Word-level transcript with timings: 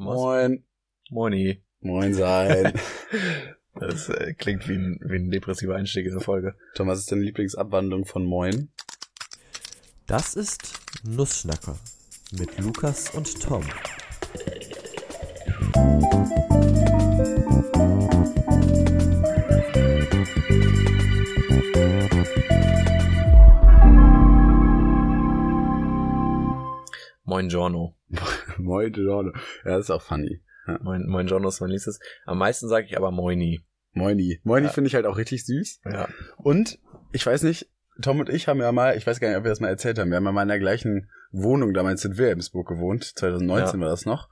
Moin. 0.00 0.64
Moini. 1.10 1.62
Moin 1.80 2.14
sein. 2.14 2.72
Das 3.72 4.08
äh, 4.08 4.34
klingt 4.34 4.68
wie 4.68 4.74
ein, 4.74 4.98
wie 5.00 5.14
ein 5.14 5.30
depressiver 5.30 5.76
Einstieg 5.76 6.04
in 6.04 6.12
der 6.12 6.20
Folge. 6.20 6.56
Tom, 6.74 6.88
was 6.88 6.98
ist 6.98 7.12
deine 7.12 7.22
Lieblingsabwandlung 7.22 8.04
von 8.04 8.24
Moin? 8.24 8.68
Das 10.06 10.34
ist 10.34 10.74
Nussschnacker 11.04 11.78
mit 12.32 12.58
Lukas 12.58 13.10
und 13.14 13.40
Tom. 13.40 13.64
Moin 27.24 27.48
Giorno. 27.48 27.94
Moin, 28.62 28.92
Giorno. 28.92 29.32
Ja, 29.64 29.76
das 29.76 29.80
ist 29.86 29.90
auch 29.90 30.02
funny. 30.02 30.42
Moin, 30.82 31.06
Moin 31.08 31.26
Giorno 31.26 31.48
ist 31.48 31.60
mein 31.60 31.70
liebstes. 31.70 31.98
Am 32.26 32.38
meisten 32.38 32.68
sage 32.68 32.86
ich 32.86 32.96
aber 32.96 33.10
Moini. 33.10 33.60
Moini. 33.92 34.40
Moini 34.44 34.66
Ja. 34.66 34.72
finde 34.72 34.88
ich 34.88 34.94
halt 34.94 35.06
auch 35.06 35.16
richtig 35.16 35.44
süß. 35.44 35.80
Ja. 35.90 36.08
Und 36.36 36.78
ich 37.12 37.26
weiß 37.26 37.42
nicht, 37.42 37.68
Tom 38.02 38.20
und 38.20 38.28
ich 38.28 38.46
haben 38.48 38.60
ja 38.60 38.70
mal, 38.72 38.96
ich 38.96 39.06
weiß 39.06 39.18
gar 39.20 39.28
nicht, 39.28 39.36
ob 39.36 39.44
wir 39.44 39.50
das 39.50 39.60
mal 39.60 39.68
erzählt 39.68 39.98
haben, 39.98 40.10
wir 40.10 40.16
haben 40.16 40.24
ja 40.24 40.32
mal 40.32 40.42
in 40.42 40.48
der 40.48 40.60
gleichen 40.60 41.10
Wohnung 41.32 41.74
damals 41.74 42.04
in 42.04 42.16
Wilhelmsburg 42.16 42.68
gewohnt. 42.68 43.04
2019 43.04 43.80
Ja. 43.80 43.84
war 43.86 43.90
das 43.90 44.06
noch. 44.06 44.28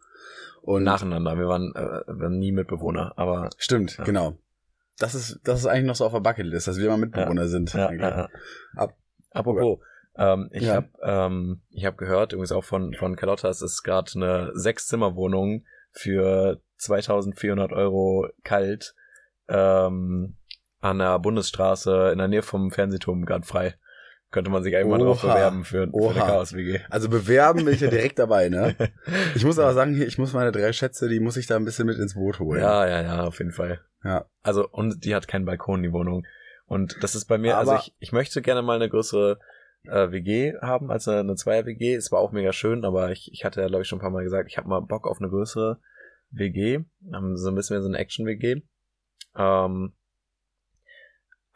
Und 0.62 0.84
Nacheinander. 0.84 1.36
Wir 1.36 1.46
waren, 1.48 1.72
äh, 1.74 1.80
wir 2.06 2.20
waren 2.20 2.38
nie 2.38 2.52
Mitbewohner, 2.52 3.12
aber 3.16 3.50
Stimmt, 3.58 3.96
Ja. 3.98 4.04
genau. 4.04 4.38
Das 4.98 5.14
ist, 5.14 5.40
das 5.44 5.60
ist 5.60 5.66
eigentlich 5.66 5.86
noch 5.86 5.96
so 5.96 6.04
auf 6.06 6.12
der 6.12 6.20
Bucketlist, 6.20 6.66
dass 6.68 6.78
wir 6.78 6.88
mal 6.88 6.98
Mitbewohner 6.98 7.48
sind. 7.48 7.72
ja, 7.72 7.90
ja, 7.92 7.98
ja. 8.10 8.28
Ab- 8.76 8.96
Apropos, 9.30 9.78
ähm, 10.18 10.48
ich 10.52 10.64
Ja. 10.64 10.74
habe 10.74 10.88
ähm, 11.02 11.60
ich 11.70 11.84
hab 11.86 11.96
gehört, 11.96 12.32
übrigens 12.32 12.52
auch 12.52 12.64
von, 12.64 12.94
von 12.94 13.16
Carlotta, 13.16 13.48
es 13.48 13.62
ist 13.62 13.82
gerade 13.82 14.10
eine 14.16 14.50
Sechszimmerwohnung 14.54 15.64
für 15.92 16.60
2400 16.78 17.72
Euro 17.72 18.28
kalt 18.44 18.94
ähm, 19.48 20.36
an 20.80 20.98
der 20.98 21.18
Bundesstraße 21.18 22.10
in 22.12 22.18
der 22.18 22.28
Nähe 22.28 22.42
vom 22.42 22.70
Fernsehturm 22.70 23.24
gerade 23.24 23.46
frei. 23.46 23.74
Könnte 24.30 24.50
man 24.50 24.62
sich 24.62 24.74
mal 24.74 24.98
drauf 24.98 25.22
bewerben 25.22 25.64
für, 25.64 25.86
für 25.86 25.94
Oha. 25.94 26.10
eine 26.10 26.20
Chaos-WG. 26.20 26.80
Also 26.90 27.08
bewerben 27.08 27.64
bin 27.64 27.72
ich 27.72 27.80
ja 27.80 27.88
direkt 27.88 28.18
dabei, 28.18 28.50
ne? 28.50 28.74
Ich 29.34 29.42
muss 29.44 29.58
aber 29.58 29.72
sagen, 29.72 29.94
hier, 29.94 30.06
ich 30.06 30.18
muss 30.18 30.34
meine 30.34 30.52
drei 30.52 30.70
Schätze, 30.74 31.08
die 31.08 31.18
muss 31.18 31.38
ich 31.38 31.46
da 31.46 31.56
ein 31.56 31.64
bisschen 31.64 31.86
mit 31.86 31.96
ins 31.98 32.12
Boot 32.14 32.38
holen. 32.38 32.60
Ja, 32.60 32.86
ja, 32.86 33.00
ja, 33.00 33.24
auf 33.24 33.38
jeden 33.38 33.52
Fall. 33.52 33.80
Ja. 34.04 34.26
Also, 34.42 34.68
und 34.68 35.04
die 35.06 35.14
hat 35.14 35.28
keinen 35.28 35.46
Balkon, 35.46 35.82
die 35.82 35.92
Wohnung. 35.92 36.26
Und 36.66 37.02
das 37.02 37.14
ist 37.14 37.24
bei 37.24 37.38
mir, 37.38 37.56
Aber- 37.56 37.72
also 37.72 37.82
ich, 37.86 37.94
ich 38.00 38.12
möchte 38.12 38.42
gerne 38.42 38.60
mal 38.60 38.76
eine 38.76 38.90
größere 38.90 39.38
äh, 39.88 40.12
WG 40.12 40.54
haben 40.60 40.90
als 40.90 41.08
eine, 41.08 41.20
eine 41.20 41.34
Zweier-WG. 41.34 41.94
Es 41.94 42.12
war 42.12 42.20
auch 42.20 42.32
mega 42.32 42.52
schön, 42.52 42.84
aber 42.84 43.10
ich, 43.10 43.30
ich 43.32 43.44
hatte 43.44 43.60
ja, 43.60 43.68
glaube 43.68 43.82
ich, 43.82 43.88
schon 43.88 43.98
ein 43.98 44.02
paar 44.02 44.10
Mal 44.10 44.24
gesagt, 44.24 44.48
ich 44.48 44.58
habe 44.58 44.68
mal 44.68 44.80
Bock 44.80 45.06
auf 45.06 45.18
eine 45.20 45.28
größere 45.28 45.78
WG. 46.30 46.80
Ähm, 47.14 47.36
so 47.36 47.48
ein 47.48 47.54
bisschen 47.54 47.76
mehr 47.76 47.82
so 47.82 47.88
eine 47.88 47.98
Action-WG. 47.98 48.62
Ähm, 49.36 49.92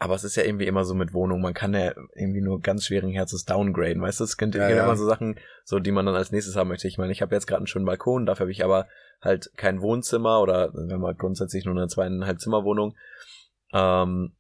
aber 0.03 0.17
es 0.17 0.25
ist 0.25 0.35
ja 0.35 0.43
irgendwie 0.43 0.67
immer 0.67 0.85
so 0.85 0.95
mit 0.95 1.15
Wohnung, 1.15 1.41
man 1.41 1.55
kann 1.55 1.75
ja 1.75 1.93
irgendwie 2.17 2.41
nur 2.41 2.61
ganz 2.61 2.87
schweren 2.87 3.11
Herzens 3.11 3.45
downgraden, 3.45 4.03
weißt 4.03 4.19
du? 4.19 4.25
Es 4.25 4.37
gibt 4.37 4.57
Ja, 4.57 4.69
ja. 4.69 4.83
immer 4.83 4.97
so 4.97 5.07
Sachen, 5.07 5.39
so 5.65 5.79
die 5.79 5.93
man 5.93 6.07
dann 6.07 6.17
als 6.17 6.33
nächstes 6.33 6.57
haben 6.57 6.69
möchte. 6.69 6.89
Ich 6.89 6.99
meine, 6.99 7.13
ich 7.13 7.23
habe 7.23 7.33
jetzt 7.35 7.47
gerade 7.47 7.59
einen 7.59 7.69
schönen 7.69 7.87
Balkon, 7.87 8.27
dafür 8.27 8.45
habe 8.45 8.51
ich 8.51 8.65
aber 8.65 8.89
halt 9.21 9.53
kein 9.57 9.81
Wohnzimmer 9.81 10.41
oder 10.41 10.73
wenn 10.75 11.01
man 11.01 11.17
grundsätzlich 11.17 11.65
nur 11.65 11.77
eine 11.77 11.87
zweieinhalb 11.87 12.41
Zimmerwohnung. 12.41 12.97
Ähm, 13.73 14.35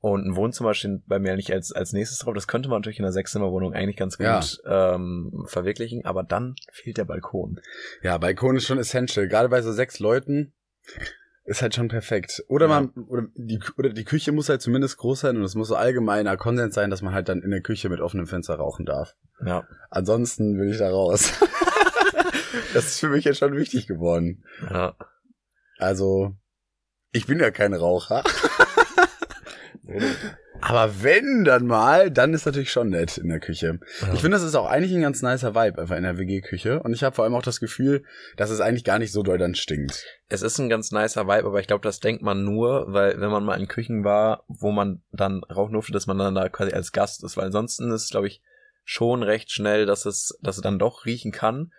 und 0.00 0.26
ein 0.26 0.36
Wohnzimmer 0.36 0.72
steht 0.74 1.06
bei 1.06 1.18
mir 1.18 1.36
nicht 1.36 1.52
als, 1.52 1.72
als 1.72 1.92
nächstes 1.92 2.18
drauf. 2.20 2.34
Das 2.34 2.46
könnte 2.48 2.68
man 2.68 2.78
natürlich 2.80 2.98
in 2.98 3.04
einer 3.04 3.12
Sechszimmerwohnung 3.12 3.74
eigentlich 3.74 3.96
ganz 3.96 4.16
gut 4.16 4.62
ähm, 4.66 5.44
verwirklichen, 5.46 6.04
aber 6.04 6.22
dann 6.22 6.54
fehlt 6.72 6.96
der 6.96 7.04
Balkon. 7.04 7.60
Ja, 8.02 8.16
Balkon 8.18 8.56
ist 8.56 8.66
schon 8.66 8.78
essential. 8.78 9.28
Gerade 9.28 9.48
bei 9.50 9.60
so 9.62 9.72
sechs 9.72 9.98
Leuten 9.98 10.54
ist 11.44 11.62
halt 11.62 11.74
schon 11.74 11.88
perfekt. 11.88 12.42
Oder 12.48 12.66
Ja. 12.68 12.80
man, 12.80 12.90
oder 13.08 13.26
die, 13.34 13.58
oder 13.76 13.90
die 13.90 14.04
Küche 14.04 14.32
muss 14.32 14.48
halt 14.48 14.62
zumindest 14.62 14.96
groß 14.98 15.20
sein 15.20 15.36
und 15.36 15.42
es 15.42 15.54
muss 15.54 15.68
so 15.68 15.74
allgemeiner 15.76 16.36
Konsens 16.36 16.74
sein, 16.74 16.90
dass 16.90 17.02
man 17.02 17.12
halt 17.12 17.28
dann 17.28 17.42
in 17.42 17.50
der 17.50 17.60
Küche 17.60 17.88
mit 17.88 18.00
offenem 18.00 18.26
Fenster 18.26 18.54
rauchen 18.54 18.86
darf. 18.86 19.14
Ja, 19.44 19.66
Ansonsten 19.90 20.58
will 20.58 20.70
ich 20.70 20.78
da 20.78 20.90
raus. 20.90 21.32
das 22.74 22.86
ist 22.86 23.00
für 23.00 23.08
mich 23.08 23.24
jetzt 23.24 23.38
schon 23.38 23.56
wichtig 23.56 23.86
geworden. 23.86 24.44
ja. 24.70 24.94
Also, 25.78 26.36
ich 27.12 27.26
bin 27.26 27.40
ja 27.40 27.50
kein 27.50 27.72
Raucher. 27.74 28.22
Aber 30.62 31.02
wenn 31.02 31.44
dann 31.44 31.66
mal, 31.66 32.10
dann 32.10 32.34
ist 32.34 32.44
natürlich 32.44 32.70
schon 32.70 32.90
nett 32.90 33.16
in 33.16 33.28
der 33.28 33.40
Küche. 33.40 33.78
Ja. 34.02 34.12
Ich 34.12 34.20
finde, 34.20 34.36
das 34.36 34.42
ist 34.42 34.54
auch 34.54 34.68
eigentlich 34.68 34.94
ein 34.94 35.00
ganz 35.00 35.22
nicer 35.22 35.54
Vibe 35.54 35.80
einfach 35.80 35.96
in 35.96 36.02
der 36.02 36.18
WG-Küche. 36.18 36.82
Und 36.82 36.92
ich 36.92 37.02
habe 37.02 37.14
vor 37.16 37.24
allem 37.24 37.34
auch 37.34 37.42
das 37.42 37.60
Gefühl, 37.60 38.04
dass 38.36 38.50
es 38.50 38.60
eigentlich 38.60 38.84
gar 38.84 38.98
nicht 38.98 39.12
so 39.12 39.22
doll 39.22 39.38
dann 39.38 39.54
stinkt. 39.54 40.04
Es 40.28 40.42
ist 40.42 40.58
ein 40.58 40.68
ganz 40.68 40.92
nicer 40.92 41.26
Vibe, 41.26 41.46
aber 41.46 41.60
ich 41.60 41.66
glaube, 41.66 41.82
das 41.82 42.00
denkt 42.00 42.22
man 42.22 42.44
nur, 42.44 42.92
weil 42.92 43.18
wenn 43.20 43.30
man 43.30 43.44
mal 43.44 43.58
in 43.58 43.68
Küchen 43.68 44.04
war, 44.04 44.44
wo 44.48 44.70
man 44.70 45.02
dann 45.12 45.42
rauchen 45.44 45.72
durfte, 45.72 45.92
dass 45.92 46.06
man 46.06 46.18
dann 46.18 46.34
da 46.34 46.48
quasi 46.50 46.72
als 46.72 46.92
Gast 46.92 47.24
ist, 47.24 47.36
weil 47.38 47.46
ansonsten 47.46 47.90
ist, 47.90 48.10
glaube 48.10 48.26
ich, 48.26 48.42
schon 48.84 49.22
recht 49.22 49.50
schnell, 49.50 49.86
dass 49.86 50.04
es, 50.04 50.38
dass 50.42 50.56
es 50.56 50.62
dann 50.62 50.78
doch 50.78 51.06
riechen 51.06 51.32
kann. 51.32 51.72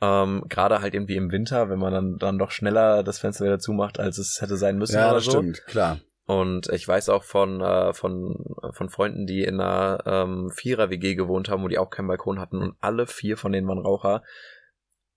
Ähm, 0.00 0.44
Gerade 0.48 0.80
halt 0.80 0.94
irgendwie 0.94 1.16
im 1.16 1.32
Winter, 1.32 1.70
wenn 1.70 1.78
man 1.78 1.92
dann, 1.92 2.18
dann 2.18 2.38
doch 2.38 2.50
schneller 2.50 3.02
das 3.02 3.18
Fenster 3.18 3.44
wieder 3.44 3.58
zumacht, 3.58 3.98
als 3.98 4.18
es 4.18 4.40
hätte 4.40 4.56
sein 4.56 4.76
müssen 4.76 4.96
Ja, 4.96 5.06
oder 5.06 5.14
das 5.16 5.24
so. 5.24 5.30
stimmt, 5.32 5.64
klar. 5.66 5.98
Und 6.28 6.68
ich 6.68 6.86
weiß 6.86 7.08
auch 7.08 7.24
von, 7.24 7.62
äh, 7.62 7.94
von, 7.94 8.54
von 8.72 8.90
Freunden, 8.90 9.26
die 9.26 9.44
in 9.44 9.62
einer 9.62 10.02
ähm, 10.04 10.50
Vierer-WG 10.50 11.14
gewohnt 11.14 11.48
haben, 11.48 11.62
wo 11.62 11.68
die 11.68 11.78
auch 11.78 11.88
keinen 11.88 12.08
Balkon 12.08 12.38
hatten 12.38 12.60
und 12.60 12.76
alle 12.82 13.06
vier 13.06 13.38
von 13.38 13.50
denen 13.50 13.66
waren 13.66 13.78
Raucher. 13.78 14.22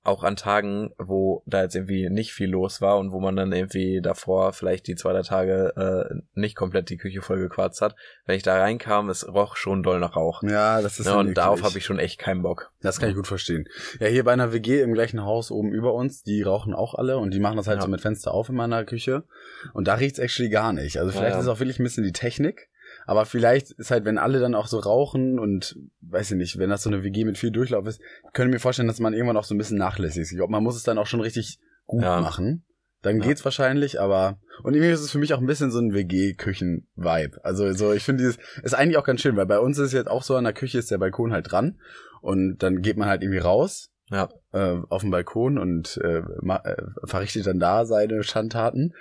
Auch 0.04 0.24
an 0.24 0.36
Tagen, 0.36 0.92
wo 0.98 1.44
da 1.46 1.62
jetzt 1.62 1.76
irgendwie 1.76 2.10
nicht 2.10 2.34
viel 2.34 2.50
los 2.50 2.82
war 2.82 2.98
und 2.98 3.12
wo 3.12 3.20
man 3.20 3.36
dann 3.36 3.52
irgendwie 3.52 4.02
davor 4.02 4.52
vielleicht 4.52 4.88
die 4.88 4.96
zwei, 4.96 5.14
drei 5.14 5.22
Tage 5.22 5.74
äh, 6.10 6.16
nicht 6.34 6.56
komplett 6.56 6.90
die 6.90 6.98
Küche 6.98 7.22
voll 7.22 7.38
gequarzt 7.40 7.82
hat. 7.82 7.96
Wenn 8.26 8.36
ich 8.36 8.42
da 8.42 8.58
reinkam, 8.58 9.10
es 9.10 9.28
roch 9.28 9.56
schon 9.58 9.84
doll 9.84 10.00
nach 10.00 10.16
Rauch. 10.16 10.42
Ja, 10.42 10.82
das 10.82 11.00
ist 11.00 11.06
Ja, 11.06 11.18
dann 11.18 11.28
und 11.28 11.38
darauf 11.38 11.62
habe 11.62 11.78
ich 11.78 11.86
schon 11.86 12.00
echt 12.00 12.18
keinen 12.18 12.42
Bock. 12.42 12.72
Das 12.82 13.00
kann 13.00 13.10
ich 13.10 13.16
gut 13.16 13.28
verstehen. 13.28 13.66
Ja, 14.00 14.08
hier 14.08 14.24
bei 14.24 14.34
einer 14.34 14.52
WG 14.54 14.82
im 14.82 14.94
gleichen 14.94 15.22
Haus 15.24 15.52
oben 15.52 15.72
über 15.72 15.94
uns, 15.94 16.24
die 16.24 16.42
rauchen 16.42 16.74
auch 16.74 16.96
alle 16.96 17.20
und 17.20 17.32
die 17.32 17.40
machen 17.40 17.58
das 17.58 17.68
halt 17.68 17.78
Ja. 17.78 17.84
so 17.84 17.88
mit 17.88 18.02
Fenster 18.02 18.34
auf 18.34 18.50
in 18.50 18.56
meiner 18.56 18.84
Küche. 18.86 19.26
Und 19.74 19.88
da 19.88 19.94
riecht's 19.94 20.18
actually 20.18 20.50
gar 20.50 20.74
nicht. 20.74 20.98
Also 20.98 21.12
vielleicht 21.12 21.34
Ja, 21.34 21.38
ist 21.40 21.46
es 21.46 21.48
auch 21.52 21.60
wirklich 21.60 21.80
ein 21.80 21.84
bisschen 21.84 22.04
die 22.04 22.12
Technik. 22.12 22.70
Aber 23.06 23.26
vielleicht 23.26 23.72
ist 23.72 23.92
halt, 23.92 24.06
wenn 24.06 24.18
alle 24.18 24.40
dann 24.40 24.56
auch 24.56 24.68
so 24.68 24.80
rauchen 24.80 25.40
und 25.40 25.76
weiß 26.02 26.32
ich 26.32 26.38
nicht, 26.38 26.58
wenn 26.60 26.70
das 26.70 26.84
so 26.84 26.90
eine 26.90 27.04
WG 27.04 27.26
mit 27.26 27.38
viel 27.38 27.52
Durchlauf 27.52 27.86
ist, 27.88 28.02
können 28.34 28.52
mir 28.52 28.60
vorstellen, 28.60 28.88
dass 28.88 29.00
man 29.00 29.14
irgendwann 29.14 29.38
auch 29.38 29.44
so 29.44 29.56
ein 29.56 29.58
bisschen 29.58 29.78
nachlässig 29.78 30.22
ist. 30.24 30.32
Ich 30.32 30.38
glaube, 30.38 30.52
man 30.52 30.64
muss 30.64 30.76
es 30.76 30.84
dann 30.84 30.98
auch 30.98 31.08
schon 31.08 31.22
richtig 31.22 31.60
gut 31.86 32.04
Ja. 32.04 32.22
machen. 32.22 32.64
Dann 33.02 33.18
Ja. 33.20 33.26
geht's 33.26 33.44
wahrscheinlich, 33.44 34.00
aber 34.00 34.38
und 34.64 34.76
irgendwie 34.76 34.92
ist 34.94 35.00
es 35.02 35.12
für 35.12 35.18
mich 35.18 35.34
auch 35.34 35.40
ein 35.40 35.48
bisschen 35.48 35.72
so 35.72 35.80
ein 35.80 35.94
WG-Küchen-Vibe. 35.94 37.44
Also 37.44 37.72
so, 37.74 37.94
ich 37.94 38.04
finde 38.04 38.24
dieses 38.24 38.38
ist 38.64 38.74
eigentlich 38.76 38.98
auch 38.98 39.04
ganz 39.04 39.22
schön, 39.22 39.36
weil 39.36 39.46
bei 39.48 39.60
uns 39.60 39.78
ist 39.80 39.94
jetzt 39.94 40.10
auch 40.10 40.24
so 40.24 40.36
an 40.36 40.44
der 40.44 40.54
Küche 40.54 40.78
ist 40.78 40.92
der 40.92 40.98
Balkon 41.00 41.32
halt 41.32 41.52
dran 41.52 41.80
und 42.22 42.58
dann 42.60 42.82
geht 42.82 42.98
man 42.98 43.08
halt 43.10 43.24
irgendwie 43.24 43.40
raus 43.40 43.91
Ja, 44.12 44.28
äh, 44.52 44.78
auf 44.90 45.04
den 45.04 45.12
Balkon 45.12 45.58
und 45.58 45.98
äh, 46.04 46.18
äh, 46.20 46.76
verrichtet 47.06 47.48
dann 47.48 47.60
da 47.60 47.86
seine 47.86 48.24
Schandtaten. 48.24 48.94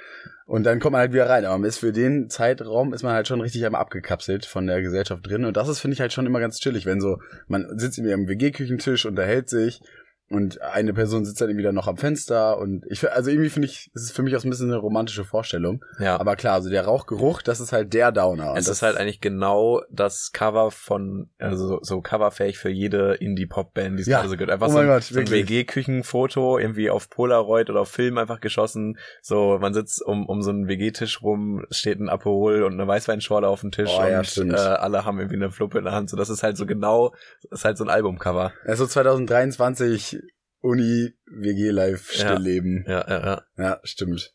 Und 0.47 0.65
dann 0.65 0.79
kommt 0.79 0.93
man 0.93 1.01
halt 1.01 1.13
wieder 1.13 1.29
rein. 1.29 1.45
Aber 1.45 1.59
man 1.59 1.69
ist 1.69 1.79
für 1.79 1.93
den 1.93 2.31
Zeitraum 2.31 2.95
ist 2.95 3.03
man 3.03 3.13
halt 3.13 3.27
schon 3.27 3.41
richtig 3.41 3.65
einmal 3.67 3.81
abgekapselt 3.81 4.47
von 4.47 4.69
der 4.69 4.83
Gesellschaft 4.83 5.27
drin. 5.27 5.45
Und 5.45 5.57
das 5.57 5.69
ist 5.69 5.81
finde 5.81 5.95
ich 5.95 6.01
halt 6.01 6.13
schon 6.13 6.27
immer 6.27 6.39
ganz 6.39 6.61
chillig, 6.61 6.87
wenn 6.87 7.01
so 7.01 7.19
man 7.49 7.77
sitzt 7.77 7.99
irgendwie 7.99 8.15
am 8.15 8.29
WG-Küchentisch, 8.29 9.05
unterhält 9.05 9.49
sich 9.49 9.81
und 10.31 10.63
eine 10.63 10.95
Person 10.95 11.25
sitzt 11.25 11.41
dann 11.41 11.49
irgendwie 11.49 11.65
dann 11.65 11.75
noch 11.75 11.89
am 11.89 11.97
Fenster 11.97 12.57
und 12.59 12.87
ich 12.89 13.11
also 13.11 13.31
irgendwie 13.31 13.51
finde 13.51 13.67
ich 13.67 13.91
es 13.95 14.05
ist 14.05 14.13
für 14.13 14.23
mich 14.23 14.37
auch 14.37 14.41
so 14.41 14.47
ein 14.47 14.51
bisschen 14.51 14.71
eine 14.71 14.77
romantische 14.79 15.25
Vorstellung. 15.25 15.85
ja. 15.99 16.19
Aber 16.21 16.37
klar, 16.37 16.55
also 16.55 16.71
der 16.71 16.85
Rauchgeruch, 16.85 17.43
das 17.43 17.59
ist 17.61 17.73
halt 17.73 17.93
der 17.93 18.13
Downer. 18.13 18.55
Es 18.57 18.67
das, 18.67 18.77
ist 18.77 18.83
halt 18.83 18.97
eigentlich 18.97 19.21
genau 19.21 19.83
das 19.91 20.31
Cover 20.33 20.71
von, 20.71 21.29
also 21.39 21.81
so, 21.83 22.01
coverfähig 22.01 22.59
für 22.59 22.71
jede 22.71 23.15
Indie-Pop-Band, 23.15 23.99
die 23.99 24.03
es 24.03 24.07
Ja. 24.09 24.19
gerade 24.19 24.29
so 24.31 24.37
gibt. 24.37 24.51
Einfach 24.51 24.69
Oh 24.69 24.71
so 24.73 24.79
ein, 24.79 24.87
Gott, 24.87 25.03
so 25.03 25.19
ein. 25.19 25.29
WG-Küchenfoto, 25.31 26.59
irgendwie 26.59 26.91
auf 26.91 27.11
Polaroid 27.11 27.69
oder 27.71 27.81
auf 27.81 27.89
Film 27.91 28.17
einfach 28.19 28.41
geschossen. 28.41 28.99
So, 29.23 29.59
man 29.61 29.75
sitzt 29.75 30.01
um, 30.05 30.27
um 30.27 30.43
so 30.43 30.51
einen 30.51 30.69
WG-Tisch 30.69 31.23
rum, 31.23 31.65
steht 31.71 31.99
ein 31.99 32.09
Aperol 32.09 32.63
und 32.63 32.75
eine 32.75 32.87
Weißweinschorle 32.87 33.49
auf 33.49 33.63
dem 33.63 33.73
Tisch 33.73 33.91
Oh 33.99 34.05
ja, 34.07 34.19
und 34.19 34.27
stimmt. 34.27 34.53
äh, 34.53 34.57
alle 34.57 35.05
haben 35.05 35.19
irgendwie 35.19 35.37
eine 35.37 35.51
Fluppe 35.51 35.79
in 35.79 35.85
der 35.85 35.93
Hand. 35.95 36.09
So, 36.11 36.17
das 36.17 36.31
ist 36.31 36.43
halt 36.45 36.57
so 36.57 36.67
genau, 36.67 37.15
das 37.51 37.61
ist 37.61 37.65
halt 37.65 37.79
so 37.79 37.85
ein 37.85 37.91
Albumcover. 37.91 38.53
also 38.65 38.87
2023 38.87 40.20
Uni 40.61 41.13
WG 41.27 41.71
Live 41.71 42.11
Stillleben. 42.13 42.85
Ja, 42.87 43.05
ja, 43.09 43.21
ja. 43.25 43.43
Ja, 43.57 43.81
stimmt. 43.85 44.33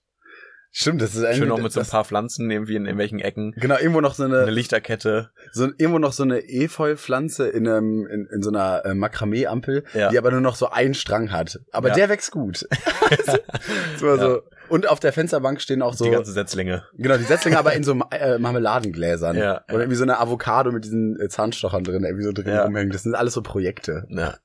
Stimmt, 0.77 1.01
das 1.01 1.15
ist 1.15 1.23
eigentlich 1.23 1.37
Schön 1.37 1.51
auch 1.51 1.61
mit 1.61 1.71
so 1.71 1.79
ein 1.79 1.85
paar 1.85 2.03
Pflanzen 2.03 2.51
irgendwie 2.51 2.75
in 2.75 2.83
irgendwelchen 2.83 3.19
Ecken. 3.19 3.53
Genau, 3.55 3.77
irgendwo 3.77 4.01
noch 4.01 4.13
so 4.13 4.23
Eine 4.25 4.41
eine, 4.41 4.51
Lichterkette. 4.51 5.29
so 5.53 5.69
irgendwo 5.77 5.99
noch 5.99 6.11
so 6.11 6.23
eine 6.23 6.39
Efeu-Pflanze 6.49 7.47
in 7.47 7.65
einem 7.65 8.05
in, 8.07 8.27
in 8.33 8.41
so 8.43 8.49
einer 8.49 8.83
äh, 8.83 8.93
Makramee-Ampel, 8.93 9.85
Ja. 9.93 10.09
die 10.09 10.17
aber 10.17 10.31
nur 10.31 10.41
noch 10.41 10.57
so 10.57 10.69
einen 10.69 10.93
Strang 10.93 11.31
hat. 11.31 11.59
Aber 11.71 11.87
Ja. 11.89 11.95
der 11.95 12.09
wächst 12.09 12.31
gut. 12.31 12.57
so, 13.97 14.07
Ja. 14.07 14.17
so. 14.17 14.41
Und 14.67 14.89
auf 14.89 14.99
der 14.99 15.13
Fensterbank 15.13 15.61
stehen 15.61 15.81
auch 15.81 15.93
so 15.93 16.03
Die 16.03 16.11
ganze 16.11 16.33
Setzlinge. 16.33 16.83
genau 16.97 17.15
die 17.17 17.23
Setzlinge, 17.23 17.57
aber 17.57 17.71
in 17.73 17.83
so 17.85 17.93
äh, 18.11 18.37
Marmeladengläsern 18.37 19.37
Ja. 19.37 19.63
oder 19.69 19.79
irgendwie 19.79 19.95
so 19.95 20.03
eine 20.03 20.19
Avocado 20.19 20.73
mit 20.73 20.83
diesen 20.83 21.17
äh, 21.21 21.29
Zahnstochern 21.29 21.85
drin, 21.85 22.03
irgendwie 22.03 22.25
so 22.25 22.33
drin 22.33 22.47
Ja. 22.47 22.65
rumhängen. 22.65 22.91
Das 22.91 23.03
sind 23.03 23.15
alles 23.15 23.33
so 23.33 23.41
Projekte. 23.41 24.05
Ja. 24.09 24.35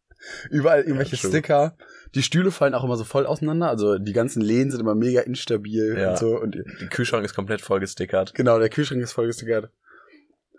Überall 0.50 0.82
irgendwelche 0.82 1.16
true. 1.16 1.30
Sticker. 1.30 1.76
Die 2.14 2.22
Stühle 2.22 2.50
fallen 2.50 2.74
auch 2.74 2.84
immer 2.84 2.96
so 2.96 3.04
voll 3.04 3.26
auseinander. 3.26 3.68
Also 3.68 3.98
die 3.98 4.12
ganzen 4.12 4.42
Lehnen 4.42 4.70
sind 4.70 4.80
immer 4.80 4.94
mega 4.94 5.20
instabil 5.22 5.96
Ja. 5.98 6.10
und 6.10 6.18
so. 6.18 6.38
Und 6.38 6.56
Die 6.80 6.86
Kühlschrank 6.88 7.24
ist 7.24 7.34
komplett 7.34 7.60
voll 7.60 7.80
gestickert. 7.80 8.34
genau, 8.34 8.58
der 8.58 8.68
Kühlschrank 8.68 9.00
ist 9.02 9.12
voll 9.12 9.26
gestickert. 9.26 9.70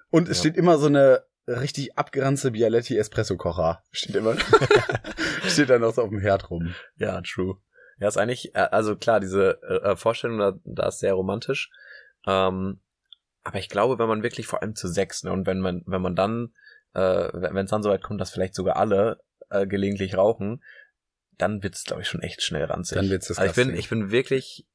Und 0.09 0.27
es 0.29 0.37
Ja. 0.37 0.41
steht 0.49 0.57
immer 0.57 0.77
so 0.77 0.87
eine 0.87 1.23
richtig 1.47 1.97
abgeranzte 1.97 2.51
Bialetti 2.51 2.97
Espresso 2.97 3.37
Kocher. 3.37 3.83
Steht 3.91 4.15
immer. 4.15 4.35
steht 5.47 5.69
dann 5.69 5.81
noch 5.81 5.93
so 5.93 6.01
auf 6.03 6.09
dem 6.09 6.19
Herd 6.19 6.49
rum. 6.49 6.73
Ja, 6.97 7.21
true. 7.21 7.57
Ja, 7.99 8.07
ist 8.07 8.17
eigentlich, 8.17 8.55
äh, 8.55 8.67
also 8.71 8.95
klar, 8.95 9.19
diese 9.19 9.61
äh, 9.61 9.95
Vorstellung 9.95 10.39
da, 10.39 10.53
da 10.65 10.87
ist 10.87 10.99
sehr 10.99 11.13
romantisch. 11.13 11.69
Ähm, 12.25 12.79
aber 13.43 13.59
ich 13.59 13.69
glaube, 13.69 13.99
wenn 13.99 14.07
man 14.07 14.23
wirklich 14.23 14.47
vor 14.47 14.61
allem 14.61 14.75
zu 14.75 14.87
sechs, 14.87 15.23
ne, 15.23 15.31
und 15.31 15.45
wenn 15.47 15.59
man, 15.59 15.83
wenn 15.85 16.01
man 16.01 16.15
dann, 16.15 16.53
äh, 16.93 17.29
wenn 17.33 17.65
es 17.65 17.71
dann 17.71 17.83
so 17.83 17.89
weit 17.89 18.03
kommt, 18.03 18.19
dass 18.21 18.31
vielleicht 18.31 18.55
sogar 18.55 18.75
alle 18.77 19.19
äh, 19.51 19.67
gelegentlich 19.67 20.17
rauchen, 20.17 20.63
dann 21.37 21.63
wird's, 21.63 21.83
glaube 21.83 22.01
ich, 22.01 22.07
schon 22.07 22.21
echt 22.21 22.41
schnell 22.41 22.65
ranzig. 22.65 22.95
Dann 22.95 23.09
wird's 23.09 23.29
also 23.37 23.43
ich 23.49 23.55
bin, 23.55 23.75
ich 23.75 23.89
bin 23.89 24.11
wirklich, 24.11 24.67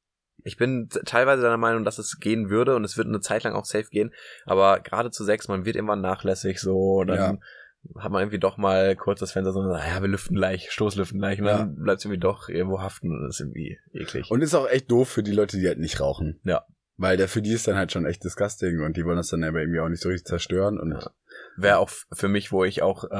ich 0.43 0.57
bin 0.57 0.89
teilweise 1.05 1.41
der 1.43 1.57
Meinung, 1.57 1.83
dass 1.83 1.97
es 1.97 2.19
gehen 2.19 2.49
würde 2.49 2.75
und 2.75 2.83
es 2.83 2.97
wird 2.97 3.07
eine 3.07 3.19
Zeit 3.21 3.43
lang 3.43 3.53
auch 3.53 3.65
safe 3.65 3.89
gehen, 3.89 4.13
aber 4.45 4.79
gerade 4.79 5.11
zu 5.11 5.23
sechs, 5.23 5.47
man 5.47 5.65
wird 5.65 5.75
irgendwann 5.75 6.01
nachlässig 6.01 6.59
so, 6.59 7.03
dann 7.03 7.39
hat 7.95 8.11
man 8.11 8.21
irgendwie 8.21 8.39
doch 8.39 8.57
mal 8.57 8.95
kurz 8.95 9.19
das 9.21 9.31
Fenster 9.31 9.53
so, 9.53 9.61
ja, 9.61 10.01
wir 10.01 10.09
lüften 10.09 10.35
gleich, 10.35 10.71
Stoßlüften 10.71 11.19
gleich 11.19 11.39
und 11.39 11.45
Ja. 11.47 11.59
dann 11.59 11.75
bleibt 11.75 12.03
irgendwie 12.03 12.19
doch 12.19 12.49
irgendwo 12.49 12.81
haften 12.81 13.11
und 13.11 13.23
das 13.27 13.35
ist 13.35 13.39
irgendwie 13.41 13.79
eklig. 13.93 14.29
Und 14.29 14.41
ist 14.41 14.55
auch 14.55 14.67
echt 14.67 14.91
doof 14.91 15.07
für 15.09 15.23
die 15.23 15.31
Leute, 15.31 15.57
die 15.57 15.67
halt 15.67 15.79
nicht 15.79 16.01
rauchen. 16.01 16.39
Ja. 16.43 16.65
Weil 16.97 17.15
der 17.15 17.27
für 17.27 17.41
die 17.41 17.53
ist 17.53 17.67
dann 17.67 17.75
halt 17.77 17.91
schon 17.91 18.05
echt 18.05 18.23
disgusting 18.23 18.81
und 18.81 18.97
die 18.97 19.05
wollen 19.05 19.17
das 19.17 19.29
dann 19.29 19.43
aber 19.43 19.59
irgendwie 19.59 19.79
auch 19.79 19.87
nicht 19.87 20.01
so 20.01 20.09
richtig 20.09 20.25
zerstören 20.27 20.79
und 20.79 20.91
Ja. 20.93 21.11
Wäre 21.57 21.79
auch 21.79 21.89
für 22.13 22.27
mich, 22.27 22.51
wo 22.51 22.63
ich 22.63 22.81
auch 22.81 23.03
äh, 23.09 23.15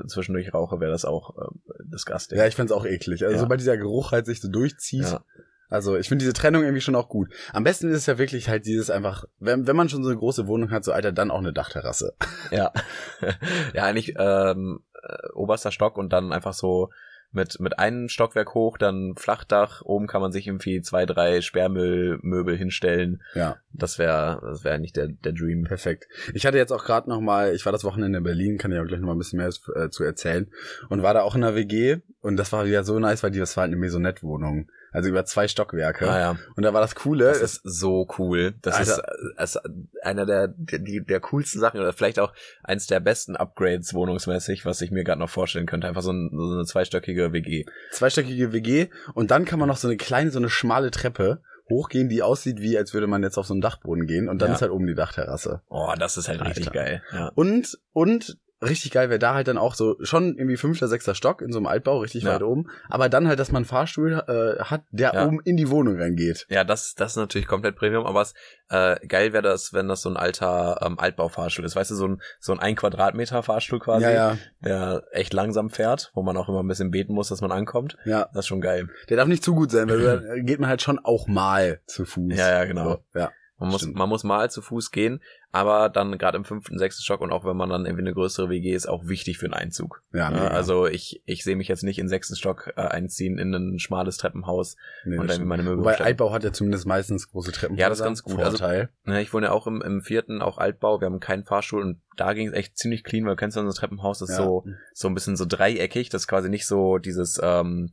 äh, 0.00 0.06
zwischendurch 0.06 0.52
rauche, 0.52 0.80
wäre 0.80 0.90
das 0.92 1.04
auch 1.04 1.36
äh, 1.36 1.48
disgusting. 1.84 2.38
ja, 2.38 2.46
ich 2.46 2.54
find's 2.56 2.72
auch 2.72 2.84
eklig. 2.84 3.24
Also 3.24 3.34
Ja. 3.36 3.40
sobald 3.40 3.60
dieser 3.60 3.76
Geruch 3.78 4.12
halt 4.12 4.26
sich 4.26 4.40
so 4.40 4.48
durchzieht. 4.48 5.04
Ja. 5.10 5.24
Also 5.70 5.96
ich 5.96 6.08
finde 6.08 6.24
diese 6.24 6.32
Trennung 6.32 6.62
irgendwie 6.64 6.80
schon 6.80 6.96
auch 6.96 7.08
gut. 7.08 7.28
Am 7.52 7.62
besten 7.64 7.88
ist 7.90 7.98
es 7.98 8.06
ja 8.06 8.18
wirklich 8.18 8.48
halt 8.48 8.66
dieses 8.66 8.90
einfach, 8.90 9.24
wenn, 9.38 9.66
wenn 9.68 9.76
man 9.76 9.88
schon 9.88 10.02
so 10.02 10.10
eine 10.10 10.18
große 10.18 10.46
Wohnung 10.48 10.72
hat, 10.72 10.84
so 10.84 10.92
Alter, 10.92 11.12
dann 11.12 11.30
auch 11.30 11.38
eine 11.38 11.52
Dachterrasse. 11.52 12.14
Ja, 12.50 12.72
ja 13.72 13.84
eigentlich 13.84 14.14
ähm, 14.18 14.80
äh, 15.02 15.28
oberster 15.32 15.70
Stock 15.70 15.96
und 15.96 16.12
dann 16.12 16.32
einfach 16.32 16.54
so 16.54 16.90
mit 17.32 17.60
mit 17.60 17.78
einem 17.78 18.08
Stockwerk 18.08 18.54
hoch, 18.54 18.76
dann 18.78 19.14
Flachdach, 19.16 19.82
oben 19.82 20.06
kann 20.06 20.20
man 20.20 20.32
sich 20.32 20.46
irgendwie 20.46 20.80
zwei, 20.82 21.06
drei 21.06 21.40
Sperrmüllmöbel 21.40 22.56
hinstellen. 22.56 23.22
Ja, 23.34 23.56
Das 23.72 23.98
wäre 23.98 24.40
das 24.42 24.64
wäre 24.64 24.78
nicht 24.78 24.96
der 24.96 25.08
der 25.08 25.32
Dream. 25.32 25.64
perfekt. 25.64 26.08
Ich 26.34 26.46
hatte 26.46 26.58
jetzt 26.58 26.72
auch 26.72 26.84
gerade 26.84 27.08
noch 27.08 27.20
mal, 27.20 27.54
ich 27.54 27.64
war 27.64 27.72
das 27.72 27.84
Wochenende 27.84 28.18
in 28.18 28.24
Berlin, 28.24 28.58
kann 28.58 28.72
ich 28.72 28.78
auch 28.78 28.86
gleich 28.86 29.00
noch 29.00 29.06
mal 29.06 29.12
ein 29.14 29.18
bisschen 29.18 29.38
mehr 29.38 29.50
äh, 29.76 29.90
zu 29.90 30.04
erzählen 30.04 30.48
und 30.88 31.02
war 31.02 31.14
da 31.14 31.22
auch 31.22 31.34
in 31.36 31.44
einer 31.44 31.54
WG 31.54 31.98
und 32.20 32.36
das 32.36 32.52
war 32.52 32.66
wieder 32.66 32.84
so 32.84 32.98
nice, 32.98 33.22
weil 33.22 33.30
die 33.30 33.38
das 33.38 33.56
war 33.56 33.62
halt 33.62 33.72
eine 33.72 33.80
Maisonette-Wohnung, 33.80 34.68
also 34.92 35.08
über 35.08 35.24
zwei 35.24 35.48
Stockwerke. 35.48 36.08
Ah, 36.10 36.18
ja. 36.18 36.36
Und 36.56 36.62
da 36.64 36.72
war 36.74 36.80
das 36.80 36.94
Coole, 36.94 37.26
Das 37.26 37.40
ist 37.42 37.60
so 37.64 38.06
cool. 38.18 38.54
Das 38.62 38.80
ist, 38.80 38.90
Alter. 38.90 39.12
äh, 39.38 39.42
ist 39.44 39.60
einer 40.02 40.26
der, 40.26 40.48
der, 40.56 40.78
der 41.02 41.20
coolsten 41.20 41.60
Sachen 41.60 41.80
oder 41.80 41.92
vielleicht 41.92 42.18
auch 42.18 42.32
eins 42.64 42.86
der 42.86 43.00
besten 43.00 43.36
Upgrades 43.36 43.94
wohnungsmäßig, 43.94 44.64
was 44.64 44.80
ich 44.80 44.90
mir 44.90 45.04
gerade 45.04 45.20
noch 45.20 45.30
vorstellen 45.30 45.66
könnte. 45.66 45.86
Einfach 45.88 46.02
so, 46.02 46.12
ein, 46.12 46.30
so 46.32 46.52
eine 46.54 46.64
zweistöckige 46.64 47.32
WG. 47.32 47.64
zweistöckige 47.92 48.52
WG 48.52 48.88
und 49.14 49.30
dann 49.30 49.44
kann 49.44 49.58
man 49.58 49.68
noch 49.68 49.76
so 49.76 49.88
eine 49.88 49.96
kleine, 49.96 50.30
so 50.30 50.38
eine 50.38 50.50
schmale 50.50 50.90
Treppe 50.90 51.42
hochgehen, 51.68 52.08
die 52.08 52.22
aussieht 52.22 52.60
wie, 52.60 52.76
als 52.76 52.94
würde 52.94 53.06
man 53.06 53.22
jetzt 53.22 53.38
auf 53.38 53.46
so 53.46 53.54
einen 53.54 53.60
Dachboden 53.60 54.06
gehen 54.06 54.28
und 54.28 54.42
dann 54.42 54.48
Ja. 54.48 54.54
ist 54.56 54.62
halt 54.62 54.72
oben 54.72 54.88
die 54.88 54.94
Dachterrasse. 54.96 55.62
Oh, 55.68 55.92
das 55.96 56.16
ist 56.16 56.28
halt 56.28 56.40
richtig 56.44 56.66
Alter. 56.68 56.78
geil. 56.80 57.02
Ja. 57.12 57.28
Und, 57.36 57.78
und 57.92 58.38
richtig 58.62 58.90
geil 58.92 59.08
wäre 59.08 59.18
da 59.18 59.34
halt 59.34 59.48
dann 59.48 59.58
auch 59.58 59.74
so 59.74 59.96
schon 60.02 60.36
irgendwie 60.36 60.56
fünfter, 60.56 60.88
sechster 60.88 61.14
Stock 61.14 61.40
in 61.42 61.52
so 61.52 61.58
einem 61.58 61.66
Altbau, 61.66 61.98
richtig 61.98 62.24
Ja. 62.24 62.34
weit 62.34 62.42
oben, 62.42 62.66
aber 62.88 63.08
dann 63.08 63.26
halt, 63.28 63.38
dass 63.38 63.50
man 63.52 63.60
einen 63.60 63.64
Fahrstuhl 63.66 64.12
äh, 64.26 64.62
hat, 64.62 64.82
der 64.90 65.12
Ja. 65.14 65.26
oben 65.26 65.40
in 65.44 65.56
die 65.56 65.70
Wohnung 65.70 65.98
reingeht. 65.98 66.46
Ja, 66.50 66.64
das, 66.64 66.94
das 66.94 67.12
ist 67.12 67.16
natürlich 67.16 67.46
komplett 67.48 67.76
Premium, 67.76 68.04
aber 68.06 68.22
es, 68.22 68.34
äh, 68.68 68.96
geil 69.06 69.32
wäre 69.32 69.42
das, 69.42 69.72
wenn 69.72 69.88
das 69.88 70.02
so 70.02 70.10
ein 70.10 70.16
alter 70.16 70.78
ähm, 70.84 70.98
Altbaufahrstuhl 70.98 71.64
ist. 71.64 71.74
Weißt 71.76 71.90
du, 71.90 71.94
so 71.94 72.06
ein, 72.08 72.20
so 72.38 72.52
ein 72.52 72.60
ein 72.60 72.76
Quadratmeter 72.76 73.42
Fahrstuhl 73.42 73.78
quasi, 73.80 74.04
Ja, 74.04 74.10
ja, 74.12 74.38
der 74.64 75.02
echt 75.12 75.32
langsam 75.32 75.70
fährt, 75.70 76.10
wo 76.14 76.22
man 76.22 76.36
auch 76.36 76.48
immer 76.48 76.62
ein 76.62 76.68
bisschen 76.68 76.90
beten 76.90 77.14
muss, 77.14 77.28
dass 77.28 77.40
man 77.40 77.52
ankommt. 77.52 77.96
ja. 78.04 78.28
Das 78.34 78.40
ist 78.44 78.48
schon 78.48 78.60
geil. 78.60 78.88
Der 79.08 79.16
darf 79.16 79.26
nicht 79.28 79.42
zu 79.42 79.54
gut 79.54 79.70
sein, 79.70 79.88
weil 79.88 80.00
dann 80.02 80.46
geht 80.46 80.60
man 80.60 80.68
halt 80.68 80.82
schon 80.82 80.98
auch 80.98 81.26
mal 81.26 81.80
zu 81.86 82.04
Fuß. 82.04 82.36
Ja, 82.36 82.50
ja, 82.50 82.64
genau. 82.64 83.02
So, 83.12 83.18
ja. 83.18 83.32
Man 83.60 83.68
muss, 83.68 83.82
Stimmt. 83.82 83.96
man 83.96 84.08
muss 84.08 84.24
mal 84.24 84.50
zu 84.50 84.62
Fuß 84.62 84.90
gehen, 84.90 85.20
aber 85.52 85.88
dann 85.90 86.16
gerade 86.18 86.36
im 86.38 86.44
fünften, 86.44 86.78
sechsten 86.78 87.02
Stock 87.02 87.20
und 87.20 87.30
auch 87.30 87.44
wenn 87.44 87.56
man 87.56 87.68
dann 87.68 87.84
irgendwie 87.84 88.02
eine 88.04 88.14
größere 88.14 88.48
WG 88.48 88.72
ist, 88.72 88.88
auch 88.88 89.06
wichtig 89.06 89.36
für 89.38 89.46
einen 89.46 89.54
Einzug. 89.54 90.02
Ja, 90.12 90.20
Ja, 90.20 90.30
mega. 90.30 90.46
also 90.48 90.86
ich, 90.86 91.22
ich 91.26 91.44
sehe 91.44 91.56
mich 91.56 91.68
jetzt 91.68 91.82
nicht 91.82 91.98
in 91.98 92.06
den 92.06 92.08
sechsten 92.08 92.36
Stock 92.36 92.72
äh, 92.76 92.80
einziehen 92.80 93.38
in 93.38 93.52
ein 93.54 93.78
schmales 93.78 94.16
Treppenhaus 94.16 94.76
Nee, 95.04 95.18
und 95.18 95.28
dann 95.30 95.44
meine 95.46 95.62
Möbel 95.62 95.80
Wobei. 95.80 96.00
Altbau 96.00 96.32
hat 96.32 96.42
ja 96.42 96.52
zumindest 96.52 96.86
meistens 96.86 97.30
große 97.30 97.52
Treppen. 97.52 97.76
Ja, 97.76 97.88
das 97.90 97.98
ist 97.98 98.04
ganz 98.04 98.22
gut. 98.22 98.38
Also- 98.40 98.56
Vorteil. 98.58 98.88
Ja, 99.06 99.18
ich 99.18 99.32
wohne 99.34 99.46
ja 99.46 99.52
auch 99.52 99.66
im, 99.66 99.82
im 99.82 100.00
vierten, 100.00 100.40
auch 100.40 100.56
Altbau. 100.58 101.00
Wir 101.00 101.06
haben 101.06 101.20
keinen 101.20 101.44
Fahrstuhl 101.44 101.82
und 101.82 102.00
da 102.16 102.32
ging 102.32 102.48
es 102.48 102.54
echt 102.54 102.78
ziemlich 102.78 103.04
clean, 103.04 103.24
weil 103.24 103.32
du 103.32 103.36
kennst 103.36 103.56
ja 103.56 103.62
unser 103.62 103.78
Treppenhaus, 103.78 104.20
das 104.20 104.30
ist 104.30 104.38
Ja. 104.38 104.44
so, 104.44 104.64
so 104.94 105.08
ein 105.08 105.14
bisschen 105.14 105.36
so 105.36 105.44
dreieckig. 105.46 106.08
Das 106.08 106.22
ist 106.22 106.28
quasi 106.28 106.48
nicht 106.48 106.66
so 106.66 106.98
dieses, 106.98 107.38
ähm, 107.42 107.90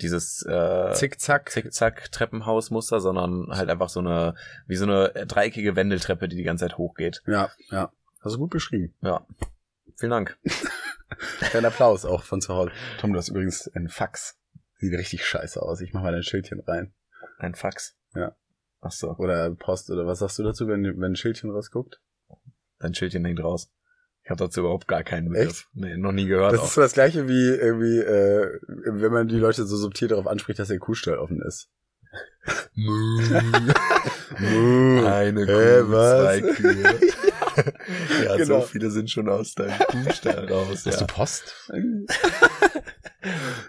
dieses 0.00 0.44
äh, 0.46 0.92
Zickzack. 0.92 1.50
Zickzack-Treppenhausmuster, 1.50 3.00
sondern 3.00 3.48
halt 3.50 3.70
einfach 3.70 3.88
so 3.88 4.00
eine, 4.00 4.34
wie 4.66 4.76
so 4.76 4.84
eine 4.84 5.08
dreieckige 5.26 5.76
Wendeltreppe, 5.76 6.28
die 6.28 6.36
die 6.36 6.42
ganze 6.42 6.66
Zeit 6.66 6.78
hochgeht. 6.78 7.22
Ja, 7.26 7.50
ja. 7.70 7.92
Hast 8.20 8.34
du 8.34 8.38
gut 8.38 8.50
beschrieben. 8.50 8.94
Ja. 9.02 9.26
Vielen 9.96 10.10
Dank. 10.10 10.38
Kein 11.40 11.64
Applaus 11.64 12.04
auch 12.04 12.22
von 12.22 12.40
zu 12.40 12.54
Hause. 12.54 12.72
Tom, 13.00 13.12
du 13.12 13.18
hast 13.18 13.28
übrigens 13.28 13.68
einen 13.68 13.88
Fax. 13.88 14.38
Sieht 14.78 14.92
richtig 14.92 15.24
scheiße 15.24 15.62
aus. 15.62 15.80
Ich 15.80 15.92
mach 15.92 16.02
mal 16.02 16.12
dein 16.12 16.22
Schildchen 16.22 16.60
rein. 16.60 16.92
Ein 17.38 17.54
Fax. 17.54 17.96
Ja. 18.14 18.36
Ach 18.80 18.92
so, 18.92 19.14
Oder 19.16 19.50
Post 19.54 19.90
oder 19.90 20.06
was 20.06 20.18
sagst 20.18 20.38
du 20.38 20.42
dazu, 20.42 20.68
wenn, 20.68 20.84
wenn 20.84 21.12
ein 21.12 21.16
Schildchen 21.16 21.50
rausguckt? 21.50 22.00
dein 22.78 22.94
Schildchen 22.94 23.24
hängt 23.24 23.42
raus. 23.42 23.70
Ich 24.26 24.30
habe 24.30 24.38
dazu 24.44 24.58
überhaupt 24.58 24.88
gar 24.88 25.04
keinen 25.04 25.28
Begriff. 25.28 25.48
Echt? 25.50 25.68
Nee, 25.74 25.96
noch 25.96 26.10
nie 26.10 26.26
gehört. 26.26 26.52
Das 26.52 26.58
auch. 26.60 26.64
ist 26.66 26.74
so 26.74 26.80
das 26.80 26.94
gleiche 26.94 27.28
wie 27.28 27.48
irgendwie, 27.50 27.98
äh, 28.00 28.58
wenn 28.66 29.12
man 29.12 29.28
die 29.28 29.36
Leute 29.38 29.64
so 29.64 29.76
subtil 29.76 30.08
darauf 30.08 30.26
anspricht, 30.26 30.58
dass 30.58 30.66
der 30.66 30.80
Kuhstall 30.80 31.18
offen 31.18 31.40
ist. 31.42 31.68
Eine 34.36 35.46
Hä, 35.46 35.80
Kuh, 35.82 35.90
was? 35.92 36.20
zwei 36.22 36.40
Kühe. 36.40 36.82
ja, 38.24 38.36
Genau. 38.36 38.60
so 38.60 38.66
viele 38.66 38.90
sind 38.90 39.10
schon 39.10 39.28
aus 39.28 39.54
deinem 39.54 39.78
Kuhstall 39.78 40.46
raus. 40.52 40.82
Hast 40.84 40.86
Ja. 40.86 40.96
du 40.96 41.06
Post? 41.06 41.70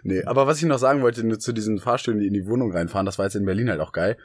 nee, 0.04 0.24
aber 0.24 0.48
was 0.48 0.58
ich 0.58 0.66
noch 0.66 0.80
sagen 0.80 1.02
wollte, 1.04 1.24
nur 1.24 1.40
zu 1.40 1.54
diesen 1.54 1.80
Fahrstühlen, 1.80 2.20
die 2.20 2.28
in 2.28 2.34
die 2.34 2.48
Wohnung 2.48 2.72
reinfahren, 2.72 3.06
das 3.06 3.18
war 3.18 3.26
jetzt 3.26 3.36
in 3.36 3.46
Berlin 3.46 3.70
halt 3.70 3.80
auch 3.80 3.92
geil. 3.92 4.18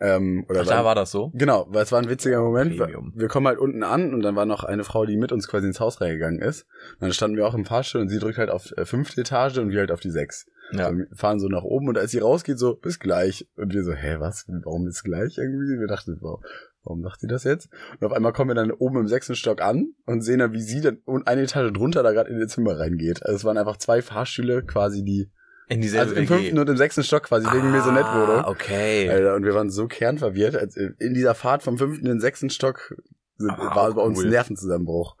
Ähm, 0.00 0.44
oder 0.48 0.62
Ach, 0.62 0.66
da 0.66 0.84
war 0.84 0.94
das 0.94 1.10
so? 1.10 1.30
Genau, 1.34 1.66
weil 1.70 1.82
es 1.82 1.92
war 1.92 2.00
ein 2.00 2.08
witziger 2.08 2.40
Moment. 2.40 2.76
Premium. 2.76 3.12
Wir 3.14 3.28
kommen 3.28 3.46
halt 3.46 3.58
unten 3.58 3.82
an 3.82 4.14
und 4.14 4.22
dann 4.22 4.36
war 4.36 4.46
noch 4.46 4.64
eine 4.64 4.84
Frau, 4.84 5.06
die 5.06 5.16
mit 5.16 5.32
uns 5.32 5.48
quasi 5.48 5.66
ins 5.66 5.80
Haus 5.80 6.00
reingegangen 6.00 6.40
ist. 6.40 6.66
Und 6.94 7.02
dann 7.02 7.12
standen 7.12 7.36
wir 7.36 7.46
auch 7.46 7.54
im 7.54 7.64
Fahrstuhl 7.64 8.00
und 8.00 8.08
sie 8.08 8.18
drückt 8.18 8.38
halt 8.38 8.50
auf 8.50 8.72
äh, 8.76 8.84
fünfte 8.84 9.20
Etage 9.20 9.58
und 9.58 9.70
wir 9.70 9.80
halt 9.80 9.92
auf 9.92 10.00
die 10.00 10.10
sechs. 10.10 10.46
Ja. 10.72 10.88
So, 10.88 10.96
wir 10.96 11.06
fahren 11.14 11.38
so 11.38 11.48
nach 11.48 11.62
oben 11.62 11.88
und 11.88 11.98
als 11.98 12.10
sie 12.10 12.18
rausgeht, 12.18 12.58
so, 12.58 12.74
bis 12.74 12.98
gleich. 12.98 13.48
Und 13.56 13.74
wir 13.74 13.84
so, 13.84 13.92
hä, 13.92 14.16
was? 14.18 14.46
Warum 14.64 14.86
ist 14.86 15.02
gleich 15.04 15.36
irgendwie? 15.38 15.78
Wir 15.78 15.86
dachten, 15.86 16.18
wow, 16.20 16.40
warum 16.84 17.02
sagt 17.02 17.20
sie 17.20 17.26
das 17.26 17.44
jetzt? 17.44 17.68
Und 18.00 18.06
auf 18.06 18.12
einmal 18.12 18.32
kommen 18.32 18.50
wir 18.50 18.54
dann 18.54 18.70
oben 18.70 18.98
im 18.98 19.08
sechsten 19.08 19.34
Stock 19.34 19.60
an 19.60 19.94
und 20.06 20.22
sehen 20.22 20.38
dann, 20.38 20.52
wie 20.52 20.62
sie 20.62 20.80
dann 20.80 20.98
und 21.04 21.26
eine 21.26 21.42
Etage 21.42 21.72
drunter 21.72 22.02
da 22.02 22.12
gerade 22.12 22.30
in 22.30 22.38
ihr 22.38 22.48
Zimmer 22.48 22.78
reingeht. 22.78 23.24
Also 23.24 23.36
es 23.36 23.44
waren 23.44 23.58
einfach 23.58 23.76
zwei 23.76 24.02
Fahrstühle 24.02 24.64
quasi, 24.64 25.04
die, 25.04 25.30
In 25.68 25.80
dieselbe 25.80 26.10
also 26.10 26.20
im 26.20 26.26
fünften 26.26 26.58
und 26.58 26.68
im 26.68 26.76
sechsten 26.76 27.02
Stock 27.02 27.22
quasi, 27.24 27.46
wegen 27.52 27.70
mir 27.70 27.82
so 27.82 27.92
nett 27.92 28.04
wurde. 28.06 28.44
Ah, 28.44 28.48
okay. 28.48 29.08
Alter, 29.08 29.34
und 29.36 29.44
wir 29.44 29.54
waren 29.54 29.70
so 29.70 29.86
kernverwirrt. 29.88 30.56
Als 30.56 30.76
in 30.76 31.14
dieser 31.14 31.34
Fahrt 31.34 31.62
vom 31.62 31.78
fünften 31.78 32.04
in 32.04 32.12
den 32.12 32.20
sechsten 32.20 32.50
Stock 32.50 32.94
sind, 33.38 33.50
Aber 33.50 33.74
war 33.74 33.94
bei 33.94 34.02
uns 34.02 34.18
cool. 34.18 34.24
ein 34.26 34.30
Nervenzusammenbruch. 34.30 35.16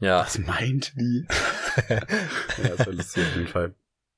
Ja, 0.00 0.20
Was 0.20 0.38
meint 0.38 0.94
die? 0.96 1.26
ja, 1.88 2.00
das 2.76 2.86
war 2.86 2.92
lustig 2.94 3.24
auf 3.26 3.34
jeden 3.36 3.48
Fall. 3.48 3.74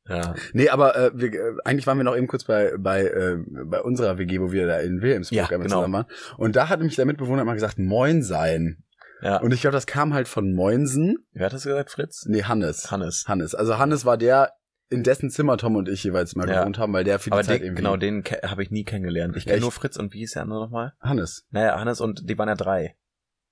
ja. 0.09 0.35
Nee, 0.53 0.69
aber 0.69 0.97
äh, 0.97 1.11
wir, 1.15 1.33
äh, 1.33 1.55
eigentlich 1.65 1.87
waren 1.87 1.99
wir 1.99 2.05
noch 2.05 2.17
eben 2.17 2.27
kurz 2.27 2.45
bei 2.45 2.75
bei 2.79 3.05
äh, 3.05 3.37
bei 3.67 3.81
unserer 3.81 4.19
WG, 4.19 4.41
wo 4.41 4.53
wir 4.53 4.67
da 4.67 4.79
in 4.79 5.03
Wilhelmsburg 5.03 5.37
Ja, 5.37 5.47
genau. 5.47 5.65
zusammen 5.65 5.93
waren. 5.93 6.07
Und 6.37 6.57
da 6.57 6.69
hat 6.69 6.79
nämlich 6.81 6.97
der 6.97 7.07
Mitbewohner 7.07 7.45
mal 7.45 7.55
gesagt, 7.55 7.79
Moin 7.79 8.23
sein. 8.23 8.83
ja. 9.23 9.39
Und 9.41 9.53
ich 9.53 9.61
glaube, 9.63 9.73
das 9.73 9.87
kam 9.87 10.13
halt 10.15 10.29
von 10.29 10.53
Moinsen. 10.55 11.17
Wer 11.33 11.47
hat 11.47 11.53
das 11.53 11.65
gesagt, 11.65 11.91
Fritz? 11.91 12.25
Nee, 12.27 12.43
Hannes. 12.45 12.91
Hannes. 12.91 13.25
Hannes. 13.29 13.55
Also 13.55 13.79
Hannes 13.79 14.05
war 14.05 14.17
der, 14.19 14.53
in 14.91 15.03
dessen 15.03 15.31
Zimmer 15.31 15.57
Tom 15.57 15.77
und 15.77 15.89
ich 15.89 16.03
jeweils 16.05 16.35
mal 16.37 16.49
Ja. 16.49 16.61
gewohnt 16.61 16.79
haben, 16.79 16.93
weil 16.93 17.05
der 17.05 17.19
für 17.19 17.31
die 17.31 17.35
Aber 17.35 17.43
Zeit 17.43 17.61
den, 17.61 17.65
irgendwie... 17.67 17.83
genau, 17.83 17.97
den 17.97 18.25
habe 18.45 18.63
ich 18.63 18.71
nie 18.71 18.85
kennengelernt. 18.85 19.37
Ich 19.37 19.47
kenne 19.47 19.61
nur 19.61 19.73
Fritz 19.73 19.97
und 19.97 20.13
wie 20.13 20.19
hieß 20.19 20.33
der 20.33 20.43
andere 20.43 20.61
nochmal? 20.65 20.95
Hannes. 21.01 21.47
Naja, 21.51 21.79
Hannes 21.79 22.01
und 22.01 22.29
die 22.29 22.37
waren 22.37 22.49
ja 22.49 22.57
drei. 22.57 22.97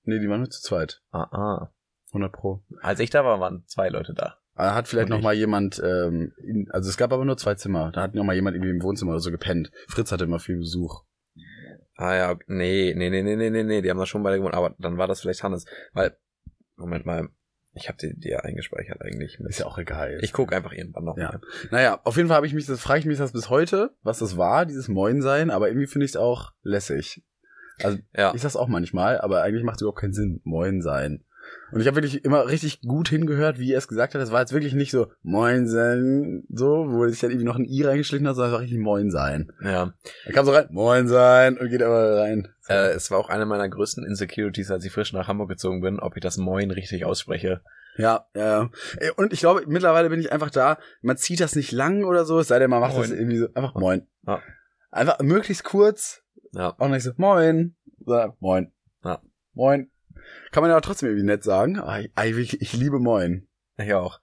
Nee, 0.02 0.18
die 0.18 0.28
waren 0.28 0.40
nur 0.40 0.50
zu 0.50 0.60
zweit. 0.60 1.00
Ah, 1.10 1.28
ah. 1.30 1.72
100 2.08 2.32
pro. 2.32 2.62
Als 2.80 3.00
ich 3.00 3.10
da 3.10 3.24
war, 3.24 3.38
waren 3.40 3.64
zwei 3.66 3.88
Leute 3.88 4.14
da. 4.14 4.36
Da 4.54 4.74
hat 4.74 4.88
vielleicht 4.88 5.06
Und 5.06 5.10
noch 5.10 5.18
ich. 5.18 5.24
mal 5.24 5.34
jemand, 5.34 5.80
ähm, 5.84 6.32
in, 6.42 6.68
also 6.70 6.88
es 6.88 6.96
gab 6.96 7.12
aber 7.12 7.24
nur 7.24 7.36
zwei 7.36 7.54
Zimmer. 7.54 7.92
Da 7.92 8.02
hat 8.02 8.14
noch 8.14 8.24
mal 8.24 8.34
jemand 8.34 8.56
irgendwie 8.56 8.70
im 8.72 8.82
Wohnzimmer 8.82 9.12
oder 9.12 9.20
so 9.20 9.30
gepennt. 9.30 9.70
Fritz 9.86 10.10
hatte 10.10 10.24
immer 10.24 10.40
viel 10.40 10.58
Besuch. 10.58 11.04
Ah 11.96 12.14
ja, 12.16 12.38
nee, 12.46 12.94
nee, 12.96 13.10
nee, 13.10 13.22
nee, 13.22 13.36
nee, 13.50 13.62
nee, 13.62 13.82
die 13.82 13.90
haben 13.90 13.98
da 13.98 14.06
schon 14.06 14.22
beide 14.22 14.38
gewohnt, 14.38 14.54
aber 14.54 14.74
dann 14.78 14.98
war 14.98 15.06
das 15.06 15.20
vielleicht 15.20 15.42
Hannes. 15.42 15.64
Weil, 15.92 16.16
Moment 16.76 17.06
mal, 17.06 17.28
Ich 17.78 17.88
habe 17.88 17.98
die 17.98 18.18
dir 18.18 18.44
eingespeichert 18.44 19.00
eigentlich. 19.00 19.38
Mit. 19.38 19.50
Ist 19.50 19.60
ja 19.60 19.66
auch 19.66 19.78
egal. 19.78 20.18
Ich 20.22 20.32
gucke 20.32 20.54
einfach 20.54 20.72
irgendwann 20.72 21.04
noch 21.04 21.16
Ja. 21.16 21.32
mal. 21.32 21.40
Naja, 21.70 22.00
auf 22.04 22.16
jeden 22.16 22.28
Fall 22.28 22.36
habe 22.36 22.46
ich 22.46 22.54
mich, 22.54 22.66
das 22.66 22.80
frage 22.80 23.00
ich 23.00 23.06
mich 23.06 23.18
das 23.18 23.32
bis 23.32 23.48
heute, 23.50 23.90
was 24.02 24.18
das 24.18 24.36
war, 24.36 24.66
dieses 24.66 24.88
Moin 24.88 25.22
sein, 25.22 25.50
aber 25.50 25.68
irgendwie 25.68 25.86
finde 25.86 26.04
ich 26.04 26.12
es 26.12 26.16
auch 26.16 26.52
lässig. 26.62 27.24
Also 27.82 27.98
Ja. 28.16 28.32
ich 28.34 28.42
sag's 28.42 28.56
auch 28.56 28.68
manchmal, 28.68 29.20
aber 29.20 29.42
eigentlich 29.42 29.62
macht 29.64 29.76
es 29.76 29.82
überhaupt 29.82 30.00
keinen 30.00 30.12
Sinn, 30.12 30.40
Moin 30.44 30.82
sein. 30.82 31.24
Und 31.70 31.80
ich 31.80 31.86
habe 31.86 31.96
wirklich 31.96 32.24
immer 32.24 32.46
richtig 32.48 32.80
gut 32.80 33.08
hingehört, 33.10 33.58
wie 33.58 33.72
er 33.72 33.78
es 33.78 33.88
gesagt 33.88 34.14
hat. 34.14 34.20
Das 34.22 34.32
war 34.32 34.40
jetzt 34.40 34.52
wirklich 34.54 34.72
nicht 34.72 34.90
so 34.90 35.08
Moin 35.22 35.66
sein, 35.68 36.44
so, 36.50 36.86
wo 36.90 37.06
sich 37.06 37.20
dann 37.20 37.30
irgendwie 37.30 37.44
noch 37.46 37.56
ein 37.56 37.66
I 37.66 37.82
reingeschlichen 37.82 38.26
hat, 38.26 38.36
sondern 38.36 38.50
es 38.52 38.54
war 38.54 38.60
richtig 38.62 38.78
Moin 38.78 39.10
sein. 39.10 39.52
ja. 39.62 39.92
Er 40.24 40.32
kam 40.32 40.46
so 40.46 40.52
rein, 40.52 40.68
Moin 40.70 41.08
sein 41.08 41.58
und 41.58 41.68
geht 41.68 41.82
aber 41.82 42.16
rein. 42.20 42.48
Äh, 42.68 42.92
es 42.92 43.10
war 43.10 43.18
auch 43.18 43.28
eine 43.28 43.44
meiner 43.46 43.68
größten 43.68 44.04
Insecurities, 44.04 44.70
als 44.70 44.84
ich 44.84 44.92
frisch 44.92 45.12
nach 45.12 45.28
Hamburg 45.28 45.50
gezogen 45.50 45.80
bin, 45.82 46.00
ob 46.00 46.16
ich 46.16 46.22
das 46.22 46.38
Moin 46.38 46.70
richtig 46.70 47.04
ausspreche. 47.04 47.60
Ja, 47.98 48.26
ja. 48.34 48.70
Ey, 48.98 49.10
Und 49.16 49.32
ich 49.32 49.40
glaube, 49.40 49.64
mittlerweile 49.66 50.08
bin 50.08 50.20
ich 50.20 50.30
einfach 50.32 50.50
da, 50.50 50.78
man 51.02 51.16
zieht 51.16 51.40
das 51.40 51.54
nicht 51.56 51.72
lang 51.72 52.04
oder 52.04 52.24
so, 52.24 52.38
es 52.38 52.48
sei 52.48 52.58
denn, 52.60 52.70
man 52.70 52.80
macht 52.80 52.96
das 52.96 53.08
Moin. 53.08 53.18
irgendwie 53.18 53.38
so, 53.38 53.48
einfach 53.54 53.74
Moin. 53.74 54.06
Ja. 54.26 54.40
Einfach 54.90 55.18
möglichst 55.20 55.64
kurz, 55.64 56.22
Ja. 56.52 56.74
auch 56.78 56.88
nicht 56.88 57.02
so, 57.02 57.10
Moin, 57.16 57.74
sondern 58.06 58.32
Moin. 58.40 58.72
Ja. 59.04 59.20
Moin. 59.52 59.90
Kann 60.50 60.62
man 60.62 60.70
ja 60.70 60.80
trotzdem 60.80 61.08
irgendwie 61.08 61.26
nett 61.26 61.44
sagen. 61.44 61.78
Aber 61.78 62.00
ich, 62.24 62.60
ich, 62.60 62.72
liebe 62.72 62.98
Moin. 62.98 63.48
Ich 63.76 63.92
auch. 63.94 64.20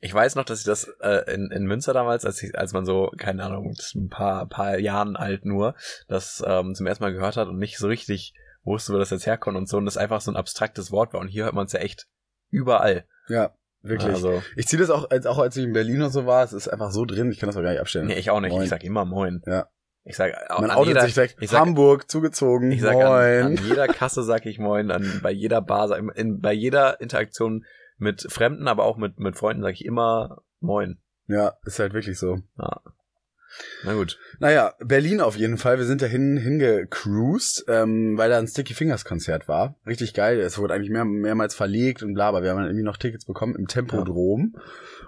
Ich 0.00 0.12
weiß 0.12 0.34
noch, 0.34 0.44
dass 0.44 0.60
ich 0.60 0.64
das 0.64 0.90
äh, 1.00 1.32
in, 1.32 1.50
in 1.50 1.64
Münster 1.64 1.92
damals, 1.92 2.24
als, 2.24 2.42
ich, 2.42 2.58
als 2.58 2.72
man 2.72 2.84
so, 2.84 3.10
keine 3.16 3.44
Ahnung, 3.44 3.74
ein 3.94 4.08
paar, 4.08 4.48
paar 4.48 4.78
Jahren 4.78 5.16
alt 5.16 5.44
nur, 5.44 5.74
das 6.08 6.42
ähm, 6.46 6.74
zum 6.74 6.86
ersten 6.86 7.04
Mal 7.04 7.12
gehört 7.12 7.36
hat 7.36 7.48
und 7.48 7.58
nicht 7.58 7.78
so 7.78 7.86
richtig 7.86 8.34
wusste, 8.64 8.92
wo 8.92 8.98
das 8.98 9.10
jetzt 9.10 9.26
herkommt 9.26 9.56
und 9.56 9.68
so, 9.68 9.76
und 9.76 9.84
das 9.84 9.96
einfach 9.96 10.20
so 10.20 10.30
ein 10.30 10.36
abstraktes 10.36 10.90
Wort 10.90 11.12
war. 11.12 11.20
Und 11.20 11.28
hier 11.28 11.44
hört 11.44 11.54
man 11.54 11.66
es 11.66 11.72
ja 11.72 11.80
echt 11.80 12.08
überall. 12.50 13.04
Ja, 13.28 13.54
wirklich. 13.82 14.12
Also, 14.12 14.42
ich 14.56 14.66
ziehe 14.66 14.80
das 14.80 14.90
auch, 14.90 15.10
als, 15.10 15.26
auch 15.26 15.38
als 15.38 15.56
ich 15.56 15.64
in 15.64 15.72
Berlin 15.72 16.02
und 16.02 16.10
so 16.10 16.26
war, 16.26 16.42
es 16.44 16.52
ist 16.52 16.68
einfach 16.68 16.90
so 16.90 17.04
drin, 17.04 17.30
ich 17.30 17.38
kann 17.38 17.48
das 17.48 17.56
auch 17.56 17.62
gar 17.62 17.70
nicht 17.70 17.80
abstellen. 17.80 18.06
nee, 18.06 18.14
ich 18.14 18.30
auch 18.30 18.40
nicht. 18.40 18.52
Moin. 18.52 18.62
Ich 18.64 18.70
sag 18.70 18.84
immer 18.84 19.04
Moin. 19.04 19.42
Ja. 19.46 19.68
Ich 20.04 20.16
sag 20.16 20.32
Man 20.50 20.70
an 20.70 20.76
outet 20.76 20.88
jeder, 20.88 21.00
sich 21.02 21.14
direkt, 21.14 21.36
ich 21.40 21.50
sag- 21.50 21.60
Hamburg, 21.60 22.10
zugezogen, 22.10 22.72
ich 22.72 22.80
sag 22.80 22.94
Moin. 22.94 23.04
an, 23.06 23.56
an 23.58 23.64
jeder 23.64 23.86
Kasse 23.88 24.22
sag 24.24 24.46
ich 24.46 24.58
Moin, 24.58 24.90
an, 24.90 25.20
bei 25.22 25.30
jeder 25.30 25.60
Bar, 25.62 25.88
sag- 25.88 26.02
in, 26.16 26.40
bei 26.40 26.52
jeder 26.52 27.00
Interaktion 27.00 27.64
mit 27.98 28.26
Fremden, 28.28 28.66
aber 28.66 28.84
auch 28.84 28.96
mit, 28.96 29.20
mit 29.20 29.36
Freunden 29.36 29.62
sag 29.62 29.74
ich 29.74 29.84
immer 29.84 30.42
Moin. 30.60 30.98
ja, 31.28 31.52
ist 31.64 31.78
halt 31.78 31.92
wirklich 31.94 32.18
so. 32.18 32.40
Na 33.84 33.92
gut. 33.94 34.18
Naja, 34.40 34.74
Berlin 34.80 35.20
auf 35.20 35.36
jeden 35.36 35.58
Fall. 35.58 35.76
Wir 35.78 35.84
sind 35.84 36.00
dahin 36.00 36.38
hingecruised, 36.38 37.66
ähm, 37.68 38.16
weil 38.16 38.30
da 38.30 38.38
ein 38.38 38.46
Sticky 38.46 38.72
Fingers 38.72 39.04
Konzert 39.04 39.46
war. 39.46 39.76
Richtig 39.86 40.14
geil. 40.14 40.40
Es 40.40 40.56
wurde 40.58 40.72
eigentlich 40.72 40.88
mehr, 40.90 41.04
mehrmals 41.04 41.54
verlegt 41.54 42.02
und 42.02 42.14
bla, 42.14 42.28
aber 42.28 42.42
wir 42.42 42.48
haben 42.50 42.56
dann 42.56 42.66
irgendwie 42.66 42.84
noch 42.84 42.96
Tickets 42.96 43.26
bekommen 43.26 43.54
im 43.54 43.66
Tempodrom. 43.66 44.56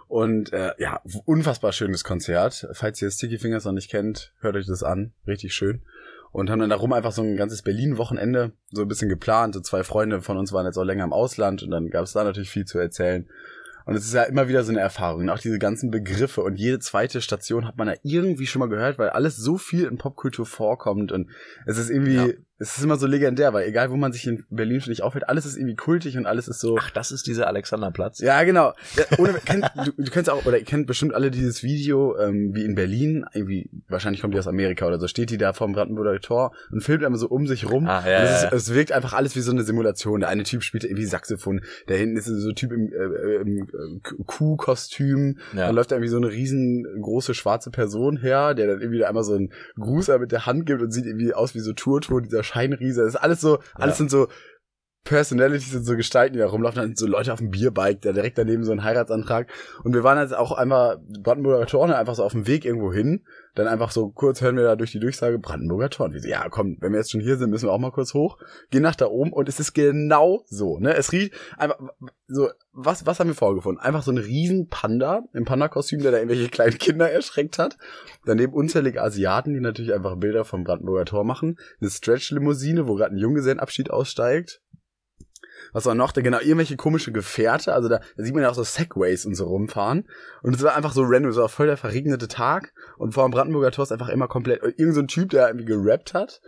Und 0.09 0.53
äh, 0.53 0.73
ja, 0.79 1.01
unfassbar 1.25 1.73
schönes 1.73 2.05
Konzert. 2.05 2.69
Falls 2.73 3.01
ihr 3.03 3.11
Sticky 3.11 3.39
Fingers 3.39 3.65
noch 3.65 3.73
nicht 3.73 3.91
kennt, 3.91 4.33
hört 4.41 4.57
euch 4.57 4.67
das 4.67 4.83
an. 4.83 5.13
Richtig 5.27 5.55
schön. 5.55 5.83
Und 6.31 6.51
haben 6.51 6.61
dann 6.61 6.71
darum 6.71 6.93
einfach 6.93 7.13
so 7.13 7.23
ein 7.23 7.37
ganzes 7.37 7.63
Berlin-Wochenende 7.63 8.53
so 8.71 8.83
ein 8.83 8.89
bisschen 8.89 9.09
geplant. 9.09 9.55
So 9.55 9.61
zwei 9.61 9.85
Freunde 9.85 10.21
von 10.21 10.37
uns 10.37 10.53
waren 10.53 10.67
jetzt 10.67 10.77
auch 10.79 10.85
länger 10.85 11.05
im 11.05 11.13
Ausland 11.13 11.63
und 11.63 11.71
dann 11.71 11.91
gab 11.91 12.05
es 12.05 12.13
da 12.13 12.25
natürlich 12.25 12.51
viel 12.51 12.65
zu 12.65 12.79
erzählen. 12.79 13.29
Und 13.87 13.95
es 13.95 14.05
ist 14.07 14.15
ja 14.15 14.23
immer 14.23 14.49
wieder 14.49 14.65
so 14.65 14.73
eine 14.73 14.81
Erfahrung, 14.81 15.21
und 15.21 15.29
auch 15.29 15.39
diese 15.39 15.59
ganzen 15.59 15.91
Begriffe 15.91 16.43
und 16.43 16.57
jede 16.57 16.79
zweite 16.79 17.21
Station 17.21 17.67
hat 17.69 17.77
man 17.77 17.87
ja 17.89 17.95
irgendwie 18.03 18.47
schon 18.47 18.61
mal 18.61 18.69
gehört, 18.69 18.99
weil 18.99 19.11
alles 19.11 19.37
so 19.37 19.59
viel 19.59 19.85
in 19.85 19.99
Popkultur 19.99 20.47
vorkommt 20.47 21.13
und 21.13 21.29
es 21.67 21.77
ist 21.77 21.91
irgendwie, 21.91 22.15
Ja. 22.15 22.29
Es 22.59 22.79
ist 22.79 22.85
immer 22.85 22.97
so 22.97 23.09
legendär, 23.09 23.53
weil 23.53 23.67
egal 23.67 23.91
wo 23.91 23.97
man 23.97 24.13
sich 24.13 24.27
in 24.29 24.45
Berlin 24.49 24.81
für 24.81 24.91
dich 24.91 25.03
aufhält, 25.03 25.29
alles 25.29 25.45
ist 25.45 25.57
irgendwie 25.57 25.75
kultig 25.75 26.17
und 26.17 26.25
alles 26.25 26.47
ist 26.47 26.61
so. 26.61 26.77
Ach, 26.79 26.91
das 26.91 27.11
ist 27.11 27.27
dieser 27.27 27.49
Alexanderplatz. 27.49 28.21
Ja, 28.21 28.45
genau. 28.45 28.73
Ja, 28.97 29.05
ohne, 29.19 29.35
kennt, 29.45 29.69
du, 29.85 29.91
du 29.97 30.11
kennst 30.11 30.31
auch, 30.31 30.47
oder 30.47 30.59
ihr 30.59 30.65
kennt 30.65 30.87
bestimmt 30.87 31.15
alle 31.15 31.33
dieses 31.33 31.65
Video, 31.65 32.17
ähm, 32.17 32.55
wie 32.55 32.65
in 32.65 32.77
Berlin, 32.77 33.25
irgendwie, 33.35 33.69
wahrscheinlich 33.89 34.21
kommt 34.21 34.35
die 34.35 34.39
aus 34.39 34.47
Amerika 34.47 34.87
oder 34.87 35.01
so, 35.01 35.09
steht 35.09 35.31
die 35.31 35.39
da 35.39 35.53
vorm 35.53 35.73
Brandenburger 35.73 36.21
Tor 36.21 36.53
und 36.71 36.81
filmt 36.83 37.05
einmal 37.05 37.19
so 37.19 37.29
um 37.29 37.47
sich 37.49 37.69
rum. 37.69 37.89
Ah, 37.89 38.07
ja, 38.09 38.23
es, 38.23 38.37
ist, 38.37 38.43
ja. 38.45 38.53
es 38.53 38.75
wirkt 38.75 38.93
einfach 38.93 39.15
alles 39.15 39.35
wie 39.35 39.41
so 39.41 39.51
eine 39.51 39.65
Simulation. 39.65 40.21
Der 40.21 40.29
eine 40.29 40.45
Typ 40.45 40.63
spielt 40.63 40.85
irgendwie 40.85 41.07
Saxophon, 41.07 41.61
der 41.89 41.97
hinten 41.97 42.17
ist 42.17 42.27
so 42.27 42.49
ein 42.51 42.55
Typ 42.55 42.71
im, 42.71 42.93
äh, 42.93 43.35
im 43.43 43.65
äh, 43.65 44.23
Kuhkostüm, 44.27 45.39
Ja. 45.55 45.67
dann 45.67 45.75
läuft 45.75 45.91
da 45.91 45.97
irgendwie 45.97 46.11
so 46.11 46.19
eine 46.19 46.29
riesengroße 46.31 47.35
schwarze 47.35 47.71
Person 47.73 48.17
her, 48.19 48.55
der 48.55 48.69
dann 48.69 48.81
irgendwie 48.81 49.01
da 49.01 49.09
einmal 49.09 49.25
so 49.25 49.35
einen 49.35 49.53
Gruß 49.77 50.09
mit 50.21 50.31
der 50.33 50.47
Hand 50.47 50.67
gibt 50.67 50.83
und 50.83 50.93
sieht 50.93 51.07
irgendwie 51.07 51.35
aus 51.35 51.55
wie 51.55 51.61
so 51.61 51.73
Turtur, 51.73 52.23
dieser 52.23 52.44
Scheinriese. 52.45 53.03
Das 53.03 53.15
ist 53.15 53.21
alles 53.21 53.41
so, 53.41 53.59
alles 53.75 53.95
Ja. 53.95 53.97
sind 53.97 54.11
so 54.11 54.29
Personalities 55.05 55.71
sind 55.71 55.85
so 55.85 55.97
Gestalten, 55.97 56.33
die 56.33 56.39
da 56.39 56.47
rumlaufen, 56.47 56.81
dann 56.81 56.97
so 56.97 57.07
Leute 57.07 57.33
auf 57.35 57.39
dem 57.39 57.51
Bierbike, 57.51 58.01
da 58.01 58.13
direkt 58.13 58.39
daneben 58.39 58.65
so 58.65 58.73
ein 58.73 58.85
Heiratsantrag. 58.85 59.51
Und 59.83 59.95
wir 59.95 60.03
waren 60.03 60.19
jetzt 60.19 60.35
auch 60.35 60.53
einmal 60.53 60.99
Brandenburger 61.21 61.67
Tor, 61.67 61.95
einfach 61.95 62.15
so 62.15 62.25
auf 62.25 62.33
dem 62.33 62.47
Weg 62.47 62.65
irgendwo 62.65 62.91
hin. 62.91 63.23
Dann 63.55 63.69
einfach 63.69 63.91
so 63.91 64.09
kurz 64.09 64.41
hören 64.41 64.57
wir 64.57 64.65
da 64.65 64.77
durch 64.77 64.93
die 64.93 65.01
Durchsage 65.01 65.39
Brandenburger 65.39 65.91
Tor. 65.91 66.07
Und 66.07 66.15
wir 66.15 66.23
so, 66.23 66.29
ja, 66.29 66.49
komm, 66.49 66.79
wenn 66.81 66.93
wir 66.93 67.01
jetzt 67.01 67.13
schon 67.13 67.21
hier 67.21 67.37
sind, 67.37 67.51
müssen 67.51 67.69
wir 67.69 67.73
auch 67.73 67.79
mal 67.79 67.93
kurz 67.93 68.15
hoch. 68.15 68.39
Gehen 68.71 68.83
nach 68.83 68.97
da 68.97 69.07
oben 69.07 69.31
und 69.31 69.47
es 69.47 69.61
ist 69.61 69.75
genau 69.75 70.43
so, 70.47 70.79
ne? 70.79 70.95
Es 70.95 71.13
riecht 71.13 71.35
einfach 71.59 71.79
so, 72.27 72.49
was, 72.73 73.05
was 73.05 73.21
haben 73.21 73.29
wir 73.29 73.35
vorgefunden? 73.35 73.83
Einfach 73.83 74.03
so 74.03 74.11
ein 74.11 74.19
riesen 74.19 74.69
Panda 74.69 75.25
im 75.35 75.45
Panda-Kostüm, 75.45 76.01
der 76.01 76.13
da 76.13 76.19
irgendwelche 76.19 76.49
kleinen 76.49 76.79
Kinder 76.79 77.11
erschreckt 77.11 77.59
hat. 77.59 77.77
Daneben 78.25 78.55
unzählige 78.55 79.03
Asiaten, 79.03 79.53
die 79.53 79.61
natürlich 79.61 79.93
einfach 79.93 80.17
Bilder 80.17 80.47
vom 80.47 80.65
Brandenburger 80.65 81.05
Tor 81.05 81.25
machen. 81.25 81.59
Eine 81.81 81.91
Stretch-Limousine, 81.91 82.89
wo 82.89 82.95
gerade 82.95 83.15
ein 83.15 83.19
Junggesellenabschied 83.19 83.91
aussteigt. 83.91 84.63
Was 85.75 85.87
war 85.87 85.97
noch? 85.97 86.13
Da 86.13 86.23
genau, 86.23 86.39
irgendwelche 86.39 86.77
komische 86.77 87.11
Gefährte. 87.13 87.75
Also 87.75 87.89
da, 87.89 88.01
da 88.17 88.25
sieht 88.25 88.33
man 88.33 88.45
ja 88.45 88.49
auch 88.49 88.55
so 88.55 88.63
Segways 88.63 89.27
und 89.27 89.35
so 89.35 89.47
rumfahren. 89.47 90.09
Und 90.43 90.55
es 90.55 90.63
war 90.63 90.77
einfach 90.77 90.93
so 90.93 91.03
random, 91.05 91.33
so 91.33 91.47
voll 91.49 91.67
der 91.67 91.77
verregnete 91.77 92.29
Tag. 92.29 92.73
Und 92.97 93.13
vor 93.13 93.29
dem 93.29 93.33
Brandenburger 93.33 93.73
Tor 93.73 93.83
ist 93.83 93.91
einfach 93.91 94.09
immer 94.09 94.29
komplett, 94.29 94.63
irgend 94.63 94.95
so 94.95 95.01
ein 95.01 95.09
Typ, 95.09 95.31
der 95.31 95.49
irgendwie 95.49 95.67
gerappt 95.67 96.15
hat. 96.15 96.41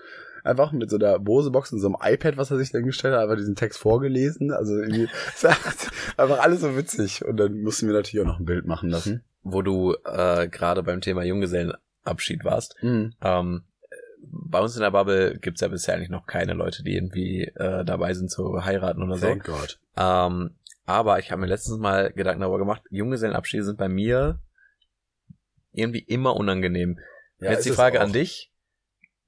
Einfach 0.45 0.71
mit 0.71 0.91
so 0.91 0.97
einer 0.97 1.19
Bose-Box 1.19 1.73
und 1.73 1.81
so 1.81 1.89
einem 1.89 1.97
iPad, 2.01 2.37
was 2.37 2.53
er 2.53 2.57
sich 2.57 2.71
dann 2.71 2.85
gestellt 2.85 3.15
hat, 3.15 3.23
einfach 3.23 3.37
diesen 3.37 3.57
Text 3.57 3.81
vorgelesen. 3.81 4.53
Also 4.53 4.77
irgendwie, 4.77 5.09
es 5.35 5.43
war 5.43 5.57
einfach 6.17 6.39
alles 6.39 6.61
so 6.61 6.77
witzig. 6.77 7.25
Und 7.25 7.37
dann 7.37 7.63
mussten 7.63 7.89
wir 7.89 7.95
natürlich 7.95 8.25
auch 8.25 8.31
noch 8.31 8.39
ein 8.39 8.47
Bild 8.47 8.65
machen 8.65 8.91
lassen. 8.91 9.25
Wo 9.43 9.61
du 9.61 9.97
äh, 10.05 10.47
gerade 10.47 10.85
beim 10.85 11.01
Thema 11.01 11.25
Junggesellenabschied 11.25 12.45
warst. 12.45 12.77
Mhm. 12.81 13.15
Ähm, 13.21 13.63
bei 14.31 14.61
uns 14.61 14.77
in 14.77 14.83
der 14.83 14.91
Bubble 14.91 15.39
gibt's 15.39 15.61
ja 15.61 15.69
bisher 15.69 15.95
eigentlich 15.95 16.11
noch 16.11 16.27
keine 16.27 16.53
Leute, 16.55 16.83
die 16.83 16.95
irgendwie 16.95 17.45
äh, 17.45 17.85
dabei 17.85 18.15
sind 18.15 18.31
zu 18.31 18.65
heiraten 18.65 19.03
oder 19.03 19.17
so. 19.17 19.27
Thank 19.27 19.45
God. 19.45 19.79
Ähm, 19.97 20.51
aber 20.85 21.19
ich 21.19 21.31
habe 21.31 21.41
mir 21.41 21.47
letztens 21.49 21.79
mal 21.79 22.13
Gedanken 22.13 22.41
darüber 22.43 22.59
gemacht, 22.59 22.83
Junggesellenabschiede 22.91 23.65
sind 23.65 23.79
bei 23.79 23.89
mir 23.89 24.39
irgendwie 25.73 26.01
immer 26.01 26.37
unangenehm. 26.37 26.99
Ja, 27.39 27.51
jetzt 27.53 27.67
die 27.67 27.73
Frage 27.73 28.01
an 28.01 28.13
dich. 28.13 28.51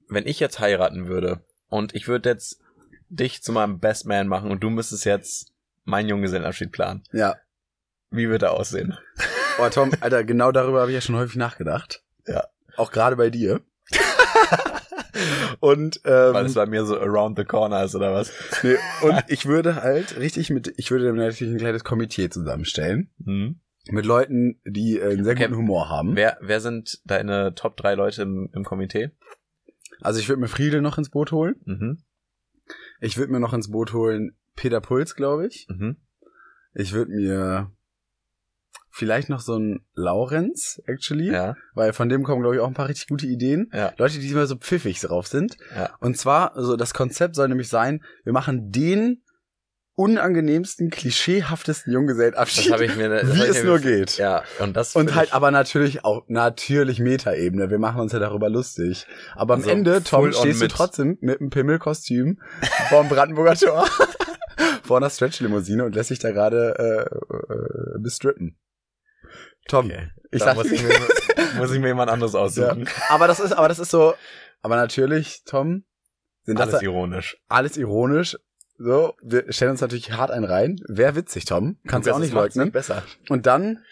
Wenn 0.07 0.25
ich 0.25 0.39
jetzt 0.39 0.59
heiraten 0.59 1.07
würde 1.07 1.41
und 1.67 1.93
ich 1.93 2.07
würde 2.07 2.29
jetzt 2.29 2.59
dich 3.09 3.43
zu 3.43 3.51
meinem 3.51 3.79
Best 3.79 4.05
Man 4.07 4.27
machen 4.27 4.49
und 4.51 4.61
du 4.63 4.69
müsstest 4.69 5.05
jetzt 5.05 5.51
meinen 5.83 6.09
Junggesellenabschied 6.09 6.71
planen, 6.71 7.03
Ja. 7.11 7.35
wie 8.09 8.29
würde 8.29 8.47
er 8.47 8.53
aussehen? 8.53 8.97
Oh, 9.59 9.69
Tom, 9.69 9.91
Alter, 9.99 10.23
genau 10.23 10.51
darüber 10.51 10.81
habe 10.81 10.91
ich 10.91 10.95
ja 10.95 11.01
schon 11.01 11.15
häufig 11.15 11.35
nachgedacht. 11.35 12.03
Ja. 12.25 12.47
Auch 12.77 12.91
gerade 12.91 13.15
bei 13.17 13.29
dir. 13.29 13.61
Und 15.59 16.01
ähm, 16.05 16.33
Weil 16.33 16.45
es 16.45 16.53
bei 16.53 16.65
mir 16.65 16.85
so 16.85 16.97
around 16.99 17.37
the 17.37 17.43
corner 17.45 17.83
ist 17.83 17.95
oder 17.95 18.13
was? 18.13 18.31
nee, 18.63 18.75
und 19.01 19.23
ich 19.27 19.45
würde 19.45 19.75
halt 19.75 20.17
richtig 20.17 20.49
mit, 20.49 20.73
ich 20.77 20.91
würde 20.91 21.11
natürlich 21.13 21.53
ein 21.53 21.59
kleines 21.59 21.83
Komitee 21.83 22.29
zusammenstellen 22.29 23.09
Hm. 23.23 23.59
mit 23.89 24.05
Leuten, 24.05 24.59
die 24.65 24.99
äh, 24.99 25.11
einen 25.13 25.23
sehr 25.23 25.33
Okay. 25.33 25.45
guten 25.45 25.57
Humor 25.57 25.89
haben. 25.89 26.15
Wer, 26.15 26.37
wer 26.41 26.61
sind 26.61 26.99
deine 27.05 27.53
Top 27.55 27.77
3 27.77 27.95
Leute 27.95 28.21
im, 28.23 28.49
im 28.53 28.63
Komitee? 28.63 29.11
Also 30.01 30.19
ich 30.19 30.29
würde 30.29 30.41
mir 30.41 30.47
Friedel 30.47 30.81
noch 30.81 30.97
ins 30.97 31.09
Boot 31.09 31.31
holen. 31.31 31.55
Mhm. 31.65 32.03
Ich 33.01 33.17
würde 33.17 33.31
mir 33.31 33.39
noch 33.39 33.53
ins 33.53 33.69
Boot 33.71 33.93
holen 33.93 34.35
Peter 34.55 34.81
Puls, 34.81 35.15
glaube 35.15 35.47
ich. 35.47 35.67
Mhm. 35.69 35.97
Ich 36.73 36.93
würde 36.93 37.11
mir 37.11 37.71
vielleicht 38.99 39.29
noch 39.29 39.39
so 39.39 39.55
einen 39.55 39.79
Laurenz, 39.95 40.79
actually, 40.85 41.31
Ja, 41.31 41.55
weil 41.73 41.93
von 41.93 42.07
dem 42.09 42.23
kommen, 42.23 42.41
glaube 42.41 42.55
ich, 42.55 42.61
auch 42.61 42.67
ein 42.67 42.73
paar 42.75 42.89
richtig 42.89 43.07
gute 43.07 43.25
Ideen. 43.25 43.71
ja, 43.73 43.91
Leute, 43.97 44.19
die 44.19 44.29
immer 44.29 44.45
so 44.45 44.55
pfiffig 44.57 44.99
drauf 45.01 45.25
sind. 45.27 45.57
ja. 45.75 45.89
Und 45.99 46.17
zwar, 46.17 46.55
also 46.55 46.75
das 46.77 46.93
Konzept 46.93 47.35
soll 47.35 47.47
nämlich 47.47 47.69
sein, 47.69 48.03
wir 48.23 48.33
machen 48.33 48.71
den 48.71 49.23
unangenehmsten, 49.95 50.89
klischeehaftesten 50.89 51.91
Junggesellenabschied, 51.91 52.67
Das 52.67 52.71
habe 52.71 52.85
ich 52.85 52.95
mir. 52.95 53.09
das 53.09 53.35
wie 53.35 53.39
hab 53.41 53.47
es 53.49 53.63
nur 53.65 53.79
geht. 53.79 54.17
Ja, 54.17 54.43
und 54.59 54.77
das. 54.77 54.95
Und 54.95 55.13
halt 55.13 55.33
aber 55.33 55.51
natürlich 55.51 56.05
auch 56.05 56.23
natürlich 56.27 56.99
Metaebene. 56.99 57.69
Wir 57.69 57.79
machen 57.79 57.99
uns 57.99 58.13
ja 58.13 58.19
darüber 58.19 58.49
lustig. 58.49 59.05
Aber 59.35 59.55
am 59.55 59.59
Also 59.59 59.71
Ende, 59.71 60.01
Tom, 60.03 60.31
stehst 60.31 60.61
du 60.61 60.65
mit. 60.65 60.71
trotzdem 60.71 61.17
mit 61.19 61.41
einem 61.41 61.49
Pimmelkostüm 61.49 62.39
vorm 62.89 63.09
Brandenburger 63.09 63.55
Tor 63.55 63.87
vor 64.83 64.97
einer 64.97 65.09
Stretch-Limousine 65.09 65.83
und 65.83 65.95
lässt 65.95 66.07
sich 66.09 66.19
da 66.19 66.31
gerade 66.31 66.75
äh, 66.79 67.33
äh, 67.35 67.99
bestrippen. 67.99 68.57
Tom, 69.69 69.85
Okay. 69.85 70.09
ich 70.31 70.41
Da 70.43 70.53
muss 70.53 70.69
ich, 70.71 70.83
mir, 70.83 70.99
muss 71.57 71.71
ich 71.71 71.79
mir 71.79 71.87
jemand 71.87 72.09
anderes 72.11 72.35
aussuchen. 72.35 72.87
aber 73.09 73.27
das 73.27 73.39
ist, 73.39 73.53
aber 73.53 73.67
das 73.69 73.79
ist 73.79 73.91
so, 73.91 74.13
aber 74.61 74.75
natürlich, 74.75 75.43
Tom, 75.45 75.83
sind 76.43 76.59
das 76.59 76.67
Alles 76.69 76.79
da- 76.79 76.83
ironisch. 76.85 77.37
alles 77.47 77.77
ironisch. 77.77 78.37
So, 78.77 79.15
wir 79.21 79.51
stellen 79.51 79.71
uns 79.71 79.81
natürlich 79.81 80.11
hart 80.13 80.31
einen 80.31 80.45
rein. 80.45 80.77
Wer 80.87 81.15
witzig, 81.15 81.45
Tom? 81.45 81.77
Kannst 81.87 82.07
du 82.07 82.13
auch 82.13 82.19
nicht 82.19 82.33
leugnen. 82.33 82.71
besser. 82.71 83.03
Und 83.27 83.45
dann 83.45 83.83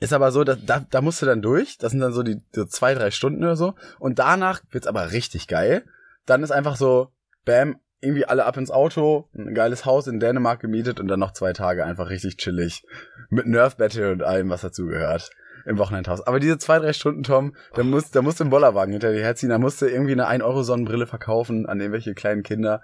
ist 0.00 0.12
aber 0.14 0.32
so, 0.32 0.44
da, 0.44 0.54
da, 0.56 0.84
da 0.90 1.00
musst 1.02 1.20
du 1.22 1.26
dann 1.26 1.42
durch. 1.42 1.76
Das 1.78 1.90
sind 1.92 2.00
dann 2.00 2.12
so 2.12 2.22
die 2.22 2.40
so 2.52 2.64
zwei, 2.64 2.94
drei 2.94 3.10
Stunden 3.10 3.42
oder 3.44 3.56
so. 3.56 3.74
Und 3.98 4.18
danach 4.18 4.62
wird's 4.70 4.86
aber 4.86 5.12
richtig 5.12 5.46
geil. 5.46 5.84
Dann 6.26 6.42
ist 6.42 6.52
einfach 6.52 6.76
so, 6.76 7.12
bam, 7.44 7.76
irgendwie 8.04 8.26
alle 8.26 8.44
ab 8.44 8.56
ins 8.56 8.70
Auto, 8.70 9.28
ein 9.34 9.54
geiles 9.54 9.84
Haus 9.84 10.06
in 10.06 10.20
Dänemark 10.20 10.60
gemietet 10.60 11.00
und 11.00 11.08
dann 11.08 11.20
noch 11.20 11.32
zwei 11.32 11.52
Tage 11.52 11.84
einfach 11.84 12.10
richtig 12.10 12.36
chillig. 12.36 12.84
Mit 13.30 13.46
Nerf 13.46 13.76
Battle 13.76 14.12
und 14.12 14.22
allem, 14.22 14.50
was 14.50 14.62
dazugehört. 14.62 15.30
Im 15.66 15.78
Wochenendhaus. 15.78 16.20
Aber 16.26 16.40
diese 16.40 16.58
zwei, 16.58 16.78
drei 16.78 16.92
Stunden, 16.92 17.22
Tom, 17.22 17.56
da 17.72 17.82
musst, 17.82 18.14
da 18.14 18.20
musst 18.20 18.38
du 18.38 18.44
einen 18.44 18.50
Bollerwagen 18.50 18.92
hinter 18.92 19.12
dir 19.12 19.22
herziehen, 19.22 19.48
da 19.48 19.58
musst 19.58 19.80
du 19.80 19.86
irgendwie 19.86 20.12
eine 20.12 20.28
1-Euro-Sonnenbrille 20.28 21.06
verkaufen 21.06 21.64
an 21.64 21.80
irgendwelche 21.80 22.12
kleinen 22.12 22.42
Kinder. 22.42 22.82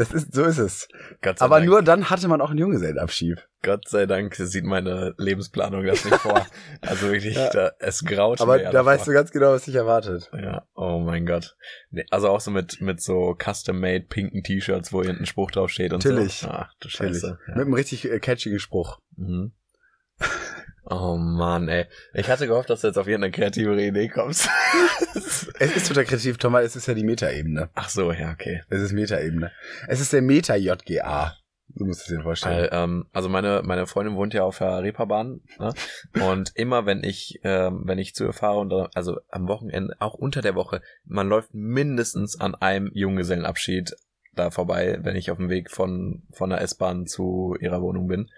Das 0.00 0.12
ist, 0.12 0.32
so 0.32 0.44
ist 0.44 0.56
es. 0.56 0.88
Gott 1.20 1.38
sei 1.38 1.44
Aber 1.44 1.56
Dank. 1.56 1.68
nur 1.68 1.82
dann 1.82 2.08
hatte 2.08 2.26
man 2.26 2.40
auch 2.40 2.48
einen 2.48 2.58
Junggesellenabschied. 2.58 3.46
Gott 3.62 3.86
sei 3.86 4.06
Dank 4.06 4.34
sieht 4.34 4.64
meine 4.64 5.14
Lebensplanung 5.18 5.84
das 5.84 6.06
nicht 6.06 6.16
vor. 6.16 6.46
Also 6.80 7.08
wirklich, 7.10 7.34
Ja. 7.36 7.50
da, 7.50 7.72
es 7.80 8.02
graut 8.04 8.40
Aber 8.40 8.58
da 8.58 8.70
davor. 8.70 8.86
weißt 8.86 9.06
du 9.08 9.12
ganz 9.12 9.30
genau, 9.30 9.50
was 9.52 9.64
dich 9.66 9.74
erwartet. 9.74 10.30
Ja, 10.32 10.64
oh 10.74 11.00
mein 11.00 11.26
Gott. 11.26 11.54
Nee, 11.90 12.06
also 12.10 12.28
auch 12.30 12.40
so 12.40 12.50
mit, 12.50 12.80
mit 12.80 13.02
so 13.02 13.36
custom-made 13.38 14.06
pinken 14.08 14.42
T-Shirts, 14.42 14.90
wo 14.92 15.02
irgendein 15.02 15.26
Spruch 15.26 15.50
draufsteht 15.50 15.92
und 15.92 16.02
Natürlich. 16.02 16.38
so. 16.38 16.48
Ach 16.48 16.72
du 16.80 16.88
Natürlich. 16.88 17.18
Scheiße. 17.20 17.38
Mit 17.48 17.56
Ja. 17.56 17.62
einem 17.62 17.74
richtig 17.74 18.10
äh, 18.10 18.20
catchigen 18.20 18.58
Spruch. 18.58 19.00
Mhm. 19.16 19.52
Oh 20.90 21.16
Mann, 21.16 21.68
ey. 21.68 21.86
Ich 22.14 22.28
hatte 22.28 22.48
gehofft, 22.48 22.68
dass 22.68 22.80
du 22.80 22.88
jetzt 22.88 22.96
auf 22.96 23.06
irgendeine 23.06 23.30
kreativere 23.30 23.80
Idee 23.80 24.08
kommst. 24.08 24.48
Es 25.58 25.76
ist 25.76 25.88
total 25.88 26.04
kreativ, 26.04 26.36
weil 26.42 26.64
es 26.64 26.76
ist 26.76 26.86
ja 26.86 26.94
die 26.94 27.04
Metaebene. 27.04 27.68
Ach 27.74 27.88
so, 27.88 28.12
ja, 28.12 28.30
okay. 28.32 28.62
Es 28.70 28.80
ist 28.80 28.92
Metaebene. 28.92 29.52
Es 29.88 30.00
ist 30.00 30.12
der 30.12 30.22
Meta-JGA. 30.22 31.36
So 31.74 31.84
musst 31.84 32.00
du 32.00 32.14
es 32.14 32.18
dir 32.18 32.22
vorstellen. 32.22 32.68
Weil, 32.70 32.70
ähm, 32.72 33.06
also 33.12 33.28
meine, 33.28 33.62
meine 33.64 33.86
Freundin 33.86 34.16
wohnt 34.16 34.34
ja 34.34 34.42
auf 34.44 34.58
der 34.58 34.82
Reeperbahn, 34.82 35.40
ne? 35.58 35.72
Und 36.20 36.52
immer 36.56 36.86
wenn 36.86 37.04
ich, 37.04 37.40
ähm, 37.44 37.82
wenn 37.84 37.98
ich 37.98 38.14
zu 38.14 38.24
ihr 38.24 38.32
fahre 38.32 38.58
und 38.58 38.72
also 38.94 39.18
am 39.28 39.48
Wochenende, 39.48 39.94
auch 39.98 40.14
unter 40.14 40.40
der 40.40 40.54
Woche, 40.54 40.82
man 41.04 41.28
läuft 41.28 41.52
mindestens 41.52 42.40
an 42.40 42.54
einem 42.54 42.90
Junggesellenabschied 42.94 43.94
da 44.34 44.50
vorbei, 44.50 44.98
wenn 45.02 45.16
ich 45.16 45.30
auf 45.30 45.38
dem 45.38 45.50
Weg 45.50 45.70
von, 45.70 46.22
von 46.32 46.50
der 46.50 46.60
S-Bahn 46.62 47.06
zu 47.06 47.56
ihrer 47.60 47.82
Wohnung 47.82 48.08
bin. 48.08 48.30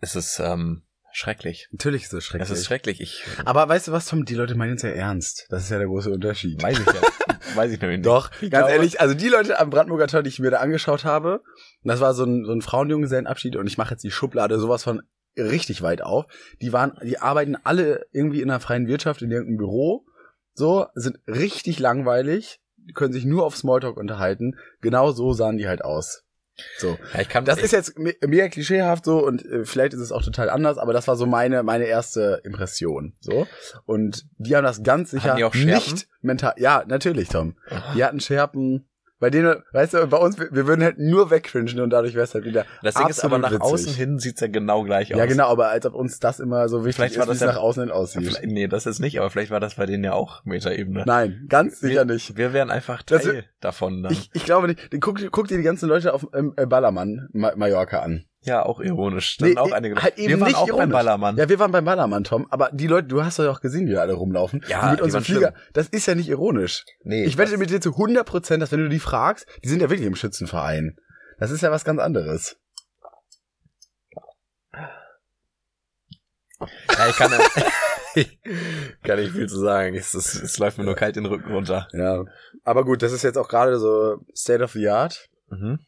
Es 0.00 0.16
ist, 0.16 0.40
ähm, 0.40 0.82
schrecklich. 1.12 1.68
Natürlich 1.72 2.04
ist 2.04 2.12
es 2.12 2.24
schrecklich. 2.24 2.50
Es 2.50 2.58
ist 2.58 2.66
schrecklich. 2.66 3.00
Ich 3.00 3.24
Aber 3.44 3.68
weißt 3.68 3.88
du 3.88 3.92
was, 3.92 4.06
Tom? 4.06 4.24
Die 4.24 4.34
Leute 4.34 4.54
meinen 4.54 4.76
es 4.76 4.82
ja 4.82 4.90
ernst. 4.90 5.46
Das 5.50 5.64
ist 5.64 5.70
ja 5.70 5.78
der 5.78 5.86
große 5.86 6.10
Unterschied. 6.10 6.62
weiß 6.62 6.78
ich 6.78 6.86
ja, 6.86 6.92
weiß 7.56 7.72
ich 7.72 7.80
nämlich 7.80 7.98
nicht. 7.98 8.06
Doch, 8.06 8.30
Ich 8.40 8.50
ganz 8.50 8.66
glaube- 8.66 8.72
ehrlich, 8.72 9.00
also 9.00 9.14
die 9.14 9.28
Leute 9.28 9.58
am 9.58 9.70
Brandenburger 9.70 10.06
Tor, 10.06 10.22
die 10.22 10.28
ich 10.28 10.38
mir 10.38 10.50
da 10.50 10.58
angeschaut 10.58 11.04
habe, 11.04 11.42
das 11.84 12.00
war 12.00 12.14
so 12.14 12.24
ein, 12.24 12.44
so 12.44 12.52
ein 12.52 12.62
Frauenjunggesellenabschied 12.62 13.56
und 13.56 13.66
ich 13.66 13.78
mache 13.78 13.92
jetzt 13.92 14.04
die 14.04 14.10
Schublade 14.10 14.58
sowas 14.58 14.82
von 14.84 15.02
richtig 15.36 15.82
weit 15.82 16.02
auf. 16.02 16.26
Die 16.60 16.72
waren, 16.72 16.98
die 17.02 17.18
arbeiten 17.18 17.56
alle 17.62 18.06
irgendwie 18.12 18.42
in 18.42 18.48
der 18.48 18.60
freien 18.60 18.86
Wirtschaft 18.86 19.22
in 19.22 19.30
irgendeinem 19.30 19.58
Büro, 19.58 20.04
so, 20.54 20.86
sind 20.94 21.18
richtig 21.26 21.78
langweilig, 21.78 22.60
die 22.76 22.92
können 22.92 23.12
sich 23.12 23.24
nur 23.24 23.44
auf 23.44 23.56
Smalltalk 23.56 23.96
unterhalten. 23.96 24.56
Genau 24.80 25.12
so 25.12 25.32
sahen 25.32 25.56
die 25.56 25.68
halt 25.68 25.82
aus. 25.84 26.24
So. 26.78 26.98
Ja, 27.14 27.20
ich 27.20 27.28
kann 27.28 27.44
Das 27.44 27.58
ich, 27.58 27.64
ist 27.64 27.72
jetzt 27.72 27.98
me- 27.98 28.14
mega 28.26 28.48
klischeehaft 28.48 29.04
so 29.04 29.24
und 29.26 29.44
äh, 29.44 29.64
vielleicht 29.64 29.94
ist 29.94 30.00
es 30.00 30.12
auch 30.12 30.22
total 30.22 30.50
anders, 30.50 30.78
aber 30.78 30.92
das 30.92 31.06
war 31.08 31.16
so 31.16 31.26
meine 31.26 31.62
meine 31.62 31.84
erste 31.84 32.40
Impression, 32.44 33.14
so. 33.20 33.46
Und 33.86 34.26
die 34.38 34.56
haben 34.56 34.64
das 34.64 34.82
ganz 34.82 35.10
sicher 35.10 35.34
nicht 35.54 36.08
mental. 36.22 36.54
Ja, 36.56 36.84
natürlich, 36.86 37.28
Tom. 37.28 37.56
Die 37.94 38.04
hatten 38.04 38.20
Scherpen. 38.20 38.86
Bei 39.20 39.30
denen, 39.30 39.62
weißt 39.72 39.94
du, 39.94 40.06
bei 40.06 40.16
uns, 40.16 40.38
wir, 40.38 40.66
würden 40.66 40.82
halt 40.82 40.98
nur 40.98 41.30
wegcringen 41.30 41.78
und 41.80 41.90
dadurch 41.90 42.14
wäre 42.14 42.24
es 42.24 42.34
halt 42.34 42.44
wieder. 42.46 42.64
Das 42.82 42.94
Ding 42.94 43.06
ist 43.06 43.22
aber 43.22 43.36
nach 43.38 43.50
witzig. 43.50 43.62
außen 43.62 43.94
hin 43.94 44.18
sieht's 44.18 44.40
ja 44.40 44.46
genau 44.48 44.82
gleich 44.82 45.12
aus. 45.12 45.18
Ja, 45.18 45.26
genau, 45.26 45.46
aber 45.48 45.68
als 45.68 45.84
ob 45.86 45.94
uns 45.94 46.18
das 46.20 46.40
immer 46.40 46.68
so 46.70 46.84
wichtig 46.86 46.96
Vielleicht 46.96 47.18
war 47.18 47.24
ist, 47.24 47.28
wie 47.28 47.32
das 47.32 47.36
es 47.36 47.40
ja- 47.42 47.52
nach 47.52 47.60
außen 47.60 47.82
hin 47.84 47.92
aussieht. 47.92 48.24
Vielleicht, 48.24 48.46
nee, 48.46 48.66
das 48.66 48.86
ist 48.86 48.98
nicht, 48.98 49.18
aber 49.20 49.28
vielleicht 49.30 49.50
war 49.50 49.60
das 49.60 49.74
bei 49.74 49.84
denen 49.86 50.02
ja 50.04 50.14
auch 50.14 50.44
Metaebene. 50.44 51.04
Nein, 51.06 51.44
ganz 51.48 51.80
sicher 51.80 52.06
wir, 52.08 52.14
nicht. 52.14 52.36
Wir 52.36 52.52
wären 52.54 52.70
einfach 52.70 53.02
Das- 53.02 53.24
Teil 53.24 53.44
davon 53.60 54.02
dann. 54.02 54.12
Ich, 54.12 54.30
ich 54.32 54.44
glaube 54.44 54.68
nicht. 54.68 54.80
Guck, 55.00 55.20
guck 55.30 55.48
dir 55.48 55.58
die 55.58 55.64
ganzen 55.64 55.88
Leute 55.88 56.14
auf 56.14 56.26
ähm, 56.34 56.54
äh, 56.56 56.64
Ballermann, 56.66 57.28
Ma 57.32 57.52
Mallorca 57.54 58.00
an. 58.00 58.24
Ja, 58.42 58.64
auch 58.64 58.80
ironisch. 58.80 59.36
Dann 59.36 59.50
Nee, 59.50 59.56
auch 59.58 59.70
einige 59.72 59.96
halt 60.02 60.16
eben 60.18 60.28
Wir 60.28 60.40
waren 60.40 60.48
nicht 60.48 60.56
auch 60.56 60.66
beim 60.66 60.76
ironisch. 60.76 60.92
Ballermann. 60.92 61.36
Ja, 61.36 61.48
wir 61.48 61.58
waren 61.58 61.72
beim 61.72 61.84
Ballermann, 61.84 62.24
Tom, 62.24 62.46
aber 62.50 62.70
die 62.72 62.86
Leute, 62.86 63.08
du 63.08 63.22
hast 63.22 63.38
doch 63.38 63.46
auch 63.54 63.60
gesehen, 63.60 63.86
wie 63.86 63.92
da 63.92 64.00
alle 64.00 64.14
rumlaufen. 64.14 64.64
Ja, 64.68 64.86
die 64.86 64.90
mit 64.92 65.00
unserem 65.02 65.24
Flieger, 65.24 65.52
schlimm. 65.52 65.70
das 65.74 65.88
ist 65.88 66.06
ja 66.06 66.14
nicht 66.14 66.28
ironisch. 66.28 66.84
nee, 67.04 67.24
Ich 67.24 67.36
wette 67.36 67.58
mit 67.58 67.70
dir 67.70 67.80
zu 67.80 67.90
100 67.90 68.26
Prozent, 68.26 68.62
dass 68.62 68.72
wenn 68.72 68.80
du 68.80 68.88
die 68.88 68.98
fragst, 69.00 69.46
die 69.62 69.68
sind 69.68 69.80
ja 69.82 69.90
wirklich 69.90 70.06
im 70.06 70.14
Schützenverein. 70.16 70.96
Das 71.38 71.50
ist 71.50 71.60
ja 71.62 71.70
was 71.70 71.84
ganz 71.84 72.00
anderes. 72.00 72.56
Ja, 76.60 77.08
ich 77.08 77.16
kann, 77.16 77.30
kann 79.02 79.18
nicht 79.18 79.32
viel 79.32 79.48
zu 79.48 79.58
sagen. 79.58 79.94
Es, 79.96 80.14
es, 80.14 80.34
es 80.34 80.58
läuft 80.58 80.78
mir 80.78 80.84
nur 80.84 80.94
kalt 80.94 81.16
den 81.16 81.26
Rücken 81.26 81.52
runter. 81.52 81.88
Ja. 81.92 82.24
Aber 82.64 82.84
gut, 82.84 83.02
das 83.02 83.12
ist 83.12 83.22
jetzt 83.22 83.38
auch 83.38 83.48
gerade 83.48 83.78
so 83.78 84.18
State 84.34 84.62
of 84.62 84.72
the 84.72 84.88
Art. 84.88 85.28
Mhm. 85.48 85.78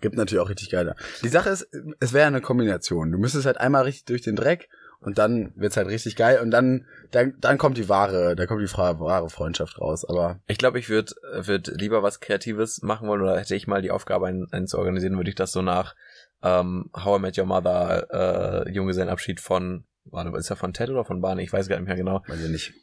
Gibt 0.00 0.16
natürlich 0.16 0.42
auch 0.42 0.48
richtig 0.48 0.70
geile. 0.70 0.96
Die 1.22 1.28
Sache 1.28 1.50
ist, 1.50 1.68
es 2.00 2.12
wäre 2.12 2.26
eine 2.26 2.40
Kombination. 2.40 3.12
Du 3.12 3.18
müsstest 3.18 3.46
halt 3.46 3.58
einmal 3.58 3.82
richtig 3.82 4.04
durch 4.06 4.22
den 4.22 4.36
Dreck 4.36 4.68
und 5.00 5.18
dann 5.18 5.52
wird's 5.56 5.76
halt 5.76 5.88
richtig 5.88 6.16
geil 6.16 6.40
und 6.40 6.50
dann, 6.50 6.86
dann, 7.10 7.34
dann 7.40 7.58
kommt 7.58 7.78
die 7.78 7.88
wahre, 7.88 8.36
da 8.36 8.46
kommt 8.46 8.60
die 8.62 8.72
wahre 8.72 9.30
Freundschaft 9.30 9.80
raus. 9.80 10.04
Aber 10.04 10.40
Ich 10.46 10.58
glaube, 10.58 10.78
ich 10.78 10.88
würde 10.88 11.14
würd 11.32 11.68
lieber 11.68 12.02
was 12.02 12.20
Kreatives 12.20 12.82
machen 12.82 13.08
wollen 13.08 13.22
oder 13.22 13.38
hätte 13.38 13.54
ich 13.54 13.66
mal 13.66 13.82
die 13.82 13.90
Aufgabe, 13.90 14.26
einen, 14.26 14.52
einen 14.52 14.66
zu 14.66 14.78
organisieren, 14.78 15.16
würde 15.16 15.30
ich 15.30 15.36
das 15.36 15.52
so 15.52 15.62
nach 15.62 15.94
ähm, 16.42 16.90
How 16.94 17.18
I 17.18 17.22
Met 17.22 17.38
Your 17.38 17.46
Mother 17.46 18.66
äh, 18.66 18.70
Junggesellenabschied 18.70 19.40
von, 19.40 19.84
warte, 20.04 20.36
ist 20.36 20.50
er 20.50 20.56
von 20.56 20.72
Ted 20.72 20.90
oder 20.90 21.04
von 21.04 21.20
Barney? 21.20 21.42
Ich 21.42 21.52
weiß 21.52 21.68
gar 21.68 21.78
nicht 21.78 21.88
mehr 21.88 21.96
genau. 21.96 22.22
weiß 22.26 22.44
ich 22.44 22.50
nicht. 22.50 22.74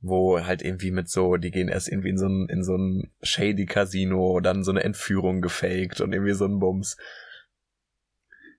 Wo 0.00 0.40
halt 0.44 0.62
irgendwie 0.62 0.90
mit 0.90 1.08
so, 1.08 1.36
die 1.36 1.50
gehen 1.50 1.68
erst 1.68 1.88
irgendwie 1.88 2.10
in 2.10 2.18
so 2.18 2.26
ein, 2.28 2.48
in 2.48 2.62
so 2.62 2.76
ein 2.76 3.10
shady 3.22 3.66
Casino, 3.66 4.40
dann 4.40 4.62
so 4.64 4.70
eine 4.70 4.84
Entführung 4.84 5.40
gefaked 5.40 6.00
und 6.00 6.12
irgendwie 6.12 6.34
so 6.34 6.44
ein 6.44 6.58
Bums. 6.60 6.96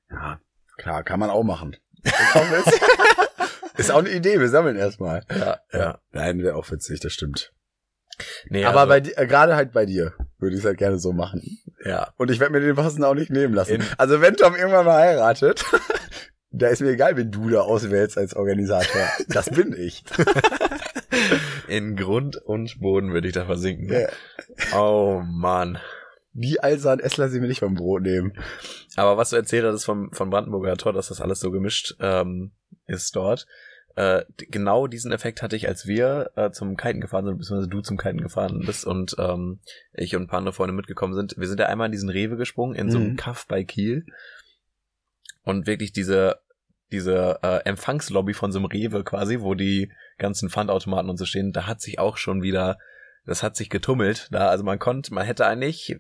Ja, 0.10 0.40
klar, 0.78 1.04
kann 1.04 1.20
man 1.20 1.30
auch 1.30 1.44
machen. 1.44 1.76
Ist 3.78 3.92
auch, 3.92 4.00
eine 4.00 4.10
Idee, 4.10 4.40
wir 4.40 4.50
sammeln 4.50 4.76
erstmal. 4.76 5.24
Ja, 5.30 5.60
ja. 5.72 6.00
Nein, 6.12 6.42
wäre 6.44 6.56
auch 6.56 6.70
witzig, 6.70 7.00
das 7.00 7.14
stimmt. 7.14 7.54
Nee, 8.50 8.66
Aber 8.66 8.82
also, 8.82 8.90
bei 8.90 9.24
äh, 9.24 9.28
gerade 9.28 9.56
halt 9.56 9.72
bei 9.72 9.86
dir, 9.86 10.14
würde 10.40 10.54
ich 10.56 10.60
es 10.62 10.66
halt 10.66 10.78
gerne 10.78 11.00
so 11.00 11.14
machen. 11.14 11.42
ja. 11.86 12.14
Und 12.18 12.30
ich 12.30 12.42
werde 12.42 12.52
mir 12.52 12.60
den 12.60 12.76
Posten 12.76 13.06
auch 13.06 13.14
nicht 13.14 13.32
nehmen 13.32 13.54
lassen. 13.54 13.76
In- 13.76 13.84
also 13.98 14.20
wenn 14.20 14.36
Tom 14.36 14.56
irgendwann 14.56 14.86
mal 14.86 15.00
heiratet, 15.00 15.64
da 16.52 16.68
ist 16.68 16.82
mir 16.82 16.90
egal, 16.90 17.16
wen 17.16 17.32
du 17.32 17.50
da 17.50 17.62
auswählst 17.62 18.18
als 18.18 18.36
Organisator. 18.36 19.02
Das 19.30 19.50
bin 19.50 19.74
ich. 19.78 20.04
In 21.70 21.96
Grund 21.96 22.36
und 22.38 22.80
Boden 22.80 23.14
würde 23.14 23.28
ich 23.28 23.34
da 23.34 23.46
versinken. 23.46 23.92
Ja. 23.92 24.08
Oh 24.78 25.22
Mann. 25.26 25.78
Die 26.34 26.60
Alsan 26.60 27.00
Essler 27.00 27.30
sie 27.30 27.40
mir 27.40 27.48
nicht 27.48 27.60
vom 27.60 27.76
Brot 27.76 28.04
nehmen. 28.04 28.34
Aber 28.96 29.18
was 29.18 29.32
du 29.32 29.36
erzählt 29.36 29.66
hattest 29.66 29.86
vom, 29.86 30.12
von 30.12 30.30
Brandenburger 30.30 30.78
Tor, 30.78 30.94
dass 30.94 31.10
das 31.10 31.22
alles 31.22 31.40
so 31.40 31.52
gemischt 31.52 31.96
ähm, 32.00 32.52
ist 32.86 33.16
dort. 33.16 33.48
Äh, 33.96 34.24
genau 34.38 34.88
diesen 34.88 35.12
Effekt 35.12 35.42
hatte 35.42 35.56
ich, 35.56 35.68
als 35.68 35.86
wir 35.88 36.32
äh, 36.36 36.52
zum 36.52 36.78
Kiten 36.78 37.02
gefahren 37.02 37.26
sind, 37.26 37.38
beziehungsweise 37.38 37.70
du 37.70 37.82
zum 37.82 37.98
Kiten 37.98 38.22
gefahren 38.22 38.64
bist 38.66 38.86
und 38.86 39.16
ähm, 39.18 39.60
ich 39.94 40.16
und 40.16 40.24
ein 40.24 40.28
paar 40.28 40.38
andere 40.38 40.54
Freunde 40.54 40.74
mitgekommen 40.74 41.16
sind. 41.16 41.36
Wir 41.38 41.48
sind 41.48 41.60
ja 41.60 41.66
einmal 41.66 41.88
in 41.88 41.92
diesen 41.92 42.10
Rewe 42.10 42.38
gesprungen, 42.38 42.76
in 42.76 42.92
so 42.92 42.98
einem 42.98 43.12
Mhm. 43.12 43.16
Kaff 43.18 43.48
bei 43.48 43.64
Kiel. 43.64 44.06
Und 45.44 45.68
wirklich 45.68 45.92
diese, 45.92 46.40
diese 46.92 47.40
äh, 47.44 47.64
Empfangslobby 47.66 48.34
von 48.34 48.52
so 48.52 48.60
einem 48.60 48.66
Rewe 48.66 49.04
quasi, 49.04 49.42
wo 49.42 49.54
die 49.54 49.92
ganzen 50.18 50.50
Pfandautomaten 50.50 51.10
und 51.10 51.18
so 51.18 51.26
stehen, 51.26 51.52
da 51.52 51.68
hat 51.68 51.82
sich 51.82 52.00
auch 52.00 52.18
schon 52.18 52.42
wieder, 52.42 52.78
das 53.26 53.44
hat 53.44 53.56
sich 53.56 53.70
getummelt. 53.70 54.28
Da, 54.32 54.48
also 54.50 54.64
man 54.64 54.80
konnte, 54.80 55.14
man 55.14 55.26
hätte 55.26 55.46
eigentlich 55.46 55.98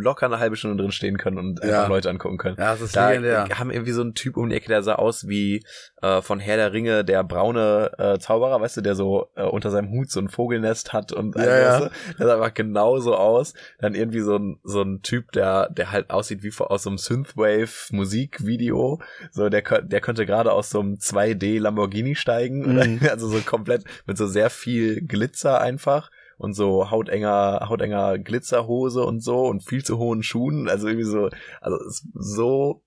locker 0.00 0.26
eine 0.26 0.38
halbe 0.38 0.56
Stunde 0.56 0.80
drin 0.82 0.92
stehen 0.92 1.18
können 1.18 1.38
und 1.38 1.62
einfach 1.62 1.82
Ja. 1.82 1.86
Leute 1.86 2.10
angucken 2.10 2.38
können. 2.38 2.56
Ja, 2.58 2.72
das 2.72 2.80
ist 2.80 2.96
Da 2.96 3.10
legendär. 3.10 3.48
haben 3.58 3.70
irgendwie 3.70 3.92
so 3.92 4.00
einen 4.02 4.14
Typ 4.14 4.36
um 4.36 4.48
die 4.48 4.56
Ecke, 4.56 4.68
der 4.68 4.82
sah 4.82 4.94
aus 4.96 5.28
wie 5.28 5.64
äh, 6.02 6.22
von 6.22 6.40
Herr 6.40 6.56
der 6.56 6.72
Ringe, 6.72 7.04
der 7.04 7.22
braune 7.24 7.92
äh, 7.98 8.18
Zauberer, 8.18 8.60
weißt 8.60 8.78
du, 8.78 8.80
der 8.80 8.94
so 8.94 9.28
äh, 9.36 9.42
unter 9.44 9.70
seinem 9.70 9.90
Hut 9.90 10.10
so 10.10 10.20
ein 10.20 10.28
Vogelnest 10.28 10.92
hat 10.92 11.12
und 11.12 11.36
Ja, 11.36 11.42
also, 11.42 11.54
ja. 11.54 11.68
weißt 11.70 11.82
du, 12.12 12.16
der 12.18 12.26
sah 12.26 12.34
einfach 12.34 12.54
genauso 12.54 13.14
aus. 13.16 13.54
Dann 13.80 13.94
irgendwie 13.94 14.20
so 14.20 14.36
ein 14.36 14.58
so 14.64 14.82
ein 14.82 15.02
Typ, 15.02 15.32
der 15.32 15.68
der 15.70 15.92
halt 15.92 16.10
aussieht 16.10 16.42
wie 16.42 16.52
aus 16.58 16.82
so 16.82 16.90
einem 16.90 16.98
Synthwave 16.98 17.70
Musikvideo, 17.92 19.00
so 19.30 19.48
der 19.48 19.62
der 19.82 20.00
könnte 20.00 20.26
gerade 20.26 20.52
aus 20.52 20.70
so 20.70 20.80
einem 20.80 20.94
2D 20.94 21.60
Lamborghini 21.60 22.14
steigen, 22.14 22.62
Mhm. 22.72 23.00
also 23.10 23.28
so 23.28 23.38
komplett 23.40 23.84
mit 24.06 24.16
so 24.16 24.26
sehr 24.26 24.50
viel 24.50 25.00
Glitzer 25.02 25.60
einfach 25.60 26.10
und 26.42 26.54
so 26.54 26.90
hautenger, 26.90 27.68
hautenger 27.68 28.18
Glitzerhose 28.18 29.04
und 29.04 29.20
so 29.20 29.46
und 29.46 29.62
viel 29.62 29.84
zu 29.84 29.96
hohen 29.98 30.24
Schuhen. 30.24 30.68
Also 30.68 30.88
irgendwie 30.88 31.06
so, 31.06 31.30
also 31.60 31.78
so, 32.14 32.82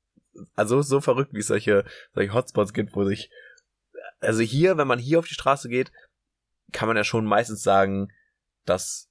also 0.55 0.81
so 0.81 0.99
verrückt, 0.99 1.33
wie 1.33 1.39
es 1.39 1.47
solche, 1.47 1.85
solche 2.13 2.33
Hotspots 2.33 2.73
gibt, 2.73 2.97
wo 2.97 3.05
sich, 3.05 3.31
also 4.19 4.41
hier, 4.41 4.75
wenn 4.75 4.89
man 4.89 4.99
hier 4.99 5.19
auf 5.19 5.27
die 5.27 5.35
Straße 5.35 5.69
geht, 5.69 5.93
kann 6.73 6.89
man 6.89 6.97
ja 6.97 7.05
schon 7.05 7.23
meistens 7.23 7.63
sagen, 7.63 8.09
dass 8.65 9.09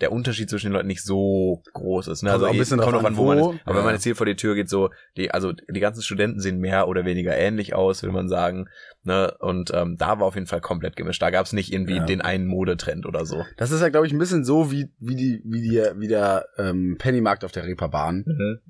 der 0.00 0.12
Unterschied 0.12 0.48
zwischen 0.48 0.66
den 0.66 0.72
Leuten 0.72 0.86
nicht 0.86 1.02
so 1.04 1.62
groß 1.72 2.08
ist. 2.08 2.22
Ne? 2.22 2.32
Also 2.32 2.46
auch 2.46 2.50
ein 2.52 2.58
bisschen 2.58 2.80
kommt 2.80 2.94
drauf 2.94 3.04
an, 3.04 3.16
wo 3.16 3.26
man 3.26 3.38
ist. 3.38 3.44
Aber 3.44 3.56
wenn 3.66 3.76
Ja. 3.76 3.82
man 3.82 3.94
jetzt 3.94 4.04
hier 4.04 4.16
vor 4.16 4.26
die 4.26 4.36
Tür 4.36 4.54
geht, 4.54 4.68
so, 4.68 4.90
die, 5.16 5.30
also 5.30 5.52
die 5.52 5.80
ganzen 5.80 6.02
Studenten 6.02 6.40
sehen 6.40 6.58
mehr 6.58 6.88
oder 6.88 7.04
weniger 7.04 7.36
ähnlich 7.36 7.74
aus, 7.74 8.02
will 8.02 8.12
man 8.12 8.28
sagen. 8.28 8.66
Ne? 9.02 9.34
Und 9.40 9.70
ähm, 9.74 9.96
da 9.98 10.18
war 10.20 10.26
auf 10.26 10.34
jeden 10.34 10.46
Fall 10.46 10.60
komplett 10.60 10.96
gemischt. 10.96 11.20
Da 11.22 11.30
gab 11.30 11.46
es 11.46 11.52
nicht 11.52 11.72
irgendwie 11.72 11.96
Ja. 11.96 12.04
den 12.04 12.20
einen 12.20 12.46
Modetrend 12.46 13.06
oder 13.06 13.24
so. 13.26 13.44
Das 13.56 13.70
ist 13.70 13.80
ja, 13.80 13.88
glaube 13.88 14.06
ich, 14.06 14.12
ein 14.12 14.18
bisschen 14.18 14.44
so, 14.44 14.70
wie, 14.70 14.90
wie, 14.98 15.14
die, 15.16 15.42
wie, 15.44 15.60
die, 15.60 15.82
wie 15.96 16.08
der 16.08 16.46
ähm, 16.58 16.96
Pennymarkt 16.98 17.44
auf 17.44 17.52
der 17.52 17.64
Reeperbahn 17.64 18.24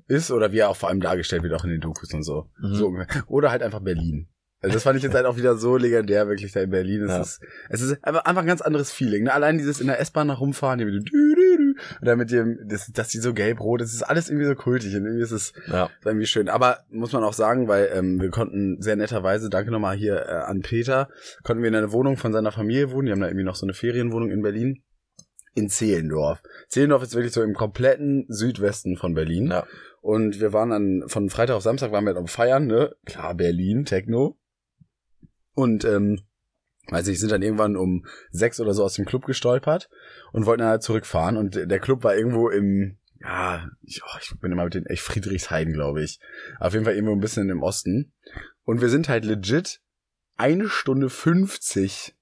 ist 0.07 0.31
oder 0.31 0.51
wie 0.51 0.59
er 0.59 0.69
auch 0.69 0.75
vor 0.75 0.89
allem 0.89 0.99
dargestellt 1.01 1.43
wird, 1.43 1.53
auch 1.53 1.63
in 1.63 1.69
den 1.71 1.81
Dokus 1.81 2.13
und 2.13 2.23
so. 2.23 2.47
Mhm. 2.59 2.75
so 2.75 2.93
oder 3.27 3.51
halt 3.51 3.63
einfach 3.63 3.81
Berlin. 3.81 4.27
Also 4.61 4.73
das 4.75 4.83
fand 4.83 4.97
ich 4.97 5.03
jetzt 5.03 5.15
halt 5.15 5.25
auch 5.25 5.37
wieder 5.37 5.55
so 5.55 5.75
legendär, 5.77 6.27
wirklich 6.27 6.51
da 6.51 6.61
in 6.61 6.69
Berlin. 6.69 7.01
Es, 7.03 7.09
Ja. 7.09 7.21
ist, 7.21 7.41
es 7.69 7.81
ist 7.81 8.03
einfach, 8.05 8.25
einfach 8.25 8.41
ein 8.41 8.47
ganz 8.47 8.61
anderes 8.61 8.91
Feeling. 8.91 9.23
Ne? 9.23 9.33
Allein 9.33 9.57
dieses 9.57 9.81
in 9.81 9.87
der 9.87 9.99
S-Bahn 9.99 10.27
nach 10.27 10.39
rumfahren, 10.39 10.77
dü, 10.79 10.85
dü, 10.91 10.99
dü, 10.99 11.73
oder 12.01 12.15
mit 12.15 12.31
dem, 12.31 12.59
das, 12.67 12.91
dass 12.91 13.07
die 13.09 13.17
so 13.17 13.33
gelb-rot, 13.33 13.81
das 13.81 13.93
ist 13.93 14.03
alles 14.03 14.29
irgendwie 14.29 14.45
so 14.45 14.53
kultig 14.55 14.95
und 14.95 15.05
irgendwie 15.05 15.23
ist 15.23 15.31
es 15.31 15.53
Ja. 15.67 15.89
irgendwie 16.05 16.27
schön. 16.27 16.47
Aber 16.47 16.79
muss 16.89 17.11
man 17.11 17.23
auch 17.23 17.33
sagen, 17.33 17.67
weil 17.67 17.89
ähm, 17.93 18.21
wir 18.21 18.29
konnten 18.29 18.79
sehr 18.81 18.95
netterweise, 18.95 19.49
danke 19.49 19.71
nochmal 19.71 19.95
hier 19.97 20.25
äh, 20.27 20.31
an 20.31 20.61
Peter, 20.61 21.09
konnten 21.43 21.63
wir 21.63 21.69
in 21.69 21.75
einer 21.75 21.91
Wohnung 21.91 22.17
von 22.17 22.31
seiner 22.31 22.51
Familie 22.51 22.91
wohnen. 22.91 23.07
Die 23.07 23.11
haben 23.13 23.21
da 23.21 23.27
irgendwie 23.27 23.45
noch 23.45 23.55
so 23.55 23.65
eine 23.65 23.73
Ferienwohnung 23.73 24.29
in 24.29 24.41
Berlin. 24.43 24.83
In 25.53 25.69
Zehlendorf. 25.69 26.41
Zehlendorf 26.69 27.03
ist 27.03 27.13
wirklich 27.15 27.33
so 27.33 27.41
im 27.41 27.53
kompletten 27.55 28.25
Südwesten 28.29 28.95
von 28.95 29.13
Berlin. 29.15 29.47
Ja. 29.47 29.65
Und 30.01 30.39
wir 30.39 30.53
waren 30.53 30.69
dann 30.69 31.03
von 31.07 31.29
Freitag 31.29 31.55
auf 31.55 31.63
Samstag 31.63 31.91
waren 31.91 32.03
wir 32.05 32.09
halt 32.09 32.17
am 32.17 32.27
Feiern, 32.27 32.67
ne? 32.67 32.95
Klar, 33.05 33.35
Berlin, 33.35 33.85
Techno. 33.85 34.37
Und 35.53 35.85
ähm, 35.85 36.21
weiß 36.87 37.07
ich, 37.07 37.19
sind 37.19 37.31
dann 37.31 37.41
irgendwann 37.41 37.75
um 37.75 38.05
sechs 38.31 38.59
oder 38.59 38.73
so 38.73 38.83
aus 38.83 38.95
dem 38.95 39.05
Club 39.05 39.25
gestolpert 39.25 39.89
und 40.31 40.45
wollten 40.45 40.61
dann 40.61 40.69
halt 40.69 40.83
zurückfahren. 40.83 41.37
Und 41.37 41.55
der 41.55 41.79
Club 41.79 42.03
war 42.03 42.15
irgendwo 42.15 42.49
im, 42.49 42.97
ja, 43.19 43.67
ich, 43.81 44.01
oh, 44.03 44.17
ich 44.21 44.37
bin 44.39 44.51
immer 44.51 44.65
mit 44.65 44.73
den 44.73 44.85
echt 44.85 45.03
Friedrichshain, 45.03 45.73
glaube 45.73 46.03
ich. 46.03 46.19
Auf 46.59 46.73
jeden 46.73 46.85
Fall 46.85 46.95
irgendwo 46.95 47.13
ein 47.13 47.21
bisschen 47.21 47.49
im 47.49 47.63
Osten. 47.63 48.13
Und 48.63 48.81
wir 48.81 48.89
sind 48.89 49.09
halt 49.09 49.25
legit 49.25 49.81
eine 50.37 50.69
Stunde 50.69 51.09
50 51.09 52.15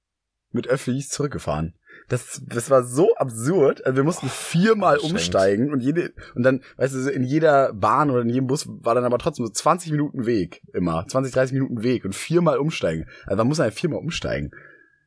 mit 0.52 0.68
Öffis 0.68 1.10
zurückgefahren. 1.10 1.76
Das, 2.10 2.42
das 2.46 2.70
war 2.70 2.84
so 2.84 3.16
absurd. 3.16 3.86
Also 3.86 3.96
wir 3.96 4.04
mussten 4.04 4.28
viermal 4.28 4.96
anstrengend. 4.96 5.14
umsteigen 5.14 5.72
und 5.72 5.80
jede, 5.82 6.12
und 6.36 6.44
dann, 6.44 6.62
weißt 6.78 6.96
du, 6.96 7.10
in 7.10 7.24
jeder 7.24 7.72
Bahn 7.74 8.10
oder 8.10 8.22
in 8.22 8.30
jedem 8.30 8.48
Bus 8.48 8.68
war 8.68 8.96
dann 8.96 9.06
aber 9.06 9.20
trotzdem 9.20 9.46
so 9.46 9.52
20 9.52 9.92
Minuten 9.92 10.26
Weg 10.26 10.62
immer. 10.74 11.06
20, 11.08 11.34
30 11.34 11.54
Minuten 11.54 11.84
Weg 11.84 12.04
und 12.06 12.16
viermal 12.16 12.58
umsteigen. 12.58 13.06
Also 13.26 13.38
man 13.38 13.48
muss 13.48 13.60
halt 13.60 13.74
viermal 13.74 14.00
umsteigen. 14.00 14.52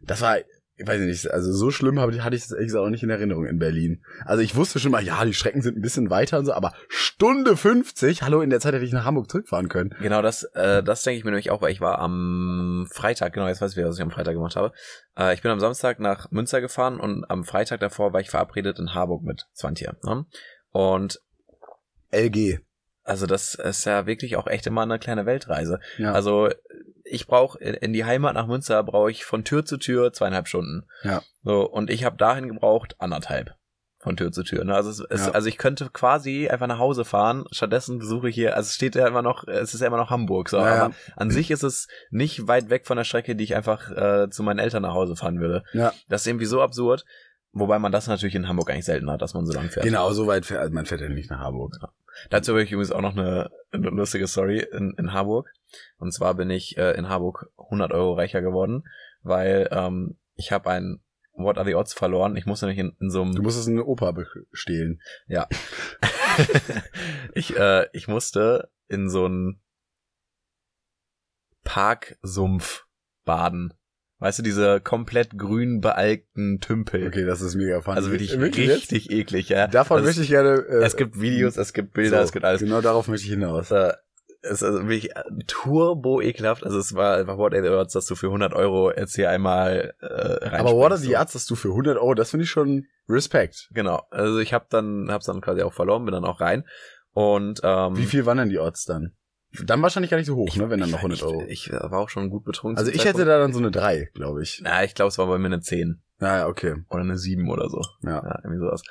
Das 0.01 0.21
war, 0.21 0.39
ich 0.83 0.89
weiß 0.89 1.01
nicht, 1.01 1.31
also 1.31 1.53
so 1.53 1.71
schlimm 1.71 2.01
habe, 2.01 2.23
hatte 2.25 2.37
ich 2.37 2.43
das 2.43 2.53
ehrlich 2.53 2.67
gesagt 2.69 2.85
auch 2.85 2.91
nicht 2.91 3.03
in 3.03 3.11
Erinnerung 3.11 3.47
in 3.47 3.59
Berlin. 3.59 4.03
Also 4.25 4.43
ich 4.43 4.57
wusste 4.57 4.81
schon 4.81 4.91
mal, 4.91 5.03
ja, 5.03 5.25
die 5.25 5.35
Strecken 5.35 5.63
sind 5.63 5.77
ein 5.77 5.83
bisschen 5.83 6.11
weiter 6.11 6.39
und 6.39 6.47
so, 6.47 6.53
aber 6.53 6.75
Stunde 6.89 7.57
50, 7.57 8.23
hallo, 8.23 8.43
in 8.43 8.51
der 8.51 8.61
Zeit 8.61 8.75
hätte 8.75 8.85
ich 8.85 8.93
nach 8.93 9.05
Hamburg 9.05 9.31
zurückfahren 9.31 9.69
können. 9.69 9.95
Genau, 10.01 10.23
das, 10.23 10.43
äh, 10.55 10.83
das 10.83 11.03
denke 11.03 11.19
ich 11.19 11.25
mir 11.25 11.31
nämlich 11.31 11.51
auch, 11.51 11.63
weil 11.63 11.73
ich 11.73 11.81
war 11.81 11.99
am 12.01 12.89
Freitag, 12.91 13.33
genau, 13.33 13.47
jetzt 13.47 13.61
weiß 13.61 13.73
ich 13.73 13.77
wieder, 13.77 13.89
was 13.89 13.97
ich 13.97 14.03
am 14.03 14.11
Freitag 14.11 14.35
gemacht 14.35 14.57
habe. 14.57 14.73
Äh, 15.17 15.35
ich 15.35 15.43
bin 15.43 15.51
am 15.51 15.61
Samstag 15.61 16.01
nach 16.01 16.31
Münster 16.31 16.61
gefahren 16.61 16.99
und 16.99 17.25
am 17.31 17.45
Freitag 17.45 17.81
davor 17.81 18.13
war 18.13 18.21
ich 18.21 18.31
verabredet 18.31 18.79
in 18.79 18.95
Harburg 18.95 19.23
mit 19.23 19.47
Swantje. 19.55 19.97
Ne? 20.05 20.27
Und 20.71 21.21
LG. 22.11 22.59
also 23.05 23.27
das 23.27 23.55
ist 23.55 23.85
ja 23.85 24.07
wirklich 24.07 24.37
auch 24.37 24.47
echt 24.47 24.67
immer 24.67 24.83
eine 24.83 24.99
kleine 24.99 25.27
Weltreise. 25.27 25.81
Ja. 25.97 26.13
Also 26.13 26.51
ich 27.13 27.27
brauche 27.27 27.59
in, 27.59 27.75
in 27.75 27.93
die 27.93 28.05
Heimat 28.05 28.35
nach 28.35 28.47
Münster 28.47 28.83
brauche 28.83 29.11
ich 29.11 29.25
von 29.25 29.45
Tür 29.45 29.65
zu 29.65 29.77
Tür 29.77 30.13
zweieinhalb 30.13 30.49
Stunden. 30.49 30.87
Ja. 31.03 31.23
So 31.45 31.69
und 31.69 31.91
ich 31.91 32.05
habe 32.05 32.17
dahin 32.17 32.49
gebraucht 32.49 32.97
anderthalb 32.99 33.55
von 33.99 34.17
Tür 34.17 34.33
zu 34.33 34.43
Tür. 34.43 34.65
Ne? 34.65 34.75
Also 34.75 34.91
es, 34.91 35.01
es, 35.11 35.27
Ja. 35.27 35.33
also 35.33 35.49
ich 35.49 35.59
könnte 35.59 35.89
quasi 35.93 36.49
einfach 36.49 36.67
nach 36.67 36.79
Hause 36.81 37.05
fahren. 37.05 37.45
Stattdessen 37.53 37.99
besuche 38.01 38.29
ich 38.31 38.35
hier. 38.35 38.57
Also 38.57 38.67
es 38.69 38.75
steht 38.75 38.97
ja 38.97 39.07
immer 39.07 39.23
noch, 39.23 39.47
es 39.47 39.75
ist 39.75 39.81
ja 39.81 39.87
immer 39.87 39.97
noch 39.97 40.11
Hamburg. 40.11 40.49
So, 40.49 40.57
Ja, 40.59 40.87
aber 40.87 40.95
an 41.15 41.31
sich 41.31 41.51
ist 41.53 41.63
es 41.63 41.87
nicht 42.11 42.49
weit 42.49 42.69
weg 42.69 42.87
von 42.87 42.97
der 42.97 43.05
Strecke, 43.05 43.37
die 43.37 43.45
ich 43.45 43.55
einfach 43.55 43.91
äh, 43.93 44.29
zu 44.29 44.43
meinen 44.43 44.59
Eltern 44.59 44.83
nach 44.83 44.95
Hause 44.95 45.15
fahren 45.15 45.39
würde. 45.39 45.63
Ja. 45.73 45.93
Das 46.09 46.23
ist 46.23 46.27
irgendwie 46.27 46.47
so 46.47 46.61
absurd. 46.63 47.05
Wobei 47.53 47.79
man 47.79 47.93
das 47.93 48.07
natürlich 48.07 48.35
in 48.35 48.49
Hamburg 48.49 48.71
eigentlich 48.71 48.87
selten 48.87 49.11
hat, 49.11 49.21
dass 49.21 49.35
man 49.35 49.45
so 49.47 49.53
lang 49.53 49.69
fährt. 49.69 49.85
Genau, 49.85 50.11
so 50.13 50.27
weit 50.27 50.47
fährt, 50.47 50.73
man 50.73 50.87
fährt 50.87 51.03
ja 51.03 51.09
nicht 51.11 51.31
nach 51.31 51.41
Hamburg. 51.41 51.77
Dazu 52.31 52.53
habe 52.53 52.63
ich 52.63 52.73
übrigens 52.73 52.93
auch 52.93 53.01
noch 53.01 53.17
eine, 53.17 53.51
eine 53.71 53.91
lustige 53.91 54.27
Story 54.27 54.67
in, 54.73 54.95
in 54.99 55.13
Harburg. 55.13 55.53
Und 55.99 56.13
zwar 56.13 56.35
bin 56.35 56.51
ich 56.51 56.77
äh, 56.77 56.93
in 56.93 57.09
Harburg 57.09 57.51
100 57.59 57.93
Euro 57.93 58.15
reicher 58.15 58.43
geworden, 58.43 58.85
weil 59.23 59.69
ähm, 59.71 60.19
ich 60.35 60.53
habe 60.53 60.71
ein 60.71 61.01
What 61.35 61.57
are 61.57 61.67
the 61.67 61.75
odds 61.75 61.95
verloren. 61.95 62.37
Ich 62.37 62.45
musste 62.45 62.67
nämlich 62.67 62.85
in, 62.85 62.95
in 63.01 63.11
so 63.11 63.25
Du 63.25 63.31
einem... 63.31 63.43
musstest 63.43 63.69
eine 63.69 63.85
Oper 63.85 64.13
bestehlen. 64.13 65.01
Ja. 65.27 65.49
ich, 67.35 67.57
äh, 67.57 67.87
ich 67.93 68.07
musste 68.07 68.71
in 68.89 69.09
so 69.09 69.25
einen 69.25 69.63
Parksumpf 71.65 72.85
baden. 73.25 73.73
Weißt 74.23 74.39
du, 74.39 74.45
diese 74.45 74.81
komplett 74.81 75.37
grün 75.37 75.81
bealkten 75.81 76.61
Tümpel. 76.61 77.09
Okay, 77.09 77.25
das 77.25 77.41
ist 77.41 77.57
mega 77.57 77.81
fun. 77.81 77.95
Also 77.95 78.13
wirklich, 78.13 78.31
jetzt? 78.31 78.93
richtig 78.93 79.11
eklig, 79.11 79.49
ja. 79.49 79.67
Davon 79.67 79.97
Also 79.97 80.07
möchte 80.07 80.23
ich 80.23 80.29
gerne. 80.29 80.65
Äh, 80.69 80.85
es 80.85 80.97
gibt 80.97 81.21
Videos, 81.21 81.57
es 81.57 81.73
gibt 81.73 81.93
Bilder, 81.93 82.19
so, 82.19 82.23
es 82.23 82.31
gibt 82.31 82.45
alles. 82.45 82.61
Genau 82.61 82.81
darauf 82.81 83.09
möchte 83.09 83.27
ich 83.27 83.33
hinaus. 83.33 83.73
Äh, 83.73 83.95
ist 84.43 84.63
also 84.63 84.87
wirklich 84.87 85.11
turbo 85.49 86.21
ekelhaft. 86.21 86.63
Also 86.63 86.79
es 86.79 86.95
war 86.95 87.17
einfach 87.17 87.37
What 87.37 87.53
Are 87.53 87.65
the 87.65 87.71
Odds, 87.71 87.95
dass 87.95 88.07
du 88.07 88.15
für 88.15 88.29
100 88.29 88.55
Euro 88.55 88.93
jetzt 88.93 89.17
hier 89.17 89.29
einmal 89.29 89.93
äh, 90.01 90.47
Aber 90.51 90.71
What 90.71 90.93
are 90.93 91.01
the. 91.01 91.17
Odds, 91.17 91.33
dass 91.33 91.47
du 91.47 91.57
für 91.57 91.71
100 91.71 91.99
Euro, 91.99 92.15
das 92.15 92.31
finde 92.31 92.45
ich 92.45 92.51
schon 92.51 92.87
Respekt. 93.09 93.71
Genau. 93.73 94.05
Also 94.11 94.39
ich 94.39 94.53
habe 94.53 94.67
dann, 94.71 95.09
hab's 95.11 95.27
dann 95.27 95.41
quasi 95.41 95.63
auch 95.63 95.73
verloren, 95.73 96.05
bin 96.05 96.13
dann 96.13 96.25
auch 96.25 96.41
rein. 96.41 96.65
Und 97.13 97.61
ähm, 97.65 97.97
Wie 97.97 98.07
viel 98.07 98.25
waren 98.25 98.39
denn 98.39 98.51
die 98.51 98.61
Odds 98.61 98.85
dann? 98.85 99.17
Dann 99.65 99.83
wahrscheinlich 99.83 100.11
gar 100.11 100.17
nicht 100.17 100.27
so 100.27 100.37
hoch, 100.37 100.55
ne, 100.57 100.71
wenn 100.71 100.81
dann 100.81 100.91
noch 100.91 100.99
100 100.99 101.23
Euro. 101.25 101.45
Ich, 101.47 101.67
ich 101.67 101.73
war 101.73 101.99
auch 101.99 102.09
schon 102.09 102.31
gut 102.31 102.45
betrunken. 102.45 102.79
also 102.79 102.91
ich 102.91 103.05
hätte 103.05 103.25
da 103.25 103.39
dann 103.39 103.53
so 103.53 103.59
eine 103.59 103.71
3, 103.71 104.11
glaube 104.15 104.43
ich. 104.43 104.61
Na, 104.65 104.83
ich 104.83 104.95
glaube, 104.95 105.09
es 105.09 105.19
war 105.19 105.27
bei 105.27 105.39
mir 105.39 105.47
eine 105.47 105.61
10 105.61 106.01
Ja, 106.21 106.39
ja, 106.39 106.47
okay. 106.47 106.77
oder 106.89 107.03
eine 107.03 107.19
7 107.19 107.51
oder 107.51 107.69
so. 107.69 107.83
Ja. 108.03 108.23
Ja, 108.25 108.39
irgendwie 108.43 108.61
sowas. 108.61 108.83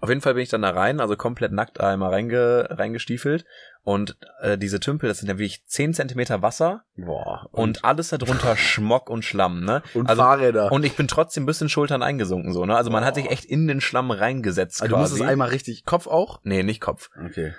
Auf 0.00 0.08
jeden 0.08 0.22
Fall 0.22 0.34
bin 0.34 0.42
ich 0.42 0.48
dann 0.48 0.62
da 0.62 0.70
rein, 0.70 1.00
also 1.00 1.16
komplett 1.16 1.52
nackt 1.52 1.80
einmal 1.80 2.10
reinge, 2.10 2.68
reingestiefelt. 2.70 3.44
Und 3.82 4.18
äh, 4.40 4.56
diese 4.56 4.80
Tümpel, 4.80 5.08
das 5.08 5.18
sind 5.18 5.28
ja 5.28 5.38
wirklich 5.38 5.64
10 5.66 5.94
Zentimeter 5.94 6.40
Wasser 6.42 6.84
Boah. 6.96 7.48
und, 7.52 7.84
alles 7.84 8.08
darunter 8.08 8.56
Schmock 8.58 9.10
und 9.10 9.24
Schlamm, 9.24 9.64
ne? 9.64 9.82
und 9.94 10.08
also, 10.08 10.22
Fahrräder. 10.22 10.72
Und 10.72 10.84
ich 10.84 10.94
bin 10.94 11.08
trotzdem 11.08 11.46
bis 11.46 11.60
in 11.60 11.68
Schultern 11.68 12.02
eingesunken, 12.02 12.52
so, 12.52 12.66
ne? 12.66 12.76
Also 12.76 12.90
man 12.90 13.04
hat 13.04 13.14
sich 13.14 13.30
echt 13.30 13.44
in 13.44 13.66
den 13.66 13.80
Schlamm 13.80 14.10
reingesetzt. 14.10 14.82
also 14.82 14.94
du 14.94 15.00
musst 15.00 15.12
quasi. 15.12 15.24
es 15.24 15.28
einmal 15.28 15.48
richtig, 15.48 15.84
Kopf 15.84 16.06
auch? 16.06 16.40
Nee, 16.44 16.62
nicht 16.62 16.80
Kopf. 16.80 17.10
Okay. 17.26 17.54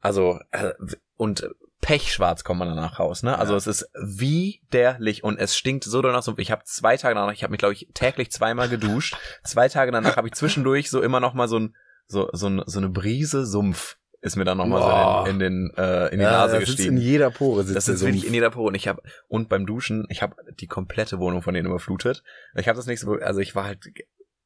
Also, 0.00 0.38
äh, 0.50 0.72
und 1.16 1.48
pechschwarz 1.82 2.44
kommt 2.44 2.60
man 2.60 2.68
danach 2.68 2.98
raus, 2.98 3.22
ne? 3.22 3.38
Also 3.38 3.52
Ja. 3.52 3.58
es 3.58 3.66
ist 3.66 3.90
widerlich 3.94 5.22
und 5.24 5.38
es 5.38 5.56
stinkt 5.56 5.84
so 5.84 6.00
danach. 6.00 6.22
So, 6.22 6.34
ich 6.38 6.50
habe 6.50 6.62
zwei 6.64 6.96
Tage 6.96 7.14
danach, 7.14 7.32
ich 7.32 7.42
habe 7.42 7.50
mich, 7.50 7.58
glaube 7.58 7.74
ich, 7.74 7.88
täglich 7.92 8.30
zweimal 8.30 8.68
geduscht. 8.70 9.16
zwei 9.44 9.68
Tage 9.68 9.92
danach 9.92 10.16
habe 10.16 10.28
ich 10.28 10.34
zwischendurch 10.34 10.88
so 10.90 11.02
immer 11.02 11.20
noch 11.20 11.34
mal 11.34 11.48
so 11.48 11.58
ein, 11.58 11.76
so, 12.06 12.30
so, 12.32 12.48
ein, 12.48 12.62
so 12.66 12.78
eine 12.78 12.88
Brise 12.88 13.44
Sumpf 13.44 13.96
ist 14.20 14.36
mir 14.36 14.44
dann 14.44 14.58
noch 14.58 14.66
mal 14.66 14.78
Boah. 14.78 15.24
so 15.24 15.30
in, 15.30 15.34
in 15.34 15.38
den 15.40 15.74
äh, 15.76 16.06
in 16.10 16.18
die 16.20 16.24
ja, 16.24 16.30
Nase 16.30 16.54
das 16.54 16.66
sitzt 16.66 16.76
gestiegen. 16.76 16.96
in 16.96 17.02
jeder 17.02 17.30
Pore 17.30 17.64
sitzt 17.64 17.76
Das 17.76 17.88
ist 17.88 18.04
wirklich 18.04 18.24
in 18.24 18.32
jeder 18.32 18.50
Pore 18.50 18.68
und 18.68 18.76
ich 18.76 18.86
habe 18.86 19.02
und 19.26 19.48
beim 19.48 19.66
Duschen, 19.66 20.06
ich 20.10 20.22
habe 20.22 20.36
die 20.60 20.68
komplette 20.68 21.18
Wohnung 21.18 21.42
von 21.42 21.52
denen 21.54 21.66
überflutet. 21.66 22.22
Ich 22.54 22.68
habe 22.68 22.76
das 22.80 23.00
so, 23.00 23.14
also 23.14 23.40
ich 23.40 23.56
war 23.56 23.64
halt 23.64 23.80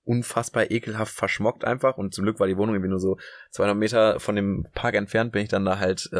unfassbar 0.05 0.71
ekelhaft 0.71 1.13
verschmockt 1.15 1.67
einfach 1.67 1.99
und 1.99 2.15
zum 2.15 2.25
Glück 2.25 2.41
war 2.41 2.47
die 2.47 2.57
Wohnung 2.57 2.75
irgendwie 2.77 2.89
nur 2.91 3.01
so 3.01 3.19
200 3.51 3.77
Meter 3.77 4.21
von 4.21 4.37
dem 4.37 4.67
Park 4.75 4.95
entfernt, 4.95 5.33
bin 5.33 5.43
ich 5.43 5.51
dann 5.51 5.67
da 5.67 5.79
halt 5.79 6.09
äh, 6.11 6.17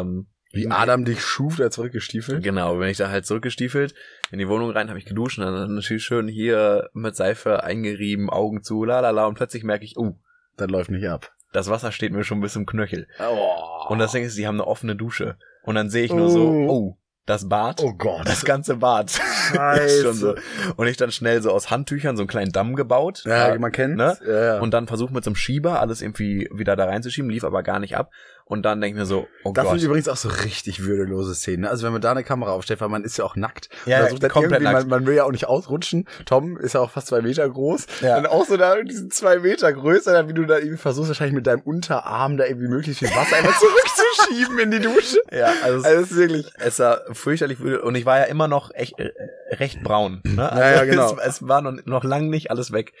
ähm, 0.00 0.26
Wie 0.50 0.70
Adam 0.70 1.04
dich 1.04 1.20
schuf, 1.22 1.56
da 1.56 1.70
zurückgestiefelt. 1.70 2.42
Genau, 2.42 2.76
bin 2.78 2.88
ich 2.88 2.96
da 2.96 3.10
halt 3.10 3.26
zurückgestiefelt, 3.26 3.94
in 4.30 4.38
die 4.38 4.48
Wohnung 4.48 4.70
rein, 4.70 4.88
habe 4.88 4.98
ich 4.98 5.04
geduscht 5.04 5.38
und 5.38 5.44
dann 5.44 5.74
natürlich 5.74 6.04
schön 6.04 6.26
hier 6.28 6.88
mit 6.94 7.14
Seife 7.16 7.62
eingerieben, 7.64 8.30
Augen 8.30 8.62
zu, 8.62 8.84
la 8.84 9.00
la 9.00 9.10
la 9.10 9.26
und 9.26 9.34
plötzlich 9.34 9.62
merke 9.64 9.84
ich, 9.84 9.96
oh, 9.98 10.16
Das 10.56 10.70
läuft 10.70 10.90
nicht 10.90 11.06
ab. 11.08 11.32
das 11.52 11.68
Wasser 11.68 11.92
steht 11.92 12.12
mir 12.12 12.24
schon 12.24 12.40
bis 12.40 12.54
zum 12.54 12.64
Knöchel. 12.66 13.06
Oh. 13.20 13.88
Und 13.92 13.98
das 13.98 14.12
Ding 14.12 14.24
ist, 14.24 14.38
die 14.38 14.46
haben 14.46 14.56
eine 14.56 14.66
offene 14.66 14.96
Dusche. 14.96 15.36
Und 15.64 15.74
dann 15.74 15.90
sehe 15.90 16.04
ich 16.04 16.12
nur 16.14 16.30
so, 16.30 16.46
Oh. 16.48 16.68
oh, 16.70 16.98
das 17.26 17.46
Bad. 17.46 17.82
Oh 17.82 17.92
Gott. 17.92 18.26
Das 18.26 18.42
ganze 18.42 18.76
Bad. 18.76 19.10
Scheiße. 19.52 20.02
schon 20.02 20.14
so. 20.14 20.34
Und 20.76 20.86
ich 20.86 20.96
dann 20.96 21.10
schnell 21.10 21.42
so 21.42 21.50
aus 21.50 21.70
Handtüchern 21.70 22.16
so 22.16 22.22
einen 22.22 22.28
kleinen 22.28 22.52
Damm 22.52 22.74
gebaut. 22.74 23.22
Ja, 23.26 23.48
Äh, 23.48 23.58
man 23.58 23.70
kennt. 23.70 23.96
ne? 23.96 24.16
Ja, 24.26 24.44
ja. 24.54 24.60
Und 24.60 24.72
dann 24.72 24.86
versucht 24.86 25.12
mit 25.12 25.24
so 25.24 25.28
einem 25.30 25.36
Schieber 25.36 25.78
alles 25.80 26.00
irgendwie 26.00 26.48
wieder 26.54 26.74
da 26.74 26.86
reinzuschieben, 26.86 27.30
lief 27.30 27.44
aber 27.44 27.62
gar 27.62 27.80
nicht 27.80 27.96
ab. 27.98 28.10
Und 28.48 28.62
dann 28.62 28.80
denke 28.80 28.96
ich 28.96 29.00
mir 29.00 29.06
so, 29.06 29.28
oh 29.44 29.52
das 29.52 29.64
Gott. 29.64 29.78
sind 29.78 29.86
übrigens 29.86 30.08
auch 30.08 30.16
so 30.16 30.28
richtig 30.30 30.82
würdelose 30.84 31.34
Szenen. 31.34 31.60
ne? 31.62 31.70
Also 31.70 31.84
wenn 31.84 31.92
man 31.92 32.00
da 32.00 32.10
eine 32.12 32.24
Kamera 32.24 32.52
aufstellt, 32.52 32.80
weil 32.80 32.88
man 32.88 33.04
ist 33.04 33.18
ja 33.18 33.24
auch 33.24 33.36
nackt. 33.36 33.68
Ja, 33.84 34.02
Man 34.02 34.18
dann 34.18 34.30
komplett 34.30 34.62
nackt. 34.62 34.80
Man, 34.80 34.88
man 34.88 35.06
will 35.06 35.14
ja 35.14 35.24
auch 35.24 35.32
nicht 35.32 35.46
ausrutschen. 35.46 36.06
Tom 36.24 36.56
ist 36.56 36.72
ja 36.72 36.80
auch 36.80 36.90
fast 36.90 37.08
zwei 37.08 37.20
Meter 37.20 37.48
groß. 37.48 37.86
Ja. 38.00 38.16
Und 38.16 38.26
auch 38.26 38.46
so 38.46 38.56
da 38.56 38.76
mit 38.76 38.90
diesen 38.90 39.10
zwei 39.10 39.38
Meter 39.40 39.70
größer, 39.72 40.12
dann 40.14 40.28
wie 40.28 40.32
du 40.34 40.44
da 40.46 40.56
irgendwie 40.58 40.78
versuchst, 40.78 41.08
wahrscheinlich 41.08 41.34
mit 41.34 41.46
deinem 41.46 41.60
Unterarm 41.60 42.38
da 42.38 42.46
irgendwie 42.46 42.68
möglichst 42.68 43.00
viel 43.00 43.10
Wasser 43.10 43.36
einmal 43.36 43.52
zurückzuschieben 43.52 44.58
in 44.58 44.70
die 44.70 44.80
Dusche. 44.80 45.18
ja, 45.30 45.52
also, 45.62 45.84
Also 45.86 46.00
das 46.00 46.10
ist 46.10 46.16
wirklich. 46.16 46.50
es 46.58 46.78
war 46.78 47.02
fürchterlich 47.12 47.60
wütend. 47.60 47.82
und 47.82 47.94
ich 47.96 48.06
war 48.06 48.18
ja 48.18 48.24
immer 48.24 48.48
noch 48.48 48.70
echt, 48.74 48.98
äh, 48.98 49.12
recht 49.50 49.82
braun. 49.82 50.20
Ne? 50.24 50.36
Ja, 50.36 50.70
ja, 50.76 50.84
genau. 50.90 51.16
Es, 51.16 51.40
es 51.40 51.48
war 51.48 51.62
noch, 51.62 51.72
noch 51.84 52.04
lang 52.04 52.28
nicht 52.28 52.50
alles 52.50 52.72
weg. 52.72 52.92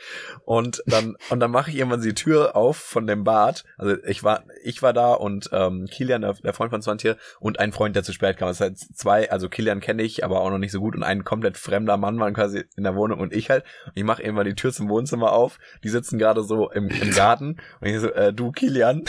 Und 0.44 0.82
dann 0.86 1.16
und 1.30 1.40
dann 1.40 1.50
mache 1.50 1.70
ich 1.70 1.76
irgendwann 1.76 2.00
die 2.00 2.14
Tür 2.14 2.56
auf 2.56 2.76
von 2.76 3.06
dem 3.06 3.24
Bad. 3.24 3.64
Also 3.76 3.96
ich 4.04 4.24
war 4.24 4.44
ich 4.62 4.82
war 4.82 4.92
da 4.92 5.12
und 5.12 5.50
ähm, 5.52 5.86
Kilian, 5.90 6.22
der, 6.22 6.34
der 6.34 6.54
Freund 6.54 6.70
von 6.70 6.82
Swantier 6.82 7.16
und 7.40 7.60
ein 7.60 7.72
Freund, 7.72 7.96
der 7.96 8.02
zu 8.02 8.12
spät 8.12 8.36
kam. 8.36 8.48
Das 8.48 8.60
heißt 8.60 8.96
zwei, 8.96 9.30
also 9.30 9.48
Kilian 9.48 9.80
kenne 9.80 10.02
ich, 10.02 10.24
aber 10.24 10.40
auch 10.40 10.50
noch 10.50 10.58
nicht 10.58 10.72
so 10.72 10.80
gut 10.80 10.94
und 10.94 11.02
ein 11.02 11.24
komplett 11.24 11.56
fremder 11.56 11.96
Mann 11.96 12.18
waren 12.18 12.34
quasi 12.34 12.64
in 12.76 12.84
der 12.84 12.94
Wohnung 12.94 13.20
und 13.20 13.32
ich 13.32 13.50
halt. 13.50 13.64
Und 13.86 13.92
ich 13.96 14.04
mache 14.04 14.22
irgendwann 14.22 14.46
die 14.46 14.54
Tür 14.54 14.72
zum 14.72 14.88
Wohnzimmer 14.88 15.32
auf. 15.32 15.58
Die 15.84 15.88
sitzen 15.88 16.18
gerade 16.18 16.42
so 16.42 16.70
im, 16.70 16.88
im 16.88 17.10
Garten 17.12 17.56
und 17.80 17.88
ich 17.88 17.98
so, 18.00 18.08
äh, 18.08 18.32
du 18.32 18.52
Kilian. 18.52 19.04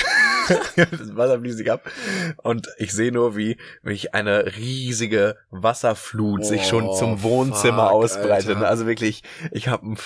das 0.75 1.15
Wasser 1.15 1.39
fließt 1.39 1.58
sich 1.58 1.71
ab. 1.71 1.89
Und 2.38 2.67
ich 2.78 2.91
sehe 2.91 3.12
nur, 3.12 3.36
wie 3.36 3.58
mich 3.82 4.13
eine 4.13 4.56
riesige 4.58 5.38
Wasserflut 5.52 6.45
sich 6.45 6.67
schon 6.67 6.88
Oh, 6.88 6.95
zum 6.95 7.23
Wohnzimmer 7.23 7.29
fuck, 7.30 7.92
ausbreitet. 7.92 8.56
Alter. 8.56 8.68
Also 8.68 8.86
wirklich, 8.88 9.24
ich 9.52 9.68
habe 9.68 9.84
einen, 9.84 9.98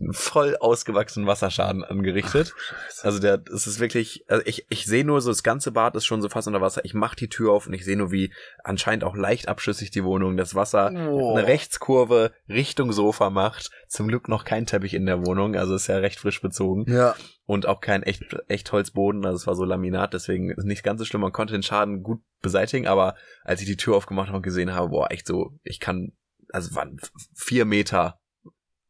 einen 0.00 0.12
voll 0.12 0.56
ausgewachsenen 0.58 1.26
Wasserschaden 1.26 1.84
angerichtet. 1.84 2.54
Also 3.02 3.18
der, 3.18 3.42
es 3.54 3.66
ist 3.66 3.80
wirklich, 3.80 4.24
also 4.28 4.42
ich, 4.46 4.66
ich 4.70 4.86
sehe 4.86 5.04
nur 5.04 5.20
so, 5.20 5.30
das 5.30 5.42
ganze 5.42 5.72
Bad 5.72 5.94
ist 5.96 6.04
schon 6.06 6.22
so 6.22 6.28
fast 6.28 6.46
unter 6.48 6.60
Wasser. 6.60 6.84
Ich 6.84 6.94
mache 6.94 7.16
die 7.16 7.28
Tür 7.28 7.52
auf 7.52 7.66
und 7.66 7.72
ich 7.74 7.84
sehe 7.84 7.96
nur, 7.96 8.10
wie 8.12 8.32
anscheinend 8.64 9.04
auch 9.04 9.16
leicht 9.16 9.48
abschüssig 9.48 9.90
die 9.90 10.04
Wohnung, 10.04 10.36
das 10.36 10.54
Wasser 10.54 10.90
Oh. 10.92 11.34
eine 11.36 11.46
Rechtskurve 11.46 12.32
Richtung 12.48 12.92
Sofa 12.92 13.30
macht. 13.30 13.70
Zum 13.88 14.08
Glück 14.08 14.28
noch 14.28 14.44
kein 14.44 14.66
Teppich 14.66 14.94
in 14.94 15.06
der 15.06 15.26
Wohnung, 15.26 15.54
also 15.56 15.74
ist 15.74 15.86
ja 15.86 15.96
recht 15.98 16.18
frisch 16.18 16.40
bezogen 16.40 16.84
Ja. 16.90 17.14
und 17.44 17.66
auch 17.66 17.80
kein 17.80 18.02
echt, 18.02 18.22
echt 18.48 18.72
Holzboden, 18.72 19.24
also 19.26 19.36
es 19.36 19.46
war 19.46 19.54
so 19.54 19.64
Laminat, 19.64 20.14
deswegen 20.14 20.50
ist 20.50 20.64
nicht 20.64 20.82
ganz 20.82 20.98
so 20.98 21.04
schlimm, 21.04 21.20
man 21.20 21.32
konnte 21.32 21.52
den 21.52 21.62
Schaden 21.62 22.02
gut 22.02 22.20
beseitigen, 22.40 22.86
aber 22.86 23.16
als 23.44 23.60
ich 23.60 23.66
die 23.66 23.76
Tür 23.76 23.96
aufgemacht 23.96 24.28
habe 24.28 24.38
und 24.38 24.42
gesehen 24.42 24.74
habe, 24.74 24.88
boah, 24.88 25.10
echt 25.10 25.26
so, 25.26 25.52
ich 25.62 25.78
kann, 25.78 26.12
also 26.52 26.68
es 26.70 26.74
waren 26.74 26.98
vier 27.34 27.64
Meter 27.64 28.18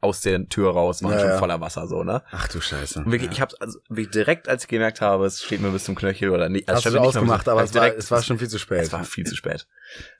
aus 0.00 0.20
der 0.20 0.48
Tür 0.48 0.72
raus, 0.72 1.00
waren 1.04 1.12
Ja, 1.12 1.20
schon 1.20 1.28
ja. 1.28 1.38
voller 1.38 1.60
Wasser, 1.60 1.86
so, 1.86 2.02
ne? 2.02 2.24
Ach 2.32 2.48
du 2.48 2.60
Scheiße. 2.60 3.04
Wirklich, 3.06 3.30
ich 3.30 3.40
hab's, 3.40 3.54
also 3.54 3.78
wirklich 3.88 4.10
direkt, 4.10 4.48
als 4.48 4.64
ich 4.64 4.68
gemerkt 4.68 5.00
habe, 5.00 5.26
es 5.26 5.42
steht 5.44 5.60
mir 5.60 5.70
bis 5.70 5.84
zum 5.84 5.94
Knöchel 5.94 6.30
oder 6.30 6.48
nicht, 6.48 6.68
also 6.68 6.78
Hast 6.78 6.86
du 6.86 6.98
nicht 6.98 7.06
ausgemacht, 7.08 7.48
aber 7.48 7.62
es 7.62 7.72
war, 7.72 7.86
es 7.94 8.10
war 8.10 8.20
schon 8.20 8.36
viel 8.38 8.48
zu 8.48 8.58
spät. 8.58 8.82
es 8.82 8.92
war 8.92 9.04
viel 9.04 9.24
zu 9.24 9.36
spät. 9.36 9.68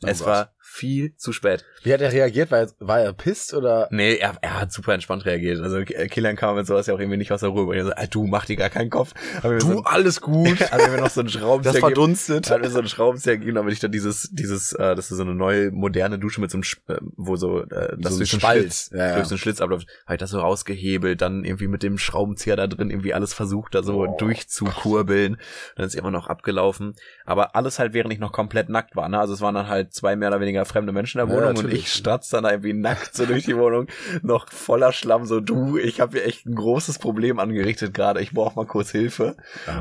Oh 0.04 0.06
es 0.06 0.20
Gott. 0.20 0.28
war 0.28 0.54
viel 0.74 1.14
zu 1.16 1.32
spät. 1.32 1.64
Wie 1.82 1.92
hat 1.92 2.00
er 2.00 2.10
reagiert? 2.12 2.50
War 2.50 2.60
er, 2.60 2.68
war 2.80 3.00
er 3.00 3.12
pisst 3.12 3.52
oder? 3.52 3.88
Nee, 3.90 4.14
er, 4.16 4.34
er 4.40 4.60
hat 4.60 4.72
super 4.72 4.94
entspannt 4.94 5.26
reagiert. 5.26 5.60
Also 5.60 5.84
K- 5.84 6.06
Kilian 6.08 6.34
kam 6.36 6.56
mit 6.56 6.66
sowas 6.66 6.86
ja 6.86 6.94
auch 6.94 6.98
irgendwie 6.98 7.18
nicht 7.18 7.30
aus 7.30 7.40
der 7.40 7.50
Ruhe. 7.50 7.64
Und 7.66 7.76
er 7.76 7.84
so, 7.84 7.92
"Ah, 7.94 8.06
du 8.06 8.26
mach 8.26 8.46
dir 8.46 8.56
gar 8.56 8.70
keinen 8.70 8.88
Kopf. 8.88 9.12
Wir 9.42 9.60
so, 9.60 9.82
alles 9.84 10.20
gut. 10.22 10.60
er 10.70 10.90
mir 10.90 10.98
noch 11.00 11.10
so 11.10 11.20
einen 11.20 11.28
Schraubenzieher 11.28 11.72
Das 11.74 11.80
gegeben. 11.82 11.94
verdunstet. 11.94 12.50
Hat 12.50 12.62
mir 12.62 12.70
so 12.70 12.78
einen 12.78 12.88
Schraubenzieher 12.88 13.36
gegeben, 13.36 13.56
damit 13.56 13.72
ich 13.74 13.80
dann 13.80 13.92
dieses, 13.92 14.30
dieses, 14.32 14.72
äh, 14.72 14.94
das 14.96 15.10
ist 15.10 15.16
so 15.18 15.22
eine 15.22 15.34
neue 15.34 15.70
moderne 15.70 16.18
Dusche 16.18 16.40
mit 16.40 16.50
so 16.50 16.56
einem, 16.58 16.64
äh, 16.88 17.00
wo 17.16 17.36
so, 17.36 17.60
äh, 17.64 17.94
das 17.98 18.14
So 18.14 18.16
ein 18.16 18.18
durch 18.18 18.30
so 18.30 18.36
einen 18.36 18.40
Spalt. 18.40 18.60
Schlitz, 18.62 18.90
Ja, 18.94 19.06
ja. 19.08 19.14
durch 19.16 19.26
so 19.26 19.34
einen 19.34 19.38
Schlitz 19.40 19.60
abläuft, 19.60 19.86
habe 20.06 20.14
ich 20.14 20.20
das 20.20 20.30
so 20.30 20.40
rausgehebelt, 20.40 21.20
dann 21.20 21.44
irgendwie 21.44 21.68
mit 21.68 21.82
dem 21.82 21.98
Schraubenzieher 21.98 22.56
da 22.56 22.66
drin 22.66 22.88
irgendwie 22.90 23.12
alles 23.12 23.34
versucht, 23.34 23.74
da 23.74 23.82
so 23.82 23.92
Oh, 24.06 24.16
durchzukurbeln. 24.16 25.36
Dann 25.76 25.86
ist 25.86 25.94
immer 25.94 26.10
noch 26.10 26.28
abgelaufen. 26.28 26.94
Aber 27.24 27.54
alles 27.56 27.78
halt, 27.78 27.92
während 27.92 28.12
ich 28.12 28.18
noch 28.20 28.32
komplett 28.32 28.68
nackt 28.68 28.96
war, 28.96 29.08
ne? 29.08 29.18
Also 29.18 29.34
es 29.34 29.40
waren 29.40 29.54
dann 29.54 29.68
halt 29.68 29.92
zwei 29.92 30.16
mehr 30.16 30.28
oder 30.28 30.40
weniger 30.40 30.61
fremde 30.64 30.92
Menschen 30.92 31.20
in 31.20 31.26
der 31.26 31.34
Ja, 31.34 31.40
Wohnung 31.40 31.56
und 31.56 31.64
natürlich. 31.64 31.84
ich 31.84 31.92
statz 31.92 32.28
dann 32.30 32.44
da 32.44 32.50
irgendwie 32.50 32.72
nackt 32.74 33.14
so 33.14 33.26
durch 33.26 33.44
die 33.44 33.56
Wohnung, 33.56 33.86
noch 34.22 34.50
voller 34.50 34.92
Schlamm, 34.92 35.26
so 35.26 35.40
du, 35.40 35.76
ich 35.78 36.00
habe 36.00 36.12
hier 36.18 36.26
echt 36.26 36.46
ein 36.46 36.54
großes 36.54 36.98
Problem 36.98 37.38
angerichtet 37.38 37.94
gerade, 37.94 38.20
ich 38.20 38.32
brauche 38.32 38.56
mal 38.56 38.66
kurz 38.66 38.90
Hilfe. 38.90 39.36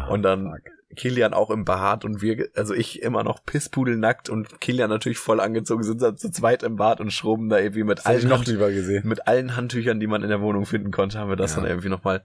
Und 0.10 0.24
dann 0.24 0.56
Kilian 0.96 1.34
auch 1.34 1.50
im 1.52 1.64
Bad 1.64 2.04
und 2.04 2.22
wir, 2.22 2.50
also 2.56 2.74
ich 2.74 3.02
immer 3.02 3.24
noch 3.24 3.46
pisspudelnackt 3.46 4.30
und 4.30 4.60
Kilian 4.60 4.90
natürlich 4.90 5.20
voll 5.20 5.40
angezogen, 5.40 5.84
sind 5.84 6.02
dann 6.02 6.18
zu 6.18 6.30
zweit 6.32 6.64
im 6.64 6.76
Bad 6.76 7.00
und 7.00 7.12
schrubben 7.12 7.48
da 7.48 7.60
irgendwie 7.60 7.84
mit 7.86 8.00
Das 8.00 8.06
allen, 8.08 8.28
noch 8.28 8.46
Hand, 8.46 9.06
mit 9.06 9.26
allen 9.28 9.56
Handtüchern, 9.56 10.02
die 10.02 10.08
man 10.08 10.22
in 10.22 10.28
der 10.30 10.42
Wohnung 10.42 10.66
finden 10.66 10.92
konnte, 10.92 11.18
haben 11.18 11.30
wir 11.30 11.38
das 11.38 11.56
Ja. 11.56 11.62
dann 11.62 11.70
irgendwie 11.70 11.88
nochmal 11.88 12.24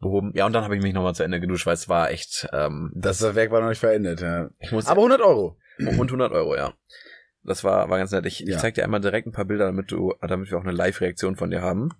behoben. 0.00 0.32
Ja, 0.34 0.46
und 0.46 0.54
dann 0.54 0.64
habe 0.64 0.74
ich 0.76 0.82
mich 0.82 0.94
nochmal 0.94 1.14
zu 1.14 1.24
Ende 1.24 1.40
geduscht, 1.40 1.66
weil 1.66 1.74
es 1.74 1.90
war 1.90 2.10
echt, 2.10 2.48
ähm, 2.54 2.90
Das 2.94 3.20
Werk 3.34 3.50
war 3.50 3.60
noch 3.60 3.68
nicht 3.68 3.80
verendet, 3.80 4.22
ja. 4.22 4.48
ich 4.58 4.72
muss, 4.72 4.86
Aber 4.86 5.00
100 5.02 5.20
Euro. 5.20 5.58
und 5.78 6.10
100 6.10 6.32
Euro, 6.32 6.56
ja. 6.56 6.72
Das 7.42 7.64
war, 7.64 7.88
war 7.88 7.98
ganz 7.98 8.10
nett. 8.12 8.26
Ich, 8.26 8.40
Ja. 8.40 8.56
ich 8.56 8.58
zeig 8.58 8.74
dir 8.74 8.84
einmal 8.84 9.00
direkt 9.00 9.26
ein 9.26 9.32
paar 9.32 9.44
Bilder, 9.46 9.66
damit 9.66 9.90
du, 9.90 10.14
damit 10.20 10.50
wir 10.50 10.58
auch 10.58 10.62
eine 10.62 10.72
Live-Reaktion 10.72 11.36
von 11.36 11.50
dir 11.50 11.62
haben. 11.62 11.90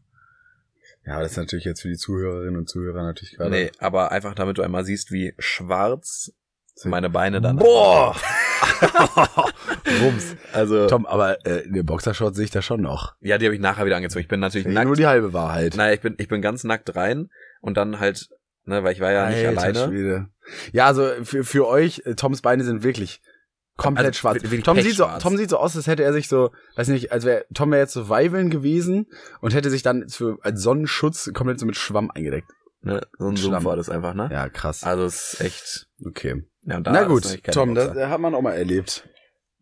Ja, 1.06 1.20
das 1.20 1.32
ist 1.32 1.36
natürlich 1.38 1.64
jetzt 1.64 1.80
für 1.80 1.88
die 1.88 1.96
Zuhörerinnen 1.96 2.56
und 2.56 2.68
Zuhörer 2.68 3.02
natürlich 3.02 3.36
gerade. 3.36 3.50
Nee, 3.50 3.70
aber 3.78 4.12
einfach 4.12 4.34
damit 4.34 4.58
du 4.58 4.62
einmal 4.62 4.84
siehst, 4.84 5.10
wie 5.12 5.34
schwarz 5.38 6.32
meine 6.84 7.10
Beine 7.10 7.40
dann 7.40 7.56
Boah! 7.56 8.14
Rums. 10.02 10.36
Also, 10.52 10.86
Tom, 10.86 11.06
aber 11.06 11.44
äh, 11.46 11.64
in 11.64 11.74
der 11.74 11.82
Boxershort 11.82 12.34
sehe 12.34 12.44
ich 12.44 12.50
da 12.50 12.62
schon 12.62 12.80
noch. 12.80 13.14
ja, 13.20 13.38
die 13.38 13.46
habe 13.46 13.54
ich 13.54 13.60
nachher 13.60 13.86
wieder 13.86 13.96
angezogen. 13.96 14.22
Ich 14.22 14.28
bin 14.28 14.40
natürlich 14.40 14.66
nackt. 14.66 14.86
Nur 14.86 14.96
die 14.96 15.06
halbe 15.06 15.32
Wahrheit. 15.32 15.76
Naja, 15.76 15.92
ich 15.94 16.00
bin, 16.00 16.14
ich 16.18 16.28
bin 16.28 16.40
ganz 16.42 16.64
nackt 16.64 16.94
rein 16.96 17.30
und 17.60 17.76
dann 17.76 18.00
halt, 18.00 18.28
ne, 18.64 18.82
weil 18.84 18.92
ich 18.92 19.00
war 19.00 19.12
ja 19.12 19.28
nicht 19.28 19.46
Alter 19.46 19.60
alleine. 19.60 19.84
Schwede. 19.88 20.28
Ja, 20.72 20.86
also 20.86 21.10
für, 21.22 21.44
für 21.44 21.66
euch, 21.66 22.02
äh, 22.04 22.14
Toms 22.14 22.42
Beine 22.42 22.64
sind 22.64 22.82
wirklich 22.82 23.20
komplett 23.82 24.06
Also, 24.06 24.18
schwarz. 24.18 24.42
Tom 24.64 24.80
sieht, 24.80 24.94
so. 24.96 25.06
Tom 25.20 25.36
sieht 25.36 25.50
so 25.50 25.56
aus, 25.58 25.76
als 25.76 25.86
hätte 25.86 26.02
er 26.04 26.12
sich 26.12 26.28
so, 26.28 26.50
weiß 26.76 26.88
nicht, 26.88 27.12
als 27.12 27.24
wäre 27.24 27.44
Tom 27.54 27.70
wäre 27.70 27.80
jetzt 27.82 27.92
so 27.92 28.08
Weiveln 28.08 28.50
gewesen 28.50 29.06
und 29.40 29.54
hätte 29.54 29.70
sich 29.70 29.82
dann 29.82 30.08
für, 30.08 30.38
als 30.42 30.62
Sonnenschutz 30.62 31.30
komplett 31.34 31.58
so 31.60 31.66
mit 31.66 31.76
Schwamm 31.76 32.10
eingedeckt. 32.10 32.50
Ne? 32.82 33.00
So 33.18 33.28
ein 33.28 33.36
Schlamm. 33.36 33.52
Sumpf 33.54 33.64
war 33.64 33.76
das 33.76 33.90
einfach, 33.90 34.14
ne? 34.14 34.28
Ja, 34.32 34.48
krass. 34.48 34.82
Also 34.84 35.04
es 35.04 35.34
ist 35.34 35.40
echt. 35.40 35.86
Okay. 36.06 36.44
Ja, 36.62 36.80
Na 36.80 37.04
gut, 37.04 37.42
Tom, 37.52 37.74
das 37.74 37.88
Boxer. 37.88 38.02
äh, 38.02 38.06
hat 38.08 38.20
man 38.20 38.34
auch 38.34 38.42
mal 38.42 38.52
erlebt. 38.54 39.08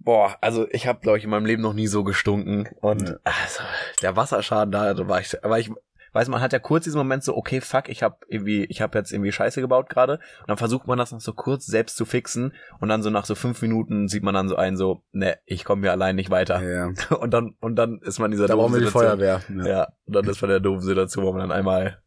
Boah, 0.00 0.36
also 0.40 0.66
ich 0.70 0.86
habe, 0.86 1.00
glaube 1.00 1.18
ich, 1.18 1.24
in 1.24 1.30
meinem 1.30 1.44
Leben 1.46 1.60
noch 1.62 1.74
nie 1.74 1.88
so 1.88 2.04
gestunken. 2.04 2.68
Und 2.80 3.08
Ja. 3.08 3.16
also, 3.24 3.60
der 4.02 4.14
Wasserschaden 4.16 4.70
da, 4.70 4.94
da 4.94 5.08
war 5.08 5.20
ich, 5.20 5.44
aber 5.44 5.58
ich 5.58 5.70
weiß, 6.12 6.28
man 6.28 6.40
hat 6.40 6.52
ja 6.52 6.58
kurz 6.58 6.84
diesen 6.84 6.98
Moment 6.98 7.22
so, 7.24 7.36
okay, 7.36 7.60
fuck, 7.60 7.88
ich 7.88 8.02
habe 8.02 8.16
irgendwie, 8.28 8.64
ich 8.64 8.80
habe 8.80 8.96
jetzt 8.98 9.12
irgendwie 9.12 9.32
Scheiße 9.32 9.60
gebaut 9.60 9.88
gerade. 9.88 10.14
Und 10.40 10.48
dann 10.48 10.56
versucht 10.56 10.86
man 10.86 10.98
das 10.98 11.12
noch 11.12 11.20
so 11.20 11.32
kurz 11.32 11.66
selbst 11.66 11.96
zu 11.96 12.04
fixen. 12.04 12.54
Und 12.80 12.88
dann 12.88 13.02
so 13.02 13.10
nach 13.10 13.24
so 13.24 13.34
fünf 13.34 13.60
Minuten 13.62 14.08
sieht 14.08 14.22
man 14.22 14.34
dann 14.34 14.48
so 14.48 14.56
ein, 14.56 14.76
so, 14.76 15.02
ne, 15.12 15.38
ich 15.44 15.64
komme 15.64 15.82
hier 15.82 15.92
allein 15.92 16.16
nicht 16.16 16.30
weiter. 16.30 16.62
Ja. 16.62 16.90
Und 17.16 17.32
dann, 17.32 17.54
und 17.60 17.76
dann 17.76 18.00
ist 18.02 18.18
man 18.18 18.26
in 18.32 18.32
dieser 18.38 18.46
Da 18.46 18.56
brauchen 18.56 18.72
wir 18.74 18.80
die 18.80 18.86
Situation. 18.86 19.18
Feuerwehr. 19.18 19.42
Ja. 19.66 19.88
und 20.06 20.14
dann 20.16 20.26
ist 20.26 20.40
man 20.42 20.50
in 20.50 20.54
der 20.54 20.60
doofen 20.60 20.82
Situation, 20.82 21.24
wo 21.24 21.32
man 21.32 21.40
dann 21.40 21.52
einmal, 21.52 21.98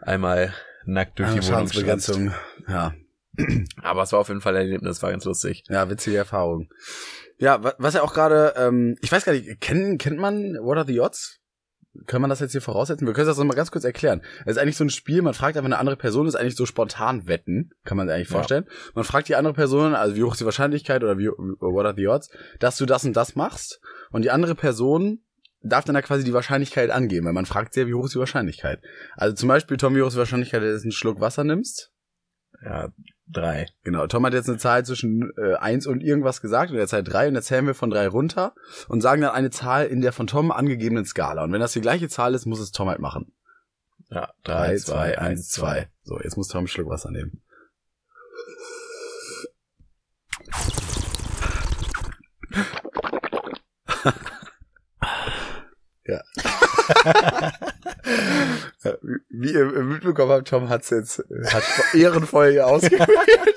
einmal 0.00 0.52
nackt 0.86 1.18
durch 1.18 1.28
Ah, 1.28 1.32
die 1.32 1.38
Wohnung. 1.40 1.50
Schadensbegrenzung. 1.52 2.32
Ja. 2.68 2.94
Aber 3.82 4.02
es 4.02 4.12
war 4.12 4.18
auf 4.20 4.28
jeden 4.28 4.40
Fall 4.40 4.56
ein 4.56 4.62
Erlebnis, 4.66 5.02
war 5.02 5.10
ganz 5.10 5.24
lustig. 5.24 5.62
Ja, 5.68 5.88
witzige 5.90 6.16
Erfahrung. 6.16 6.68
Ja, 7.38 7.62
wa- 7.62 7.74
was 7.78 7.94
ja 7.94 8.02
auch 8.02 8.12
gerade, 8.14 8.54
ähm, 8.56 8.96
ich 9.00 9.12
weiß 9.12 9.24
gar 9.24 9.32
nicht, 9.32 9.60
kennt, 9.60 10.00
kennt 10.00 10.18
man 10.18 10.54
What 10.60 10.76
are 10.78 10.86
the 10.86 11.00
Odds? 11.00 11.37
Kann 12.06 12.20
man 12.20 12.30
das 12.30 12.40
jetzt 12.40 12.52
hier 12.52 12.60
voraussetzen? 12.60 13.06
Wir 13.06 13.14
können 13.14 13.26
das 13.26 13.38
noch 13.38 13.44
mal 13.44 13.54
ganz 13.54 13.70
kurz 13.70 13.84
erklären. 13.84 14.22
Es 14.44 14.52
ist 14.56 14.58
eigentlich 14.58 14.76
so 14.76 14.84
ein 14.84 14.90
Spiel, 14.90 15.22
man 15.22 15.34
fragt 15.34 15.56
einfach 15.56 15.66
eine 15.66 15.78
andere 15.78 15.96
Person, 15.96 16.26
das 16.26 16.34
ist 16.34 16.40
eigentlich 16.40 16.56
so 16.56 16.66
spontan 16.66 17.26
wetten, 17.26 17.70
kann 17.84 17.96
man 17.96 18.06
sich 18.06 18.14
eigentlich 18.14 18.28
Ja. 18.28 18.34
vorstellen. 18.36 18.66
Man 18.94 19.04
fragt 19.04 19.28
die 19.28 19.36
andere 19.36 19.54
Person, 19.54 19.94
also 19.94 20.14
wie 20.14 20.22
hoch 20.22 20.32
ist 20.32 20.40
die 20.40 20.44
Wahrscheinlichkeit 20.44 21.02
oder 21.02 21.18
wie, 21.18 21.28
what 21.28 21.86
are 21.86 21.94
the 21.96 22.06
odds, 22.06 22.30
dass 22.60 22.76
du 22.76 22.86
das 22.86 23.04
und 23.04 23.14
das 23.16 23.36
machst. 23.36 23.80
Und 24.10 24.22
die 24.22 24.30
andere 24.30 24.54
Person 24.54 25.24
darf 25.60 25.84
dann 25.84 25.94
da 25.94 26.02
quasi 26.02 26.24
die 26.24 26.32
Wahrscheinlichkeit 26.32 26.90
angeben, 26.90 27.26
weil 27.26 27.32
man 27.32 27.46
fragt 27.46 27.74
ja, 27.76 27.86
wie 27.86 27.94
hoch 27.94 28.04
ist 28.04 28.14
die 28.14 28.18
Wahrscheinlichkeit. 28.20 28.80
Also 29.16 29.34
zum 29.34 29.48
Beispiel, 29.48 29.76
Tom, 29.76 29.96
wie 29.96 30.02
hoch 30.02 30.06
ist 30.08 30.14
die 30.14 30.18
Wahrscheinlichkeit, 30.20 30.62
dass 30.62 30.82
du 30.82 30.86
einen 30.86 30.92
Schluck 30.92 31.20
Wasser 31.20 31.42
nimmst? 31.42 31.90
Ja, 32.62 32.90
drei. 33.32 33.66
Genau, 33.84 34.06
Tom 34.06 34.24
hat 34.26 34.32
jetzt 34.32 34.48
eine 34.48 34.58
Zahl 34.58 34.84
zwischen 34.84 35.32
äh, 35.36 35.54
1 35.54 35.86
und 35.86 36.02
irgendwas 36.02 36.40
gesagt 36.40 36.70
und 36.70 36.78
jetzt 36.78 36.92
halt 36.92 37.12
3 37.12 37.28
und 37.28 37.34
jetzt 37.34 37.46
zählen 37.46 37.66
wir 37.66 37.74
von 37.74 37.90
3 37.90 38.08
runter 38.08 38.54
und 38.88 39.00
sagen 39.00 39.22
dann 39.22 39.32
eine 39.32 39.50
Zahl 39.50 39.86
in 39.86 40.00
der 40.00 40.12
von 40.12 40.26
Tom 40.26 40.50
angegebenen 40.50 41.04
Skala. 41.04 41.44
Und 41.44 41.52
wenn 41.52 41.60
das 41.60 41.72
die 41.72 41.80
gleiche 41.80 42.08
Zahl 42.08 42.34
ist, 42.34 42.46
muss 42.46 42.60
es 42.60 42.72
Tom 42.72 42.88
halt 42.88 43.00
machen. 43.00 43.32
Ja, 44.10 44.30
3, 44.44 44.76
2, 44.76 45.18
1, 45.18 45.50
2. 45.50 45.88
So, 46.02 46.18
jetzt 46.20 46.36
muss 46.36 46.48
Tom 46.48 46.60
einen 46.60 46.68
Schluck 46.68 46.88
Wasser 46.88 47.10
nehmen. 47.10 47.42
Ja, 56.08 56.22
wie- 59.48 59.58
ihr 59.58 59.82
mitbekommen 59.82 60.32
habt, 60.32 60.48
Tom 60.48 60.68
hat's 60.68 60.90
jetzt 60.90 61.24
hat 61.46 61.62
ehrenvoll 61.94 62.52
hier 62.52 62.66
ausgewählt. 62.66 63.08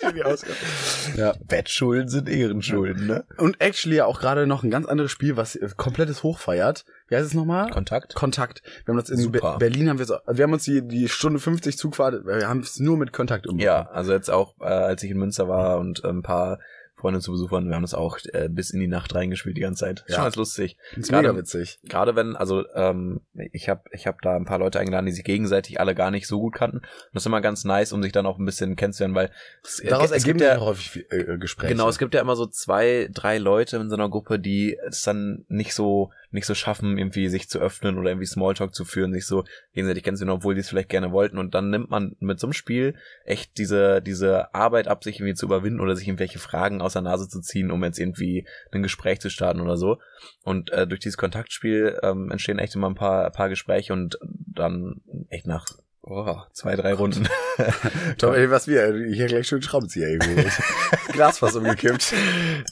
ja. 1.15 1.33
Bettschulden 1.47 2.09
sind 2.09 2.29
Ehrenschulden, 2.29 3.07
ne? 3.07 3.23
Und 3.37 3.59
actually 3.61 3.97
ja 3.97 4.05
auch 4.05 4.19
gerade 4.19 4.47
noch 4.47 4.63
ein 4.63 4.71
ganz 4.71 4.87
anderes 4.87 5.11
Spiel, 5.11 5.37
was 5.37 5.55
äh, 5.55 5.69
komplettes 5.77 6.23
hochfeiert. 6.23 6.85
Wie 7.07 7.15
heißt 7.15 7.25
es 7.25 7.33
nochmal? 7.33 7.69
Kontakt? 7.69 8.15
Kontakt. 8.15 8.61
Wir 8.85 8.93
haben 8.93 8.99
das 8.99 9.09
in 9.09 9.17
Super. 9.17 9.53
Be 9.53 9.59
Berlin 9.59 9.89
haben 9.89 9.99
wir 9.99 10.05
so, 10.05 10.15
wir 10.27 10.43
haben 10.43 10.53
uns 10.53 10.63
die, 10.63 10.87
die 10.87 11.09
Stunde 11.09 11.39
50 11.39 11.77
Zugfahrt, 11.77 12.25
wir 12.25 12.47
haben 12.47 12.61
es 12.61 12.79
nur 12.79 12.97
mit 12.97 13.11
Kontakt 13.13 13.47
umgebracht. 13.47 13.87
Ja, 13.87 13.91
also 13.91 14.13
jetzt 14.13 14.29
auch, 14.29 14.55
äh, 14.61 14.65
als 14.65 15.03
ich 15.03 15.11
in 15.11 15.17
Münster 15.17 15.47
war 15.47 15.77
und 15.79 16.03
äh, 16.03 16.07
ein 16.07 16.21
paar 16.21 16.59
Freunde 17.01 17.19
zu 17.19 17.31
Besuch 17.31 17.51
waren, 17.51 17.67
wir 17.67 17.75
haben 17.75 17.81
das 17.81 17.93
auch 17.93 18.17
äh, 18.33 18.47
bis 18.49 18.69
in 18.69 18.79
die 18.79 18.87
Nacht 18.87 19.13
reingespielt 19.15 19.57
die 19.57 19.61
ganze 19.61 19.85
Zeit. 19.85 20.05
Ja. 20.07 20.15
Schon 20.15 20.23
ganz 20.25 20.35
lustig. 20.35 20.77
Das 20.91 20.99
ist 21.05 21.09
Gerade- 21.09 21.27
mega 21.27 21.39
witzig. 21.39 21.79
Gerade 21.83 22.15
wenn, 22.15 22.35
also 22.35 22.63
ähm, 22.75 23.21
ich 23.33 23.67
habe 23.69 23.81
ich 23.91 24.07
hab 24.07 24.21
da 24.21 24.35
ein 24.35 24.45
paar 24.45 24.59
Leute 24.59 24.79
eingeladen, 24.79 25.07
die 25.07 25.11
sich 25.11 25.23
gegenseitig 25.23 25.79
alle 25.79 25.95
gar 25.95 26.11
nicht 26.11 26.27
so 26.27 26.39
gut 26.39 26.53
kannten. 26.53 26.77
Und 26.77 26.85
das 27.13 27.23
ist 27.23 27.27
immer 27.27 27.41
ganz 27.41 27.63
nice, 27.65 27.91
um 27.91 28.03
sich 28.03 28.11
dann 28.11 28.25
auch 28.25 28.37
ein 28.37 28.45
bisschen 28.45 28.75
kennenzulernen, 28.75 29.15
weil 29.15 29.31
es, 29.63 29.81
Daraus 29.85 30.11
es 30.11 30.23
gibt 30.23 30.41
ja 30.41 30.59
häufig 30.59 31.05
äh, 31.11 31.37
Gespräche. 31.37 31.73
Genau, 31.73 31.89
es 31.89 31.97
gibt 31.97 32.13
ja 32.13 32.21
immer 32.21 32.35
so 32.35 32.45
zwei, 32.45 33.09
drei 33.11 33.37
Leute 33.39 33.77
in 33.77 33.89
so 33.89 33.95
einer 33.95 34.09
Gruppe, 34.09 34.39
die 34.39 34.77
es 34.87 35.01
dann 35.01 35.45
nicht 35.47 35.73
so, 35.73 36.11
nicht 36.31 36.45
so 36.45 36.55
schaffen, 36.55 36.97
irgendwie 36.97 37.27
sich 37.27 37.49
zu 37.49 37.59
öffnen 37.59 37.97
oder 37.97 38.09
irgendwie 38.09 38.25
Smalltalk 38.25 38.73
zu 38.73 38.85
führen, 38.85 39.13
sich 39.13 39.25
so 39.25 39.43
gegenseitig 39.73 40.03
kennenzulernen, 40.03 40.37
obwohl 40.37 40.53
die 40.53 40.61
es 40.61 40.69
vielleicht 40.69 40.89
gerne 40.89 41.11
wollten. 41.11 41.37
Und 41.37 41.53
dann 41.53 41.69
nimmt 41.69 41.89
man 41.89 42.15
mit 42.19 42.39
so 42.39 42.47
einem 42.47 42.53
Spiel 42.53 42.95
echt 43.25 43.57
diese, 43.57 44.01
diese 44.01 44.53
Arbeit 44.53 44.87
ab, 44.87 45.03
sich 45.03 45.19
irgendwie 45.19 45.35
zu 45.35 45.45
überwinden 45.45 45.79
oder 45.79 45.95
sich 45.95 46.07
irgendwelche 46.07 46.39
Fragen 46.39 46.81
aus 46.81 46.93
der 46.93 47.01
Nase 47.01 47.27
zu 47.27 47.41
ziehen, 47.41 47.71
um 47.71 47.83
jetzt 47.83 47.99
irgendwie 47.99 48.47
ein 48.71 48.83
Gespräch 48.83 49.19
zu 49.19 49.29
starten 49.29 49.61
oder 49.61 49.77
so. 49.77 49.99
Und 50.43 50.71
äh, 50.71 50.87
durch 50.87 51.01
dieses 51.01 51.17
Kontaktspiel 51.17 51.99
ähm, 52.03 52.31
entstehen 52.31 52.59
echt 52.59 52.75
immer 52.75 52.89
ein 52.89 52.95
paar, 52.95 53.29
paar 53.31 53.49
Gespräche 53.49 53.93
und 53.93 54.17
dann 54.23 55.01
echt 55.29 55.47
nach 55.47 55.65
oh, 56.03 56.37
zwei, 56.53 56.75
drei 56.75 56.93
Runden. 56.93 57.27
Tom, 58.17 58.33
ey, 58.33 58.49
was 58.49 58.67
wir 58.67 58.93
hier 59.13 59.27
gleich 59.27 59.47
schön 59.47 59.61
Schraubenzieher 59.61 60.07
irgendwie. 60.09 60.45
Das 60.91 61.15
Glas 61.15 61.39
fast 61.39 61.55
umgekippt. 61.57 62.11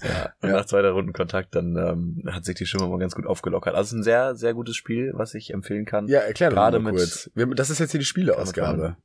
Ja, 0.02 0.34
und 0.42 0.50
Ja. 0.50 0.56
nach 0.58 0.66
zwei, 0.66 0.82
drei 0.82 0.90
Runden 0.92 1.12
Kontakt, 1.14 1.56
dann 1.56 1.76
ähm, 1.76 2.24
hat 2.32 2.46
sich 2.46 2.56
die 2.56 2.66
Stimme 2.66 2.88
mal 2.88 2.98
ganz 3.00 3.14
gut 3.16 3.26
aufgelockert. 3.26 3.76
Also 3.76 3.98
ein 3.98 4.04
sehr, 4.04 4.36
sehr 4.36 4.54
gutes 4.54 4.76
Spiel, 4.78 5.12
was 5.14 5.34
ich 5.34 5.52
empfehlen 5.54 5.86
kann. 5.86 6.08
Ja, 6.08 6.20
erklär 6.20 6.50
doch 6.50 6.56
mal 6.56 6.80
mit- 6.80 6.96
kurz. 6.96 7.30
Wir, 7.36 7.48
das 7.48 7.70
ist 7.70 7.80
jetzt 7.80 7.92
hier 7.92 8.00
die 8.00 8.06
Spieleausgabe. 8.06 8.96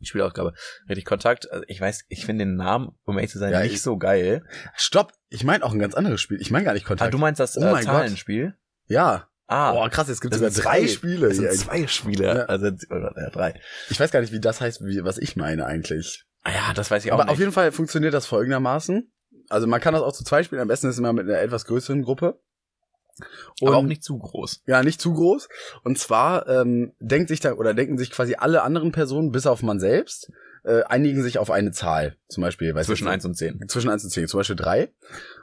Die 0.00 0.06
Spielausgabe. 0.06 0.54
Richtig 0.88 1.04
Kontakt. 1.04 1.50
Also 1.52 1.64
ich 1.68 1.80
weiß, 1.80 2.04
ich 2.08 2.26
finde 2.26 2.44
den 2.46 2.56
Namen, 2.56 2.90
um 3.04 3.16
ehrlich 3.16 3.30
zu 3.30 3.38
sein, 3.38 3.52
Ja, 3.52 3.60
nicht 3.62 3.74
ich- 3.74 3.82
so 3.82 3.96
geil. 3.96 4.44
Stopp, 4.74 5.12
ich 5.28 5.44
meine 5.44 5.62
auch 5.64 5.72
ein 5.72 5.78
ganz 5.78 5.94
anderes 5.94 6.20
Spiel. 6.20 6.40
Ich 6.40 6.50
meine 6.50 6.64
gar 6.64 6.72
nicht 6.74 6.84
Ah, 6.86 6.88
Kontakt. 6.88 7.14
du 7.14 7.18
meinst 7.18 7.38
das 7.38 7.56
Oh 7.56 7.60
äh, 7.60 7.64
mein 7.72 7.84
Gott. 7.84 7.94
Zahlenspiel? 7.94 8.54
ja. 8.86 9.28
Ah, 9.46 9.72
Boah, 9.72 9.90
krass, 9.90 10.08
jetzt 10.08 10.20
gibt 10.22 10.34
es 10.34 10.40
das 10.40 10.54
sogar 10.54 10.72
drei 10.72 10.80
zwei- 10.80 10.88
Spiele. 10.88 11.28
das 11.28 11.36
sind 11.36 11.52
zwei 11.52 11.86
Spiele. 11.86 12.24
Ja. 12.24 12.32
Also 12.46 12.66
oder, 12.90 13.12
ja, 13.16 13.30
drei. 13.30 13.60
Ich 13.90 14.00
weiß 14.00 14.10
gar 14.10 14.20
nicht, 14.20 14.32
wie 14.32 14.40
das 14.40 14.60
heißt, 14.60 14.82
wie, 14.84 15.04
was 15.04 15.18
ich 15.18 15.36
meine 15.36 15.66
eigentlich. 15.66 16.24
Ah 16.42 16.50
ja, 16.52 16.72
das 16.74 16.90
weiß 16.90 17.04
ich 17.04 17.10
auch 17.12 17.16
Aber 17.16 17.24
nicht. 17.24 17.32
auf 17.32 17.38
jeden 17.38 17.52
Fall 17.52 17.70
funktioniert 17.72 18.14
das 18.14 18.26
folgendermaßen. 18.26 19.10
Also 19.50 19.66
man 19.66 19.80
kann 19.80 19.92
das 19.94 20.02
auch 20.02 20.12
zu 20.12 20.24
zwei 20.24 20.42
spielen. 20.42 20.62
Am 20.62 20.68
besten 20.68 20.86
ist 20.88 20.94
es 20.94 20.98
immer 20.98 21.12
mit 21.12 21.28
einer 21.28 21.40
etwas 21.40 21.66
größeren 21.66 22.02
Gruppe. 22.02 22.40
aber 23.62 23.76
auch 23.76 23.80
Und- 23.82 23.88
nicht 23.88 24.02
zu 24.02 24.18
groß. 24.18 24.62
Ja, 24.66 24.82
nicht 24.82 25.00
zu 25.00 25.12
groß. 25.12 25.48
Und 25.84 25.98
zwar 25.98 26.48
ähm, 26.48 26.92
denkt 26.98 27.28
sich 27.28 27.40
da 27.40 27.52
oder 27.52 27.72
denken 27.74 27.96
sich 27.98 28.10
quasi 28.10 28.34
alle 28.36 28.62
anderen 28.62 28.92
Personen, 28.92 29.30
bis 29.30 29.46
auf 29.46 29.62
man 29.62 29.78
selbst, 29.78 30.32
äh, 30.64 30.82
einigen 30.84 31.22
sich 31.22 31.38
auf 31.38 31.50
eine 31.50 31.70
Zahl. 31.70 32.16
Zum 32.28 32.40
Beispiel, 32.42 32.74
weiß 32.74 32.86
Zwischen 32.86 33.06
1 33.06 33.24
und 33.26 33.36
10. 33.36 33.60
zwischen 33.68 33.90
1 33.90 34.02
und 34.04 34.10
10, 34.10 34.26
zum 34.26 34.40
Beispiel 34.40 34.56
3. 34.56 34.92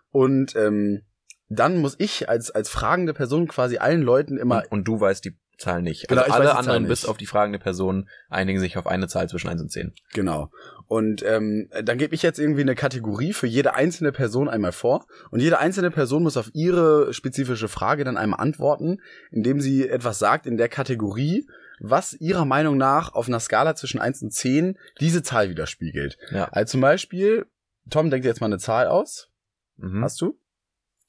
Und 0.10 0.56
ähm, 0.56 1.04
dann 1.52 1.78
muss 1.78 1.96
ich 1.98 2.30
als, 2.30 2.50
als 2.50 2.70
fragende 2.70 3.14
Person 3.14 3.48
quasi 3.48 3.78
allen 3.78 4.02
Leuten 4.02 4.38
immer. 4.38 4.64
Und, 4.64 4.72
und 4.72 4.84
du 4.86 5.00
weißt 5.00 5.26
die 5.26 5.36
Zahl 5.58 5.82
nicht. 5.82 6.08
Genau, 6.08 6.22
also 6.22 6.34
alle 6.34 6.56
anderen 6.56 6.88
bis 6.88 7.06
auf 7.06 7.18
die 7.18 7.26
fragende 7.26 7.60
Person 7.60 8.10
einigen 8.30 8.60
sich 8.60 8.78
auf 8.78 8.88
eine 8.88 9.08
Zahl 9.08 9.30
zwischen 9.30 9.50
1 9.50 9.62
und 9.62 9.72
10. 9.72 9.94
Genau. 10.14 10.50
Und 10.88 11.24
ähm, 11.24 11.70
dann 11.84 11.98
gebe 11.98 12.16
ich 12.16 12.24
jetzt 12.24 12.40
irgendwie 12.40 12.62
eine 12.62 12.74
Kategorie 12.74 13.34
für 13.34 13.48
jede 13.48 13.76
einzelne 13.76 14.12
Person 14.12 14.50
einmal 14.50 14.72
vor. 14.72 15.06
Und 15.30 15.42
jede 15.42 15.60
einzelne 15.60 15.92
Person 15.92 16.24
muss 16.24 16.38
auf 16.38 16.50
ihre 16.54 17.14
spezifische 17.14 17.68
Frage 17.68 18.04
dann 18.04 18.18
einmal 18.18 18.40
antworten, 18.40 19.02
indem 19.30 19.62
sie 19.62 19.88
etwas 19.88 20.20
sagt 20.20 20.48
in 20.48 20.58
der 20.58 20.70
Kategorie, 20.70 21.48
was 21.80 22.14
ihrer 22.14 22.46
Meinung 22.46 22.78
nach 22.78 23.14
auf 23.14 23.28
einer 23.28 23.40
Skala 23.40 23.76
zwischen 23.76 24.00
1 24.00 24.22
und 24.24 24.34
10 24.34 24.78
diese 25.00 25.22
Zahl 25.22 25.50
widerspiegelt. 25.50 26.18
Ja. 26.32 26.46
Also 26.46 26.72
zum 26.72 26.82
Beispiel, 26.82 27.46
Tom 27.90 28.10
denkt 28.10 28.26
jetzt 28.26 28.42
mal 28.42 28.48
eine 28.48 28.58
Zahl 28.58 28.88
aus. 28.88 29.30
Mhm. 29.78 30.04
Hast 30.04 30.22
du? 30.22 30.38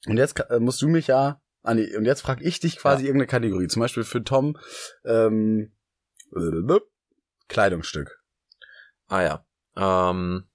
Und 0.07 0.17
jetzt 0.17 0.39
äh, 0.49 0.59
musst 0.59 0.81
du 0.81 0.87
mich 0.87 1.07
ja. 1.07 1.41
Ah, 1.61 1.73
nee, 1.73 1.95
und 1.95 2.05
jetzt 2.05 2.21
frage 2.21 2.43
ich 2.43 2.59
dich 2.59 2.77
quasi 2.77 3.03
Ja. 3.03 3.07
irgendeine 3.07 3.27
Kategorie. 3.27 3.67
Zum 3.67 3.79
Beispiel 3.79 4.03
für 4.03 4.23
Tom 4.23 4.57
ähm, 5.05 5.71
äh, 6.35 6.79
Kleidungsstück. 7.47 8.21
Ah 9.07 9.21
ja. 9.21 9.45
Ähm, 9.77 10.49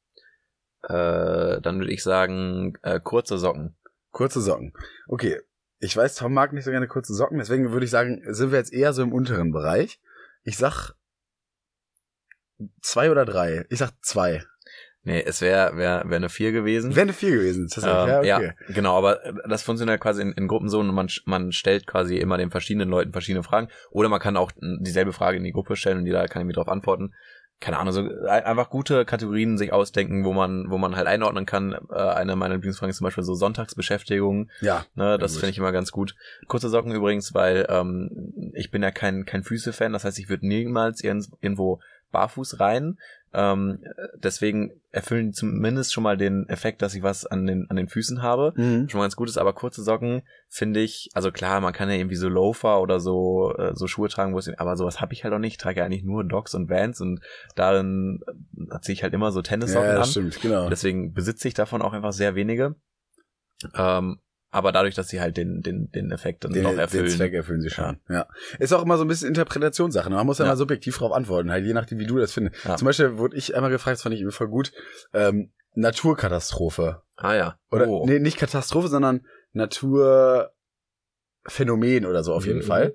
äh, 0.83 1.61
dann 1.61 1.79
würde 1.79 1.93
ich 1.93 2.03
sagen, 2.03 2.75
äh, 2.83 3.01
kurze 3.01 3.39
Socken. 3.39 3.77
Kurze 4.11 4.41
Socken. 4.41 4.73
Okay. 5.07 5.41
Ich 5.81 5.97
weiß, 5.97 6.17
Tom 6.17 6.35
mag 6.35 6.53
nicht 6.53 6.65
so 6.65 6.73
gerne 6.73 6.89
kurze 6.89 7.15
Socken, 7.15 7.39
deswegen 7.39 7.71
würde 7.71 7.85
ich 7.85 7.91
sagen, 7.91 8.21
sind 8.35 8.51
wir 8.51 8.59
jetzt 8.59 8.73
eher 8.73 8.93
so 8.93 9.03
im 9.03 9.13
unteren 9.13 9.53
Bereich. 9.53 10.01
Ich 10.43 10.59
sag 10.59 10.93
zwei 12.83 13.11
oder 13.13 13.25
drei. 13.25 13.65
Ich 13.71 13.79
sag 13.79 13.93
zwei. 14.03 14.45
Nee, 15.05 15.23
es 15.25 15.41
wäre 15.41 15.77
wär, 15.77 16.03
wär 16.07 16.17
eine 16.17 16.29
4 16.29 16.53
gewesen. 16.53 16.91
Wäre 16.95 17.03
eine 17.05 17.13
vier 17.13 17.31
gewesen. 17.31 17.69
Das 17.73 17.83
Ähm, 17.85 17.91
ja, 17.91 18.23
ja, 18.23 18.37
okay. 18.39 18.53
genau, 18.69 18.97
aber 18.99 19.25
äh, 19.25 19.33
das 19.49 19.63
funktioniert 19.63 20.01
quasi 20.01 20.21
in, 20.23 20.33
in 20.33 20.49
Gruppen 20.49 20.69
so 20.69 20.81
und 20.81 20.93
man, 20.93 21.09
man 21.25 21.53
stellt 21.53 21.87
quasi 21.87 22.19
immer 22.19 22.37
den 22.37 22.51
verschiedenen 22.51 22.89
Leuten 22.91 23.13
verschiedene 23.13 23.43
Fragen. 23.43 23.69
Oder 23.91 24.09
man 24.09 24.21
kann 24.21 24.37
auch 24.37 24.51
dieselbe 24.61 25.13
Frage 25.13 25.39
in 25.39 25.45
die 25.45 25.53
Gruppe 25.53 25.77
stellen 25.77 25.99
und 25.99 26.07
jeder 26.07 26.27
kann 26.29 26.43
irgendwie 26.43 26.57
drauf 26.57 26.69
antworten. 26.69 27.15
Keine 27.61 27.79
Ahnung, 27.79 27.93
so 27.93 28.01
ein- 28.03 28.45
einfach 28.45 28.71
gute 28.71 29.05
Kategorien 29.05 29.57
sich 29.59 29.73
ausdenken, 29.73 30.25
wo 30.25 30.33
man, 30.33 30.67
wo 30.69 30.79
man 30.79 30.95
halt 30.95 31.07
einordnen 31.07 31.47
kann. 31.47 31.73
Äh, 31.91 31.95
eine 31.97 32.37
meiner 32.37 32.55
Lieblingsfragen 32.55 32.91
ist 32.91 32.99
zum 32.99 33.05
Beispiel 33.07 33.25
so 33.25 33.35
Sonntagsbeschäftigungen. 33.35 34.51
Ja. 34.61 34.85
Ne, 34.95 35.17
das 35.19 35.37
finde 35.39 35.51
ich 35.51 35.59
immer 35.59 35.73
ganz 35.73 35.91
gut. 35.91 36.15
Kurze 36.47 36.69
Socken 36.69 36.93
übrigens, 36.93 37.35
weil 37.35 37.67
ähm, 37.69 38.53
ich 38.55 38.71
bin 38.71 38.83
ja 38.83 38.91
kein, 38.91 39.25
kein 39.25 39.43
Füße-Fan, 39.43 39.93
das 39.93 40.05
heißt, 40.05 40.19
ich 40.19 40.29
würde 40.29 40.47
niemals 40.47 41.03
irgend- 41.03 41.29
irgendwo 41.41 41.81
barfuß 42.11 42.59
rein. 42.61 42.99
Ähm, 43.35 43.79
deswegen 44.15 44.73
erfüllen 44.91 45.27
die 45.27 45.33
zumindest 45.33 45.93
schon 45.93 46.03
mal 46.03 46.17
den 46.17 46.49
Effekt, 46.49 46.81
dass 46.81 46.95
ich 46.95 47.03
was 47.03 47.27
an 47.27 47.47
den, 47.47 47.69
an 47.69 47.77
den 47.77 47.89
Füßen 47.89 48.23
habe. 48.23 48.53
Mhm. 48.57 48.89
Schon 48.89 48.99
mal 48.99 49.05
ganz 49.05 49.17
gut 49.17 49.29
ist, 49.29 49.37
aber 49.37 49.53
kurze 49.53 49.83
Socken 49.83 50.23
finde 50.49 50.81
ich, 50.81 51.11
also 51.13 51.31
klar, 51.31 51.61
man 51.61 51.73
kann 51.75 51.91
ja 51.91 51.97
irgendwie 51.97 52.17
so 52.17 52.29
Loafer 52.29 52.81
oder 52.81 53.01
so, 53.01 53.55
äh, 53.57 53.73
so 53.75 53.87
Schuhe 53.87 54.09
tragen, 54.09 54.33
wo 54.35 54.39
es, 54.39 54.49
aber 54.59 54.77
sowas 54.77 55.01
habe 55.01 55.13
ich 55.13 55.25
halt 55.25 55.35
auch 55.35 55.39
nicht. 55.39 55.53
Ich 55.53 55.59
trage 55.59 55.81
ja 55.81 55.85
eigentlich 55.85 56.05
nur 56.05 56.25
Docs 56.25 56.55
und 56.55 56.71
Vans 56.71 57.01
und 57.01 57.21
darin 57.55 58.21
äh, 58.71 58.81
ziehe 58.81 58.95
ich 58.95 59.03
halt 59.03 59.13
immer 59.13 59.31
so 59.31 59.41
Ja, 59.41 59.45
Tennissocken 59.45 59.95
das 59.95 60.09
an. 60.09 60.11
stimmt, 60.13 60.41
genau. 60.41 60.69
Deswegen 60.71 61.13
besitze 61.13 61.49
ich 61.49 61.55
davon 61.55 61.83
auch 61.83 61.93
einfach 61.93 62.13
sehr 62.13 62.35
wenige. 62.35 62.77
Ähm, 63.75 64.21
aber 64.51 64.73
dadurch, 64.73 64.95
dass 64.95 65.09
sie 65.09 65.21
halt 65.21 65.37
den, 65.37 65.61
den, 65.63 65.91
den 65.91 66.11
Effekt 66.11 66.45
dann 66.45 66.53
den, 66.53 66.65
den 66.65 66.79
erfüllen. 66.79 67.09
Zweck 67.09 67.35
erfüllen 67.35 67.61
sie 67.61 67.71
schon. 67.71 67.99
Ja. 68.09 68.27
Ist 68.59 68.73
auch 68.73 68.83
immer 68.83 68.97
so 68.97 69.05
ein 69.05 69.09
bisschen 69.09 69.29
Interpretationssache. 69.29 70.09
ne? 70.09 70.17
Man 70.17 70.27
muss 70.27 70.39
ja, 70.39 70.45
Ja. 70.47 70.53
mal 70.53 70.57
subjektiv 70.57 70.97
drauf 70.99 71.13
antworten, 71.13 71.51
halt 71.51 71.65
je 71.67 71.75
nachdem, 71.75 71.99
wie 71.99 72.07
du 72.07 72.17
das 72.19 72.33
findest. 72.33 72.65
Ja. 72.65 72.77
Zum 72.77 72.87
Beispiel 72.87 73.19
wurde 73.19 73.37
ich 73.37 73.55
einmal 73.55 73.71
gefragt, 73.71 73.97
das 73.97 74.03
fand 74.03 74.15
ich 74.15 74.21
immer 74.23 74.33
voll 74.33 74.49
gut, 74.49 74.73
ähm, 75.13 75.53
Naturkatastrophe. 75.75 77.03
Ah 77.17 77.35
ja. 77.35 77.59
Oder 77.71 77.89
oh. 77.89 78.07
nee, 78.07 78.19
nicht 78.19 78.39
Katastrophe, 78.39 78.89
sondern 78.89 79.27
Naturphänomen 79.53 80.47
oder 82.07 82.23
so 82.25 82.33
auf 82.35 82.47
jeden 82.47 82.59
Mhm. 82.61 82.65
Fall. 82.65 82.95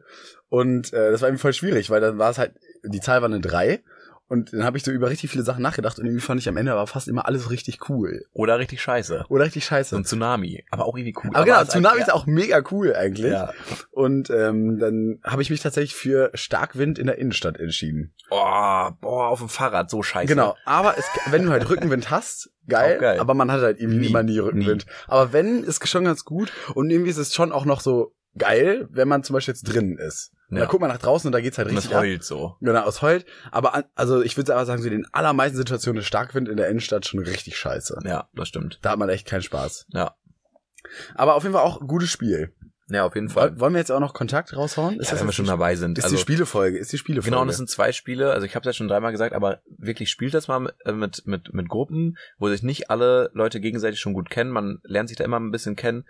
Und 0.49 0.91
äh, 0.93 1.11
das 1.11 1.21
war 1.21 1.29
irgendwie 1.29 1.41
voll 1.41 1.53
schwierig, 1.53 1.89
weil 1.89 2.01
dann 2.01 2.17
war 2.17 2.29
es 2.31 2.37
halt, 2.37 2.53
die 2.83 2.99
Zahl 2.99 3.21
war 3.21 3.29
eine 3.29 3.39
3 3.39 3.83
und 4.27 4.53
dann 4.53 4.63
habe 4.63 4.77
ich 4.77 4.83
so 4.83 4.91
über 4.91 5.09
richtig 5.09 5.29
viele 5.29 5.43
Sachen 5.43 5.61
nachgedacht 5.61 5.99
und 5.99 6.05
irgendwie 6.05 6.21
fand 6.21 6.39
ich 6.39 6.47
am 6.47 6.57
Ende 6.57 6.71
aber 6.71 6.87
fast 6.87 7.07
immer 7.07 7.27
alles 7.27 7.49
richtig 7.51 7.89
cool. 7.89 8.25
Oder 8.31 8.57
richtig 8.57 8.81
scheiße. 8.81 9.25
Oder 9.29 9.45
richtig 9.45 9.65
scheiße. 9.65 9.91
So 9.91 9.97
ein 9.97 10.05
Tsunami. 10.05 10.65
Aber 10.71 10.85
auch 10.85 10.97
irgendwie 10.97 11.15
cool. 11.23 11.31
aber 11.33 11.45
genau, 11.45 11.61
es 11.61 11.69
Tsunami 11.69 11.99
ist 11.99 12.07
ja, 12.07 12.13
auch 12.13 12.25
mega 12.25 12.63
cool 12.71 12.95
eigentlich. 12.95 13.31
Ja. 13.31 13.51
Und 13.91 14.29
ähm, 14.29 14.79
dann 14.79 15.19
habe 15.23 15.41
ich 15.41 15.49
mich 15.49 15.61
tatsächlich 15.61 15.95
für 15.95 16.31
Starkwind 16.33 16.97
in 16.97 17.07
der 17.07 17.17
Innenstadt 17.17 17.59
entschieden. 17.59 18.13
Oh, 18.29 18.89
boah, 19.01 19.27
auf 19.27 19.39
dem 19.39 19.49
Fahrrad, 19.49 19.89
so 19.89 20.01
scheiße. 20.01 20.27
Genau, 20.27 20.55
aber 20.65 20.97
es, 20.97 21.05
wenn 21.29 21.43
du 21.45 21.51
halt 21.51 21.69
Rückenwind 21.69 22.09
hast, 22.09 22.49
geil, 22.67 22.97
geil. 22.99 23.19
aber 23.19 23.33
man 23.33 23.51
hat 23.51 23.61
halt 23.61 23.77
eben 23.79 23.99
Nie. 23.99 24.07
immer 24.07 24.23
nie 24.23 24.39
Rückenwind. 24.39 24.85
Aber 25.07 25.33
wenn, 25.33 25.63
ist 25.63 25.87
schon 25.87 26.05
ganz 26.05 26.23
gut 26.25 26.51
und 26.73 26.89
irgendwie 26.89 27.11
ist 27.11 27.17
es 27.17 27.33
schon 27.33 27.51
auch 27.51 27.65
noch 27.65 27.81
so 27.81 28.15
geil, 28.37 28.87
wenn 28.91 29.07
man 29.07 29.23
zum 29.23 29.33
Beispiel 29.35 29.53
jetzt 29.53 29.63
drinnen 29.63 29.97
ist. 29.97 30.31
Und 30.49 30.57
Ja. 30.57 30.63
Da 30.63 30.69
guckt 30.69 30.81
man 30.81 30.89
nach 30.89 30.97
draußen 30.99 31.27
und 31.27 31.31
da 31.31 31.41
geht's 31.41 31.57
halt 31.57 31.67
Und 31.69 31.75
richtig 31.75 31.91
es 31.91 31.95
ab. 31.97 32.03
heult 32.03 32.23
so. 32.23 32.55
Genau, 32.61 32.81
aus 32.81 33.01
heult. 33.01 33.25
Aber 33.51 33.73
an, 33.75 33.83
also 33.95 34.21
ich 34.21 34.37
würde 34.37 34.53
aber 34.55 34.65
sagen, 34.65 34.81
so 34.81 34.87
in 34.87 34.93
den 34.93 35.07
allermeisten 35.11 35.57
Situationen 35.57 36.01
ist 36.01 36.07
Starkwind 36.07 36.47
in 36.49 36.57
der 36.57 36.67
Innenstadt 36.69 37.05
schon 37.07 37.19
richtig 37.19 37.57
scheiße. 37.57 37.99
Ja, 38.05 38.27
das 38.33 38.47
stimmt. 38.47 38.79
Da 38.81 38.91
hat 38.91 38.99
man 38.99 39.09
echt 39.09 39.27
keinen 39.27 39.41
Spaß. 39.41 39.87
Ja. 39.93 40.15
Aber 41.15 41.35
auf 41.35 41.43
jeden 41.43 41.53
Fall 41.53 41.63
auch 41.63 41.81
ein 41.81 41.87
gutes 41.87 42.09
Spiel. 42.09 42.53
Ja, 42.89 43.05
auf 43.05 43.15
jeden 43.15 43.29
Fall. 43.29 43.51
Woll- 43.53 43.59
Wollen 43.61 43.73
wir 43.73 43.79
jetzt 43.79 43.91
auch 43.91 44.01
noch 44.01 44.13
Kontakt 44.13 44.55
raushauen? 44.55 44.99
Ja, 45.01 45.17
wenn 45.19 45.25
wir 45.25 45.31
schon 45.31 45.45
dabei 45.47 45.75
sind. 45.75 45.97
Ist 45.97 46.03
also, 46.03 46.17
die 46.17 46.21
Spielefolge, 46.21 46.77
ist 46.77 46.91
die 46.91 46.97
Spielefolge. 46.97 47.31
Genau, 47.31 47.41
und 47.41 47.49
es 47.49 47.55
sind 47.57 47.69
zwei 47.69 47.91
Spiele. 47.93 48.31
Also 48.31 48.45
ich 48.45 48.55
habe 48.55 48.69
es 48.69 48.75
ja 48.75 48.77
schon 48.77 48.89
dreimal 48.89 49.11
gesagt, 49.13 49.33
aber 49.33 49.61
wirklich 49.77 50.09
spielt 50.11 50.33
das 50.33 50.49
mal 50.49 50.59
mit, 50.59 50.75
äh, 50.85 50.91
mit, 50.91 51.25
mit, 51.25 51.53
mit 51.53 51.69
Gruppen, 51.69 52.17
wo 52.37 52.49
sich 52.49 52.61
nicht 52.61 52.89
alle 52.91 53.31
Leute 53.33 53.61
gegenseitig 53.61 53.99
schon 54.01 54.13
gut 54.13 54.29
kennen. 54.29 54.51
Man 54.51 54.79
lernt 54.83 55.07
sich 55.09 55.17
da 55.17 55.23
immer 55.23 55.39
ein 55.39 55.51
bisschen 55.51 55.75
kennen 55.77 56.05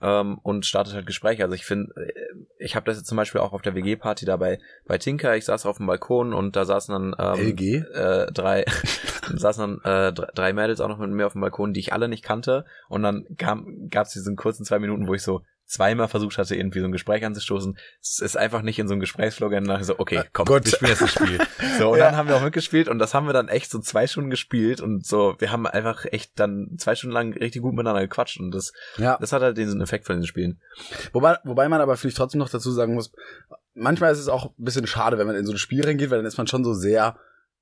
ähm, 0.00 0.38
und 0.42 0.66
startet 0.66 0.94
halt 0.94 1.06
Gespräche. 1.06 1.42
Also 1.42 1.54
ich 1.54 1.64
finde, 1.64 1.92
äh, 1.96 2.12
ich 2.58 2.76
habe 2.76 2.86
das 2.86 2.98
jetzt 2.98 3.08
zum 3.08 3.16
Beispiel 3.16 3.40
auch 3.40 3.52
auf 3.52 3.62
der 3.62 3.74
WG-Party 3.74 4.24
da 4.24 4.36
bei, 4.36 4.58
Tinker. 4.98 5.36
Ich 5.36 5.44
saß 5.44 5.66
auf 5.66 5.78
dem 5.78 5.86
Balkon 5.86 6.32
und 6.32 6.56
da 6.56 6.64
saßen 6.64 6.92
dann 6.92 7.38
ähm, 7.38 7.48
LG? 7.50 7.84
äh, 7.94 8.32
drei 8.32 8.64
saßen 9.34 9.80
dann 9.82 10.08
äh, 10.08 10.12
drei, 10.12 10.28
drei 10.34 10.52
Mädels 10.52 10.80
auch 10.80 10.88
noch 10.88 10.98
mit 10.98 11.10
mir 11.10 11.26
auf 11.26 11.32
dem 11.32 11.40
Balkon, 11.40 11.72
die 11.72 11.80
ich 11.80 11.92
alle 11.92 12.08
nicht 12.08 12.24
kannte. 12.24 12.64
Und 12.88 13.02
dann 13.02 13.26
gab 13.36 14.06
es 14.06 14.12
diesen 14.12 14.36
kurzen 14.36 14.64
zwei 14.64 14.78
Minuten, 14.78 15.06
wo 15.06 15.14
ich 15.14 15.22
so 15.22 15.42
zweimal 15.68 16.08
versucht 16.08 16.38
hatte, 16.38 16.56
irgendwie 16.56 16.80
so 16.80 16.86
ein 16.86 16.92
Gespräch 16.92 17.24
anzustoßen. 17.24 17.78
Es 18.00 18.18
ist 18.20 18.36
einfach 18.36 18.62
nicht 18.62 18.78
in 18.78 18.88
so 18.88 18.94
ein 18.94 19.00
Gesprächsflow 19.00 19.50
gegangen. 19.50 19.84
So, 19.84 19.98
okay, 19.98 20.22
komm, 20.32 20.46
Gut. 20.46 20.64
wir 20.64 20.72
spielen 20.72 20.90
jetzt 20.90 21.02
ein 21.02 21.08
Spiel. 21.08 21.38
So, 21.78 21.90
und 21.92 21.98
Ja. 21.98 22.06
dann 22.06 22.16
haben 22.16 22.28
wir 22.28 22.36
auch 22.36 22.42
mitgespielt 22.42 22.88
und 22.88 22.98
das 22.98 23.14
haben 23.14 23.26
wir 23.26 23.32
dann 23.34 23.48
echt 23.48 23.70
so 23.70 23.78
zwei 23.78 24.06
Stunden 24.06 24.30
gespielt 24.30 24.80
und 24.80 25.06
so, 25.06 25.36
wir 25.38 25.52
haben 25.52 25.66
einfach 25.66 26.04
echt 26.06 26.32
dann 26.40 26.76
zwei 26.78 26.94
Stunden 26.94 27.12
lang 27.14 27.32
richtig 27.34 27.62
gut 27.62 27.74
miteinander 27.74 28.00
gequatscht 28.00 28.40
und 28.40 28.50
das, 28.50 28.72
Ja. 28.96 29.18
das 29.20 29.32
hat 29.32 29.42
halt 29.42 29.58
diesen 29.58 29.80
Effekt 29.80 30.06
von 30.06 30.16
den 30.16 30.26
Spielen. 30.26 30.60
Wobei, 31.12 31.36
wobei 31.44 31.68
man 31.68 31.80
aber 31.80 31.96
vielleicht 31.96 32.16
trotzdem 32.16 32.38
noch 32.38 32.48
dazu 32.48 32.70
sagen 32.72 32.94
muss, 32.94 33.12
manchmal 33.74 34.10
ist 34.12 34.18
es 34.18 34.28
auch 34.28 34.46
ein 34.58 34.64
bisschen 34.64 34.86
schade, 34.86 35.18
wenn 35.18 35.26
man 35.26 35.36
in 35.36 35.44
so 35.46 35.52
ein 35.52 35.58
Spiel 35.58 35.84
reingeht, 35.84 36.10
weil 36.10 36.18
dann 36.18 36.26
ist 36.26 36.38
man 36.38 36.46
schon 36.46 36.64
so 36.64 36.72
sehr 36.74 37.16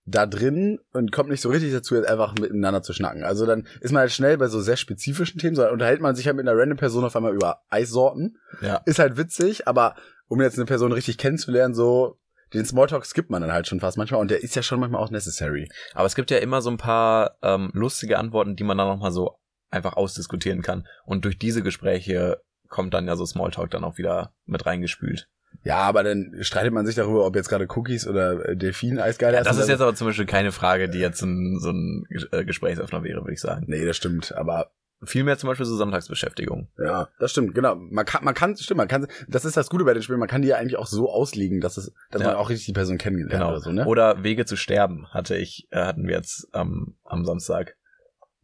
da 0.06 0.24
drin 0.24 0.78
und 0.92 1.10
kommt 1.10 1.30
nicht 1.30 1.40
so 1.40 1.48
richtig 1.48 1.72
dazu, 1.72 1.96
jetzt 1.96 2.08
einfach 2.08 2.34
miteinander 2.38 2.82
zu 2.82 2.92
schnacken. 2.92 3.24
Also 3.24 3.44
dann 3.44 3.66
ist 3.80 3.92
man 3.92 4.00
halt 4.00 4.12
schnell 4.12 4.38
bei 4.38 4.46
so 4.46 4.60
sehr 4.60 4.76
spezifischen 4.76 5.40
Themen, 5.40 5.56
so 5.56 5.68
unterhält 5.68 6.00
man 6.00 6.14
sich 6.14 6.26
halt 6.26 6.36
mit 6.36 6.48
einer 6.48 6.56
random 6.56 6.78
Person 6.78 7.04
auf 7.04 7.16
einmal 7.16 7.34
über 7.34 7.62
Eissorten. 7.68 8.38
Ja. 8.60 8.76
Ist 8.86 9.00
halt 9.00 9.16
witzig, 9.16 9.66
aber 9.66 9.96
um 10.28 10.40
jetzt 10.40 10.58
eine 10.58 10.66
Person 10.66 10.92
richtig 10.92 11.18
kennenzulernen, 11.18 11.74
so 11.74 12.18
den 12.54 12.64
Smalltalk 12.64 13.04
skippt 13.04 13.30
man 13.30 13.42
dann 13.42 13.52
halt 13.52 13.66
schon 13.66 13.80
fast 13.80 13.98
manchmal 13.98 14.20
und 14.20 14.30
der 14.30 14.42
ist 14.42 14.54
ja 14.54 14.62
schon 14.62 14.78
manchmal 14.78 15.02
auch 15.02 15.10
necessary. 15.10 15.68
Aber 15.94 16.06
es 16.06 16.14
gibt 16.14 16.30
ja 16.30 16.38
immer 16.38 16.62
so 16.62 16.70
ein 16.70 16.76
paar 16.76 17.36
ähm, 17.42 17.70
lustige 17.74 18.18
Antworten, 18.18 18.54
die 18.54 18.64
man 18.64 18.78
dann 18.78 18.88
nochmal 18.88 19.10
so 19.10 19.38
einfach 19.70 19.96
ausdiskutieren 19.96 20.62
kann. 20.62 20.86
Und 21.04 21.24
durch 21.24 21.38
diese 21.38 21.62
Gespräche 21.62 22.40
kommt 22.68 22.94
dann 22.94 23.08
ja 23.08 23.16
so 23.16 23.26
Smalltalk 23.26 23.70
dann 23.70 23.84
auch 23.84 23.98
wieder 23.98 24.32
mit 24.44 24.64
reingespült. 24.66 25.28
Ja, 25.66 25.78
aber 25.78 26.04
dann 26.04 26.32
streitet 26.42 26.72
man 26.72 26.86
sich 26.86 26.94
darüber, 26.94 27.26
ob 27.26 27.34
jetzt 27.34 27.48
gerade 27.48 27.66
Cookies 27.74 28.06
oder 28.06 28.48
äh, 28.50 28.56
Delfin-Eis 28.56 29.18
geil 29.18 29.34
Ja, 29.34 29.42
das 29.42 29.58
ist 29.58 29.68
jetzt 29.68 29.80
aber 29.80 29.94
zum 29.94 30.06
Beispiel 30.06 30.26
keine 30.26 30.52
Frage, 30.52 30.88
die 30.88 30.98
jetzt 31.00 31.22
ein, 31.22 31.58
so 31.60 31.70
ein 31.70 32.04
äh, 32.30 32.44
Gesprächsöffner 32.44 33.02
wäre, 33.02 33.20
würde 33.22 33.32
ich 33.32 33.40
sagen. 33.40 33.64
Nee, 33.68 33.84
das 33.84 33.96
stimmt, 33.96 34.34
aber 34.34 34.70
Vielmehr 35.04 35.36
zum 35.36 35.48
Beispiel 35.48 35.66
so 35.66 35.76
Sonntagsbeschäftigung. 35.76 36.68
ja, 36.78 37.08
das 37.18 37.30
stimmt, 37.30 37.54
genau. 37.54 37.74
Man 37.76 38.06
kann, 38.06 38.24
man 38.24 38.32
kann, 38.32 38.56
stimmt, 38.56 38.78
man 38.78 38.88
kann, 38.88 39.06
das 39.28 39.44
ist 39.44 39.54
das 39.56 39.68
Gute 39.68 39.84
bei 39.84 39.92
den 39.92 40.02
Spielen, 40.02 40.18
man 40.18 40.28
kann 40.28 40.40
die 40.40 40.48
ja 40.48 40.56
eigentlich 40.56 40.76
auch 40.78 40.86
so 40.86 41.10
auslegen, 41.10 41.60
dass 41.60 41.76
es, 41.76 41.92
dass 42.10 42.22
Ja. 42.22 42.28
man 42.28 42.36
auch 42.36 42.48
richtig 42.48 42.64
die 42.66 42.72
Person 42.72 42.96
kennengelernt 42.96 43.32
Genau. 43.42 43.50
oder 43.50 43.60
so, 43.60 43.72
ne? 43.72 43.84
Oder 43.84 44.22
Wege 44.24 44.46
zu 44.46 44.56
sterben 44.56 45.06
hatte 45.10 45.36
ich, 45.36 45.68
äh, 45.70 45.84
hatten 45.84 46.06
wir 46.06 46.14
jetzt 46.16 46.48
am 46.52 46.96
am 47.04 47.26
Samstag. 47.26 47.76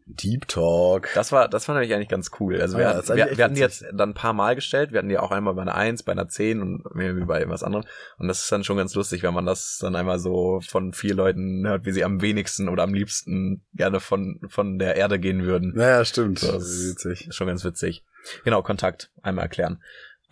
Deep 0.07 0.49
Talk. 0.49 1.09
Das 1.15 1.33
war, 1.33 1.49
das 1.49 1.65
fand 1.67 1.83
ich 1.85 1.93
eigentlich 1.95 2.09
ganz 2.09 2.31
cool. 2.41 2.61
Also 2.61 2.77
wir, 2.79 2.85
Ja, 2.85 3.17
wir, 3.17 3.37
wir 3.37 3.45
hatten 3.45 3.55
die 3.55 3.61
jetzt 3.61 3.85
dann 3.93 4.11
ein 4.11 4.15
paar 4.15 4.33
Mal 4.33 4.55
gestellt. 4.55 4.93
Wir 4.93 4.99
hatten 4.99 5.09
die 5.09 5.19
auch 5.19 5.31
einmal 5.31 5.55
bei 5.55 5.63
einer 5.63 5.75
1, 5.75 6.03
bei 6.03 6.13
einer 6.13 6.29
10 6.29 6.61
und 6.61 6.85
irgendwie 6.95 7.25
bei 7.25 7.49
was 7.49 7.63
anderem. 7.63 7.85
Und 8.19 8.29
das 8.29 8.43
ist 8.43 8.53
dann 8.53 8.65
schon 8.65 8.77
ganz 8.77 8.95
lustig, 8.95 9.23
wenn 9.23 9.35
man 9.35 9.47
das 9.47 9.79
dann 9.81 9.97
einmal 9.97 10.19
so 10.19 10.61
von 10.67 10.93
vier 10.93 11.15
Leuten 11.15 11.67
hört, 11.67 11.85
wie 11.85 11.93
sie 11.93 12.05
am 12.05 12.21
wenigsten 12.21 12.69
oder 12.69 12.83
am 12.83 12.95
liebsten 12.95 13.65
gerne 13.75 14.01
von, 14.01 14.41
von 14.49 14.79
der 14.79 14.97
Erde 14.97 15.19
gehen 15.19 15.45
würden. 15.45 15.73
Naja, 15.75 16.05
stimmt. 16.05 16.41
So, 16.41 16.53
das 16.53 16.69
ist 16.69 16.91
witzig. 16.91 17.29
Ist 17.29 17.37
schon 17.37 17.47
ganz 17.47 17.65
witzig. 17.65 18.05
Genau, 18.45 18.63
Kontakt. 18.63 19.11
Einmal 19.23 19.45
erklären. 19.45 19.83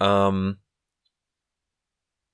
Ähm, 0.00 0.58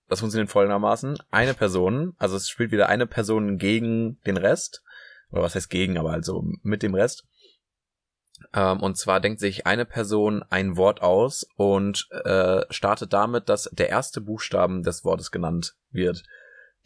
das 0.08 0.20
funktioniert 0.20 0.50
folgendermaßen. 0.50 1.18
Eine 1.30 1.54
Person, 1.54 2.14
also 2.18 2.36
es 2.36 2.48
spielt 2.48 2.70
wieder 2.70 2.88
eine 2.88 3.06
Person 3.06 3.58
gegen 3.58 4.20
den 4.22 4.36
Rest. 4.36 4.82
Oder 5.30 5.42
was 5.42 5.54
heißt 5.54 5.70
gegen, 5.70 5.98
aber 5.98 6.12
also 6.12 6.44
mit 6.62 6.82
dem 6.82 6.94
Rest. 6.94 7.24
Ähm, 8.52 8.80
und 8.80 8.96
zwar 8.96 9.20
denkt 9.20 9.40
sich 9.40 9.66
eine 9.66 9.84
Person 9.84 10.44
ein 10.50 10.76
Wort 10.76 11.02
aus 11.02 11.46
und 11.56 12.08
äh, 12.10 12.62
startet 12.70 13.12
damit, 13.12 13.48
dass 13.48 13.70
der 13.72 13.88
erste 13.88 14.20
Buchstaben 14.20 14.82
des 14.82 15.04
Wortes 15.04 15.30
genannt 15.30 15.74
wird. 15.90 16.22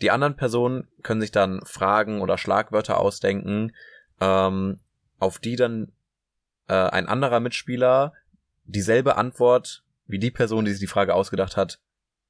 Die 0.01 0.11
anderen 0.11 0.37
Personen 0.37 0.89
können 1.03 1.21
sich 1.21 1.33
dann 1.33 1.61
Fragen 1.65 2.23
oder 2.23 2.39
Schlagwörter 2.39 2.99
ausdenken, 2.99 3.73
ähm, 4.21 4.81
auf 5.19 5.39
die 5.39 5.57
dann 5.57 5.93
äh, 6.69 6.75
ein 6.75 7.07
anderer 7.07 7.41
Mitspieler 7.41 8.15
dieselbe 8.65 9.17
Antwort 9.17 9.85
wie 10.07 10.19
die 10.19 10.31
Person, 10.31 10.65
die 10.65 10.71
sich 10.71 10.81
die 10.81 10.87
Frage 10.87 11.15
ausgedacht 11.15 11.57
hat, 11.57 11.81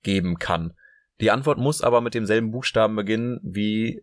geben 0.02 0.38
kann. 0.38 0.74
Die 1.20 1.30
Antwort 1.30 1.58
muss 1.58 1.82
aber 1.82 2.00
mit 2.00 2.14
demselben 2.14 2.50
Buchstaben 2.50 2.96
beginnen 2.96 3.40
wie 3.42 4.02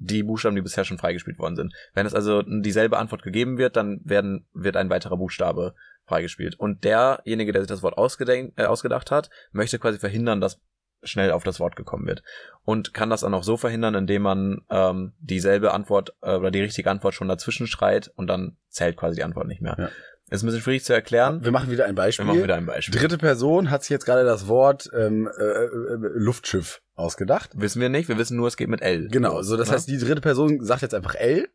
die 0.00 0.22
Buchstaben, 0.22 0.56
die 0.56 0.62
bisher 0.62 0.84
schon 0.84 0.98
freigespielt 0.98 1.38
worden 1.38 1.56
sind. 1.56 1.74
Wenn 1.94 2.06
es 2.06 2.14
also 2.14 2.42
dieselbe 2.42 2.98
Antwort 2.98 3.22
gegeben 3.22 3.58
wird, 3.58 3.76
dann 3.76 4.00
werden, 4.02 4.46
wird 4.52 4.76
ein 4.76 4.90
weiterer 4.90 5.18
Buchstabe 5.18 5.74
freigespielt. 6.06 6.58
Und 6.58 6.84
derjenige, 6.84 7.52
der 7.52 7.62
sich 7.62 7.68
das 7.68 7.82
Wort 7.82 7.98
ausgedenk, 7.98 8.54
äh, 8.56 8.64
ausgedacht 8.64 9.10
hat, 9.10 9.30
möchte 9.52 9.78
quasi 9.78 9.98
verhindern, 9.98 10.40
dass 10.40 10.60
schnell 11.02 11.30
auf 11.30 11.44
das 11.44 11.60
Wort 11.60 11.76
gekommen 11.76 12.06
wird. 12.06 12.22
Und 12.64 12.92
kann 12.92 13.10
das 13.10 13.20
dann 13.20 13.34
auch 13.34 13.44
so 13.44 13.56
verhindern, 13.56 13.94
indem 13.94 14.22
man 14.22 14.62
ähm, 14.70 15.12
dieselbe 15.18 15.72
Antwort 15.72 16.14
äh, 16.22 16.34
oder 16.34 16.50
die 16.50 16.60
richtige 16.60 16.90
Antwort 16.90 17.14
schon 17.14 17.28
dazwischen 17.28 17.66
schreit 17.66 18.10
und 18.16 18.26
dann 18.26 18.56
zählt 18.68 18.96
quasi 18.96 19.16
die 19.16 19.24
Antwort 19.24 19.46
nicht 19.46 19.62
mehr. 19.62 19.76
Ja. 19.78 19.88
Ist 20.30 20.44
ein 20.44 20.46
bisschen 20.46 20.62
schwierig 20.62 20.84
zu 20.84 20.92
erklären. 20.92 21.42
Wir 21.42 21.50
machen 21.50 21.70
wieder 21.70 21.86
ein 21.86 21.90
Wir 21.90 21.94
Beispiel. 21.96 22.24
machen 22.24 22.42
wieder 22.44 22.54
ein 22.54 22.66
Beispiel. 22.66 23.00
Dritte 23.00 23.18
Person 23.18 23.70
hat 23.70 23.82
sich 23.82 23.90
jetzt 23.90 24.04
gerade 24.04 24.24
das 24.24 24.46
Wort 24.46 24.88
ähm, 24.96 25.26
äh, 25.26 25.42
äh, 25.42 25.68
Luftschiff 26.14 26.82
ausgedacht. 27.00 27.50
Wissen 27.54 27.80
wir 27.80 27.88
nicht, 27.88 28.08
wir 28.08 28.18
wissen 28.18 28.36
nur, 28.36 28.46
es 28.48 28.56
geht 28.56 28.68
mit 28.68 28.82
L. 28.82 29.08
Genau, 29.08 29.42
so 29.42 29.56
das 29.56 29.68
Ne? 29.68 29.74
heißt, 29.74 29.88
die 29.88 29.98
dritte 29.98 30.20
Person 30.20 30.62
sagt 30.64 30.82
jetzt 30.82 30.94
einfach 30.94 31.14
L 31.16 31.48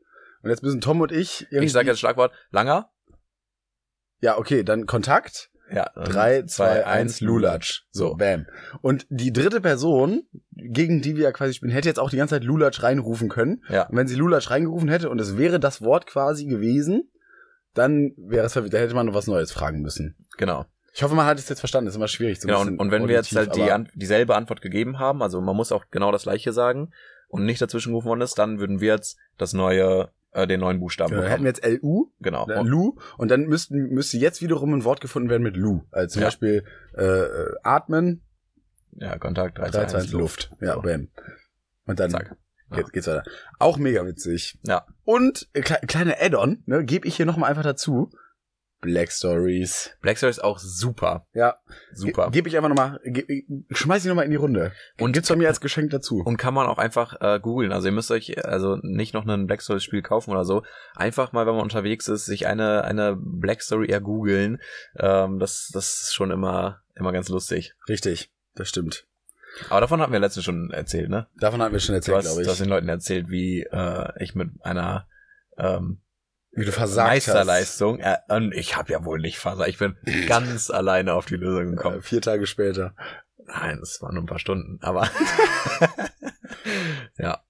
und 0.43 0.50
jetzt 0.50 0.64
müssen 0.64 0.82
Tom 0.82 1.02
und 1.02 1.12
ich 1.12 1.43
irgendwie. 1.50 1.66
ich 1.68 1.72
sage 1.72 1.88
jetzt 1.88 2.00
Schlagwort 2.00 2.34
langer. 2.52 2.89
Ja, 4.22 4.38
okay, 4.38 4.64
dann 4.64 4.86
Kontakt. 4.86 5.50
Ja. 5.72 5.89
dann 5.96 6.04
Drei, 6.06 6.41
zwei, 6.43 6.82
zwei, 6.82 6.86
eins, 6.86 7.22
Lulatsch. 7.22 7.84
So, 7.91 8.10
So. 8.10 8.16
bam. 8.16 8.46
Und 8.82 9.08
die 9.10 9.34
dritte 9.34 9.62
Person, 9.62 10.24
gegen 10.52 11.02
die 11.02 11.16
wir 11.16 11.24
ja 11.24 11.32
quasi 11.32 11.54
spielen, 11.56 11.72
hätte 11.72 11.88
jetzt 11.89 12.00
auch 12.00 12.12
die 12.12 12.18
ganze 12.18 12.36
Zeit 12.36 12.43
Lulatsch 12.43 12.84
reinrufen 12.84 13.30
können. 13.30 13.64
Ja. 13.70 13.88
Und 13.88 13.98
wenn 13.98 14.08
sie 14.08 14.16
Lulatsch 14.16 14.52
reingerufen 14.52 14.89
hätte 14.89 15.10
und 15.10 15.20
es 15.20 15.38
wäre 15.38 15.60
das 15.60 15.82
Wort 15.82 16.06
quasi 16.06 16.46
gewesen, 16.46 17.10
dann 17.74 18.14
wäre 18.18 18.46
es 18.46 18.54
verwirrt. 18.54 18.74
Da 18.74 18.78
hätte 18.78 18.93
man 18.93 19.08
noch 19.08 19.16
was 19.16 19.26
Neues 19.28 19.52
fragen 19.52 19.82
müssen. 19.82 20.16
Genau. 20.38 20.66
Ich 20.96 21.04
hoffe, 21.04 21.14
man 21.14 21.26
hat 21.26 21.38
es 21.38 21.50
jetzt 21.50 21.60
verstanden. 21.60 21.88
Das 21.88 21.93
ist 21.93 21.98
immer 21.98 22.08
schwierig 22.08 22.39
zu 22.39 22.48
Genau, 22.48 22.62
und, 22.62 22.80
und 22.80 22.89
wenn 22.89 23.08
wir 23.10 23.16
jetzt 23.16 23.36
halt 23.36 23.54
die, 23.56 23.70
an, 23.70 23.89
dieselbe 23.96 24.34
Antwort 24.36 24.62
gegeben 24.62 24.98
haben, 24.98 25.22
also 25.22 25.41
man 25.41 25.54
muss 25.56 25.74
auch 25.74 25.86
genau 25.91 26.10
das 26.14 26.24
gleiche 26.24 26.54
sagen 26.54 26.91
und 27.28 27.46
nicht 27.46 27.62
dazwischen 27.62 27.89
gerufen 27.89 28.08
worden 28.08 28.22
ist, 28.22 28.36
dann 28.39 28.60
würden 28.60 28.80
wir 28.80 28.93
jetzt 28.93 29.18
das 29.38 29.52
neue, 29.52 30.10
äh, 30.32 30.48
den 30.48 30.62
neuen 30.62 30.80
Buchstaben 30.80 31.12
Genau, 31.14 31.24
hätten 31.28 31.43
wir 31.43 31.50
jetzt 31.50 31.66
LU, 31.66 32.12
Genau. 32.22 32.46
dann 32.46 32.66
Lu, 32.66 32.96
und 33.18 33.30
dann 33.30 33.41
müssten, 33.41 33.89
müsste 33.89 34.18
jetzt 34.18 34.41
wiederum 34.41 34.74
ein 34.74 34.86
Wort 34.86 35.02
gefunden 35.02 35.30
werden 35.30 35.43
mit 35.43 35.58
Lu. 35.58 35.82
Also 35.91 36.14
zum 36.14 36.22
Ja. 36.22 36.28
Beispiel 36.28 36.64
äh, 36.98 37.04
äh, 37.04 37.56
atmen, 37.64 38.22
Ja, 38.93 39.18
Kontakt 39.18 39.58
3, 39.58 39.64
3, 39.64 39.72
2, 39.72 39.86
2, 39.88 39.98
1, 39.98 40.12
Luft. 40.14 40.52
Ja, 40.62 40.76
So. 40.76 40.82
bam. 40.82 41.10
Und 41.88 42.00
dann 42.00 42.12
Zack. 42.12 42.38
Ja. 42.72 42.78
geht, 42.78 42.93
geht's 42.93 43.08
weiter. 43.08 43.24
Auch 43.60 43.78
mega 43.78 44.06
witzig. 44.06 44.58
Ja. 44.64 44.86
Und 45.04 45.50
äh, 45.52 45.60
kle 45.60 45.78
kleine 45.86 46.22
Add-on, 46.22 46.64
ne, 46.68 46.86
gebe 46.86 47.06
ich 47.06 47.18
hier 47.18 47.26
nochmal 47.26 47.50
einfach 47.50 47.64
dazu. 47.64 48.12
Black 48.86 49.12
Stories. 49.12 49.92
Black 50.02 50.18
Story 50.18 50.30
ist 50.32 50.44
auch 50.44 50.60
super. 50.60 51.26
Ja, 51.34 51.56
Super. 51.94 52.30
Gebe 52.32 52.50
ich 52.50 52.56
einfach 52.58 52.70
nochmal, 52.70 53.00
ge 53.04 53.44
schmeiß 53.72 54.04
ich 54.04 54.10
nochmal 54.10 54.26
in 54.26 54.32
die 54.32 54.38
Runde. 54.38 54.72
Und 55.00 55.14
gibt's 55.14 55.30
von 55.30 55.38
mir 55.38 55.48
als 55.48 55.62
Geschenk 55.62 55.92
dazu. 55.92 56.22
Und 56.24 56.38
kann 56.38 56.54
man 56.54 56.68
auch 56.68 56.78
einfach 56.78 57.20
äh, 57.22 57.40
googeln. 57.40 57.72
Also 57.72 57.88
ihr 57.88 57.92
müsst 57.94 58.12
euch 58.12 58.46
also 58.46 58.78
nicht 58.82 59.14
noch 59.14 59.26
ein 59.28 59.48
Black 59.48 59.62
Story 59.62 59.80
Spiel 59.80 60.02
kaufen 60.02 60.32
oder 60.32 60.46
so. 60.46 60.64
Einfach 60.96 61.32
mal, 61.32 61.46
wenn 61.46 61.56
man 61.56 61.64
unterwegs 61.64 62.08
ist, 62.08 62.26
sich 62.26 62.48
eine 62.48 62.84
eine 62.84 63.18
Black 63.18 63.62
Story 63.62 63.88
ergoogeln. 63.90 64.60
Ähm, 64.98 65.40
das 65.40 65.70
das 65.74 66.02
ist 66.02 66.14
schon 66.14 66.32
immer 66.32 66.82
immer 66.96 67.12
ganz 67.12 67.30
lustig. 67.30 67.76
Richtig, 67.88 68.32
das 68.56 68.70
stimmt. 68.70 69.06
Aber 69.70 69.82
davon 69.82 70.02
hatten 70.02 70.12
wir 70.12 70.20
letztens 70.20 70.46
schon 70.46 70.72
erzählt, 70.72 71.10
ne? 71.10 71.28
Davon 71.38 71.62
hatten 71.62 71.74
wir 71.74 71.80
schon 71.80 71.96
erzählt, 71.96 72.22
glaube 72.22 72.44
du 72.44 72.50
hast 72.50 72.58
ich. 72.58 72.64
den 72.64 72.70
Leuten 72.70 72.90
erzählt, 72.90 73.30
wie 73.30 73.62
äh, 73.62 74.12
ich 74.22 74.36
mit 74.36 74.50
einer 74.62 75.08
ähm, 75.58 76.00
Wie 76.56 76.66
du 76.66 76.72
versagt 76.72 77.10
Meisterleistung. 77.10 77.99
Äh, 77.99 78.18
und 78.30 78.53
ich 78.53 78.78
habe 78.78 78.91
ja 78.91 79.03
wohl 79.03 79.20
nicht 79.20 79.38
versagt. 79.38 79.70
Ich 79.70 79.78
bin 79.78 79.97
ganz 80.28 80.70
alleine 80.70 81.14
auf 81.14 81.26
die 81.26 81.36
Lösung 81.36 81.66
hast. 81.66 81.72
Äh, 81.72 81.76
gekommen. 81.76 82.01
vier 82.01 82.22
Tage 82.22 82.47
später. 82.47 82.95
Nein, 83.45 83.80
es 83.82 84.01
waren 84.01 84.16
nur 84.16 84.24
ein 84.24 84.28
paar 84.28 84.39
Stunden, 84.39 84.80
aber 84.82 85.08
ja. 87.18 87.43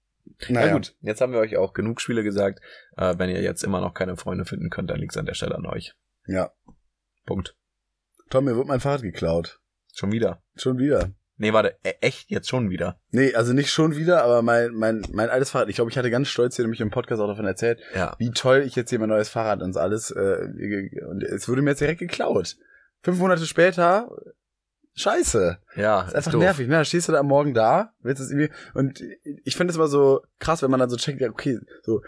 Naja. 0.48 0.66
Ja 0.66 0.72
gut, 0.74 0.94
jetzt 1.00 1.20
haben 1.22 1.32
wir 1.32 1.38
euch 1.38 1.56
auch 1.56 1.72
genug 1.72 2.00
Spiele 2.00 2.22
gesagt. 2.22 2.60
Äh, 2.96 3.14
wenn 3.16 3.30
ihr 3.30 3.40
jetzt 3.40 3.64
immer 3.64 3.80
noch 3.80 3.94
keine 3.94 4.16
Freunde 4.16 4.44
finden 4.44 4.68
könnt, 4.68 4.90
dann 4.90 4.98
liegt's 4.98 5.16
an 5.16 5.24
der 5.24 5.34
Stelle 5.34 5.54
an 5.54 5.64
euch. 5.64 5.94
Ja. 6.26 6.50
Punkt. 7.24 7.56
Tom, 8.28 8.44
mir 8.44 8.56
wird 8.56 8.66
mein 8.66 8.80
Fahrrad 8.80 9.02
geklaut. 9.02 9.60
Schon 9.94 10.12
wieder. 10.12 10.42
Schon 10.56 10.78
wieder. 10.78 11.10
Nee, 11.38 11.52
warte, 11.52 11.76
e 11.84 11.92
echt 12.00 12.30
jetzt 12.30 12.48
schon 12.48 12.70
wieder. 12.70 12.98
Nee, 13.10 13.34
also 13.34 13.52
nicht 13.52 13.70
schon 13.70 13.94
wieder, 13.96 14.22
aber 14.24 14.40
mein, 14.42 14.72
mein, 14.72 15.02
mein 15.12 15.28
altes 15.28 15.50
Fahrrad. 15.50 15.68
Ich 15.68 15.76
glaube, 15.76 15.90
ich 15.90 15.98
hatte 15.98 16.10
ganz 16.10 16.28
stolz 16.28 16.56
hier 16.56 16.64
nämlich 16.64 16.80
im 16.80 16.90
Podcast 16.90 17.20
auch 17.20 17.26
davon 17.28 17.44
erzählt, 17.44 17.78
Ja. 17.94 18.14
wie 18.18 18.30
toll 18.30 18.62
ich 18.66 18.74
jetzt 18.74 18.90
hier 18.90 18.98
mein 18.98 19.10
neues 19.10 19.28
Fahrrad 19.28 19.60
und 19.62 19.76
alles. 19.76 20.10
Äh, 20.10 20.48
und 21.08 21.22
es 21.22 21.48
wurde 21.48 21.60
mir 21.62 21.70
jetzt 21.70 21.80
direkt 21.80 22.00
geklaut. 22.00 22.56
Fünf 23.02 23.18
Monate 23.18 23.44
später, 23.44 24.08
scheiße. 24.94 25.58
Ja, 25.76 26.02
ist 26.02 26.14
einfach 26.14 26.32
doof. 26.32 26.40
nervig. 26.42 26.68
Ne? 26.68 26.74
Da 26.76 26.84
stehst 26.84 27.08
du 27.08 27.12
da 27.12 27.18
am 27.18 27.26
Morgen 27.26 27.54
da, 27.54 27.92
willst 28.00 28.22
es 28.22 28.30
irgendwie. 28.30 28.50
Und 28.74 29.02
ich 29.44 29.56
finde 29.56 29.70
es 29.72 29.76
immer 29.76 29.88
so 29.88 30.22
krass, 30.38 30.62
wenn 30.62 30.70
man 30.70 30.80
dann 30.80 30.90
so 30.90 30.96
checkt, 30.96 31.20
ja, 31.20 31.28
okay, 31.28 31.58
so. 31.82 32.02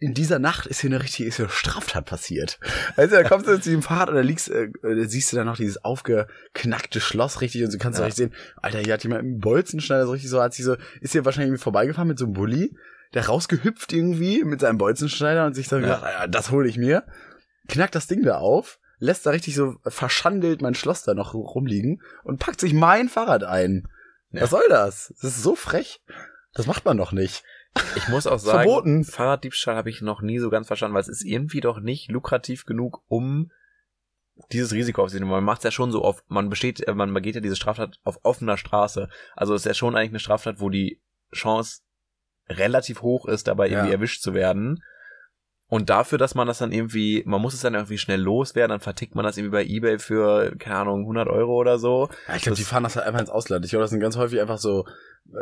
In 0.00 0.14
dieser 0.14 0.38
Nacht 0.38 0.66
ist 0.66 0.80
hier 0.80 0.90
eine 0.90 1.02
richtige, 1.02 1.28
ist 1.28 1.36
hier 1.36 1.46
eine 1.46 1.52
Straftat 1.52 2.04
passiert. 2.06 2.60
Also 2.96 3.16
da 3.16 3.24
kommst 3.24 3.48
du 3.48 3.60
zu 3.60 3.70
dem 3.70 3.82
Fahrrad 3.82 4.08
und 4.10 4.14
da 4.14 4.20
liegst, 4.20 4.48
äh, 4.48 4.68
siehst 5.06 5.32
du 5.32 5.36
dann 5.36 5.46
noch 5.46 5.56
dieses 5.56 5.84
aufgeknackte 5.84 7.00
Schloss 7.00 7.40
richtig 7.40 7.64
und 7.64 7.70
so 7.72 7.78
kannst 7.78 7.98
du 7.98 8.02
Ja. 8.02 8.06
richtig 8.06 8.26
sehen, 8.30 8.34
Alter, 8.62 8.78
hier 8.78 8.94
hat 8.94 9.02
jemand 9.02 9.22
einen 9.22 9.40
Bolzenschneider 9.40 10.06
so 10.06 10.12
richtig 10.12 10.30
so, 10.30 10.40
hat 10.40 10.54
sich 10.54 10.64
so, 10.64 10.76
ist 11.00 11.12
hier 11.12 11.24
wahrscheinlich 11.24 11.48
irgendwie 11.48 11.62
vorbeigefahren 11.62 12.08
mit 12.08 12.18
so 12.18 12.26
einem 12.26 12.34
Bulli, 12.34 12.76
der 13.14 13.26
rausgehüpft 13.26 13.92
irgendwie 13.92 14.44
mit 14.44 14.60
seinem 14.60 14.78
Bolzenschneider 14.78 15.46
und 15.46 15.54
sich 15.54 15.68
dann 15.68 15.82
Ja. 15.82 15.96
gedacht, 15.96 16.04
ja, 16.20 16.26
das 16.28 16.50
hole 16.50 16.68
ich 16.68 16.76
mir. 16.78 17.04
Knackt 17.68 17.94
das 17.94 18.06
Ding 18.06 18.22
da 18.22 18.36
auf, 18.38 18.78
lässt 18.98 19.26
da 19.26 19.30
richtig 19.30 19.54
so 19.56 19.76
verschandelt 19.86 20.62
mein 20.62 20.74
Schloss 20.74 21.02
da 21.02 21.14
noch 21.14 21.34
rumliegen 21.34 22.02
und 22.24 22.38
packt 22.38 22.60
sich 22.60 22.72
mein 22.72 23.08
Fahrrad 23.08 23.44
ein. 23.44 23.88
Ja. 24.30 24.42
Was 24.42 24.50
soll 24.50 24.64
das? 24.68 25.12
Das 25.20 25.36
ist 25.36 25.42
so 25.42 25.54
frech. 25.56 26.00
Das 26.54 26.66
macht 26.66 26.84
man 26.84 26.96
doch 26.96 27.12
nicht. 27.12 27.42
Ich 27.96 28.08
muss 28.08 28.26
auch 28.26 28.38
sagen, 28.38 28.62
Verboten. 28.68 29.04
Fahrraddiebstahl 29.04 29.76
habe 29.76 29.90
ich 29.90 30.00
noch 30.02 30.20
nie 30.22 30.38
so 30.38 30.50
ganz 30.50 30.66
verstanden, 30.66 30.94
weil 30.94 31.02
es 31.02 31.08
ist 31.08 31.24
irgendwie 31.24 31.60
doch 31.60 31.80
nicht 31.80 32.10
lukrativ 32.10 32.64
genug, 32.64 33.02
um 33.08 33.50
dieses 34.52 34.72
Risiko 34.72 35.02
auf 35.02 35.10
sich 35.10 35.18
zu 35.18 35.22
nehmen. 35.24 35.30
Man 35.32 35.44
macht 35.44 35.58
es 35.58 35.64
ja 35.64 35.70
schon 35.70 35.90
so 35.90 36.02
oft, 36.04 36.24
man 36.30 36.48
besteht, 36.48 36.86
äh, 36.86 36.94
man 36.94 37.12
begeht 37.12 37.34
ja 37.34 37.40
diese 37.40 37.56
Straftat 37.56 37.98
auf 38.04 38.18
offener 38.22 38.56
Straße. 38.56 39.08
Also 39.36 39.54
es 39.54 39.62
ist 39.62 39.66
ja 39.66 39.74
schon 39.74 39.96
eigentlich 39.96 40.10
eine 40.10 40.20
Straftat, 40.20 40.60
wo 40.60 40.70
die 40.70 41.00
Chance 41.32 41.82
relativ 42.48 43.02
hoch 43.02 43.26
ist, 43.26 43.48
dabei 43.48 43.68
irgendwie 43.68 43.88
Ja. 43.88 43.94
erwischt 43.94 44.22
zu 44.22 44.34
werden. 44.34 44.82
Und 45.70 45.90
dafür, 45.90 46.16
dass 46.18 46.34
man 46.34 46.46
das 46.46 46.58
dann 46.58 46.72
irgendwie, 46.72 47.22
man 47.26 47.42
muss 47.42 47.52
es 47.54 47.60
dann 47.60 47.74
irgendwie 47.74 47.98
schnell 47.98 48.20
loswerden, 48.20 48.70
dann 48.70 48.80
vertickt 48.80 49.14
man 49.14 49.24
das 49.24 49.36
irgendwie 49.36 49.52
bei 49.52 49.64
Ebay 49.66 49.98
für, 49.98 50.54
keine 50.58 50.76
Ahnung, 50.76 51.00
100 51.00 51.28
Euro 51.28 51.54
oder 51.56 51.78
so. 51.78 52.08
Ja, 52.26 52.36
ich 52.36 52.42
glaube, 52.42 52.56
die 52.56 52.64
fahren 52.64 52.84
das 52.84 52.96
halt 52.96 53.06
einfach 53.06 53.20
ins 53.20 53.28
Ausland. 53.30 53.64
Ich 53.66 53.70
glaube, 53.72 53.82
das 53.82 53.90
sind 53.90 54.00
ganz 54.00 54.16
häufig 54.16 54.40
einfach 54.40 54.56
so, 54.56 54.86
äh, 55.30 55.32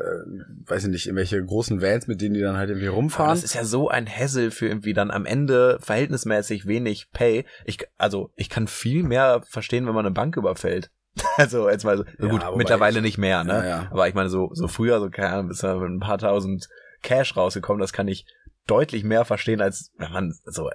weiß 0.68 0.85
ich 0.85 0.91
nicht, 0.91 1.07
irgendwelche 1.07 1.41
großen 1.45 1.81
Vans, 1.81 2.09
mit 2.09 2.20
denen 2.20 2.35
die 2.35 2.41
dann 2.41 2.57
halt 2.57 2.70
irgendwie 2.70 2.89
Aber 2.89 2.97
rumfahren. 2.97 3.31
das 3.35 3.45
ist 3.45 3.55
ja 3.55 3.62
so 3.64 3.89
ein 3.89 4.09
Hassel 4.09 4.51
für 4.51 4.66
irgendwie 4.66 4.95
dann 4.95 5.12
am 5.12 5.27
Ende 5.27 5.79
verhältnismäßig 5.81 6.66
wenig 6.66 7.11
Pay. 7.12 7.45
Ich, 7.64 7.79
also, 7.97 8.33
ich 8.35 8.51
kann 8.51 8.66
viel 8.66 9.05
mehr 9.05 9.43
verstehen, 9.49 9.87
wenn 9.87 9.95
man 9.95 10.07
eine 10.07 10.14
Bank 10.14 10.37
überfällt. 10.37 10.91
Also, 11.39 11.68
jetzt 11.70 11.85
mal 11.85 11.97
so, 11.99 12.05
Ja, 12.18 12.29
gut, 12.29 12.43
mittlerweile 12.57 12.99
ich- 12.99 13.03
nicht 13.05 13.18
mehr, 13.18 13.45
ne? 13.45 13.53
Ja, 13.53 13.64
ja. 13.66 13.87
Aber 13.91 14.09
ich 14.09 14.14
meine, 14.14 14.29
so, 14.29 14.51
so 14.55 14.66
früher, 14.68 14.99
so, 15.01 15.09
keine 15.09 15.29
Ahnung, 15.31 15.51
ist 15.51 15.62
da 15.62 15.79
ein 15.81 16.01
paar 16.01 16.18
tausend 16.18 16.68
Cash 17.03 17.37
rausgekommen, 17.37 17.81
das 17.81 17.93
kann 17.93 18.09
ich 18.09 18.27
deutlich 18.67 19.05
mehr 19.05 19.25
verstehen, 19.25 19.61
als 19.61 19.93
wenn 19.99 20.12
man 20.12 20.35
so, 20.45 20.71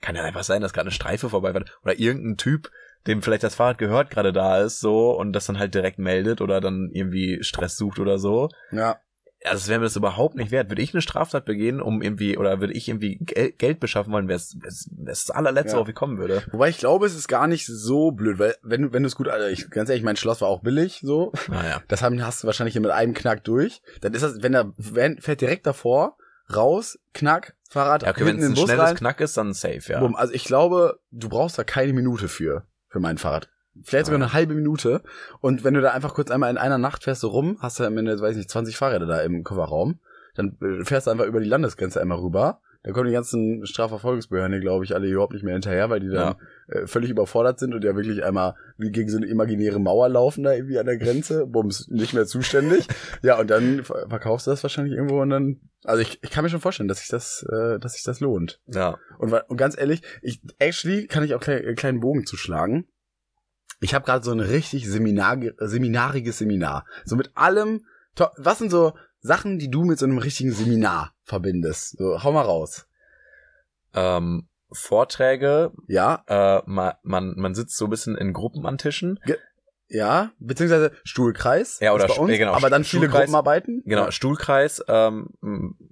kann 0.00 0.16
ja 0.16 0.22
einfach 0.22 0.44
sein, 0.44 0.62
dass 0.62 0.72
gerade 0.72 0.86
eine 0.86 0.94
Streife 0.94 1.28
vorbeifährt 1.30 1.78
oder 1.84 1.98
irgendein 1.98 2.36
Typ, 2.36 2.70
dem 3.06 3.22
vielleicht 3.22 3.42
das 3.42 3.54
Fahrrad 3.56 3.78
gehört, 3.78 4.10
gerade 4.10 4.32
da 4.32 4.60
ist, 4.62 4.80
so, 4.80 5.10
und 5.18 5.32
das 5.32 5.46
dann 5.46 5.58
halt 5.58 5.74
direkt 5.74 5.98
meldet 5.98 6.40
oder 6.40 6.60
dann 6.60 6.90
irgendwie 6.92 7.42
Stress 7.42 7.76
sucht 7.76 7.98
oder 7.98 8.18
so. 8.18 8.48
ja. 8.70 8.98
Also 9.44 9.56
es 9.58 9.68
wäre 9.68 9.80
mir 9.80 9.86
das 9.86 9.96
überhaupt 9.96 10.36
nicht 10.36 10.52
wert. 10.52 10.70
Würde 10.70 10.82
ich 10.82 10.94
eine 10.94 11.02
Straftat 11.02 11.44
begehen, 11.46 11.80
um 11.82 12.00
irgendwie, 12.00 12.38
oder 12.38 12.60
würde 12.60 12.74
ich 12.74 12.86
irgendwie 12.88 13.16
Gel 13.22 13.50
Geld 13.50 13.80
beschaffen 13.80 14.12
wollen, 14.12 14.28
wäre 14.28 14.36
es 14.36 14.56
das 14.92 15.30
allerletzte, 15.32 15.72
Ja. 15.72 15.76
worauf 15.78 15.88
ich 15.88 15.96
kommen 15.96 16.16
würde. 16.18 16.44
Wobei 16.52 16.68
ich 16.68 16.78
glaube, 16.78 17.06
es 17.06 17.16
ist 17.16 17.26
gar 17.26 17.48
nicht 17.48 17.66
so 17.66 18.12
blöd, 18.12 18.38
weil 18.38 18.54
wenn, 18.62 18.82
du- 18.82 18.92
wenn 18.92 19.02
du 19.02 19.08
es 19.08 19.16
gut, 19.16 19.26
also 19.26 19.48
ich, 19.48 19.68
ganz 19.68 19.88
ehrlich, 19.88 20.04
mein 20.04 20.14
Schloss 20.14 20.42
war 20.42 20.48
auch 20.48 20.60
billig, 20.62 21.00
so. 21.02 21.32
Naja. 21.48 21.82
Das 21.88 22.02
haben, 22.02 22.24
hast 22.24 22.44
du 22.44 22.46
wahrscheinlich 22.46 22.74
hier 22.74 22.82
mit 22.82 22.92
einem 22.92 23.14
Knack 23.14 23.42
durch. 23.42 23.82
Dann 24.00 24.14
ist 24.14 24.22
das, 24.22 24.44
wenn 24.44 24.52
der 24.52 24.72
Van 24.76 25.18
fährt 25.20 25.40
direkt 25.40 25.66
davor, 25.66 26.16
raus, 26.56 26.98
Knack, 27.14 27.54
Fahrrad, 27.68 28.02
Ja, 28.02 28.10
okay, 28.10 28.26
wenn 28.26 28.38
es 28.38 28.44
in 28.44 28.52
ein 28.52 28.54
Bus 28.54 28.64
schnelles 28.64 28.84
rein. 28.90 28.96
Knack 28.96 29.20
ist, 29.20 29.36
dann 29.36 29.54
safe, 29.54 29.82
ja. 29.86 30.00
Bumm. 30.00 30.14
Also 30.14 30.32
ich 30.34 30.44
glaube, 30.44 31.00
du 31.10 31.28
brauchst 31.28 31.58
da 31.58 31.64
keine 31.64 31.92
Minute 31.92 32.28
für, 32.28 32.66
für 32.88 33.00
mein 33.00 33.18
Fahrrad. 33.18 33.48
Vielleicht 33.82 34.06
sogar 34.06 34.20
eine 34.20 34.32
halbe 34.32 34.54
Minute. 34.54 35.02
Und 35.40 35.64
wenn 35.64 35.74
du 35.74 35.80
da 35.80 35.92
einfach 35.92 36.14
kurz 36.14 36.30
einmal 36.30 36.50
in 36.50 36.58
einer 36.58 36.78
Nacht 36.78 37.04
fährst 37.04 37.22
du 37.22 37.28
rum, 37.28 37.56
hast 37.60 37.80
du 37.80 37.84
am 37.84 37.96
Ende, 37.96 38.20
weiß 38.20 38.32
ich 38.32 38.36
nicht, 38.38 38.50
20 38.50 38.76
Fahrräder 38.76 39.06
da 39.06 39.20
im 39.22 39.44
Kofferraum. 39.44 40.00
Dann 40.34 40.58
äh, 40.60 40.84
fährst 40.84 41.06
du 41.06 41.10
einfach 41.10 41.24
über 41.24 41.40
die 41.40 41.48
Landesgrenze 41.48 42.00
einmal 42.00 42.18
rüber. 42.18 42.60
Da 42.84 42.90
kommen 42.90 43.06
die 43.06 43.12
ganzen 43.12 43.64
Strafverfolgungsbehörden, 43.64 44.60
glaube 44.60 44.84
ich, 44.84 44.94
alle 44.94 45.06
überhaupt 45.06 45.34
nicht 45.34 45.44
mehr 45.44 45.52
hinterher, 45.52 45.88
weil 45.88 46.00
die 46.00 46.08
dann 46.08 46.34
äh, 46.66 46.86
völlig 46.88 47.10
überfordert 47.10 47.60
sind 47.60 47.74
und 47.74 47.84
ja 47.84 47.94
wirklich 47.94 48.24
einmal 48.24 48.54
wie 48.76 48.90
gegen 48.90 49.08
so 49.08 49.18
eine 49.18 49.26
imaginäre 49.26 49.78
Mauer 49.78 50.08
laufen 50.08 50.42
da 50.42 50.52
irgendwie 50.52 50.80
an 50.80 50.86
der 50.86 50.98
Grenze. 50.98 51.46
Bums, 51.46 51.86
nicht 51.88 52.12
mehr 52.12 52.26
zuständig. 52.26 52.88
ja, 53.22 53.38
und 53.38 53.50
dann 53.50 53.84
ver- 53.84 54.08
verkaufst 54.08 54.48
du 54.48 54.50
das 54.50 54.64
wahrscheinlich 54.64 54.94
irgendwo 54.94 55.20
und 55.22 55.30
dann. 55.30 55.60
Also 55.84 56.02
ich, 56.02 56.18
ich 56.22 56.30
kann 56.30 56.42
mir 56.42 56.50
schon 56.50 56.60
vorstellen, 56.60 56.88
dass 56.88 56.98
sich 56.98 57.08
das, 57.08 57.46
äh, 57.48 57.78
dass 57.78 57.92
sich 57.94 58.02
das 58.02 58.18
lohnt. 58.18 58.60
Ja. 58.66 58.98
Und, 59.18 59.32
und 59.32 59.56
ganz 59.56 59.78
ehrlich, 59.78 60.02
ich 60.20 60.40
actually 60.58 61.06
kann 61.06 61.22
ich 61.22 61.34
auch 61.34 61.40
klein, 61.40 61.64
einen 61.64 61.76
kleinen 61.76 62.00
Bogen 62.00 62.26
zuschlagen. 62.26 62.88
Ich 63.80 63.94
habe 63.94 64.04
gerade 64.04 64.24
so 64.24 64.32
ein 64.32 64.40
richtig 64.40 64.88
Seminar, 64.88 65.38
seminariges 65.58 66.38
Seminar. 66.38 66.84
So 67.04 67.14
mit 67.16 67.30
allem. 67.36 67.84
Was 68.36 68.58
sind 68.58 68.70
so 68.70 68.92
Sachen, 69.22 69.58
die 69.58 69.70
du 69.70 69.84
mit 69.84 69.98
so 69.98 70.04
einem 70.06 70.18
richtigen 70.18 70.52
Seminar 70.52 71.14
verbindest? 71.22 71.96
So, 71.96 72.22
hau 72.22 72.32
mal 72.32 72.42
raus. 72.42 72.86
Ähm, 73.94 74.48
Vorträge, 74.72 75.70
Ja, 75.86 76.24
äh, 76.26 76.62
man, 76.66 76.94
man, 77.02 77.34
man 77.36 77.54
sitzt 77.54 77.76
so 77.76 77.84
ein 77.86 77.90
bisschen 77.90 78.16
in 78.16 78.32
Gruppen 78.32 78.66
an 78.66 78.78
Tischen. 78.78 79.20
ja, 79.88 80.30
beziehungsweise 80.38 80.92
Stuhlkreis. 81.04 81.78
Ja, 81.80 81.92
oder 81.92 82.06
bei 82.08 82.14
uns, 82.14 82.30
Stu- 82.32 82.38
genau, 82.38 82.54
aber 82.54 82.70
dann 82.70 82.82
viele 82.82 83.02
Stuhlkreis. 83.02 83.20
Gruppenarbeiten. 83.26 83.82
Genau, 83.84 84.06
Ja. 84.06 84.12
Stuhlkreis, 84.12 84.82
ähm, 84.88 85.28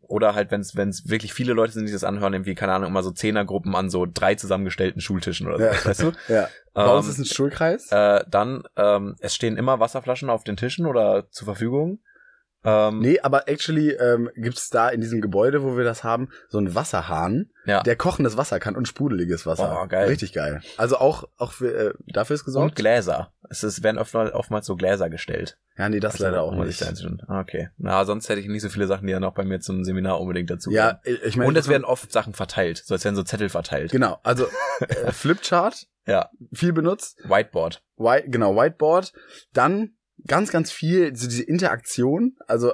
oder 0.00 0.34
halt, 0.34 0.50
wenn 0.50 0.60
es 0.62 0.74
wirklich 1.08 1.34
viele 1.34 1.52
Leute 1.52 1.74
sind, 1.74 1.86
die 1.86 1.92
das 1.92 2.04
anhören, 2.04 2.32
irgendwie, 2.32 2.54
keine 2.54 2.72
Ahnung, 2.72 2.88
immer 2.88 3.02
so 3.02 3.10
Zehnergruppen 3.10 3.76
an 3.76 3.90
so 3.90 4.06
drei 4.12 4.34
zusammengestellten 4.34 5.02
Schultischen 5.02 5.46
oder 5.46 5.58
so, 5.58 5.64
Ja. 5.64 5.84
weißt 5.84 6.02
du? 6.02 6.12
ja. 6.32 6.48
Bei 6.72 6.96
uns 6.96 7.04
Ähm, 7.06 7.10
ist 7.12 7.18
ein 7.18 7.24
Stuhlkreis. 7.26 7.92
Äh, 7.92 8.24
dann, 8.30 8.62
ähm, 8.76 9.16
es 9.20 9.34
stehen 9.34 9.58
immer 9.58 9.78
Wasserflaschen 9.78 10.30
auf 10.30 10.42
den 10.44 10.56
Tischen 10.56 10.86
oder 10.86 11.28
zur 11.30 11.44
Verfügung. 11.44 12.00
Ähm, 12.62 12.98
Nee, 13.00 13.20
aber 13.20 13.48
actually 13.48 13.90
ähm, 13.92 14.28
gibt's 14.34 14.68
da 14.70 14.88
in 14.90 15.00
diesem 15.00 15.20
Gebäude, 15.20 15.62
wo 15.62 15.76
wir 15.76 15.84
das 15.84 16.04
haben, 16.04 16.28
so 16.48 16.58
einen 16.58 16.74
Wasserhahn, 16.74 17.50
ja. 17.64 17.82
der 17.82 17.96
kochendes 17.96 18.36
Wasser 18.36 18.60
kann 18.60 18.76
und 18.76 18.86
sprudeliges 18.86 19.46
Wasser. 19.46 19.80
Oh, 19.82 19.86
geil. 19.86 20.08
Richtig 20.08 20.32
geil. 20.34 20.60
Also 20.76 20.98
auch 20.98 21.24
auch 21.38 21.52
für, 21.52 21.72
äh, 21.90 21.94
dafür 22.06 22.34
ist 22.34 22.42
und 22.42 22.46
gesorgt. 22.46 22.76
Gläser. 22.76 23.32
Es 23.48 23.64
ist, 23.64 23.82
werden 23.82 23.98
oft, 23.98 24.14
oftmals 24.14 24.66
so 24.66 24.76
Gläser 24.76 25.08
gestellt. 25.10 25.58
ja, 25.78 25.88
nee, 25.88 26.00
das 26.00 26.14
Also, 26.14 26.24
leider 26.24 26.42
auch 26.42 26.54
nicht. 26.54 26.82
Ah, 27.28 27.40
Okay. 27.40 27.70
Na, 27.78 28.04
sonst 28.04 28.28
hätte 28.28 28.40
ich 28.40 28.46
nicht 28.46 28.62
so 28.62 28.68
viele 28.68 28.86
Sachen, 28.86 29.06
die 29.06 29.12
dann 29.12 29.24
auch 29.24 29.34
bei 29.34 29.44
mir 29.44 29.60
zum 29.60 29.82
Seminar 29.84 30.20
unbedingt 30.20 30.50
dazu 30.50 30.70
Ja, 30.70 31.00
ich 31.04 31.22
ich 31.22 31.36
meine, 31.36 31.48
Und 31.48 31.56
es 31.56 31.66
werden 31.68 31.84
oft 31.84 32.12
Sachen 32.12 32.34
verteilt. 32.34 32.82
So 32.84 32.94
als 32.94 33.04
werden 33.04 33.16
so 33.16 33.22
Zettel 33.22 33.48
verteilt. 33.48 33.90
genau. 33.90 34.18
Also 34.22 34.46
äh, 34.80 35.12
Flipchart, 35.12 35.86
Ja. 36.06 36.28
viel 36.52 36.72
benutzt. 36.74 37.18
Whiteboard. 37.24 37.82
White, 37.96 38.28
genau 38.30 38.54
Whiteboard. 38.54 39.12
Dann 39.54 39.94
ganz, 40.26 40.50
ganz 40.52 40.70
viel 40.70 41.14
so 41.16 41.28
diese 41.28 41.42
Interaktion. 41.42 42.36
Also 42.46 42.72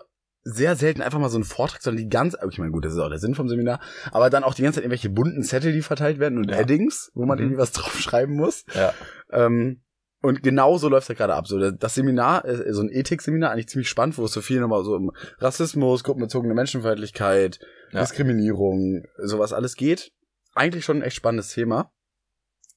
sehr 0.48 0.76
selten 0.76 1.02
einfach 1.02 1.18
mal 1.18 1.28
so 1.28 1.38
ein 1.38 1.44
Vortrag, 1.44 1.82
sondern 1.82 2.04
die 2.04 2.08
ganz, 2.08 2.36
ich 2.50 2.58
meine, 2.58 2.70
gut, 2.70 2.84
das 2.84 2.92
ist 2.92 2.98
auch 3.00 3.08
der 3.08 3.18
Sinn 3.18 3.34
vom 3.34 3.48
Seminar, 3.48 3.80
aber 4.12 4.30
dann 4.30 4.44
auch 4.44 4.54
die 4.54 4.62
ganze 4.62 4.76
Zeit 4.76 4.84
irgendwelche 4.84 5.10
bunten 5.10 5.42
Zettel, 5.42 5.72
die 5.72 5.82
verteilt 5.82 6.20
werden 6.20 6.38
und 6.38 6.48
Ja. 6.50 6.58
Eddings, 6.58 7.10
wo 7.14 7.26
man 7.26 7.38
Mhm. 7.38 7.44
irgendwie 7.44 7.60
was 7.60 7.72
draufschreiben 7.72 8.34
muss. 8.36 8.64
Ja. 8.74 8.94
Ähm, 9.32 9.82
und 10.22 10.42
genau 10.44 10.78
so 10.78 10.88
läuft 10.88 11.10
es 11.10 11.16
gerade 11.16 11.34
ab. 11.34 11.46
So, 11.48 11.70
das 11.72 11.94
Seminar, 11.94 12.44
äh, 12.44 12.72
so 12.72 12.80
ein 12.82 12.88
Ethikseminar, 12.90 13.50
eigentlich 13.50 13.68
ziemlich 13.68 13.88
spannend, 13.88 14.16
wo 14.18 14.24
es 14.24 14.32
so 14.32 14.40
viel 14.40 14.60
nochmal 14.60 14.84
so 14.84 14.94
um 14.94 15.10
Rassismus, 15.38 16.04
gruppenbezogene 16.04 16.54
Menschenfeindlichkeit, 16.54 17.58
Ja. 17.92 18.00
Diskriminierung, 18.00 19.02
sowas 19.18 19.52
alles 19.52 19.74
geht. 19.74 20.12
Eigentlich 20.54 20.84
schon 20.84 20.98
ein 20.98 21.02
echt 21.02 21.16
spannendes 21.16 21.48
Thema. 21.50 21.90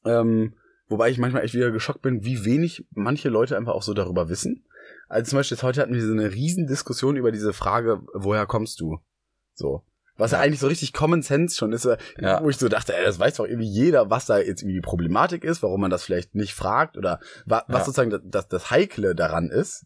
Ähm, 0.06 0.56
wobei 0.90 1.10
ich 1.10 1.18
manchmal 1.18 1.44
echt 1.44 1.54
wieder 1.54 1.72
geschockt 1.72 2.02
bin, 2.02 2.26
wie 2.26 2.44
wenig 2.46 2.86
manche 2.92 3.30
Leute 3.30 3.56
einfach 3.56 3.74
auch 3.74 3.84
so 3.84 3.94
darüber 3.94 4.28
wissen. 4.30 4.66
Also 5.08 5.30
zum 5.32 5.38
Beispiel 5.40 5.56
jetzt 5.56 5.64
heute 5.64 5.82
hatten 5.82 5.94
wir 5.94 6.06
so 6.06 6.12
eine 6.12 6.32
riesen 6.34 6.68
Diskussion 6.68 7.16
über 7.16 7.32
diese 7.32 7.54
Frage, 7.54 8.02
woher 8.14 8.46
kommst 8.46 8.80
du? 8.80 9.00
So. 9.54 9.84
Was 10.18 10.32
ja, 10.32 10.38
Ja. 10.40 10.44
eigentlich 10.44 10.60
so 10.60 10.68
richtig 10.68 10.92
Common 10.94 11.22
Sense 11.22 11.56
schon 11.56 11.72
ist, 11.72 11.86
äh, 11.86 11.98
Ja. 12.20 12.44
wo 12.44 12.50
ich 12.50 12.58
so 12.58 12.68
dachte, 12.68 12.96
ey, 12.96 13.06
das 13.06 13.20
weiß 13.20 13.36
doch 13.36 13.46
irgendwie 13.46 13.70
jeder, 13.70 14.10
was 14.10 14.26
da 14.26 14.38
jetzt 14.38 14.62
irgendwie 14.62 14.76
die 14.76 14.82
Problematik 14.82 15.44
ist, 15.46 15.64
warum 15.64 15.80
man 15.82 15.90
das 15.90 16.04
vielleicht 16.04 16.36
nicht 16.36 16.54
fragt 16.54 16.98
oder 16.98 17.20
wa 17.46 17.64
was 17.68 17.80
Ja. 17.80 17.86
sozusagen 17.86 18.10
das, 18.10 18.22
das, 18.26 18.48
das 18.50 18.70
Heikle 18.72 19.16
daran 19.16 19.50
ist. 19.50 19.86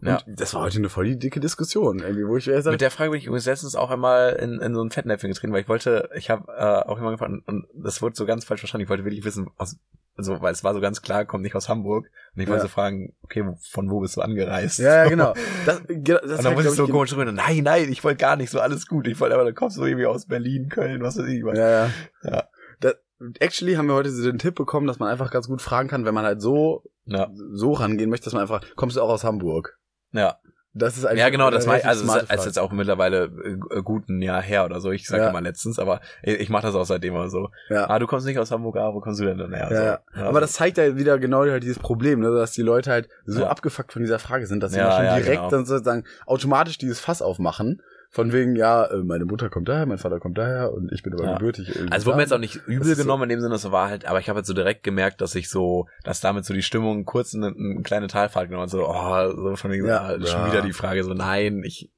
Und 0.00 0.08
Ja. 0.08 0.18
das 0.26 0.54
war 0.54 0.62
heute 0.62 0.78
eine 0.78 0.88
voll 0.88 1.06
die 1.06 1.18
dicke 1.18 1.40
Diskussion, 1.40 2.00
irgendwie, 2.00 2.26
wo 2.26 2.36
ich 2.36 2.46
mir 2.46 2.54
Mit 2.56 2.64
sage, 2.64 2.76
der 2.76 2.90
Frage 2.90 3.10
bin 3.10 3.18
ich 3.20 3.26
übrigens 3.26 3.46
letztens 3.46 3.74
auch 3.76 3.90
einmal 3.90 4.34
in, 4.34 4.60
in 4.60 4.74
so 4.74 4.82
ein 4.82 4.90
Fettnäpfchen 4.90 5.30
getreten, 5.30 5.52
weil 5.52 5.62
ich 5.62 5.68
wollte, 5.68 6.10
ich 6.16 6.30
habe 6.30 6.52
äh, 6.52 6.88
auch 6.88 6.98
immer 6.98 7.10
gefragt, 7.12 7.32
und 7.46 7.66
das 7.74 8.02
wurde 8.02 8.16
so 8.16 8.26
ganz 8.26 8.44
falsch 8.44 8.60
verstanden, 8.60 8.84
ich 8.84 8.88
wollte 8.90 9.04
wirklich 9.04 9.24
wissen, 9.24 9.48
aus, 9.56 9.76
also, 10.16 10.40
weil 10.40 10.52
es 10.52 10.62
war 10.62 10.74
so 10.74 10.80
ganz 10.80 11.02
klar, 11.02 11.24
kommt 11.24 11.42
nicht 11.42 11.56
aus 11.56 11.68
Hamburg. 11.68 12.08
Und 12.36 12.40
ich 12.42 12.46
wollte 12.48 12.58
Ja. 12.62 12.68
so 12.68 12.68
fragen, 12.68 13.14
okay, 13.22 13.44
von 13.70 13.90
wo 13.90 13.98
bist 14.00 14.16
du 14.16 14.20
angereist? 14.20 14.78
ja, 14.78 15.04
ja, 15.04 15.08
genau. 15.08 15.34
Das, 15.66 15.82
ge- 15.88 16.20
das 16.22 16.38
und 16.38 16.44
dann 16.44 16.54
muss 16.54 16.64
ich 16.66 16.70
so 16.72 16.86
komisch 16.86 17.12
rüber, 17.14 17.24
nein, 17.32 17.62
nein, 17.64 17.90
ich 17.90 18.04
wollte 18.04 18.18
gar 18.18 18.36
nicht 18.36 18.50
so, 18.50 18.60
alles 18.60 18.86
gut. 18.86 19.08
Ich 19.08 19.18
wollte 19.18 19.34
aber, 19.34 19.44
dann 19.44 19.54
kommst 19.56 19.76
du 19.76 19.84
irgendwie 19.84 20.06
aus 20.06 20.26
Berlin, 20.26 20.68
Köln, 20.68 21.02
was 21.02 21.18
weiß 21.18 21.26
ich. 21.26 21.44
was. 21.44 21.58
Ja, 21.58 21.68
ja. 21.68 21.90
Ja. 22.22 22.44
Das, 22.80 22.94
actually 23.40 23.74
haben 23.74 23.86
wir 23.88 23.94
heute 23.94 24.10
so 24.10 24.22
den 24.30 24.38
Tipp 24.38 24.54
bekommen, 24.54 24.86
dass 24.86 24.98
man 25.00 25.08
einfach 25.08 25.32
ganz 25.32 25.48
gut 25.48 25.60
fragen 25.62 25.88
kann, 25.88 26.04
wenn 26.04 26.14
man 26.14 26.24
halt 26.24 26.40
so, 26.40 26.84
Ja, 27.06 27.30
so 27.34 27.72
rangehen 27.72 28.08
möchte, 28.08 28.24
dass 28.24 28.34
man 28.34 28.42
einfach, 28.42 28.62
kommst 28.76 28.96
du 28.96 29.02
auch 29.02 29.08
aus 29.10 29.24
Hamburg? 29.24 29.78
Ja. 30.14 30.36
Das 30.76 30.96
ist 30.96 31.04
eigentlich 31.04 31.20
Ja, 31.20 31.28
genau, 31.28 31.50
das 31.50 31.68
war, 31.68 31.74
also 31.84 32.04
ist, 32.04 32.32
ist 32.32 32.46
jetzt 32.46 32.58
auch 32.58 32.72
mittlerweile 32.72 33.26
äh, 33.70 33.80
gut 33.82 34.08
ein 34.08 34.20
Jahr 34.20 34.42
her 34.42 34.64
oder 34.64 34.80
so. 34.80 34.90
Ich 34.90 35.06
sage 35.06 35.22
Ja. 35.22 35.30
mal 35.32 35.40
letztens, 35.44 35.78
aber 35.78 36.00
ich, 36.24 36.40
ich 36.40 36.48
mache 36.50 36.62
das 36.66 36.74
auch 36.74 36.84
seitdem 36.84 37.14
immer 37.14 37.28
so. 37.30 37.50
ja. 37.70 37.88
Ah, 37.88 38.00
du 38.00 38.08
kommst 38.08 38.26
nicht 38.26 38.40
aus 38.40 38.50
Hamburg, 38.50 38.76
ah, 38.78 38.92
wo 38.92 38.98
kommst 39.00 39.20
du 39.20 39.24
denn 39.24 39.38
dann 39.38 39.54
her? 39.54 39.68
Ja, 39.70 39.76
so. 39.76 39.82
ja. 39.84 39.98
Ja, 40.16 40.26
Aber 40.28 40.40
das 40.40 40.54
zeigt 40.54 40.76
ja 40.78 40.96
wieder 40.96 41.20
genau 41.20 41.42
halt 41.42 41.62
dieses 41.62 41.78
Problem, 41.78 42.18
ne, 42.18 42.32
dass 42.34 42.50
die 42.50 42.62
Leute 42.62 42.90
halt 42.90 43.08
so 43.24 43.46
abgefuckt 43.46 43.92
von 43.92 44.02
dieser 44.02 44.18
Frage 44.18 44.48
sind, 44.48 44.64
dass 44.64 44.72
sie 44.72 44.78
Ja, 44.78 44.90
schon 44.90 45.04
direkt 45.04 45.36
genau. 45.36 45.48
dann 45.50 45.64
sozusagen 45.64 46.02
automatisch 46.26 46.76
dieses 46.76 46.98
Fass 46.98 47.22
aufmachen. 47.22 47.80
Von 48.14 48.32
wegen, 48.32 48.54
ja, 48.54 48.84
äh, 48.84 48.98
meine 49.02 49.24
Mutter 49.24 49.50
kommt 49.50 49.68
daher, 49.68 49.86
mein 49.86 49.98
Vater 49.98 50.20
kommt 50.20 50.38
daher 50.38 50.72
und 50.72 50.92
ich 50.92 51.02
bin 51.02 51.12
aber 51.14 51.24
Ja. 51.24 51.32
gebürtig. 51.34 51.68
irgendwie 51.74 51.90
Also 51.92 52.06
wurde 52.06 52.16
mir 52.18 52.22
jetzt 52.22 52.32
auch 52.32 52.38
nicht 52.38 52.54
Das 52.56 52.62
übel 52.66 52.88
ist 52.92 52.96
so- 52.98 53.02
genommen 53.02 53.24
in 53.24 53.28
dem 53.30 53.40
Sinne, 53.40 53.56
es 53.56 53.70
war 53.72 53.88
halt, 53.88 54.04
aber 54.06 54.20
ich 54.20 54.28
habe 54.28 54.36
halt 54.36 54.46
so 54.46 54.54
direkt 54.54 54.84
gemerkt, 54.84 55.20
dass 55.20 55.34
ich 55.34 55.48
so, 55.50 55.88
dass 56.04 56.20
damit 56.20 56.44
so 56.44 56.54
die 56.54 56.62
Stimmung 56.62 57.04
kurz 57.04 57.34
eine, 57.34 57.48
eine 57.48 57.82
kleine 57.82 58.06
Talfahrt 58.06 58.46
genommen 58.48 58.62
hat, 58.64 58.70
so, 58.70 58.86
oh, 58.88 59.32
so 59.50 59.56
von 59.56 59.70
wegen, 59.72 59.84
Ja. 59.86 60.12
ja, 60.16 60.26
schon 60.26 60.46
wieder 60.46 60.62
die 60.62 60.72
Frage, 60.72 61.02
so, 61.02 61.12
nein, 61.12 61.62
ich 61.64 61.90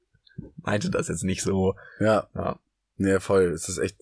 meinte 0.63 0.89
das 0.89 1.07
jetzt 1.07 1.23
nicht 1.23 1.43
so. 1.43 1.75
Ja, 1.99 2.27
Ja, 2.33 2.57
nee, 2.97 3.19
voll. 3.19 3.43
Es 3.53 3.69
ist 3.69 3.77
echt. 3.77 3.97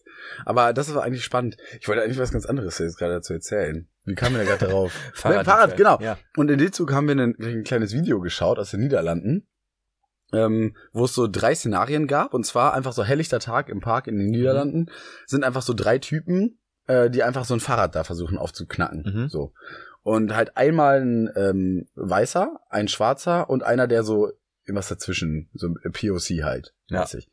Aber 0.45 0.71
das 0.71 0.95
war 0.95 1.03
eigentlich 1.03 1.23
spannend. 1.25 1.57
Ich 1.81 1.87
wollte 1.89 2.01
eigentlich 2.01 2.17
was 2.17 2.31
ganz 2.31 2.45
anderes 2.45 2.77
jetzt 2.79 2.97
gerade 2.97 3.13
dazu 3.15 3.33
erzählen. 3.33 3.87
Wie 4.05 4.15
kam 4.15 4.31
mir 4.33 4.39
da 4.39 4.45
gerade 4.45 4.67
drauf? 4.67 4.93
Fahrrad, 5.13 5.45
Fahrrad, 5.45 5.75
genau. 5.75 5.99
Ja, 5.99 6.17
Und 6.37 6.49
in 6.49 6.59
dem 6.59 6.71
Zug 6.71 6.93
haben 6.93 7.07
wir 7.09 7.15
ein, 7.15 7.35
ein 7.41 7.63
kleines 7.65 7.91
Video 7.93 8.21
geschaut 8.21 8.57
aus 8.57 8.71
den 8.71 8.79
Niederlanden, 8.79 9.45
ähm, 10.33 10.75
wo 10.91 11.05
es 11.05 11.13
so 11.13 11.27
drei 11.27 11.55
Szenarien 11.55 12.07
gab. 12.07 12.33
Und 12.33 12.45
zwar 12.45 12.73
einfach 12.73 12.93
so 12.93 13.03
helllichter 13.03 13.39
Tag 13.39 13.69
im 13.69 13.79
Park 13.79 14.07
in 14.07 14.17
den 14.17 14.29
Niederlanden. 14.29 14.91
Sind 15.25 15.43
einfach 15.43 15.61
so 15.61 15.73
drei 15.73 15.97
Typen, 15.99 16.59
äh, 16.87 17.09
die 17.09 17.23
einfach 17.23 17.45
so 17.45 17.53
ein 17.53 17.59
Fahrrad 17.59 17.95
da 17.95 18.03
versuchen 18.03 18.37
aufzuknacken. 18.37 19.03
Mhm. 19.05 19.29
So. 19.29 19.53
Und 20.03 20.35
halt 20.35 20.55
einmal 20.57 21.01
ein 21.01 21.29
ähm, 21.35 21.85
weißer, 21.95 22.59
ein 22.69 22.87
schwarzer 22.87 23.49
und 23.49 23.63
einer, 23.63 23.87
der 23.87 24.03
so 24.03 24.31
irgendwas 24.65 24.89
dazwischen, 24.89 25.49
so 25.53 25.69
POC 25.91 26.43
halt. 26.43 26.73
Ja. 26.87 27.01
mäßig. 27.01 27.27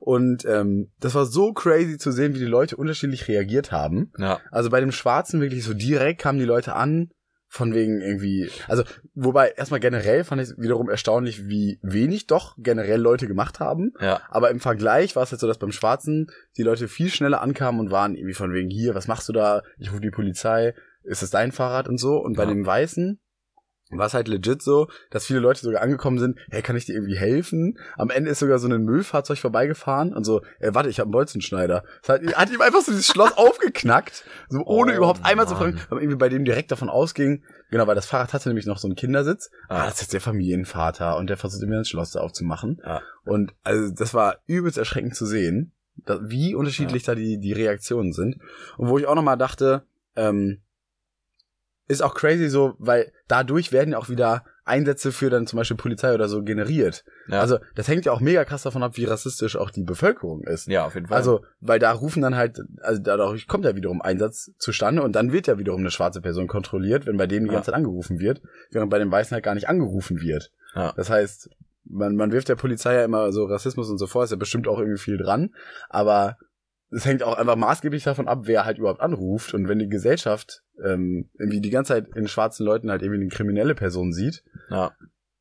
Und 0.00 0.44
ähm, 0.44 0.90
das 1.00 1.14
war 1.14 1.24
so 1.24 1.52
crazy 1.52 1.96
zu 1.96 2.12
sehen, 2.12 2.34
wie 2.34 2.38
die 2.38 2.44
Leute 2.44 2.76
unterschiedlich 2.76 3.28
reagiert 3.28 3.72
haben. 3.72 4.12
Ja. 4.18 4.40
Also 4.50 4.70
bei 4.70 4.80
dem 4.80 4.92
Schwarzen 4.92 5.40
wirklich 5.40 5.64
so 5.64 5.74
direkt 5.74 6.20
kamen 6.20 6.38
die 6.38 6.44
Leute 6.44 6.74
an, 6.74 7.10
von 7.50 7.72
wegen 7.74 8.00
irgendwie, 8.02 8.50
also 8.66 8.84
wobei 9.14 9.50
erstmal 9.50 9.80
generell 9.80 10.22
fand 10.22 10.42
ich 10.42 10.50
wiederum 10.58 10.90
erstaunlich, 10.90 11.48
wie 11.48 11.78
wenig 11.82 12.26
doch 12.26 12.54
generell 12.58 13.00
Leute 13.00 13.26
gemacht 13.26 13.58
haben. 13.58 13.92
Ja. 14.00 14.20
Aber 14.28 14.50
im 14.50 14.60
Vergleich 14.60 15.16
war 15.16 15.22
es 15.22 15.30
jetzt 15.30 15.40
so, 15.40 15.46
dass 15.46 15.58
beim 15.58 15.72
Schwarzen 15.72 16.26
die 16.58 16.62
Leute 16.62 16.88
viel 16.88 17.08
schneller 17.08 17.40
ankamen 17.40 17.80
und 17.80 17.90
waren 17.90 18.14
irgendwie 18.14 18.34
von 18.34 18.52
wegen 18.52 18.68
hier, 18.68 18.94
was 18.94 19.08
machst 19.08 19.28
du 19.30 19.32
da? 19.32 19.62
Ich 19.78 19.90
rufe 19.90 20.02
die 20.02 20.10
Polizei, 20.10 20.74
ist 21.04 21.22
es 21.22 21.30
dein 21.30 21.52
Fahrrad 21.52 21.88
und 21.88 21.96
so. 21.98 22.18
Und 22.18 22.36
bei 22.36 22.42
Ja. 22.44 22.50
dem 22.50 22.66
Weißen 22.66 23.18
war 23.90 24.06
es 24.06 24.14
halt 24.14 24.28
legit 24.28 24.62
so, 24.62 24.88
dass 25.10 25.24
viele 25.26 25.38
Leute 25.38 25.60
sogar 25.60 25.80
angekommen 25.82 26.18
sind, 26.18 26.38
hey, 26.50 26.62
kann 26.62 26.76
ich 26.76 26.84
dir 26.84 26.94
irgendwie 26.94 27.16
helfen? 27.16 27.78
Am 27.96 28.10
Ende 28.10 28.30
ist 28.30 28.40
sogar 28.40 28.58
so 28.58 28.68
ein 28.68 28.82
Müllfahrzeug 28.84 29.38
vorbeigefahren 29.38 30.14
und 30.14 30.24
so, 30.24 30.42
äh, 30.60 30.74
warte, 30.74 30.88
ich 30.90 30.98
habe 31.00 31.06
einen 31.06 31.12
Bolzenschneider. 31.12 31.84
Das 32.02 32.08
hat, 32.20 32.34
hat 32.36 32.50
ihm 32.50 32.60
einfach 32.60 32.80
so 32.82 32.92
dieses 32.92 33.06
Schloss 33.06 33.32
aufgeknackt, 33.36 34.24
so 34.48 34.62
ohne 34.64 34.92
Oh, 34.92 34.96
überhaupt 34.96 35.24
einmal 35.24 35.46
zu 35.46 35.54
Mann. 35.54 35.62
fragen, 35.62 35.76
weil 35.88 35.96
man 35.96 36.00
irgendwie 36.00 36.18
bei 36.18 36.28
dem 36.28 36.44
direkt 36.44 36.70
davon 36.70 36.88
ausging, 36.90 37.44
genau, 37.70 37.86
weil 37.86 37.94
das 37.94 38.06
Fahrrad 38.06 38.32
hatte 38.32 38.48
nämlich 38.48 38.66
noch 38.66 38.78
so 38.78 38.88
einen 38.88 38.96
Kindersitz, 38.96 39.50
ah, 39.68 39.82
Ah. 39.82 39.84
das 39.86 39.94
ist 39.94 40.00
jetzt 40.02 40.12
der 40.12 40.20
Familienvater 40.20 41.16
und 41.16 41.28
der 41.30 41.36
versucht 41.36 41.62
immer 41.62 41.76
das 41.78 41.88
Schloss 41.88 42.10
da 42.12 42.20
aufzumachen. 42.20 42.80
Ja. 42.84 43.00
Und 43.24 43.54
also 43.64 43.92
das 43.94 44.12
war 44.14 44.38
übelst 44.46 44.78
erschreckend 44.78 45.14
zu 45.14 45.26
sehen, 45.26 45.72
wie 46.22 46.54
unterschiedlich 46.54 47.02
da 47.02 47.14
die, 47.14 47.38
die 47.38 47.52
Reaktionen 47.52 48.12
sind. 48.12 48.36
Und 48.76 48.88
wo 48.88 48.98
ich 48.98 49.06
auch 49.06 49.14
nochmal 49.14 49.36
dachte, 49.36 49.82
ähm, 50.16 50.60
ist 51.88 52.02
auch 52.02 52.14
crazy 52.14 52.48
so, 52.48 52.74
weil 52.78 53.12
dadurch 53.26 53.72
werden 53.72 53.92
ja 53.92 53.98
auch 53.98 54.08
wieder 54.08 54.44
Einsätze 54.64 55.12
für 55.12 55.30
dann 55.30 55.46
zum 55.46 55.56
Beispiel 55.56 55.78
Polizei 55.78 56.12
oder 56.14 56.28
so 56.28 56.42
generiert. 56.42 57.02
Ja. 57.28 57.40
Also 57.40 57.58
das 57.74 57.88
hängt 57.88 58.04
ja 58.04 58.12
auch 58.12 58.20
mega 58.20 58.44
krass 58.44 58.62
davon 58.64 58.82
ab, 58.82 58.96
wie 58.98 59.06
rassistisch 59.06 59.56
auch 59.56 59.70
die 59.70 59.82
Bevölkerung 59.82 60.42
ist. 60.44 60.66
ja, 60.66 60.84
auf 60.84 60.94
jeden 60.94 61.06
Fall. 61.06 61.16
Also, 61.16 61.40
weil 61.60 61.78
da 61.78 61.90
rufen 61.92 62.20
dann 62.20 62.36
halt, 62.36 62.60
also 62.82 63.00
dadurch 63.00 63.48
kommt 63.48 63.64
ja 63.64 63.74
wiederum 63.74 64.02
Einsatz 64.02 64.50
zustande 64.58 65.02
und 65.02 65.12
dann 65.16 65.32
wird 65.32 65.46
ja 65.46 65.58
wiederum 65.58 65.80
eine 65.80 65.90
schwarze 65.90 66.20
Person 66.20 66.46
kontrolliert, 66.48 67.06
wenn 67.06 67.16
bei 67.16 67.26
dem 67.26 67.44
die 67.44 67.48
Ja. 67.48 67.54
ganze 67.54 67.66
Zeit 67.70 67.76
angerufen 67.76 68.18
wird, 68.20 68.42
während 68.70 68.90
bei 68.90 68.98
den 68.98 69.10
Weißen 69.10 69.34
halt 69.34 69.44
gar 69.44 69.54
nicht 69.54 69.70
angerufen 69.70 70.20
wird. 70.20 70.50
Ja. 70.74 70.92
Das 70.96 71.08
heißt, 71.08 71.48
man, 71.86 72.14
man 72.16 72.30
wirft 72.32 72.50
der 72.50 72.56
Polizei 72.56 72.94
ja 72.96 73.04
immer 73.04 73.32
so 73.32 73.46
Rassismus 73.46 73.88
und 73.88 73.96
so 73.96 74.06
vor, 74.06 74.22
ist 74.24 74.30
ja 74.30 74.36
bestimmt 74.36 74.68
auch 74.68 74.78
irgendwie 74.78 74.98
viel 75.00 75.16
dran, 75.16 75.54
aber 75.88 76.36
es 76.90 77.04
hängt 77.04 77.22
auch 77.22 77.36
einfach 77.36 77.56
maßgeblich 77.56 78.02
davon 78.04 78.28
ab, 78.28 78.40
wer 78.44 78.64
halt 78.64 78.78
überhaupt 78.78 79.00
anruft 79.00 79.52
und 79.54 79.68
wenn 79.68 79.78
die 79.78 79.88
Gesellschaft 79.88 80.62
ähm, 80.82 81.28
irgendwie 81.38 81.60
die 81.60 81.70
ganze 81.70 81.94
Zeit 81.94 82.08
in 82.16 82.28
schwarzen 82.28 82.64
Leuten 82.64 82.90
halt 82.90 83.02
irgendwie 83.02 83.20
eine 83.20 83.28
kriminelle 83.30 83.74
Person 83.74 84.12
sieht, 84.12 84.42
ja. 84.70 84.92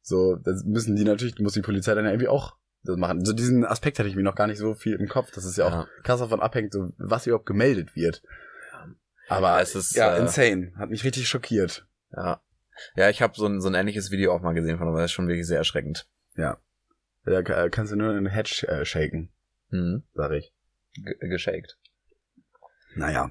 so, 0.02 0.36
das 0.36 0.64
müssen 0.66 0.96
die 0.96 1.04
natürlich, 1.04 1.40
muss 1.40 1.54
die 1.54 1.62
Polizei 1.62 1.94
dann 1.96 2.06
ja 2.06 2.12
irgendwie 2.12 2.28
auch 2.28 2.56
das 2.84 2.98
machen. 2.98 3.24
So 3.26 3.34
diesen 3.34 3.66
Aspekt 3.66 4.00
hatte 4.00 4.10
ich 4.10 4.16
mir 4.16 4.24
noch 4.24 4.36
gar 4.36 4.48
nicht 4.48 4.60
so 4.60 4.74
viel 4.74 4.96
im 4.96 5.08
Kopf, 5.08 5.32
dass 5.32 5.46
es 5.46 5.56
ja 5.58 5.66
auch 5.66 5.72
Ja. 5.72 5.88
krass 6.04 6.20
davon 6.20 6.42
abhängt, 6.42 6.74
so 6.74 6.92
was 6.98 7.28
überhaupt 7.28 7.46
gemeldet 7.46 7.96
wird. 7.96 8.22
Aber 9.30 9.60
Es 9.62 9.76
ist, 9.76 9.96
ja, 9.96 10.16
äh, 10.16 10.22
insane. 10.22 10.72
Hat 10.78 10.90
mich 10.90 11.04
richtig 11.04 11.28
schockiert. 11.28 11.86
Ja. 12.16 12.42
Ja, 12.96 13.10
ich 13.10 13.22
habe 13.22 13.34
so 13.36 13.46
ein, 13.46 13.60
so 13.60 13.68
ein 13.68 13.74
ähnliches 13.74 14.12
Video 14.12 14.32
auch 14.34 14.42
mal 14.42 14.54
gesehen 14.54 14.78
von, 14.78 14.88
aber 14.88 14.98
das 14.98 15.06
ist 15.06 15.12
schon 15.14 15.28
wirklich 15.28 15.48
sehr 15.48 15.58
erschreckend. 15.58 16.08
Da 17.26 17.42
ka- 17.44 17.68
kannst 17.70 17.92
du 17.92 17.98
nur 17.98 18.10
einen 18.12 18.28
Hedge 18.28 18.66
äh, 18.70 18.86
shaken, 18.86 19.30
Mhm. 19.70 20.04
sag 20.14 20.32
ich. 20.32 20.54
G 21.04 21.28
geschakt. 21.28 21.78
Naja. 22.96 23.30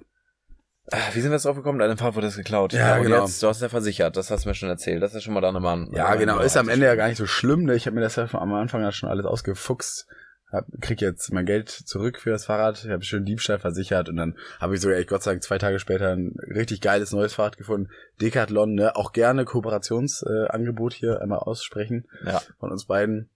Ah, 0.93 0.99
Wie 1.15 1.21
sind 1.21 1.31
wir 1.31 1.37
jetzt 1.37 1.45
drauf 1.47 1.57
gekommen? 1.57 1.81
Dein 1.81 1.97
Fahrrad 1.97 2.15
wurde 2.15 2.29
jetzt 2.29 2.37
geklaut. 2.37 2.73
Ja, 2.73 2.97
und 2.97 3.03
genau. 3.03 3.23
Jetzt, 3.25 3.43
du 3.43 3.49
hast 3.49 3.61
ja 3.61 3.69
versichert, 3.69 4.17
das 4.17 4.31
hast 4.31 4.45
du 4.45 4.49
mir 4.51 4.55
schon 4.55 4.69
erzählt. 4.69 5.03
Das 5.03 5.15
ist 5.15 5.25
schon 5.25 5.35
mal 5.35 5.41
dann 5.41 5.57
immer 5.57 5.89
Ja, 5.93 6.15
genau. 6.15 6.39
Ist 6.39 6.57
am 6.57 6.69
Ende 6.69 6.87
ja 6.87 6.95
gar 6.95 7.09
nicht 7.09 7.19
so 7.19 7.27
schlimm. 7.27 7.65
Ne? 7.65 7.75
Ich 7.75 7.87
habe 7.87 7.97
mir 7.97 8.03
das 8.03 8.15
ja 8.17 8.29
am 8.33 8.55
Anfang 8.55 8.83
ja 8.83 8.93
schon 8.93 9.09
alles 9.09 9.27
ausgefuchst. 9.27 10.07
Hab, 10.53 10.65
krieg 10.81 11.01
jetzt 11.01 11.33
mein 11.33 11.45
Geld 11.45 11.71
zurück 11.71 12.21
für 12.21 12.31
das 12.31 12.45
Fahrrad. 12.45 12.85
Ich 12.85 12.91
habe 12.91 13.03
schön 13.03 13.25
Diebstahl 13.25 13.59
versichert 13.59 14.09
und 14.09 14.15
dann 14.17 14.37
habe 14.61 14.77
ich 14.77 14.81
sogar 14.81 14.97
echt 14.97 15.09
Gott 15.09 15.25
sei 15.25 15.33
Dank 15.33 15.43
zwei 15.43 15.59
Tage 15.59 15.81
später 15.81 16.13
ein 16.13 16.37
richtig 16.55 16.81
geiles 16.81 17.11
neues 17.11 17.35
Fahrrad 17.35 17.57
gefunden. 17.57 17.91
Decathlon, 18.21 18.75
ne? 18.75 18.95
Auch 18.95 19.13
gerne 19.13 19.45
Kooperationsangebot 19.45 20.95
äh, 20.95 20.97
hier 20.99 21.21
einmal 21.21 21.41
aussprechen 21.41 22.07
Ja. 22.25 22.41
von 22.61 22.71
uns 22.71 22.87
beiden. 22.87 23.29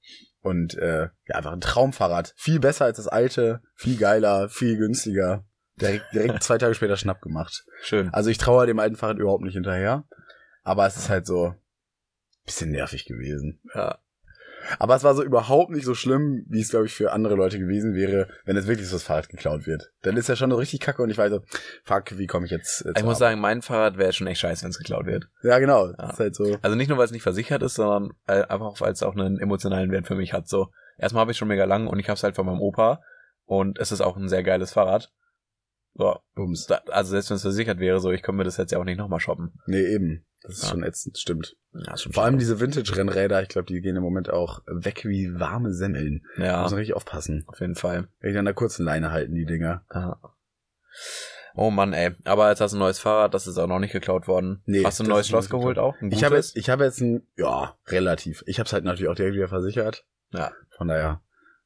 Und 0.42 0.74
äh, 0.74 1.08
ja, 1.26 1.34
einfach 1.34 1.52
ein 1.52 1.60
Traumfahrrad. 1.60 2.32
Viel 2.36 2.60
besser 2.60 2.86
als 2.86 2.96
das 2.96 3.08
alte, 3.08 3.62
viel 3.74 3.98
geiler, 3.98 4.48
viel 4.48 4.76
günstiger. 4.78 5.44
Direkt, 5.80 6.12
direkt 6.12 6.42
zwei 6.42 6.58
Tage 6.58 6.74
später 6.74 6.96
Schnapp 6.96 7.20
gemacht. 7.20 7.64
Schön. 7.82 8.08
Also 8.12 8.30
ich 8.30 8.38
traue 8.38 8.66
dem 8.66 8.78
alten 8.78 8.96
Fahrrad 8.96 9.18
überhaupt 9.18 9.44
nicht 9.44 9.54
hinterher. 9.54 10.04
Aber 10.62 10.86
es 10.86 10.96
ist 10.96 11.08
halt 11.08 11.26
so 11.26 11.54
bisschen 12.44 12.70
nervig 12.70 13.04
gewesen. 13.04 13.60
Ja. 13.74 13.98
Aber 14.78 14.94
es 14.96 15.04
war 15.04 15.14
so 15.14 15.22
überhaupt 15.22 15.70
nicht 15.70 15.84
so 15.84 15.94
schlimm, 15.94 16.44
wie 16.48 16.60
es, 16.60 16.70
glaube 16.70 16.86
ich, 16.86 16.94
für 16.94 17.12
andere 17.12 17.34
Leute 17.34 17.58
gewesen 17.58 17.94
wäre, 17.94 18.28
wenn 18.44 18.56
es 18.56 18.66
wirklich 18.66 18.88
so 18.88 18.96
das 18.96 19.02
Fahrrad 19.04 19.28
geklaut 19.28 19.66
wird. 19.66 19.90
Dann 20.02 20.16
ist 20.16 20.28
ja 20.28 20.36
schon 20.36 20.50
so 20.50 20.56
richtig 20.56 20.80
kacke 20.80 21.02
und 21.02 21.10
ich 21.10 21.18
weiß 21.18 21.30
so, 21.30 21.40
fuck, 21.84 22.18
wie 22.18 22.26
komme 22.26 22.44
ich 22.46 22.50
jetzt 22.52 22.84
äh, 22.84 22.90
Ich 22.96 23.02
muss 23.04 23.16
Arbeit? 23.16 23.18
sagen, 23.18 23.40
mein 23.40 23.62
Fahrrad 23.62 23.98
wäre 23.98 24.12
schon 24.12 24.26
echt 24.26 24.40
scheiße, 24.40 24.62
wenn 24.62 24.70
es 24.70 24.78
geklaut 24.78 25.06
wird. 25.06 25.28
Ja, 25.42 25.58
genau. 25.58 25.88
Ja. 25.98 26.16
Halt 26.18 26.34
so. 26.34 26.58
Also 26.62 26.76
nicht 26.76 26.88
nur, 26.88 26.98
weil 26.98 27.04
es 27.06 27.10
nicht 27.12 27.22
versichert 27.22 27.62
ist, 27.62 27.74
sondern 27.74 28.12
äh, 28.26 28.42
einfach 28.42 28.66
auch, 28.66 28.80
weil 28.80 28.92
es 28.92 29.02
auch 29.02 29.14
einen 29.16 29.38
emotionalen 29.38 29.90
Wert 29.90 30.06
für 30.06 30.14
mich 30.14 30.32
hat. 30.32 30.48
So, 30.48 30.68
erstmal 30.98 31.22
habe 31.22 31.32
ich 31.32 31.38
schon 31.38 31.48
mega 31.48 31.64
lang 31.64 31.86
und 31.86 31.98
ich 31.98 32.08
habe 32.08 32.16
es 32.16 32.22
halt 32.22 32.36
von 32.36 32.46
meinem 32.46 32.60
Opa 32.60 33.00
und 33.44 33.78
es 33.78 33.92
ist 33.92 34.00
auch 34.00 34.16
ein 34.16 34.28
sehr 34.28 34.42
geiles 34.42 34.72
Fahrrad. 34.72 35.10
So, 35.94 36.16
Bums. 36.34 36.66
da, 36.66 36.76
also 36.90 37.10
selbst 37.10 37.30
wenn 37.30 37.36
es 37.36 37.42
versichert 37.42 37.80
wäre, 37.80 37.98
so, 37.98 38.12
ich 38.12 38.22
könnte 38.22 38.38
mir 38.38 38.44
das 38.44 38.56
jetzt 38.58 38.70
ja 38.70 38.78
auch 38.78 38.84
nicht 38.84 38.98
nochmal 38.98 39.20
shoppen. 39.20 39.52
Nee, 39.66 39.82
eben. 39.86 40.24
Das 40.42 40.54
ist 40.54 40.62
Ja. 40.64 40.68
schon 40.70 40.82
ätzend, 40.82 41.18
stimmt. 41.18 41.56
Ja, 41.74 41.96
schon 41.96 42.12
Vor 42.12 42.24
allem 42.24 42.38
diese 42.38 42.60
Vintage-Rennräder, 42.60 43.42
ich 43.42 43.48
glaube, 43.48 43.66
die 43.66 43.80
gehen 43.80 43.94
im 43.96 44.02
Moment 44.02 44.30
auch 44.30 44.62
weg 44.66 45.04
wie 45.04 45.38
warme 45.38 45.72
Semmeln. 45.72 46.24
Da 46.36 46.44
Ja, 46.44 46.62
muss 46.62 46.70
man 46.72 46.78
richtig 46.78 46.96
aufpassen. 46.96 47.44
auf 47.46 47.60
jeden 47.60 47.74
Fall. 47.74 48.08
Wenn 48.20 48.32
die 48.32 48.38
an 48.38 48.44
der 48.46 48.54
kurzen 48.54 48.84
Leine 48.84 49.10
halten, 49.12 49.34
die 49.34 49.44
Dinger. 49.44 49.84
Ja. 49.92 50.18
Oh 51.54 51.70
Mann, 51.70 51.92
ey. 51.92 52.12
Aber 52.24 52.48
jetzt 52.48 52.60
hast 52.60 52.72
du 52.72 52.76
ein 52.76 52.80
neues 52.80 52.98
Fahrrad, 52.98 53.34
das 53.34 53.46
ist 53.46 53.58
auch 53.58 53.66
noch 53.66 53.78
nicht 53.80 53.92
geklaut 53.92 54.28
worden. 54.28 54.62
Nee, 54.66 54.84
hast 54.84 55.00
du 55.00 55.04
ein 55.04 55.10
neues 55.10 55.28
Schloss 55.28 55.50
geholt 55.50 55.78
auch? 55.78 55.96
Ich 56.00 56.24
habe 56.24 56.36
jetzt, 56.36 56.56
ich 56.56 56.70
habe 56.70 56.84
jetzt 56.84 57.00
ein, 57.00 57.26
ja, 57.36 57.76
relativ. 57.88 58.42
Ich 58.46 58.58
habe 58.58 58.66
es 58.66 58.72
halt 58.72 58.84
natürlich 58.84 59.08
auch 59.10 59.14
direkt 59.16 59.34
wieder 59.34 59.48
versichert. 59.48 60.04
Ja. 60.32 60.52
Von 60.76 60.88
daher, 60.88 61.20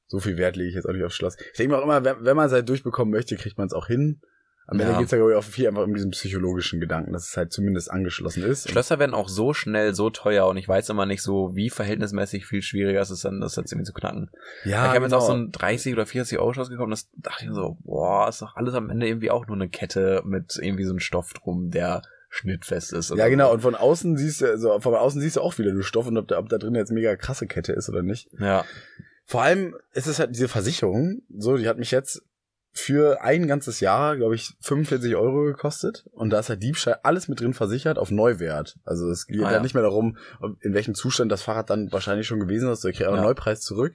so 0.06 0.20
viel 0.20 0.36
Wert 0.36 0.56
lege 0.56 0.70
ich 0.70 0.74
jetzt 0.74 0.86
auch 0.86 0.92
nicht 0.92 1.04
aufs 1.04 1.14
Schloss. 1.16 1.36
Ich 1.52 1.56
denke 1.58 1.72
mir 1.74 1.78
auch 1.78 1.84
immer, 1.84 2.02
wenn, 2.04 2.24
wenn 2.24 2.36
man 2.36 2.46
es 2.46 2.52
halt 2.52 2.68
durchbekommen 2.68 3.12
möchte, 3.12 3.36
kriegt 3.36 3.58
man 3.58 3.66
es 3.66 3.72
auch 3.74 3.86
hin. 3.86 4.20
Am 4.66 4.80
Ende 4.80 4.92
Ja. 4.92 4.98
geht's 4.98 5.10
ja, 5.10 5.18
glaube 5.18 5.32
ich, 5.32 5.36
auch 5.36 5.44
viel 5.44 5.68
einfach 5.68 5.82
um 5.82 5.94
diesen 5.94 6.10
psychologischen 6.10 6.80
Gedanken, 6.80 7.12
dass 7.12 7.28
es 7.28 7.36
halt 7.36 7.52
zumindest 7.52 7.90
angeschlossen 7.90 8.42
ist. 8.44 8.70
Schlösser 8.70 8.98
werden 8.98 9.14
auch 9.14 9.28
so 9.28 9.52
schnell 9.52 9.94
so 9.94 10.08
teuer 10.10 10.46
und 10.46 10.56
ich 10.56 10.66
weiß 10.66 10.88
immer 10.88 11.04
nicht 11.04 11.22
so, 11.22 11.54
wie 11.54 11.68
verhältnismäßig 11.68 12.46
viel 12.46 12.62
schwieriger 12.62 13.00
es 13.00 13.10
ist, 13.10 13.24
dann 13.24 13.40
das 13.40 13.56
jetzt 13.56 13.72
irgendwie 13.72 13.86
zu 13.86 13.92
knacken. 13.92 14.30
ja, 14.64 14.86
ich 14.86 14.94
habe 14.94 15.04
jetzt 15.04 15.12
auch 15.12 15.26
genau. 15.26 15.26
so 15.26 15.32
ein 15.32 15.52
30 15.52 15.92
oder 15.92 16.06
40 16.06 16.38
Euro 16.38 16.52
Schloss 16.54 16.70
gekommen, 16.70 16.90
das 16.90 17.10
dachte 17.16 17.42
ich 17.42 17.48
mir 17.48 17.54
so, 17.54 17.76
boah, 17.84 18.28
ist 18.28 18.40
doch 18.40 18.56
alles 18.56 18.74
am 18.74 18.88
Ende 18.88 19.06
irgendwie 19.06 19.30
auch 19.30 19.46
nur 19.46 19.56
eine 19.56 19.68
Kette 19.68 20.22
mit 20.24 20.58
irgendwie 20.60 20.84
so 20.84 20.90
einem 20.90 21.00
Stoff 21.00 21.32
drum, 21.34 21.70
der 21.70 22.02
schnittfest 22.30 22.92
ist. 22.92 23.14
Ja, 23.14 23.28
genau. 23.28 23.52
Und 23.52 23.60
von 23.60 23.74
außen 23.74 24.16
siehst 24.16 24.40
du, 24.40 24.46
also 24.46 24.80
von 24.80 24.94
außen 24.94 25.20
siehst 25.20 25.36
du 25.36 25.40
auch 25.40 25.56
wieder 25.58 25.72
du 25.72 25.82
Stoff 25.82 26.06
und 26.06 26.16
ob 26.16 26.26
da, 26.26 26.38
ob 26.38 26.48
da 26.48 26.58
drin 26.58 26.74
jetzt 26.74 26.90
mega 26.90 27.14
krasse 27.16 27.46
Kette 27.46 27.72
ist 27.72 27.88
oder 27.88 28.02
nicht. 28.02 28.28
Ja, 28.38 28.64
Vor 29.24 29.42
allem 29.42 29.76
ist 29.92 30.06
es 30.06 30.18
halt 30.18 30.34
diese 30.34 30.48
Versicherung, 30.48 31.22
so, 31.36 31.56
die 31.56 31.68
hat 31.68 31.78
mich 31.78 31.90
jetzt 31.90 32.22
für 32.76 33.22
ein 33.22 33.46
ganzes 33.46 33.78
Jahr, 33.80 34.16
glaube 34.16 34.34
ich, 34.34 34.52
45 34.60 35.14
Euro 35.16 35.44
gekostet. 35.44 36.04
Und 36.12 36.30
da 36.30 36.40
ist 36.40 36.48
halt 36.48 36.62
Diebstahl 36.62 36.98
alles 37.04 37.28
mit 37.28 37.40
drin 37.40 37.54
versichert 37.54 37.98
auf 37.98 38.10
Neuwert. 38.10 38.76
Also 38.84 39.08
es 39.10 39.26
geht 39.28 39.40
Ah, 39.40 39.44
ja 39.44 39.52
ja. 39.52 39.60
nicht 39.60 39.74
mehr 39.74 39.84
darum, 39.84 40.16
in 40.60 40.74
welchem 40.74 40.94
Zustand 40.94 41.30
das 41.30 41.42
Fahrrad 41.42 41.70
dann 41.70 41.92
wahrscheinlich 41.92 42.26
schon 42.26 42.40
gewesen 42.40 42.68
ist. 42.70 42.84
Ich 42.84 42.96
kriege 42.96 43.08
auch 43.08 43.12
einen 43.14 43.22
Ja. 43.22 43.28
Neupreis 43.28 43.60
zurück. 43.60 43.94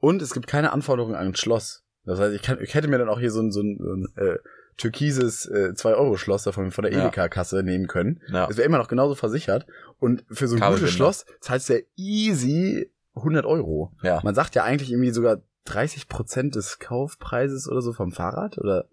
Und 0.00 0.22
es 0.22 0.32
gibt 0.32 0.46
keine 0.46 0.72
Anforderungen 0.72 1.14
an 1.16 1.26
ein 1.28 1.34
Schloss. 1.36 1.84
Das 2.06 2.18
heißt, 2.18 2.34
ich, 2.34 2.40
kann, 2.42 2.58
ich 2.62 2.74
hätte 2.74 2.88
mir 2.88 2.96
dann 2.98 3.08
auch 3.10 3.20
hier 3.20 3.30
so 3.30 3.40
ein, 3.42 3.52
so 3.52 3.60
ein, 3.60 3.76
so 3.78 3.92
ein 3.92 4.06
äh, 4.16 4.38
türkises 4.78 5.44
äh, 5.46 5.72
2-Euro-Schloss 5.74 6.44
davon 6.44 6.70
von 6.70 6.84
der 6.84 6.92
Ja. 6.92 7.00
Edeka-Kasse 7.00 7.62
nehmen 7.62 7.88
können. 7.88 8.22
ja. 8.28 8.46
Es 8.48 8.56
wäre 8.56 8.66
immer 8.66 8.78
noch 8.78 8.88
genauso 8.88 9.14
versichert. 9.16 9.66
Und 9.98 10.24
für 10.30 10.48
so 10.48 10.56
ein 10.56 10.72
gutes 10.72 10.92
Schloss 10.92 11.26
zahlst 11.40 11.68
du 11.68 11.74
ja 11.74 11.80
easy 11.96 12.90
100 13.16 13.44
Euro. 13.44 13.92
ja. 14.02 14.20
Man 14.22 14.34
sagt 14.34 14.54
ja 14.54 14.62
eigentlich 14.64 14.90
irgendwie 14.92 15.10
sogar 15.10 15.42
30 15.68 16.08
Prozent 16.08 16.54
des 16.54 16.78
Kaufpreises 16.78 17.68
oder 17.68 17.80
so 17.82 17.92
vom 17.92 18.12
Fahrrad 18.12 18.58
oder 18.58 18.86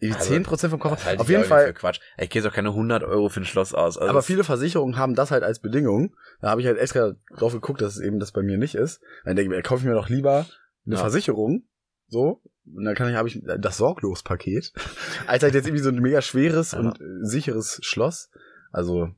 Also, 0.00 0.18
10 0.30 0.42
Prozent 0.44 0.70
vom 0.70 0.80
Das 0.80 0.88
Kaufpreis. 0.90 1.06
halte 1.06 1.20
Auf 1.22 1.28
jeden 1.28 1.44
Fall. 1.44 1.66
Für 1.68 1.72
Quatsch. 1.74 2.00
Ich 2.18 2.30
gehe 2.30 2.42
doch 2.42 2.52
keine 2.52 2.68
100 2.68 3.02
Euro 3.02 3.28
für 3.28 3.40
ein 3.40 3.44
Schloss 3.44 3.74
aus. 3.74 3.98
Also 3.98 4.08
aber 4.10 4.22
viele 4.22 4.44
Versicherungen 4.44 4.96
haben 4.96 5.14
das 5.14 5.30
halt 5.30 5.42
als 5.42 5.58
Bedingung. 5.60 6.14
Da 6.40 6.50
habe 6.50 6.60
ich 6.60 6.66
halt 6.66 6.78
extra 6.78 7.14
drauf 7.36 7.52
geguckt, 7.52 7.80
dass 7.80 7.96
es 7.96 8.00
eben 8.00 8.20
das 8.20 8.32
bei 8.32 8.42
mir 8.42 8.58
nicht 8.58 8.74
ist. 8.74 9.00
Dann 9.24 9.34
denke 9.36 9.52
ich 9.52 9.56
mir, 9.56 9.62
kaufe 9.62 9.80
ich 9.80 9.86
mir 9.88 9.94
doch 9.94 10.08
lieber 10.08 10.46
eine 10.86 10.94
Ja. 10.94 11.00
Versicherung. 11.00 11.64
So. 12.08 12.40
Und 12.74 12.84
dann 12.84 12.94
kann 12.94 13.08
ich, 13.08 13.16
habe 13.16 13.28
ich 13.28 13.42
das 13.58 13.76
Sorglospaket. 13.78 14.72
Als 15.26 15.42
halt 15.42 15.54
jetzt 15.54 15.66
irgendwie 15.66 15.82
so 15.82 15.88
ein 15.90 15.96
mega 16.00 16.20
schweres 16.22 16.72
Ja. 16.72 16.78
und 16.80 17.00
äh, 17.00 17.04
sicheres 17.22 17.80
Schloss. 17.82 18.30
Also, 18.72 19.08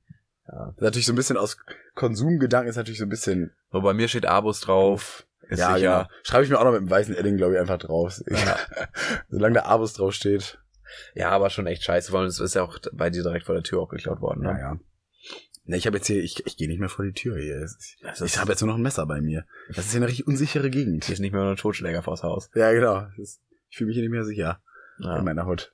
ja. 0.49 0.75
Natürlich 0.79 1.07
so 1.07 1.12
ein 1.12 1.16
bisschen 1.16 1.37
aus 1.37 1.57
Konsumgedanken 1.95 2.71
ist 2.71 2.77
natürlich 2.77 2.99
so 3.01 3.05
ein 3.07 3.11
bisschen 3.11 3.53
So, 3.73 3.81
bei 3.83 3.93
mir 3.93 4.09
steht 4.09 4.27
Abos 4.27 4.61
drauf. 4.61 5.27
Ist 5.51 5.59
ja, 5.59 5.75
sicher. 5.75 6.05
genau. 6.05 6.21
Schreibe 6.23 6.45
ich 6.45 6.51
mir 6.51 6.59
auch 6.59 6.65
noch 6.65 6.73
mit 6.73 6.81
dem 6.81 6.91
weißen 6.91 7.15
Edding, 7.15 7.37
glaube 7.37 7.55
ich, 7.55 7.61
einfach 7.61 7.79
drauf. 7.79 8.21
Solange 9.29 9.55
da 9.55 9.63
Abos 9.65 9.93
drauf 9.95 10.15
steht. 10.15 10.59
Ja, 11.15 11.31
aber 11.31 11.51
schon 11.51 11.67
echt 11.67 11.83
scheiße, 11.85 12.13
weil 12.13 12.27
es 12.27 12.41
ist 12.41 12.55
ja 12.55 12.63
auch 12.63 12.79
bei 12.93 13.11
dir 13.11 13.23
direkt 13.23 13.47
vor 13.47 13.55
der 13.55 13.63
Tür 13.65 13.81
auch 13.81 13.89
geklaut 13.89 14.21
worden. 14.21 14.43
Ne? 14.43 14.53
Naja. 14.53 14.79
Ne, 15.65 15.77
ich 15.77 15.87
habe 15.87 15.99
jetzt 15.99 16.07
hier, 16.07 16.23
ich, 16.23 16.45
ich 16.47 16.57
gehe 16.57 16.69
nicht 16.69 16.81
mehr 16.81 16.89
vor 16.89 17.05
die 17.05 17.13
Tür 17.13 17.37
hier. 17.39 17.65
Ich 18.25 18.39
habe 18.39 18.51
jetzt 18.51 18.61
nur 18.61 18.69
noch 18.69 18.77
ein 18.79 18.83
Messer 18.83 19.07
bei 19.07 19.21
mir. 19.21 19.45
Das 19.69 19.87
ist 19.87 19.93
ja 19.93 19.99
eine 19.99 20.09
richtig 20.09 20.27
unsichere 20.27 20.71
Gegend. 20.71 21.05
hier 21.05 21.13
ist 21.13 21.21
nicht 21.21 21.33
mehr 21.33 21.43
nur 21.43 21.53
ein 21.53 21.57
Totschläger 21.57 22.03
vors 22.03 22.23
Haus. 22.23 22.51
Ja, 22.55 22.73
genau. 22.73 23.07
Ich 23.19 23.39
fühle 23.77 23.89
mich 23.89 23.95
hier 23.95 24.03
nicht 24.03 24.11
mehr 24.13 24.25
sicher 24.25 24.61
Ja. 24.99 25.19
in 25.19 25.25
meiner 25.25 25.47
Haut. 25.47 25.73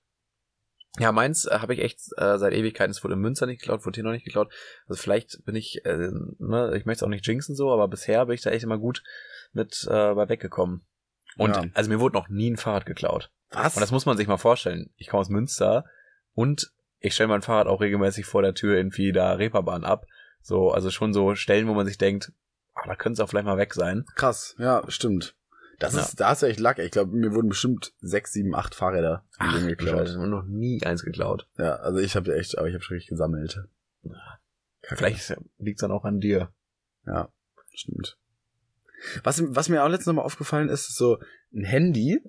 Ja, 0.98 1.12
meins 1.12 1.44
äh, 1.46 1.58
habe 1.58 1.74
ich 1.74 1.80
echt 1.80 1.98
äh, 2.16 2.38
seit 2.38 2.52
Ewigkeiten. 2.54 2.90
Es 2.90 3.04
wurde 3.04 3.14
in 3.14 3.20
Münster 3.20 3.46
nicht 3.46 3.60
geklaut, 3.60 3.84
wurde 3.84 3.96
hier 3.96 4.04
noch 4.04 4.12
nicht 4.12 4.24
geklaut. 4.24 4.52
Also 4.86 5.00
vielleicht 5.00 5.44
bin 5.44 5.54
ich, 5.54 5.84
äh, 5.84 6.10
ne, 6.38 6.74
ich 6.76 6.86
möchte 6.86 7.00
es 7.00 7.02
auch 7.02 7.08
nicht 7.08 7.26
jinxen 7.26 7.54
so, 7.54 7.70
aber 7.72 7.86
bisher 7.88 8.24
bin 8.26 8.34
ich 8.34 8.42
da 8.42 8.50
echt 8.50 8.64
immer 8.64 8.78
gut 8.78 9.02
mit 9.52 9.86
äh, 9.88 10.14
bei 10.14 10.28
weggekommen. 10.28 10.84
Und 11.36 11.54
Ja. 11.56 11.64
also 11.74 11.90
mir 11.90 12.00
wurde 12.00 12.14
noch 12.16 12.28
nie 12.28 12.50
ein 12.50 12.56
Fahrrad 12.56 12.86
geklaut. 12.86 13.30
Was? 13.50 13.74
Und 13.76 13.80
das 13.80 13.92
muss 13.92 14.06
man 14.06 14.16
sich 14.16 14.26
mal 14.28 14.36
vorstellen. 14.38 14.90
Ich 14.96 15.08
komme 15.08 15.20
aus 15.20 15.28
Münster 15.28 15.84
und 16.34 16.72
ich 16.98 17.14
stelle 17.14 17.28
mein 17.28 17.42
Fahrrad 17.42 17.66
auch 17.66 17.80
regelmäßig 17.80 18.24
vor 18.26 18.42
der 18.42 18.54
Tür 18.54 18.76
irgendwie 18.76 19.12
da 19.12 19.32
Reeperbahn 19.34 19.84
ab. 19.84 20.06
So, 20.42 20.70
also 20.70 20.90
schon 20.90 21.12
so 21.12 21.34
Stellen, 21.34 21.68
wo 21.68 21.74
man 21.74 21.86
sich 21.86 21.98
denkt, 21.98 22.32
ah, 22.74 22.86
da 22.86 22.94
könnte 22.96 23.14
es 23.14 23.20
auch 23.24 23.28
vielleicht 23.28 23.46
mal 23.46 23.58
weg 23.58 23.74
sein. 23.74 24.04
Krass, 24.14 24.54
ja, 24.58 24.82
stimmt. 24.88 25.34
Das 25.78 25.94
Ja. 25.94 26.00
ist, 26.00 26.18
da 26.20 26.28
hast 26.30 26.42
du 26.42 26.46
echt 26.46 26.58
Lack. 26.58 26.78
Ich 26.78 26.90
glaube, 26.90 27.14
mir 27.14 27.34
wurden 27.34 27.50
bestimmt 27.50 27.92
sechs, 28.00 28.32
sieben, 28.32 28.54
acht 28.54 28.74
Fahrräder 28.74 29.24
denen 29.38 29.68
geklaut. 29.68 30.08
Scheiße, 30.08 30.26
noch 30.26 30.44
nie 30.44 30.82
eins 30.84 31.02
geklaut. 31.02 31.46
Ja, 31.58 31.74
also 31.76 31.98
ich 31.98 32.16
habe 32.16 32.30
ja 32.30 32.36
echt, 32.36 32.56
aber 32.56 32.68
ich 32.68 32.74
habe 32.74 32.82
schon 32.82 32.94
richtig 32.94 33.10
gesammelt. 33.10 33.60
Kacke. 34.82 34.96
Vielleicht 34.96 35.36
liegt's 35.58 35.80
dann 35.82 35.90
auch 35.90 36.04
an 36.04 36.20
dir. 36.20 36.50
Ja, 37.04 37.28
stimmt. 37.74 38.16
Was, 39.24 39.42
was 39.46 39.68
mir 39.68 39.84
auch 39.84 39.88
letztens 39.88 40.06
nochmal 40.08 40.24
aufgefallen 40.24 40.68
ist, 40.68 40.88
ist 40.88 40.96
so, 40.96 41.18
ein 41.52 41.64
Handy 41.64 42.20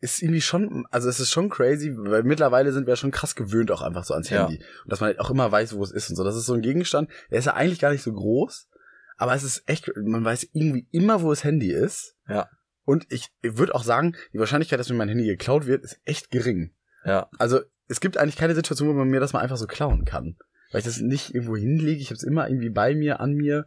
ist 0.00 0.20
irgendwie 0.20 0.40
schon, 0.40 0.84
also 0.90 1.08
es 1.08 1.20
ist 1.20 1.30
schon 1.30 1.48
crazy, 1.48 1.94
weil 1.96 2.24
mittlerweile 2.24 2.72
sind 2.72 2.88
wir 2.88 2.96
schon 2.96 3.12
krass 3.12 3.36
gewöhnt 3.36 3.70
auch 3.70 3.82
einfach 3.82 4.04
so 4.04 4.14
ans 4.14 4.30
Ja. 4.30 4.48
Handy. 4.48 4.62
Und 4.82 4.92
dass 4.92 5.00
man 5.00 5.08
halt 5.08 5.20
auch 5.20 5.30
immer 5.30 5.50
weiß, 5.50 5.76
wo 5.76 5.82
es 5.84 5.92
ist 5.92 6.10
und 6.10 6.16
so. 6.16 6.24
Das 6.24 6.36
ist 6.36 6.46
so 6.46 6.54
ein 6.54 6.60
Gegenstand, 6.62 7.08
der 7.30 7.38
ist 7.38 7.44
ja 7.44 7.54
eigentlich 7.54 7.78
gar 7.78 7.92
nicht 7.92 8.02
so 8.02 8.12
groß, 8.12 8.68
aber 9.16 9.34
es 9.34 9.44
ist 9.44 9.62
echt, 9.66 9.90
man 9.96 10.24
weiß 10.24 10.48
irgendwie 10.52 10.88
immer, 10.90 11.22
wo 11.22 11.30
das 11.30 11.44
Handy 11.44 11.70
ist. 11.70 12.16
Ja. 12.28 12.48
Und 12.84 13.06
ich, 13.10 13.28
ich 13.42 13.56
würde 13.58 13.76
auch 13.76 13.84
sagen, 13.84 14.16
die 14.32 14.40
Wahrscheinlichkeit, 14.40 14.80
dass 14.80 14.88
mir 14.90 14.96
mein 14.96 15.08
Handy 15.08 15.24
geklaut 15.24 15.66
wird, 15.66 15.84
ist 15.84 16.00
echt 16.04 16.30
gering. 16.30 16.74
Ja, 17.04 17.28
Also 17.38 17.60
es 17.86 18.00
gibt 18.00 18.16
eigentlich 18.16 18.36
keine 18.36 18.54
Situation, 18.56 18.88
wo 18.88 18.92
man 18.94 19.08
mir 19.08 19.20
das 19.20 19.32
mal 19.32 19.40
einfach 19.40 19.56
so 19.56 19.66
klauen 19.66 20.04
kann. 20.04 20.36
Weil 20.72 20.80
ich 20.80 20.84
das 20.84 20.98
nicht 21.00 21.34
irgendwo 21.34 21.56
hinlege. 21.56 22.00
Ich 22.00 22.06
habe 22.06 22.16
es 22.16 22.22
immer 22.22 22.48
irgendwie 22.48 22.70
bei 22.70 22.94
mir, 22.94 23.20
an 23.20 23.34
mir. 23.34 23.66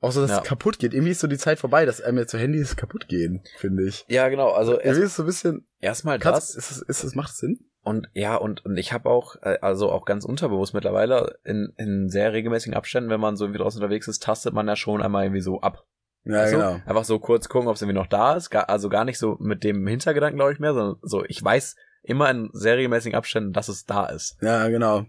Auch 0.00 0.12
so, 0.12 0.20
dass 0.20 0.30
Ja. 0.30 0.38
es 0.38 0.44
kaputt 0.44 0.78
geht. 0.78 0.92
Irgendwie 0.94 1.12
ist 1.12 1.20
so 1.20 1.26
die 1.26 1.38
Zeit 1.38 1.58
vorbei, 1.58 1.86
dass 1.86 2.00
einem 2.02 2.18
jetzt 2.18 2.32
so 2.32 2.38
Handys 2.38 2.76
kaputt 2.76 3.08
gehen, 3.08 3.42
finde 3.58 3.86
ich. 3.88 4.04
ja 4.08 4.28
genau. 4.28 4.50
Also 4.52 4.72
Irgendwie 4.72 4.88
erst- 4.88 5.00
ist 5.00 5.16
so 5.16 5.22
ein 5.22 5.26
bisschen. 5.26 5.66
erstmal 5.80 6.18
das. 6.18 6.54
ist 6.54 6.70
es, 6.70 6.82
ist 6.82 7.04
es, 7.04 7.14
macht 7.14 7.34
Sinn? 7.34 7.58
Und 7.82 8.08
ja, 8.14 8.34
und, 8.36 8.64
und 8.64 8.76
ich 8.76 8.92
habe 8.92 9.08
auch, 9.08 9.36
äh, 9.42 9.58
also 9.62 9.90
auch 9.92 10.04
ganz 10.04 10.24
unterbewusst 10.24 10.74
mittlerweile, 10.74 11.38
in, 11.44 11.72
in 11.76 12.08
sehr 12.08 12.32
regelmäßigen 12.32 12.74
Abständen, 12.74 13.10
wenn 13.10 13.20
man 13.20 13.36
so 13.36 13.44
irgendwie 13.44 13.60
draußen 13.62 13.80
unterwegs 13.80 14.08
ist, 14.08 14.22
tastet 14.24 14.52
man 14.54 14.66
ja 14.66 14.74
schon 14.76 15.00
einmal 15.02 15.24
irgendwie 15.24 15.40
so 15.40 15.60
ab. 15.60 15.84
Ja, 16.24 16.44
du? 16.46 16.50
genau. 16.50 16.80
Einfach 16.84 17.04
so 17.04 17.20
kurz 17.20 17.48
gucken, 17.48 17.68
ob 17.68 17.76
es 17.76 17.82
irgendwie 17.82 17.98
noch 17.98 18.08
da 18.08 18.34
ist. 18.34 18.50
Gar, 18.50 18.68
also 18.68 18.88
gar 18.88 19.04
nicht 19.04 19.18
so 19.18 19.36
mit 19.38 19.62
dem 19.62 19.86
Hintergedanken, 19.86 20.36
glaube 20.36 20.52
ich, 20.52 20.58
mehr, 20.58 20.74
sondern 20.74 20.96
so, 21.02 21.24
ich 21.24 21.42
weiß 21.42 21.76
immer 22.06 22.30
in 22.30 22.48
sehr 22.52 22.76
regelmäßigen 22.76 23.16
Abständen, 23.16 23.52
dass 23.52 23.68
es 23.68 23.84
da 23.84 24.06
ist. 24.06 24.36
Ja, 24.40 24.68
genau. 24.68 25.06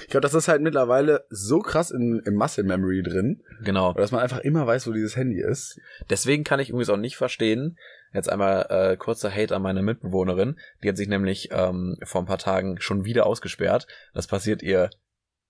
Ich 0.00 0.08
glaube, 0.08 0.22
das 0.22 0.34
ist 0.34 0.48
halt 0.48 0.62
mittlerweile 0.62 1.24
so 1.28 1.58
krass 1.58 1.90
in, 1.90 2.22
im 2.24 2.34
Muscle 2.34 2.64
Memory 2.64 3.02
drin, 3.02 3.42
Genau. 3.62 3.92
dass 3.92 4.12
man 4.12 4.20
einfach 4.22 4.38
immer 4.40 4.66
weiß, 4.66 4.86
wo 4.86 4.92
dieses 4.92 5.16
Handy 5.16 5.40
ist. 5.40 5.78
Deswegen 6.08 6.44
kann 6.44 6.60
ich 6.60 6.70
übrigens 6.70 6.90
auch 6.90 6.96
nicht 6.96 7.16
verstehen, 7.16 7.76
jetzt 8.12 8.30
einmal 8.30 8.66
äh, 8.70 8.96
kurzer 8.96 9.30
Hate 9.30 9.54
an 9.54 9.62
meine 9.62 9.82
Mitbewohnerin, 9.82 10.58
die 10.82 10.88
hat 10.88 10.96
sich 10.96 11.08
nämlich 11.08 11.48
ähm, 11.52 11.96
vor 12.04 12.22
ein 12.22 12.26
paar 12.26 12.38
Tagen 12.38 12.80
schon 12.80 13.04
wieder 13.04 13.26
ausgesperrt. 13.26 13.86
Das 14.14 14.26
passiert 14.26 14.62
ihr 14.62 14.90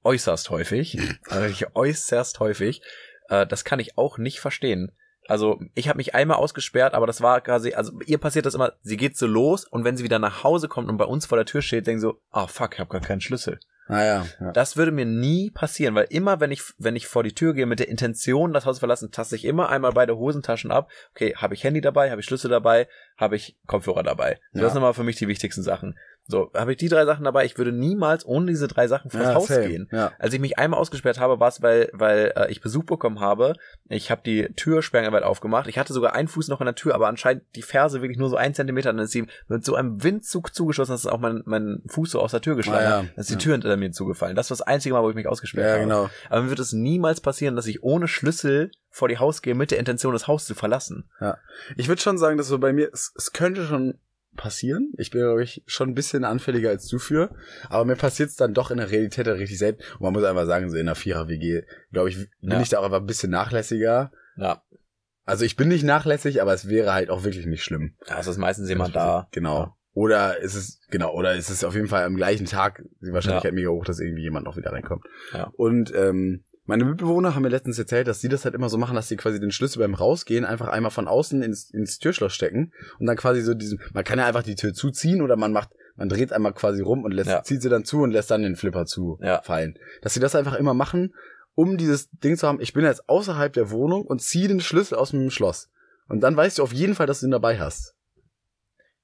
äußerst 0.02 0.50
häufig, 0.50 0.98
also 1.28 1.66
äußerst 1.74 2.40
häufig. 2.40 2.80
Äh, 3.28 3.46
das 3.46 3.64
kann 3.64 3.78
ich 3.80 3.98
auch 3.98 4.18
nicht 4.18 4.40
verstehen. 4.40 4.92
Also 5.28 5.60
ich 5.74 5.88
habe 5.88 5.96
mich 5.96 6.14
einmal 6.14 6.36
ausgesperrt, 6.36 6.94
aber 6.94 7.06
das 7.06 7.20
war 7.20 7.40
quasi, 7.40 7.74
also 7.74 7.92
ihr 8.06 8.18
passiert 8.18 8.46
das 8.46 8.54
immer, 8.54 8.72
sie 8.82 8.96
geht 8.96 9.16
so 9.16 9.26
los 9.26 9.64
und 9.64 9.84
wenn 9.84 9.96
sie 9.96 10.04
wieder 10.04 10.18
nach 10.18 10.44
Hause 10.44 10.68
kommt 10.68 10.88
und 10.88 10.96
bei 10.96 11.04
uns 11.04 11.26
vor 11.26 11.36
der 11.36 11.46
Tür 11.46 11.62
steht, 11.62 11.86
denkt 11.86 12.02
so, 12.02 12.20
ah 12.30 12.46
fuck, 12.46 12.74
ich 12.74 12.80
habe 12.80 12.90
gar 12.90 13.00
keinen 13.00 13.20
Schlüssel. 13.20 13.58
Naja. 13.88 14.26
Ja. 14.40 14.52
Das 14.52 14.76
würde 14.76 14.90
mir 14.90 15.04
nie 15.04 15.50
passieren, 15.50 15.94
weil 15.94 16.06
immer, 16.10 16.40
wenn 16.40 16.50
ich, 16.50 16.62
wenn 16.78 16.96
ich 16.96 17.06
vor 17.06 17.22
die 17.22 17.34
Tür 17.34 17.54
gehe 17.54 17.66
mit 17.66 17.78
der 17.78 17.88
Intention, 17.88 18.52
das 18.52 18.66
Haus 18.66 18.76
zu 18.76 18.80
verlassen, 18.80 19.12
taste 19.12 19.36
ich 19.36 19.44
immer 19.44 19.68
einmal 19.68 19.92
beide 19.92 20.16
Hosentaschen 20.16 20.72
ab. 20.72 20.90
Okay, 21.14 21.34
habe 21.36 21.54
ich 21.54 21.62
Handy 21.62 21.80
dabei, 21.80 22.10
habe 22.10 22.20
ich 22.20 22.26
Schlüssel 22.26 22.50
dabei, 22.50 22.88
habe 23.16 23.36
ich 23.36 23.56
Kopfhörer 23.66 24.02
dabei. 24.02 24.40
Ja. 24.52 24.62
Das 24.62 24.72
sind 24.72 24.82
immer 24.82 24.94
für 24.94 25.04
mich 25.04 25.16
die 25.16 25.28
wichtigsten 25.28 25.62
Sachen. 25.62 25.96
So, 26.28 26.50
habe 26.54 26.72
ich 26.72 26.76
die 26.78 26.88
drei 26.88 27.04
Sachen 27.04 27.24
dabei, 27.24 27.44
ich 27.44 27.56
würde 27.56 27.70
niemals 27.70 28.26
ohne 28.26 28.46
diese 28.46 28.66
drei 28.66 28.88
Sachen 28.88 29.10
vors 29.12 29.22
Ja, 29.22 29.34
Haus 29.34 29.46
same. 29.46 29.68
gehen. 29.68 29.88
Ja. 29.92 30.12
Als 30.18 30.34
ich 30.34 30.40
mich 30.40 30.58
einmal 30.58 30.80
ausgesperrt 30.80 31.20
habe, 31.20 31.38
war 31.38 31.48
es, 31.48 31.62
weil, 31.62 31.88
weil 31.92 32.32
äh, 32.34 32.50
ich 32.50 32.60
Besuch 32.60 32.84
bekommen 32.84 33.20
habe. 33.20 33.52
Ich 33.88 34.10
habe 34.10 34.22
die 34.26 34.48
Tür 34.56 34.82
sperrangelweit 34.82 35.22
aufgemacht. 35.22 35.68
Ich 35.68 35.78
hatte 35.78 35.92
sogar 35.92 36.14
einen 36.14 36.26
Fuß 36.26 36.48
noch 36.48 36.60
in 36.60 36.64
der 36.64 36.74
Tür, 36.74 36.94
aber 36.96 37.06
anscheinend 37.06 37.44
die 37.54 37.62
Ferse 37.62 38.02
wirklich 38.02 38.18
nur 38.18 38.28
so 38.28 38.36
ein 38.36 38.54
Zentimeter. 38.54 38.92
Dann 38.92 38.98
ist 39.04 39.12
sie 39.12 39.26
mit 39.48 39.64
so 39.64 39.76
einem 39.76 40.02
Windzug 40.02 40.52
zugeschossen, 40.54 40.92
dass 40.94 41.06
auch 41.06 41.20
mein, 41.20 41.42
mein 41.46 41.82
Fuß 41.86 42.10
so 42.10 42.20
aus 42.20 42.32
der 42.32 42.40
Tür 42.40 42.56
geschlagen 42.56 42.86
Ah, 42.86 42.90
ja. 42.90 42.96
Dann 43.02 43.10
ist 43.16 43.30
die 43.30 43.34
Ja. 43.34 43.38
Tür 43.38 43.52
hinter 43.52 43.76
mir 43.76 43.92
zugefallen. 43.92 44.34
Das 44.34 44.50
war 44.50 44.56
das 44.56 44.66
einzige 44.66 44.94
Mal, 44.94 45.02
wo 45.04 45.10
ich 45.10 45.16
mich 45.16 45.28
ausgesperrt 45.28 45.66
Ja, 45.66 45.72
habe. 45.74 45.82
genau. 45.84 46.10
Aber 46.28 46.42
mir 46.42 46.50
wird 46.50 46.58
es 46.60 46.72
niemals 46.72 47.20
passieren, 47.20 47.54
dass 47.54 47.66
ich 47.68 47.82
ohne 47.84 48.08
Schlüssel 48.08 48.70
vor 48.90 49.08
die 49.08 49.18
Haus 49.18 49.42
gehe 49.42 49.54
mit 49.54 49.70
der 49.70 49.78
Intention, 49.78 50.12
das 50.14 50.26
Haus 50.26 50.46
zu 50.46 50.54
verlassen. 50.54 51.08
Ich 51.76 51.86
würde 51.88 52.00
schon 52.00 52.16
sagen, 52.18 52.38
dass 52.38 52.48
so 52.48 52.58
bei 52.58 52.72
mir, 52.72 52.88
es, 52.92 53.12
es 53.16 53.32
könnte 53.32 53.66
schon 53.66 53.98
passieren. 54.36 54.92
Ich 54.98 55.10
bin, 55.10 55.20
glaube 55.22 55.42
ich, 55.42 55.62
schon 55.66 55.88
ein 55.90 55.94
bisschen 55.94 56.24
anfälliger 56.24 56.70
als 56.70 56.86
du 56.88 56.98
für. 56.98 57.34
Aber 57.68 57.84
mir 57.84 57.96
passiert 57.96 58.28
es 58.30 58.36
dann 58.36 58.54
doch 58.54 58.70
in 58.70 58.76
der 58.78 58.90
Realität 58.90 59.26
halt 59.26 59.38
richtig 59.38 59.58
selten. 59.58 59.82
Und 59.94 60.02
man 60.02 60.12
muss 60.12 60.24
einfach 60.24 60.46
sagen, 60.46 60.70
so 60.70 60.76
in 60.76 60.82
einer 60.82 60.94
Vierer-WG, 60.94 61.62
glaube 61.92 62.10
ich, 62.10 62.16
bin 62.40 62.50
Ja. 62.52 62.60
ich 62.60 62.68
da 62.68 62.78
auch 62.78 62.84
einfach 62.84 63.00
ein 63.00 63.06
bisschen 63.06 63.30
nachlässiger. 63.30 64.12
Ja. 64.36 64.62
Also 65.24 65.44
ich 65.44 65.56
bin 65.56 65.68
nicht 65.68 65.82
nachlässig, 65.84 66.40
aber 66.40 66.54
es 66.54 66.68
wäre 66.68 66.92
halt 66.92 67.10
auch 67.10 67.24
wirklich 67.24 67.46
nicht 67.46 67.64
schlimm. 67.64 67.96
Ist 68.18 68.26
es 68.28 68.36
meistens 68.36 68.68
jemand 68.68 68.94
da. 68.94 69.26
Genau. 69.32 69.74
Oder 69.92 70.38
ist 70.40 70.54
es, 70.54 70.78
genau, 70.90 71.14
oder 71.14 71.34
ist 71.36 71.48
es 71.48 71.64
auf 71.64 71.74
jeden 71.74 71.88
Fall 71.88 72.04
am 72.04 72.16
gleichen 72.16 72.44
Tag 72.44 72.82
die 73.00 73.12
Wahrscheinlichkeit 73.14 73.54
mega 73.54 73.70
hoch, 73.70 73.84
dass 73.86 73.98
irgendwie 73.98 74.22
jemand 74.22 74.44
noch 74.44 74.58
wieder 74.58 74.70
reinkommt. 74.70 75.04
Ja. 75.32 75.50
Und 75.56 75.90
ähm, 75.94 76.44
meine 76.66 76.84
Mitbewohner 76.84 77.34
haben 77.34 77.42
mir 77.42 77.48
letztens 77.48 77.78
erzählt, 77.78 78.06
dass 78.08 78.20
sie 78.20 78.28
das 78.28 78.44
halt 78.44 78.54
immer 78.54 78.68
so 78.68 78.76
machen, 78.78 78.94
dass 78.94 79.08
sie 79.08 79.16
quasi 79.16 79.40
den 79.40 79.50
Schlüssel 79.52 79.78
beim 79.78 79.94
Rausgehen 79.94 80.44
einfach 80.44 80.68
einmal 80.68 80.90
von 80.90 81.08
außen 81.08 81.42
ins, 81.42 81.70
ins 81.70 81.98
Türschloss 81.98 82.32
stecken 82.34 82.72
und 82.98 83.06
dann 83.06 83.16
quasi 83.16 83.40
so 83.42 83.54
diesen, 83.54 83.80
man 83.94 84.04
kann 84.04 84.18
ja 84.18 84.26
einfach 84.26 84.42
die 84.42 84.54
Tür 84.56 84.72
zuziehen 84.74 85.22
oder 85.22 85.36
man 85.36 85.52
macht, 85.52 85.70
man 85.96 86.08
dreht 86.08 86.32
einmal 86.32 86.52
quasi 86.52 86.82
rum 86.82 87.04
und 87.04 87.12
lässt, 87.12 87.30
Ja. 87.30 87.42
zieht 87.42 87.62
sie 87.62 87.68
dann 87.68 87.84
zu 87.84 88.00
und 88.02 88.10
lässt 88.10 88.30
dann 88.30 88.42
den 88.42 88.56
Flipper 88.56 88.84
zu 88.84 89.18
Ja. 89.22 89.40
fallen. 89.42 89.78
Dass 90.02 90.14
sie 90.14 90.20
das 90.20 90.34
einfach 90.34 90.54
immer 90.54 90.74
machen, 90.74 91.14
um 91.54 91.76
dieses 91.78 92.10
Ding 92.10 92.36
zu 92.36 92.46
haben, 92.46 92.60
ich 92.60 92.72
bin 92.74 92.84
jetzt 92.84 93.08
außerhalb 93.08 93.52
der 93.52 93.70
Wohnung 93.70 94.02
und 94.02 94.20
ziehe 94.20 94.48
den 94.48 94.60
Schlüssel 94.60 94.96
aus 94.96 95.10
dem 95.12 95.30
Schloss. 95.30 95.70
Und 96.08 96.20
dann 96.20 96.36
weißt 96.36 96.58
du 96.58 96.62
auf 96.62 96.72
jeden 96.72 96.94
Fall, 96.94 97.06
dass 97.06 97.20
du 97.20 97.26
ihn 97.26 97.30
dabei 97.32 97.58
hast. 97.58 97.94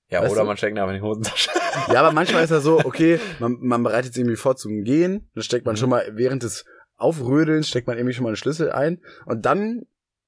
Ja, 0.09 0.21
Weißt 0.21 0.33
oder 0.33 0.43
du? 0.43 0.47
man 0.49 0.57
steckt 0.59 0.77
ihn 0.77 0.79
einfach 0.79 0.93
in 0.95 1.01
die 1.01 1.07
Hosentasche. 1.07 1.51
Ja, 1.91 2.01
aber 2.01 2.13
manchmal 2.13 2.45
ist 2.45 2.51
er 2.51 2.61
so, 2.61 2.79
okay, 2.85 3.19
man, 3.39 3.57
man 3.61 3.83
bereitet 3.83 4.13
sich 4.13 4.21
irgendwie 4.21 4.37
vor 4.37 4.57
zum 4.57 4.85
Gehen, 4.85 5.31
dann 5.35 5.43
steckt 5.43 5.65
man 5.65 5.75
Mhm. 5.75 5.79
schon 5.79 5.89
mal 5.91 6.05
während 6.13 6.43
des 6.43 6.67
Aufrödelns, 7.03 7.69
steckt 7.69 7.87
man 7.87 7.97
irgendwie 7.97 8.15
schon 8.15 8.23
mal 8.25 8.31
einen 8.31 8.37
Schlüssel 8.37 8.71
ein 8.73 9.01
und 9.27 9.45
dann, 9.45 9.87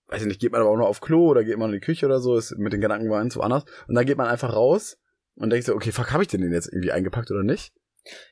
weiß 0.09 0.22
ich 0.22 0.29
nicht, 0.29 0.41
geht 0.41 0.53
man 0.53 0.61
aber 0.61 0.70
auch 0.70 0.77
noch 0.77 0.89
auf 0.89 1.01
Klo 1.01 1.29
oder 1.29 1.45
geht 1.45 1.59
man 1.59 1.70
in 1.70 1.81
die 1.81 1.85
Küche 1.85 2.07
oder 2.07 2.20
so, 2.20 2.37
ist 2.37 2.57
mit 2.59 2.72
den 2.72 2.81
Gedanken 2.81 3.09
ganz 3.09 3.37
woanders 3.37 3.64
und 3.89 3.95
dann 3.95 4.07
geht 4.07 4.18
man 4.18 4.27
einfach 4.29 4.53
raus 4.53 4.99
und 5.37 5.51
denkt 5.51 5.66
so, 5.66 5.75
okay, 5.75 5.93
fuck, 5.93 6.12
habe 6.12 6.22
ich 6.22 6.29
den 6.29 6.41
denn 6.43 6.53
jetzt 6.53 6.72
irgendwie 6.72 6.93
eingepackt 6.93 7.31
oder 7.31 7.43
nicht? 7.43 7.72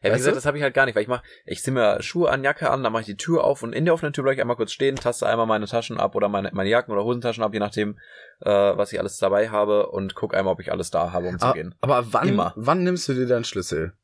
Ja, 0.03 0.11
wie 0.11 0.17
gesagt, 0.19 0.33
du? 0.33 0.35
das 0.35 0.45
habe 0.45 0.59
ich 0.59 0.63
halt 0.63 0.75
gar 0.75 0.85
nicht, 0.85 0.95
weil 0.95 1.03
ich 1.03 1.09
mach, 1.09 1.23
ich 1.47 1.63
ziehe 1.63 1.73
mir 1.73 2.03
Schuhe 2.03 2.29
an, 2.31 2.45
Jacke 2.45 2.69
an, 2.69 2.83
dann 2.83 2.93
mache 2.93 3.03
ich 3.03 3.07
die 3.07 3.17
Tür 3.17 3.45
auf 3.45 3.63
und 3.63 3.73
in 3.73 3.87
der 3.87 3.95
offenen 3.95 4.13
Tür 4.13 4.23
bleibe 4.25 4.35
ich 4.35 4.41
einmal 4.43 4.57
kurz 4.57 4.73
stehen, 4.73 4.97
taste 4.97 5.27
einmal 5.27 5.47
meine 5.47 5.67
Taschen 5.67 5.99
ab 5.99 6.15
oder 6.15 6.29
meine, 6.29 6.51
meine 6.53 6.69
Jacken 6.69 6.93
oder 6.93 7.05
Hosentaschen 7.05 7.43
ab, 7.43 7.55
je 7.55 7.61
nachdem, 7.61 7.99
äh, 8.41 8.51
was 8.51 8.93
ich 8.93 9.01
alles 9.01 9.17
dabei 9.17 9.49
habe 9.49 9.87
und 9.87 10.15
guck 10.15 10.35
einmal, 10.35 10.53
ob 10.53 10.61
ich 10.61 10.71
alles 10.71 10.91
da 10.91 11.13
habe, 11.13 11.29
um 11.29 11.39
zu 11.39 11.47
Aber, 11.47 11.55
gehen. 11.55 11.75
aber 11.81 12.13
wann, 12.13 12.29
Immer. 12.29 12.53
wann 12.57 12.83
nimmst 12.83 13.09
du 13.09 13.15
dir 13.15 13.27
deinen 13.27 13.45
Schlüssel? 13.45 13.95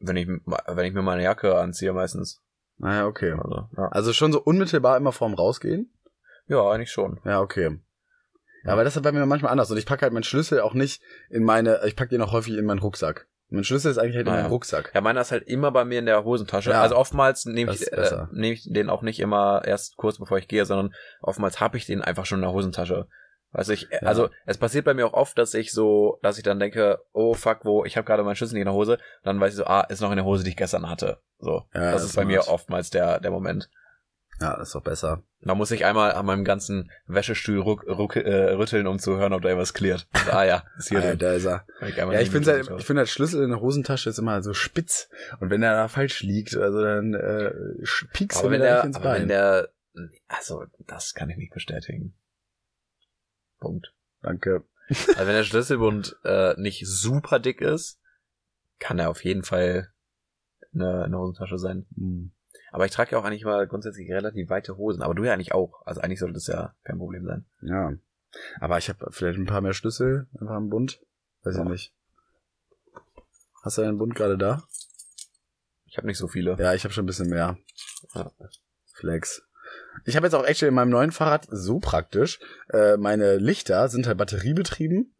Wenn 0.00 0.16
ich, 0.16 0.26
wenn 0.26 0.86
ich 0.86 0.94
mir 0.94 1.02
meine 1.02 1.22
Jacke 1.22 1.56
anziehe 1.56 1.92
meistens. 1.92 2.42
Naja, 2.78 3.06
okay. 3.06 3.32
Also, 3.32 3.68
ja. 3.76 3.88
Also 3.88 4.12
schon 4.12 4.32
so 4.32 4.40
unmittelbar 4.42 4.96
immer 4.96 5.12
vorm 5.12 5.34
Rausgehen? 5.34 5.92
ja, 6.46 6.68
eigentlich 6.68 6.90
schon. 6.90 7.20
Ja, 7.24 7.40
okay. 7.40 7.78
Ja, 8.64 8.72
aber 8.72 8.84
das 8.84 8.96
ist 8.96 9.02
bei 9.02 9.12
mir 9.12 9.24
manchmal 9.24 9.52
anders. 9.52 9.70
Und 9.70 9.76
ich 9.76 9.86
packe 9.86 10.02
halt 10.02 10.12
meinen 10.12 10.24
Schlüssel 10.24 10.60
auch 10.60 10.74
nicht 10.74 11.00
in 11.30 11.44
meine, 11.44 11.80
ich 11.86 11.96
packe 11.96 12.10
den 12.10 12.22
auch 12.22 12.32
häufig 12.32 12.56
in 12.56 12.64
meinen 12.64 12.80
Rucksack. 12.80 13.28
Mein 13.48 13.64
Schlüssel 13.64 13.90
ist 13.90 13.98
eigentlich 13.98 14.16
halt 14.16 14.26
in 14.26 14.32
Ah, 14.32 14.36
meinem 14.36 14.44
ja. 14.46 14.50
Rucksack. 14.50 14.92
Ja, 14.94 15.00
meiner 15.00 15.20
ist 15.20 15.32
halt 15.32 15.46
immer 15.48 15.70
bei 15.72 15.84
mir 15.84 15.98
in 15.98 16.06
der 16.06 16.24
Hosentasche. 16.24 16.70
Ja. 16.70 16.82
Also 16.82 16.96
oftmals 16.96 17.46
nehme 17.46 17.72
ich, 17.72 17.92
äh, 17.92 18.26
nehme 18.32 18.54
ich 18.54 18.64
den 18.70 18.90
auch 18.90 19.02
nicht 19.02 19.20
immer 19.20 19.62
erst 19.64 19.96
kurz 19.96 20.18
bevor 20.18 20.38
ich 20.38 20.46
gehe, 20.48 20.64
sondern 20.64 20.94
oftmals 21.20 21.60
habe 21.60 21.76
ich 21.76 21.86
den 21.86 22.02
einfach 22.02 22.26
schon 22.26 22.38
in 22.38 22.44
der 22.44 22.52
Hosentasche. 22.52 23.06
Weißt 23.52 23.68
du, 23.68 23.72
ich, 23.72 23.88
Ja. 23.90 23.98
also 24.02 24.30
es 24.46 24.58
passiert 24.58 24.84
bei 24.84 24.94
mir 24.94 25.06
auch 25.06 25.12
oft, 25.14 25.36
dass 25.38 25.54
ich 25.54 25.72
so, 25.72 26.18
dass 26.22 26.38
ich 26.38 26.44
dann 26.44 26.60
denke, 26.60 27.00
oh 27.12 27.34
fuck, 27.34 27.64
wo, 27.64 27.84
ich 27.84 27.96
habe 27.96 28.04
gerade 28.06 28.22
meinen 28.22 28.36
Schlüssel 28.36 28.54
nicht 28.54 28.62
in 28.62 28.66
der 28.66 28.74
Hose, 28.74 28.98
dann 29.24 29.40
weiß 29.40 29.52
ich 29.52 29.56
so, 29.58 29.64
ah, 29.66 29.82
ist 29.88 30.00
noch 30.00 30.10
in 30.10 30.16
der 30.16 30.24
Hose, 30.24 30.44
die 30.44 30.50
ich 30.50 30.56
gestern 30.56 30.88
hatte. 30.88 31.18
So, 31.38 31.64
Ja, 31.74 31.92
das 31.92 32.02
das 32.02 32.04
ist 32.10 32.16
bei 32.16 32.24
mir 32.24 32.42
smart. 32.42 32.54
oftmals 32.54 32.90
der 32.90 33.18
der 33.20 33.30
Moment. 33.30 33.68
Ja, 34.40 34.54
ist 34.54 34.74
doch 34.74 34.82
besser. 34.82 35.22
Da 35.42 35.54
muss 35.54 35.70
ich 35.70 35.84
einmal 35.84 36.12
an 36.12 36.24
meinem 36.24 36.44
ganzen 36.44 36.90
Wäschestuhl 37.06 37.60
ruck, 37.60 37.84
ruck, 37.86 38.16
äh, 38.16 38.52
rütteln, 38.52 38.86
um 38.86 38.98
zu 38.98 39.18
hören, 39.18 39.34
ob 39.34 39.42
da 39.42 39.48
irgendwas 39.50 39.74
klärt. 39.74 40.06
Ah 40.30 40.44
ja, 40.44 40.62
ist 40.78 40.88
hier 40.88 41.00
Ah, 41.00 41.04
ja, 41.08 41.14
da 41.16 41.32
ist 41.34 41.44
er. 41.44 41.66
Ich 41.86 41.96
Ja, 41.96 42.10
ich 42.20 42.30
finde 42.30 42.52
halt, 42.52 42.70
ich 42.78 42.86
finde 42.86 43.00
halt 43.00 43.10
Schlüssel 43.10 43.42
in 43.42 43.50
der 43.50 43.60
Hosentasche 43.60 44.08
ist 44.08 44.18
immer 44.18 44.42
so 44.42 44.54
spitz. 44.54 45.10
Und 45.40 45.50
wenn 45.50 45.60
der 45.60 45.74
da 45.74 45.88
falsch 45.88 46.22
liegt, 46.22 46.56
also 46.56 46.80
dann 46.82 47.12
äh, 47.12 47.52
piekst 48.14 48.42
er 48.42 48.48
mir 48.48 48.58
da 48.60 48.76
nicht 48.76 48.84
ins 48.86 48.96
aber 48.96 49.04
wenn 49.12 49.12
Bein. 49.22 49.28
der, 49.28 49.68
also, 50.28 50.64
das 50.86 51.12
kann 51.12 51.28
ich 51.28 51.36
nicht 51.36 51.52
bestätigen. 51.52 52.14
Punkt. 53.60 53.94
Danke. 54.22 54.64
Also 54.90 55.18
wenn 55.18 55.34
der 55.36 55.44
Schlüsselbund 55.44 56.16
äh, 56.24 56.60
nicht 56.60 56.84
super 56.84 57.38
dick 57.38 57.60
ist, 57.60 58.00
kann 58.80 58.98
er 58.98 59.08
auf 59.10 59.22
jeden 59.24 59.44
Fall 59.44 59.92
eine, 60.74 61.04
eine 61.04 61.16
Hosentasche 61.16 61.58
sein. 61.58 61.86
Hm. 61.94 62.32
Aber 62.72 62.86
ich 62.86 62.90
trage 62.90 63.12
ja 63.12 63.18
auch 63.18 63.24
eigentlich 63.24 63.44
mal 63.44 63.68
grundsätzlich 63.68 64.10
relativ 64.10 64.48
weite 64.50 64.76
Hosen. 64.76 65.02
Aber 65.02 65.14
du 65.14 65.22
ja 65.22 65.32
eigentlich 65.32 65.52
auch. 65.54 65.86
Also 65.86 66.00
eigentlich 66.00 66.18
sollte 66.18 66.34
das 66.34 66.48
ja 66.48 66.74
kein 66.82 66.98
Problem 66.98 67.24
sein. 67.24 67.46
Ja. 67.62 67.92
Aber 68.60 68.78
ich 68.78 68.88
habe 68.88 69.12
vielleicht 69.12 69.38
ein 69.38 69.46
paar 69.46 69.60
mehr 69.60 69.74
Schlüssel 69.74 70.26
einfach 70.40 70.56
im 70.56 70.70
Bund. 70.70 71.00
Weiß 71.44 71.54
ich 71.54 71.62
Ja. 71.62 71.68
nicht. 71.68 71.94
Hast 73.62 73.78
du 73.78 73.82
deinen 73.82 73.98
Bund 73.98 74.16
gerade 74.16 74.38
da? 74.38 74.64
Ich 75.84 75.98
habe 75.98 76.06
nicht 76.08 76.18
so 76.18 76.26
viele. 76.26 76.56
Ja, 76.58 76.74
ich 76.74 76.82
habe 76.82 76.92
schon 76.92 77.04
ein 77.04 77.06
bisschen 77.06 77.28
mehr. 77.28 77.58
Ja. 78.14 78.32
Flex. 78.94 79.42
Ich 80.04 80.16
habe 80.16 80.26
jetzt 80.26 80.34
auch 80.34 80.44
actually 80.44 80.68
in 80.68 80.74
meinem 80.74 80.90
neuen 80.90 81.12
Fahrrad 81.12 81.46
so 81.50 81.78
praktisch. 81.78 82.40
Äh, 82.72 82.96
meine 82.96 83.36
Lichter 83.36 83.88
sind 83.88 84.06
halt 84.06 84.18
batteriebetrieben, 84.18 85.14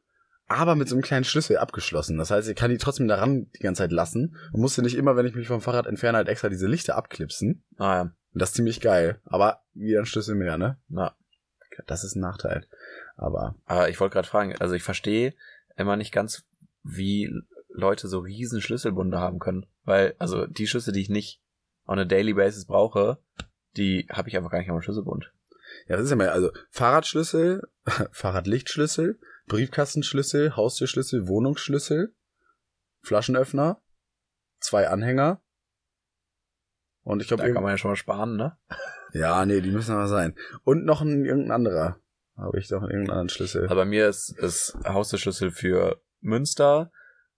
aber 0.47 0.75
mit 0.75 0.89
so 0.89 0.95
einem 0.95 1.03
kleinen 1.03 1.25
Schlüssel 1.25 1.59
abgeschlossen. 1.59 2.19
Das 2.19 2.31
heißt, 2.31 2.49
ich 2.49 2.57
kann 2.57 2.71
die 2.71 2.79
trotzdem 2.79 3.09
daran 3.09 3.51
die 3.55 3.61
ganze 3.61 3.83
Zeit 3.83 3.93
lassen 3.93 4.37
und 4.53 4.61
musste 4.61 4.83
nicht 4.83 4.97
immer, 4.97 5.17
wenn 5.17 5.27
ich 5.27 5.35
mich 5.35 5.49
vom 5.49 5.61
Fahrrad 5.61 5.87
entferne, 5.87 6.19
halt 6.19 6.29
extra 6.29 6.49
diese 6.49 6.67
Lichter 6.67 6.97
abklipsen. 6.97 7.65
Ah 7.77 7.95
ja. 7.95 8.03
Und 8.03 8.41
das 8.41 8.51
ist 8.51 8.57
ziemlich 8.57 8.81
geil. 8.81 9.21
Aber 9.25 9.63
wieder 9.75 10.01
ein 10.01 10.07
Schlüssel 10.07 10.35
mehr, 10.35 10.57
ne? 10.59 10.79
Na. 10.89 11.17
Das 11.87 12.05
ist 12.05 12.15
ein 12.15 12.21
Nachteil. 12.21 12.67
Aber 13.17 13.55
Aber 13.65 13.89
ich 13.89 13.99
wollte 14.01 14.15
gerade 14.15 14.29
fragen, 14.29 14.55
also 14.59 14.75
ich 14.75 14.83
verstehe 14.83 15.35
immer 15.77 15.97
nicht 15.97 16.13
ganz, 16.13 16.45
wie 16.83 17.33
Leute 17.69 18.09
so 18.09 18.19
riesen 18.19 18.61
Schlüsselbunde 18.61 19.19
haben 19.19 19.39
können. 19.39 19.67
Weil, 19.85 20.15
also 20.19 20.47
die 20.47 20.67
Schlüssel, 20.67 20.93
die 20.93 21.01
ich 21.01 21.09
nicht 21.09 21.41
on 21.87 21.99
a 21.99 22.05
daily 22.05 22.35
basis 22.35 22.67
brauche, 22.67 23.19
die 23.77 24.07
habe 24.11 24.29
ich 24.29 24.37
einfach 24.37 24.51
gar 24.51 24.59
nicht 24.59 24.71
am 24.71 24.83
Schlüsselbund. 24.83 25.33
ja, 25.89 25.97
das 25.97 26.05
ist 26.05 26.11
ja 26.11 26.17
mal, 26.17 26.29
also 26.29 26.51
Fahrradschlüssel, 26.71 27.69
Fahrradlichtschlüssel, 28.13 29.19
Briefkastenschlüssel, 29.47 30.57
Haustürschlüssel, 30.57 31.27
Wohnungsschlüssel, 31.29 32.15
Flaschenöffner, 33.03 33.81
zwei 34.61 34.89
Anhänger. 34.89 35.41
Und 37.03 37.23
ich 37.23 37.29
Da 37.29 37.37
glaube, 37.37 37.53
kann 37.53 37.63
man 37.63 37.73
ja 37.73 37.79
schon 37.79 37.91
mal 37.93 37.97
sparen, 37.97 38.37
ne? 38.37 38.57
ja, 39.13 39.45
nee, 39.47 39.61
die 39.61 39.71
müssen 39.71 39.93
aber 39.93 40.07
sein. 40.07 40.37
Und 40.65 40.85
noch 40.85 41.01
ein 41.01 41.25
irgendein 41.25 41.53
anderer. 41.53 41.99
Habe 42.37 42.59
ich 42.59 42.69
doch 42.69 42.83
irgendeinen 42.83 43.11
anderen 43.11 43.29
Schlüssel. 43.29 43.65
Aber 43.67 43.77
bei 43.77 43.85
mir 43.85 44.09
ist, 44.09 44.31
ist 44.39 44.77
Haustürschlüssel 44.87 45.51
für 45.51 46.01
Münster, 46.21 46.93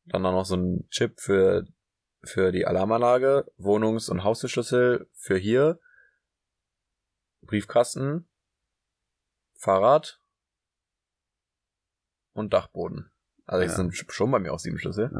dann 0.04 0.26
auch 0.26 0.32
noch 0.32 0.44
so 0.44 0.56
ein 0.56 0.86
Chip 0.90 1.20
für, 1.20 1.64
für 2.22 2.52
die 2.52 2.66
Alarmanlage, 2.66 3.46
Wohnungs- 3.56 4.10
und 4.10 4.24
Haustürschlüssel 4.24 5.08
für 5.14 5.36
hier, 5.36 5.78
Briefkasten, 7.46 8.26
Fahrrad 9.56 10.20
und 12.32 12.52
Dachboden. 12.52 13.10
Also 13.46 13.62
das 13.64 13.72
Ja. 13.72 13.76
sind 13.76 13.94
schon 13.94 14.30
bei 14.30 14.38
mir 14.38 14.52
auch 14.52 14.58
sieben 14.58 14.78
Schlüssel. 14.78 15.10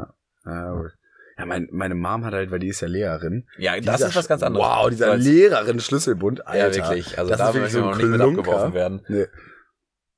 ja, 0.44 0.84
ja 1.38 1.46
mein, 1.46 1.68
meine 1.72 1.94
Mom 1.94 2.24
hat 2.24 2.32
halt, 2.34 2.50
weil 2.50 2.58
die 2.60 2.68
ist 2.68 2.80
ja 2.80 2.88
Lehrerin. 2.88 3.46
Ja, 3.58 3.78
das 3.80 3.96
Dieser 3.96 4.08
ist 4.08 4.16
was 4.16 4.28
ganz 4.28 4.42
anderes. 4.42 4.66
Wow, 4.66 4.90
dieser 4.90 5.10
Als- 5.12 5.24
Lehrerin 5.24 5.80
Schlüsselbund, 5.80 6.46
Alter. 6.46 6.68
Ja, 6.70 6.74
wirklich. 6.74 7.18
Also 7.18 7.30
das 7.30 7.38
da 7.38 7.48
ist 7.48 7.54
wirklich 7.54 7.72
so 7.72 7.84
ein 7.88 7.96
nicht 7.96 8.06
mit 8.06 8.20
abgeworfen 8.20 8.74
werden. 8.74 9.02
Nee. 9.08 9.26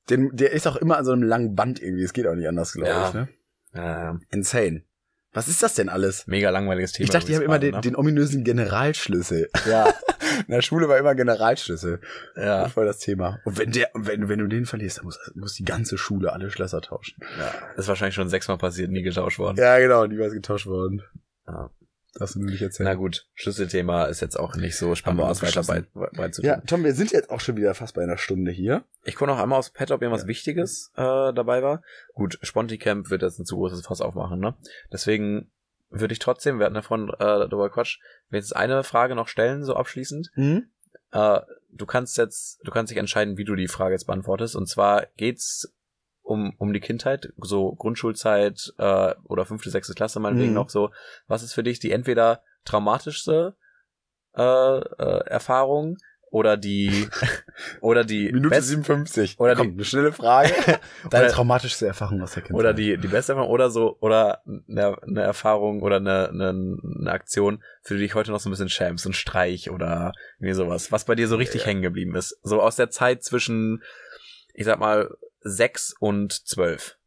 Den, 0.09 0.35
der 0.35 0.51
ist 0.51 0.67
auch 0.67 0.75
immer 0.75 0.97
an 0.97 1.05
so 1.05 1.11
einem 1.13 1.23
langen 1.23 1.55
Band 1.55 1.81
irgendwie. 1.81 2.03
Es 2.03 2.13
geht 2.13 2.27
auch 2.27 2.35
nicht 2.35 2.47
anders, 2.47 2.73
glaube 2.73 2.89
Ja. 2.89 3.07
ich. 3.07 3.13
Ne? 3.15 3.27
Ja, 3.73 4.19
Insane. 4.29 4.83
Was 5.33 5.47
ist 5.49 5.61
das 5.63 5.73
denn 5.73 5.89
alles? 5.89 6.27
mega 6.27 6.49
langweiliges 6.49 6.93
Thema. 6.93 7.03
ich 7.05 7.09
dachte, 7.09 7.25
die 7.27 7.35
haben 7.35 7.41
immer 7.43 7.59
den, 7.59 7.71
gerade, 7.71 7.89
den 7.89 7.95
ominösen 7.97 8.43
Generalschlüssel. 8.45 9.49
ne? 9.65 9.71
Ja, 9.71 9.93
In 10.47 10.51
der 10.51 10.61
Schule 10.61 10.87
war 10.89 10.97
immer 10.97 11.15
Generalschlüssel. 11.15 11.99
ja. 12.35 12.67
Voll 12.69 12.85
das 12.85 12.99
Thema. 12.99 13.39
Und 13.45 13.57
wenn 13.57 13.71
der, 13.71 13.89
wenn, 13.93 14.29
wenn 14.29 14.39
du 14.39 14.47
den 14.47 14.65
verlierst, 14.65 14.97
dann 14.99 15.05
muss, 15.05 15.19
muss 15.35 15.53
die 15.53 15.65
ganze 15.65 15.97
Schule 15.97 16.33
alle 16.33 16.51
Schlösser 16.51 16.81
tauschen. 16.81 17.17
ja. 17.39 17.53
Ist 17.77 17.87
wahrscheinlich 17.87 18.15
schon 18.15 18.29
sechsmal 18.29 18.57
passiert, 18.57 18.91
nie 18.91 19.03
getauscht 19.03 19.39
worden. 19.39 19.57
Ja, 19.57 19.77
genau, 19.79 20.01
war 20.01 20.29
getauscht 20.29 20.67
worden. 20.67 21.01
Ja. 21.47 21.69
Darfst 22.17 22.35
du 22.35 22.39
nur 22.39 22.49
nicht 22.49 22.61
erzählen. 22.61 22.87
Na 22.87 22.95
gut, 22.95 23.27
Schlüsselthema 23.33 24.05
ist 24.05 24.21
jetzt 24.21 24.39
auch 24.39 24.55
nicht 24.55 24.77
so 24.77 24.95
spannend, 24.95 25.21
das 25.21 25.41
weiter 25.41 25.63
bei, 25.63 26.07
bei 26.15 26.29
zu 26.29 26.41
Ja. 26.43 26.61
Tom, 26.61 26.85
wir 26.85 26.93
sind 26.93 27.11
jetzt 27.11 27.29
auch 27.29 27.41
schon 27.41 27.57
wieder 27.57 27.73
fast 27.73 27.93
bei 27.93 28.03
einer 28.03 28.17
Stunde 28.17 28.51
hier. 28.51 28.85
Ich 29.03 29.15
gucke 29.15 29.29
noch 29.29 29.37
einmal 29.39 29.59
aufs 29.59 29.71
Pad, 29.71 29.91
ob 29.91 30.01
irgendwas 30.01 30.21
Ja. 30.21 30.27
Wichtiges 30.29 30.91
äh, 30.95 31.01
dabei 31.33 31.61
war. 31.61 31.81
Gut, 32.13 32.39
Sponti-Camp 32.41 33.09
wird 33.09 33.21
jetzt 33.21 33.37
ein 33.39 33.45
zu 33.45 33.57
großes 33.57 33.85
Fass 33.85 33.99
aufmachen, 33.99 34.39
ne? 34.39 34.55
Deswegen 34.93 35.51
würde 35.99 36.13
ich 36.13 36.19
trotzdem, 36.19 36.59
wir 36.59 36.65
hatten 36.65 36.75
davon 36.75 37.09
äh, 37.09 37.15
darüber 37.17 37.69
Quatsch, 37.69 37.99
jetzt 38.29 38.55
eine 38.55 38.83
Frage 38.83 39.15
noch 39.15 39.27
stellen, 39.27 39.63
so 39.63 39.75
abschließend. 39.75 40.29
Hm? 40.33 40.69
Äh, 41.11 41.39
du 41.71 41.85
kannst 41.85 42.17
jetzt, 42.17 42.59
du 42.63 42.71
kannst 42.71 42.91
dich 42.91 42.97
entscheiden, 42.97 43.37
wie 43.37 43.45
du 43.45 43.55
die 43.55 43.67
Frage 43.67 43.93
jetzt 43.93 44.07
beantwortest. 44.07 44.55
Und 44.55 44.67
zwar 44.67 45.07
geht's 45.17 45.73
um, 46.21 46.53
um 46.57 46.73
die 46.73 46.79
Kindheit, 46.79 47.33
so 47.37 47.73
Grundschulzeit 47.75 48.73
äh, 48.77 49.13
oder 49.25 49.45
fünfte, 49.45 49.69
sechste 49.69 49.93
Klasse 49.93 50.19
meinetwegen 50.19 50.49
Mhm. 50.51 50.55
noch 50.55 50.69
so. 50.69 50.91
Was 51.27 51.43
ist 51.43 51.53
für 51.53 51.63
dich 51.63 51.79
die 51.79 51.91
entweder 51.91 52.41
traumatischste 52.65 53.55
äh, 54.35 54.41
äh, 54.41 55.25
Erfahrung 55.27 55.97
oder 56.35 56.57
die 56.57 57.07
oder 57.79 58.03
die 58.03 58.25
Minute 58.33 58.49
best- 58.49 58.67
57. 58.67 59.39
oder 59.39 59.55
Komm, 59.55 59.67
die- 59.69 59.73
eine 59.75 59.85
schnelle 59.85 60.11
Frage. 60.11 60.49
Deine 61.09 61.25
Oder- 61.25 61.33
traumatischste 61.33 61.87
Erfahrung 61.87 62.21
aus 62.21 62.33
der 62.33 62.43
Kindheit. 62.43 62.59
oder 62.59 62.73
die 62.73 62.97
die 62.97 63.07
beste 63.07 63.31
Erfahrung 63.31 63.51
oder 63.51 63.69
so 63.69 63.97
oder 64.01 64.41
eine, 64.67 65.01
eine 65.01 65.21
Erfahrung 65.21 65.81
oder 65.81 65.95
eine, 65.97 66.29
eine, 66.29 66.49
eine 66.49 67.11
Aktion, 67.11 67.63
für 67.83 67.93
die 67.93 68.01
du 68.01 68.05
dich 68.05 68.15
heute 68.15 68.31
noch 68.31 68.39
so 68.41 68.49
ein 68.49 68.51
bisschen 68.51 68.69
schämst, 68.69 69.05
ein 69.05 69.13
Streich 69.13 69.69
oder 69.69 70.11
irgendwie 70.39 70.53
sowas, 70.53 70.91
was 70.91 71.05
bei 71.05 71.15
dir 71.15 71.27
so 71.27 71.37
richtig 71.37 71.61
Ja. 71.61 71.67
hängen 71.67 71.81
geblieben 71.81 72.15
ist, 72.15 72.37
so 72.43 72.61
aus 72.61 72.75
der 72.75 72.89
Zeit 72.89 73.23
zwischen 73.23 73.81
ich 74.53 74.65
sag 74.65 74.79
mal 74.79 75.15
sechs 75.41 75.93
und 75.99 76.33
zwölf. 76.47 76.97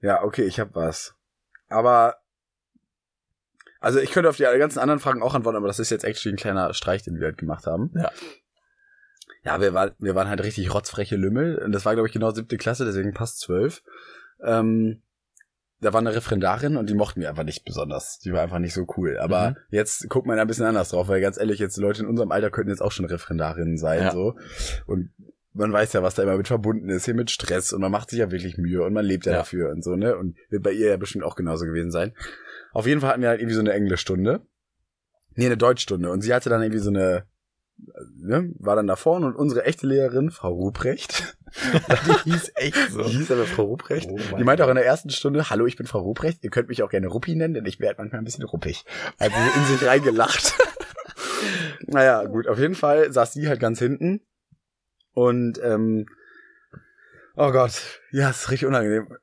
Ja, 0.00 0.22
okay, 0.22 0.44
ich 0.44 0.58
hab 0.60 0.74
was. 0.74 1.14
Aber 1.68 2.16
also 3.80 3.98
ich 3.98 4.10
könnte 4.12 4.28
auf 4.28 4.36
die 4.36 4.42
ganzen 4.44 4.78
anderen 4.78 5.00
Fragen 5.00 5.22
auch 5.22 5.34
antworten, 5.34 5.56
aber 5.56 5.66
das 5.66 5.78
ist 5.78 5.90
jetzt 5.90 6.04
actually 6.04 6.34
ein 6.34 6.38
kleiner 6.38 6.72
Streich, 6.74 7.02
den 7.02 7.18
wir 7.18 7.26
halt 7.26 7.38
gemacht 7.38 7.66
haben. 7.66 7.90
Ja. 7.96 8.10
Ja, 9.42 9.60
wir, 9.60 9.72
war, 9.72 9.92
wir 9.98 10.14
waren 10.14 10.28
halt 10.28 10.42
richtig 10.42 10.72
rotzfreche 10.74 11.16
Lümmel. 11.16 11.56
Und 11.64 11.72
das 11.72 11.86
war, 11.86 11.94
glaube 11.94 12.06
ich, 12.08 12.12
genau 12.12 12.30
siebte 12.30 12.58
Klasse, 12.58 12.84
deswegen 12.84 13.14
passt 13.14 13.40
zwölf. 13.40 13.82
Ähm, 14.44 15.00
da 15.80 15.94
war 15.94 16.00
eine 16.00 16.14
Referendarin 16.14 16.76
und 16.76 16.90
die 16.90 16.94
mochten 16.94 17.22
wir 17.22 17.30
einfach 17.30 17.44
nicht 17.44 17.64
besonders. 17.64 18.18
Die 18.18 18.34
war 18.34 18.42
einfach 18.42 18.58
nicht 18.58 18.74
so 18.74 18.86
cool. 18.98 19.16
Aber 19.18 19.50
Mhm. 19.52 19.56
jetzt 19.70 20.10
guckt 20.10 20.26
man 20.26 20.38
ein 20.38 20.46
bisschen 20.46 20.66
anders 20.66 20.90
drauf, 20.90 21.08
weil 21.08 21.22
ganz 21.22 21.38
ehrlich, 21.38 21.58
jetzt 21.58 21.78
Leute 21.78 22.02
in 22.02 22.08
unserem 22.08 22.32
Alter 22.32 22.50
könnten 22.50 22.68
jetzt 22.70 22.82
auch 22.82 22.92
schon 22.92 23.06
Referendarinnen 23.06 23.78
sein. 23.78 24.02
Ja. 24.02 24.10
so 24.12 24.36
Und 24.86 25.10
man 25.54 25.72
weiß 25.72 25.94
ja, 25.94 26.02
was 26.02 26.14
da 26.16 26.22
immer 26.22 26.36
mit 26.36 26.46
verbunden 26.48 26.90
ist, 26.90 27.06
hier 27.06 27.14
mit 27.14 27.30
Stress 27.30 27.72
und 27.72 27.80
man 27.80 27.90
macht 27.90 28.10
sich 28.10 28.18
ja 28.18 28.30
wirklich 28.30 28.58
Mühe 28.58 28.82
und 28.84 28.92
man 28.92 29.06
lebt 29.06 29.24
ja, 29.24 29.32
Ja. 29.32 29.38
dafür 29.38 29.70
und 29.70 29.82
so, 29.82 29.96
ne? 29.96 30.16
Und 30.18 30.36
wird 30.50 30.62
bei 30.62 30.72
ihr 30.72 30.90
ja 30.90 30.96
bestimmt 30.98 31.24
auch 31.24 31.34
genauso 31.34 31.64
gewesen 31.64 31.90
sein. 31.90 32.12
Auf 32.72 32.86
jeden 32.86 33.00
Fall 33.00 33.10
hatten 33.10 33.22
wir 33.22 33.28
halt 33.28 33.40
irgendwie 33.40 33.54
so 33.54 33.60
eine 33.60 33.72
Englischstunde. 33.72 34.40
Nee, 35.34 35.46
eine 35.46 35.56
Deutschstunde. 35.56 36.10
Und 36.10 36.22
sie 36.22 36.34
hatte 36.34 36.50
dann 36.50 36.62
irgendwie 36.62 36.80
so 36.80 36.90
eine, 36.90 37.24
ne, 38.16 38.52
war 38.58 38.76
dann 38.76 38.86
da 38.86 38.96
vorne 38.96 39.26
und 39.26 39.36
unsere 39.36 39.64
echte 39.64 39.86
Lehrerin, 39.86 40.30
Frau 40.30 40.52
Ruprecht, 40.52 41.36
Die 42.06 42.30
hieß 42.30 42.52
echt 42.54 42.76
so. 42.90 43.02
die 43.02 43.18
hieß 43.18 43.30
aber 43.32 43.44
Frau 43.44 43.64
Ruprecht, 43.64 44.08
Oh 44.10 44.36
die 44.36 44.44
meinte 44.44 44.64
auch 44.64 44.68
in 44.68 44.76
der 44.76 44.84
ersten 44.84 45.10
Stunde, 45.10 45.50
hallo, 45.50 45.66
ich 45.66 45.76
bin 45.76 45.86
Frau 45.86 46.00
Ruprecht, 46.00 46.44
ihr 46.44 46.50
könnt 46.50 46.68
mich 46.68 46.82
auch 46.82 46.90
gerne 46.90 47.08
Ruppi 47.08 47.34
nennen, 47.34 47.54
denn 47.54 47.66
ich 47.66 47.80
werde 47.80 47.96
manchmal 47.98 48.20
ein 48.20 48.24
bisschen 48.24 48.44
ruppig. 48.44 48.84
Also 49.18 49.36
in 49.56 49.64
sich 49.76 49.86
reingelacht. 49.86 50.54
naja, 51.86 52.24
gut, 52.24 52.46
auf 52.46 52.58
jeden 52.58 52.74
Fall 52.74 53.12
saß 53.12 53.32
sie 53.32 53.48
halt 53.48 53.60
ganz 53.60 53.78
hinten 53.78 54.20
und 55.12 55.60
ähm, 55.62 56.06
oh 57.36 57.50
Gott, 57.50 58.00
ja, 58.12 58.30
ist 58.30 58.50
richtig 58.50 58.66
unangenehm. 58.66 59.16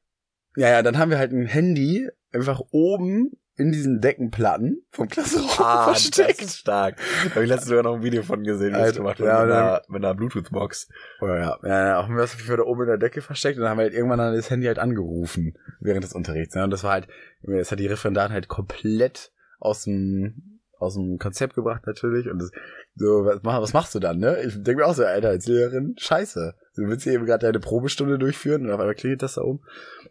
Ja, 0.56 0.70
ja, 0.70 0.82
dann 0.82 0.98
haben 0.98 1.12
wir 1.12 1.20
halt 1.20 1.32
ein 1.32 1.46
Handy 1.46 2.10
einfach 2.32 2.62
oben 2.72 3.32
in 3.60 3.72
diesen 3.72 4.02
Deckenplatten 4.02 4.86
vom 4.92 5.08
Klassenraum 5.08 5.50
Ah, 5.66 5.86
das 5.92 6.04
versteckt. 6.04 6.42
ist 6.44 6.58
stark. 6.60 6.98
Da 7.26 7.32
habe 7.32 7.44
ich 7.44 7.50
letztens 7.50 7.70
sogar 7.70 7.84
noch 7.84 7.96
ein 7.96 8.04
Video 8.04 8.22
von 8.22 8.44
gesehen, 8.44 8.68
wie 8.70 8.74
das 8.74 8.82
Alter, 8.82 8.98
gemacht 9.00 9.20
ja, 9.20 9.44
mit, 9.44 9.52
einer, 9.52 9.82
mit 9.88 10.06
einer 10.06 10.14
Bluetooth-Box. 10.14 10.90
Oh 11.22 11.26
ja, 11.28 11.58
ja, 11.64 11.88
ja, 11.88 12.04
haben 12.04 12.14
wir 12.16 12.22
das 12.22 12.38
da 12.46 12.60
oben 12.62 12.82
in 12.84 12.88
der 12.88 12.98
Decke 13.00 13.22
versteckt 13.22 13.58
und 13.58 13.64
dann 13.64 13.72
haben 13.72 13.78
wir 13.80 13.84
halt 13.86 13.94
irgendwann 13.96 14.20
dann 14.20 14.36
das 14.36 14.52
Handy 14.52 14.68
halt 14.68 14.78
angerufen 14.78 15.58
während 15.80 16.04
des 16.04 16.14
Unterrichts. 16.14 16.54
Ne? 16.54 16.64
Und 16.66 16.70
das 16.70 16.84
war 16.84 16.92
halt, 16.92 17.08
das 17.42 17.72
hat 17.72 17.80
die 17.80 17.88
Referendarin 17.88 18.32
halt 18.32 18.48
komplett 18.48 19.32
aus 19.60 19.84
dem 19.86 20.60
aus 20.80 20.94
dem 20.94 21.18
Konzept 21.18 21.56
gebracht 21.56 21.82
natürlich 21.88 22.30
und 22.30 22.38
das, 22.40 22.52
so 22.94 23.26
was, 23.26 23.40
mach- 23.42 23.60
was 23.64 23.74
machst 23.74 23.96
du 23.96 24.00
dann 24.00 24.20
ne 24.20 24.44
ich 24.44 24.54
denke 24.62 24.76
mir 24.82 24.86
auch 24.86 24.94
so 24.94 25.04
Alter 25.04 25.30
als 25.30 25.48
Lehrerin 25.48 25.96
scheiße 25.98 26.54
du 26.76 26.82
willst 26.84 27.04
hier 27.04 27.14
eben 27.14 27.26
gerade 27.26 27.48
deine 27.48 27.60
Probestunde 27.60 28.20
durchführen 28.20 28.64
und 28.68 28.72
auf 28.72 28.80
einmal 28.80 28.94
klingelt 28.94 29.24
das 29.24 29.34
da 29.34 29.42
oben. 29.42 29.62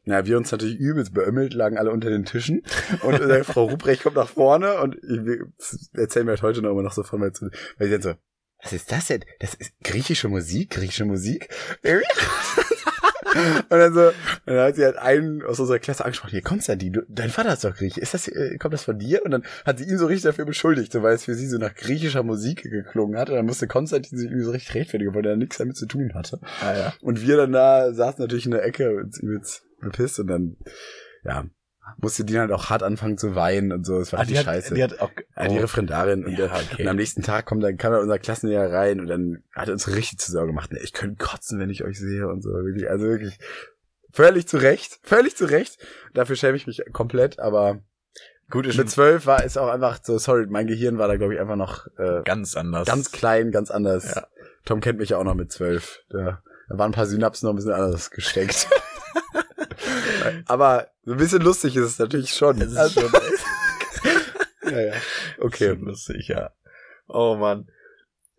Na, 0.08 0.24
wir 0.24 0.36
uns 0.36 0.52
natürlich 0.52 0.78
übelst 0.78 1.12
beömmelt, 1.12 1.52
lagen 1.52 1.78
alle 1.78 1.90
unter 1.90 2.10
den 2.10 2.24
Tischen 2.24 2.62
und 3.02 3.20
äh, 3.20 3.42
Frau 3.42 3.64
Ruprecht 3.64 4.04
kommt 4.04 4.14
nach 4.14 4.28
vorne 4.28 4.80
und 4.80 4.94
ich 4.94 5.40
erzähle 5.94 6.26
mir 6.26 6.30
halt 6.30 6.42
heute 6.42 6.62
noch 6.62 6.70
immer 6.70 6.82
noch 6.82 6.92
so 6.92 7.02
von 7.02 7.18
mir 7.18 7.32
zu, 7.32 7.50
weil 7.76 7.88
sie 7.88 7.94
dann 7.94 8.02
so, 8.02 8.14
was 8.62 8.72
ist 8.72 8.92
das 8.92 9.08
denn? 9.08 9.24
Das 9.40 9.54
ist 9.54 9.72
griechische 9.82 10.28
Musik, 10.28 10.70
griechische 10.70 11.06
Musik. 11.06 11.48
und 11.82 13.70
dann 13.70 13.92
so, 13.92 14.12
dann 14.46 14.58
hat 14.58 14.76
sie 14.76 14.84
halt 14.84 14.96
einen 14.96 15.42
aus 15.42 15.58
unserer 15.58 15.80
Klasse 15.80 16.04
angesprochen, 16.04 16.30
hier 16.30 16.42
Konstantin, 16.42 16.92
du, 16.92 17.02
dein 17.08 17.30
Vater 17.30 17.52
ist 17.52 17.64
doch 17.64 17.74
Grieche, 17.74 18.00
ist 18.00 18.14
das, 18.14 18.28
äh, 18.28 18.58
kommt 18.58 18.74
das 18.74 18.84
von 18.84 19.00
dir? 19.00 19.24
Und 19.24 19.32
dann 19.32 19.42
hat 19.64 19.78
sie 19.78 19.86
ihn 19.86 19.98
so 19.98 20.06
richtig 20.06 20.22
dafür 20.22 20.44
beschuldigt, 20.44 20.92
so, 20.92 21.02
weil 21.02 21.16
es 21.16 21.24
für 21.24 21.34
sie 21.34 21.48
so 21.48 21.58
nach 21.58 21.74
griechischer 21.74 22.22
Musik 22.22 22.62
geklungen 22.62 23.18
hat. 23.18 23.28
Und 23.28 23.34
dann 23.34 23.46
musste 23.46 23.66
Konstantin 23.66 24.16
sich 24.16 24.28
irgendwie 24.28 24.44
so 24.44 24.52
richtig 24.52 24.72
rechtfertigen, 24.76 25.14
weil 25.14 25.26
er 25.26 25.36
nichts 25.36 25.58
damit 25.58 25.76
zu 25.76 25.86
tun 25.86 26.12
hatte. 26.14 26.38
Ah, 26.60 26.76
ja. 26.76 26.94
Und 27.02 27.26
wir 27.26 27.36
dann 27.36 27.50
da 27.50 27.92
saßen 27.92 28.22
natürlich 28.22 28.46
in 28.46 28.52
der 28.52 28.64
Ecke 28.64 28.96
und 28.96 29.18
übelst 29.18 29.65
bepisst 29.80 30.18
und 30.20 30.26
dann, 30.28 30.56
ja, 31.24 31.44
musste 31.98 32.24
die 32.24 32.38
halt 32.38 32.50
auch 32.50 32.68
hart 32.68 32.82
anfangen 32.82 33.16
zu 33.16 33.34
weinen 33.36 33.70
und 33.72 33.84
so. 33.86 34.00
Es 34.00 34.12
war 34.12 34.18
Ah, 34.18 34.22
richtig 34.22 34.38
die, 34.40 34.44
scheiße. 34.44 34.70
hat, 34.70 34.76
die 34.76 34.82
hat 34.82 35.00
auch. 35.00 35.10
Ja, 35.36 35.48
die 35.48 35.58
Referendarin 35.58 36.24
und, 36.24 36.32
Ja, 36.32 36.48
der, 36.48 36.52
okay. 36.54 36.82
und 36.82 36.88
am 36.88 36.96
nächsten 36.96 37.22
Tag 37.22 37.46
kommt 37.46 37.62
dann 37.62 37.76
kam 37.76 37.92
dann 37.92 38.02
unser 38.02 38.18
Klassenlehrer 38.18 38.72
rein 38.72 38.98
und 39.00 39.06
dann 39.06 39.44
hat 39.54 39.68
er 39.68 39.72
uns 39.72 39.86
richtig 39.88 40.18
zu 40.18 40.32
Sorge 40.32 40.48
gemacht. 40.48 40.72
Ne, 40.72 40.80
Ich 40.82 40.92
könnte 40.92 41.24
kotzen, 41.24 41.60
wenn 41.60 41.70
ich 41.70 41.84
euch 41.84 41.98
sehe 41.98 42.26
und 42.28 42.42
so. 42.42 42.50
Wirklich, 42.50 42.90
also 42.90 43.04
wirklich 43.06 43.38
völlig 44.12 44.48
zu 44.48 44.56
Recht, 44.56 44.98
völlig 45.04 45.36
zu 45.36 45.44
Recht. 45.44 45.78
Dafür 46.14 46.34
schäme 46.36 46.56
ich 46.56 46.66
mich 46.66 46.82
komplett, 46.92 47.38
aber 47.38 47.78
gut 48.50 48.66
ist 48.66 48.78
mit 48.78 48.90
zwölf 48.90 49.26
war 49.26 49.44
es 49.44 49.56
auch 49.56 49.68
einfach 49.68 50.00
so, 50.02 50.18
sorry, 50.18 50.46
mein 50.48 50.66
Gehirn 50.66 50.98
war 50.98 51.06
da 51.08 51.16
glaube 51.16 51.34
ich 51.34 51.40
einfach 51.40 51.56
noch 51.56 51.86
äh, 51.98 52.22
ganz 52.24 52.56
anders. 52.56 52.86
ganz 52.88 53.12
klein, 53.12 53.52
ganz 53.52 53.70
anders. 53.70 54.14
Ja. 54.16 54.26
Tom 54.64 54.80
kennt 54.80 54.98
mich 54.98 55.10
ja 55.10 55.18
auch 55.18 55.24
noch 55.24 55.34
mit 55.36 55.52
zwölf. 55.52 56.00
Da, 56.10 56.42
da 56.68 56.78
waren 56.78 56.90
ein 56.90 56.94
paar 56.94 57.06
Synapsen 57.06 57.46
noch 57.46 57.52
ein 57.52 57.56
bisschen 57.56 57.72
anders 57.72 58.10
gesteckt. 58.10 58.66
aber 60.46 60.88
so 61.04 61.12
ein 61.12 61.18
bisschen 61.18 61.42
lustig 61.42 61.76
ist 61.76 61.84
es 61.84 61.98
natürlich 61.98 62.30
schon. 62.34 62.60
Es 62.60 62.72
ist 62.72 62.76
Also- 62.76 63.00
schon, 63.00 63.12
ja, 64.70 64.80
ja. 64.80 64.92
Okay. 65.40 65.68
schon 65.70 65.80
lustig, 65.82 66.28
ja. 66.28 66.50
Oh 67.08 67.36
Mann. 67.36 67.68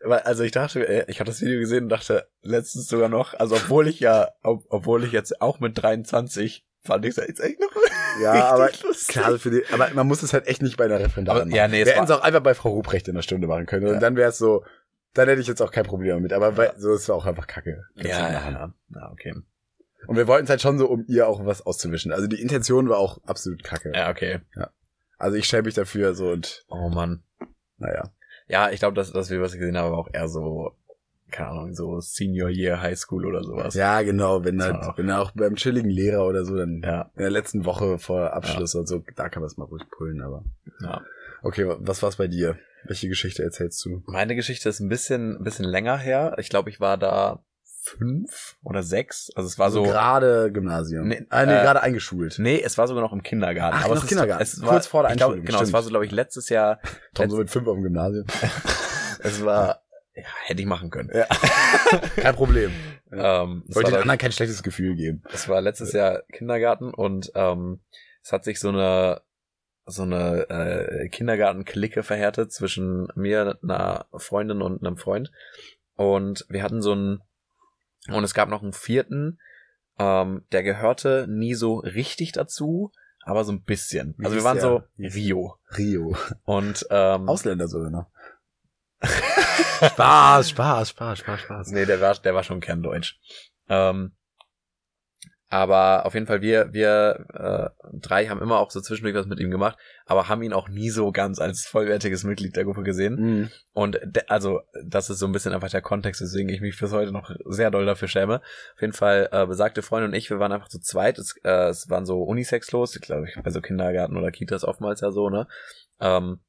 Weil, 0.04 0.20
Also 0.20 0.44
ich 0.44 0.52
dachte, 0.52 0.88
äh, 0.88 1.06
ich 1.08 1.20
habe 1.20 1.30
das 1.30 1.42
Video 1.42 1.60
gesehen 1.60 1.86
und 1.86 1.90
dachte 1.90 2.28
letztens 2.42 2.88
sogar 2.88 3.10
noch, 3.10 3.34
also 3.34 3.56
obwohl 3.56 3.88
ich 3.88 4.00
ja, 4.00 4.30
ob, 4.44 4.66
obwohl 4.70 5.04
ich 5.04 5.12
jetzt 5.12 5.42
auch 5.42 5.60
mit 5.60 5.82
23 5.82 6.66
fand 6.82 7.04
ich 7.06 7.12
es 7.12 7.28
jetzt 7.28 7.40
echt 7.42 7.60
noch 7.60 7.72
Ja, 8.22 8.46
aber 8.46 8.70
lustig. 8.84 9.08
klar, 9.10 9.26
also 9.26 9.38
für 9.38 9.52
die, 9.52 9.64
aber 9.72 9.90
man 9.94 10.08
muss 10.08 10.24
es 10.24 10.34
halt 10.34 10.48
echt 10.48 10.62
nicht 10.62 10.78
bei 10.78 10.86
einer 10.86 11.00
Referendarin 11.00 11.50
machen. 11.50 11.56
ja, 11.56 11.68
nee, 11.68 11.82
es 11.82 11.88
Wir 11.88 11.94
hätten 11.96 12.06
es 12.06 12.12
auch 12.12 12.22
einfach 12.22 12.42
bei 12.42 12.54
Frau 12.56 12.70
Ruprecht 12.70 13.08
in 13.08 13.16
der 13.16 13.22
Stunde 13.22 13.48
machen 13.48 13.66
können. 13.66 13.86
Ja. 13.88 13.94
Und 13.94 14.00
dann 14.00 14.16
wäre 14.16 14.30
es 14.30 14.38
so, 14.38 14.64
dann 15.14 15.28
hätte 15.28 15.42
ich 15.42 15.48
jetzt 15.48 15.62
auch 15.62 15.72
kein 15.72 15.86
Problem 15.86 16.16
damit. 16.18 16.34
Aber 16.34 16.52
bei, 16.52 16.72
so 16.78 16.94
ist 16.94 17.02
es 17.04 17.10
auch 17.10 17.26
einfach 17.26 17.48
kacke. 17.48 17.86
Kannst 17.96 18.10
Ja, 18.10 18.32
ja, 18.32 18.50
ja. 18.52 18.74
ja, 18.96 19.12
okay. 19.12 19.34
Und 20.08 20.16
wir 20.16 20.28
wollten 20.28 20.45
es 20.45 20.49
halt 20.49 20.62
schon 20.62 20.78
so, 20.78 20.88
um 20.88 21.05
ihr 21.08 21.28
auch 21.28 21.45
was 21.45 21.66
auszuwischen. 21.66 22.12
Also 22.12 22.28
die 22.28 22.41
Intention 22.41 22.89
war 22.89 22.97
auch 22.97 23.20
absolut 23.26 23.64
kacke. 23.64 23.91
Ja, 23.93 24.10
okay. 24.10 24.39
Also 25.18 25.36
ich 25.38 25.45
schäme 25.45 25.64
mich 25.64 25.74
dafür 25.76 26.14
so 26.16 26.30
und 26.32 26.66
Oh 26.70 26.89
Mann. 26.89 27.24
naja. 27.78 28.12
Ja, 28.47 28.70
ich 28.72 28.80
glaube, 28.80 28.95
dass 28.95 29.12
das 29.12 29.30
Video, 29.30 29.43
was 29.43 29.53
gesehen 29.53 29.78
habe, 29.78 29.91
war 29.91 29.97
auch 29.97 30.10
eher 30.14 30.28
so, 30.30 30.72
keine 31.32 31.49
Ahnung, 31.49 31.74
so 31.76 31.99
Senior 31.99 32.49
Year 32.49 32.82
High 32.82 32.97
School 32.97 33.26
oder 33.26 33.43
sowas. 33.43 33.74
Ja, 33.76 34.01
genau, 34.03 34.45
wenn 34.45 34.62
halt, 34.64 34.76
auch- 34.84 34.97
wenn 34.97 35.12
auch 35.12 35.32
beim 35.32 35.55
chilligen 35.55 35.89
Lehrer 35.89 36.26
oder 36.26 36.45
so, 36.45 36.55
dann 36.55 36.82
Ja, 36.84 37.12
in 37.16 37.22
der 37.24 37.30
letzten 37.32 37.66
Woche 37.66 37.97
vor 37.99 38.32
Abschluss 38.34 38.74
und 38.76 38.88
so, 38.88 39.03
da 39.16 39.28
kann 39.28 39.41
man 39.41 39.47
es 39.47 39.58
mal 39.58 39.66
ruhig 39.66 39.84
pullen, 39.91 40.22
aber. 40.22 40.45
ja. 40.82 41.01
Okay, 41.43 41.68
wa- 41.68 41.78
was 41.82 42.01
war's 42.01 42.16
bei 42.16 42.28
dir? 42.28 42.58
Welche 42.86 43.10
Geschichte 43.10 43.43
erzählst 43.43 43.84
du? 43.86 44.01
Meine 44.08 44.36
Geschichte 44.36 44.70
ist 44.70 44.80
ein 44.80 44.88
bisschen, 44.88 45.36
ein 45.38 45.43
bisschen 45.43 45.66
länger 45.66 45.97
her. 45.97 46.36
Ich 46.39 46.49
glaube, 46.49 46.70
ich 46.70 46.80
war 46.80 46.97
da 46.97 47.43
fünf 47.88 48.58
oder 48.64 48.84
sechs. 48.84 49.32
Also 49.36 49.48
es 49.48 49.58
war 49.58 49.72
so. 49.72 49.84
gerade 49.84 50.52
Gymnasium. 50.52 51.08
Nee, 51.08 51.26
ah, 51.30 51.46
nee, 51.46 51.54
äh, 51.54 51.62
gerade 51.62 51.82
eingeschult. 51.82 52.38
Nee, 52.40 52.62
es 52.64 52.78
war 52.78 52.88
sogar 52.88 53.04
noch 53.04 53.14
im 53.14 53.24
Kindergarten. 53.24 53.78
Ach, 53.80 53.86
aber 53.86 53.96
noch 53.96 54.04
es 54.04 54.04
ist, 54.04 54.10
Kindergarten. 54.10 54.44
Es 54.44 54.62
war, 54.62 54.70
Kurz 54.70 54.88
vor 54.88 55.04
der 55.04 55.16
glaub, 55.16 55.30
Einschulung, 55.30 55.46
Genau, 55.46 55.58
es 55.58 55.62
stimmt. 55.62 55.74
war 55.74 55.84
so, 55.84 55.90
glaube 55.90 56.06
ich, 56.06 56.12
letztes 56.12 56.50
Jahr. 56.50 56.80
Tom 57.14 57.30
so 57.30 57.38
mit 57.38 57.50
fünf 57.50 57.68
auf 57.68 57.76
dem 57.76 57.84
Gymnasium. 57.84 58.26
Es 59.20 59.44
war, 59.44 59.82
ja, 60.14 60.24
hätte 60.46 60.62
ich 60.62 60.68
machen 60.68 60.92
können. 60.92 61.10
Ja. 61.12 61.26
Kein 62.18 62.36
Problem. 62.36 62.72
Ähm, 63.12 63.64
es, 63.68 63.76
Wollte 63.76 63.90
den 63.90 64.02
anderen 64.02 64.20
kein 64.20 64.32
schlechtes 64.32 64.62
Gefühl 64.62 64.96
geben. 64.96 65.24
es 65.34 65.50
war 65.50 65.60
letztes 65.60 65.92
Jahr 65.92 66.22
Kindergarten 66.32 66.94
und 66.94 67.32
ähm, 67.34 67.80
es 68.22 68.32
hat 68.32 68.44
sich 68.44 68.60
so 68.60 68.70
eine 68.70 69.22
so 69.88 70.04
eine 70.04 70.50
äh, 70.50 71.10
Kindergarten-Clique 71.10 72.04
verhärtet 72.04 72.52
zwischen 72.52 73.08
mir, 73.16 73.58
einer 73.64 74.06
Freundin 74.14 74.62
und 74.62 74.86
einem 74.86 74.98
Freund. 74.98 75.32
Und 75.96 76.46
wir 76.50 76.62
hatten 76.62 76.82
so 76.82 76.92
einen, 76.92 77.22
und 78.10 78.24
es 78.24 78.34
gab 78.34 78.49
noch 78.49 78.64
einen 78.64 78.74
vierten, 78.74 79.39
ähm, 79.99 80.45
der 80.51 80.64
gehörte 80.64 81.26
nie 81.30 81.53
so 81.53 81.78
richtig 81.80 82.32
dazu, 82.32 82.91
aber 83.24 83.43
so 83.43 83.51
ein 83.51 83.64
bisschen. 83.64 84.16
Wie 84.18 84.26
Also 84.26 84.36
wir 84.38 84.43
waren 84.43 84.55
der? 84.55 84.62
so 84.62 84.84
Rio. 84.97 85.55
Rio. 85.78 86.16
Und 86.43 86.86
ähm, 86.89 87.28
Ausländer 87.28 87.68
sogar 87.68 87.89
noch. 87.89 88.08
Spaß, 89.84 90.49
Spaß, 90.49 90.89
Spaß, 90.89 91.20
Spaß, 91.20 91.41
Spaß. 91.41 91.72
Nee, 91.72 91.86
der 91.86 92.01
war, 92.01 92.16
der 92.16 92.34
war 92.34 92.43
schon 92.43 92.62
kerndeutsch. 92.62 93.20
Ähm, 93.70 94.14
aber 95.50 96.06
auf 96.06 96.14
jeden 96.14 96.28
Fall, 96.28 96.41
wir, 96.41 96.74
wir 96.74 97.26
äh, 97.34 97.89
drei 97.93 98.28
haben 98.28 98.41
immer 98.41 98.60
auch 98.60 98.70
so 98.70 98.82
zwischendurch 98.82 99.16
was 99.16 99.28
mit 99.28 99.39
ihm 99.39 99.50
gemacht, 99.50 99.78
aber 100.06 100.28
haben 100.28 100.41
ihn 100.41 100.52
auch 100.52 100.68
nie 100.68 100.89
so 100.89 101.12
ganz 101.14 101.39
als 101.39 101.66
vollwertiges 101.66 102.26
Mitglied 102.26 102.58
der 102.58 102.66
Gruppe 102.66 102.84
gesehen. 102.84 103.16
Mhm. 103.16 103.50
Und 103.72 104.00
also, 104.30 104.60
das 104.84 105.10
ist 105.10 105.20
so 105.20 105.26
ein 105.26 105.32
bisschen 105.32 105.54
einfach 105.54 105.70
der 105.70 105.82
Kontext, 105.82 106.22
weswegen 106.22 106.50
ich 106.50 106.60
mich 106.60 106.78
bis 106.78 106.91
heute 106.91 107.14
noch 107.14 107.32
sehr 107.45 107.72
doll 107.72 107.86
dafür 107.86 108.10
schäme. 108.10 108.41
Auf 108.76 108.82
jeden 108.82 108.93
Fall, 108.93 109.30
äh, 109.32 109.45
besagte 109.45 109.82
Freundin 109.82 110.12
und 110.12 110.18
ich, 110.18 110.30
wir 110.30 110.39
waren 110.39 110.52
einfach 110.52 110.68
zu 110.68 110.82
zweit. 110.82 111.18
Es, 111.18 111.36
äh, 111.43 111.70
es 111.70 111.89
waren 111.89 112.06
so 112.06 112.24
Unisex 112.24 112.72
los, 112.74 112.95
ich 112.95 113.02
glaube, 113.02 113.28
ich 113.28 113.41
bei 113.41 113.50
so 113.50 113.62
Kindergarten 113.62 114.18
oder 114.18 114.32
Kitas 114.32 114.66
oftmals 114.66 115.00
ja 115.00 115.12
so, 115.12 115.30
ne? 115.30 115.48
Ähm, 116.02 116.39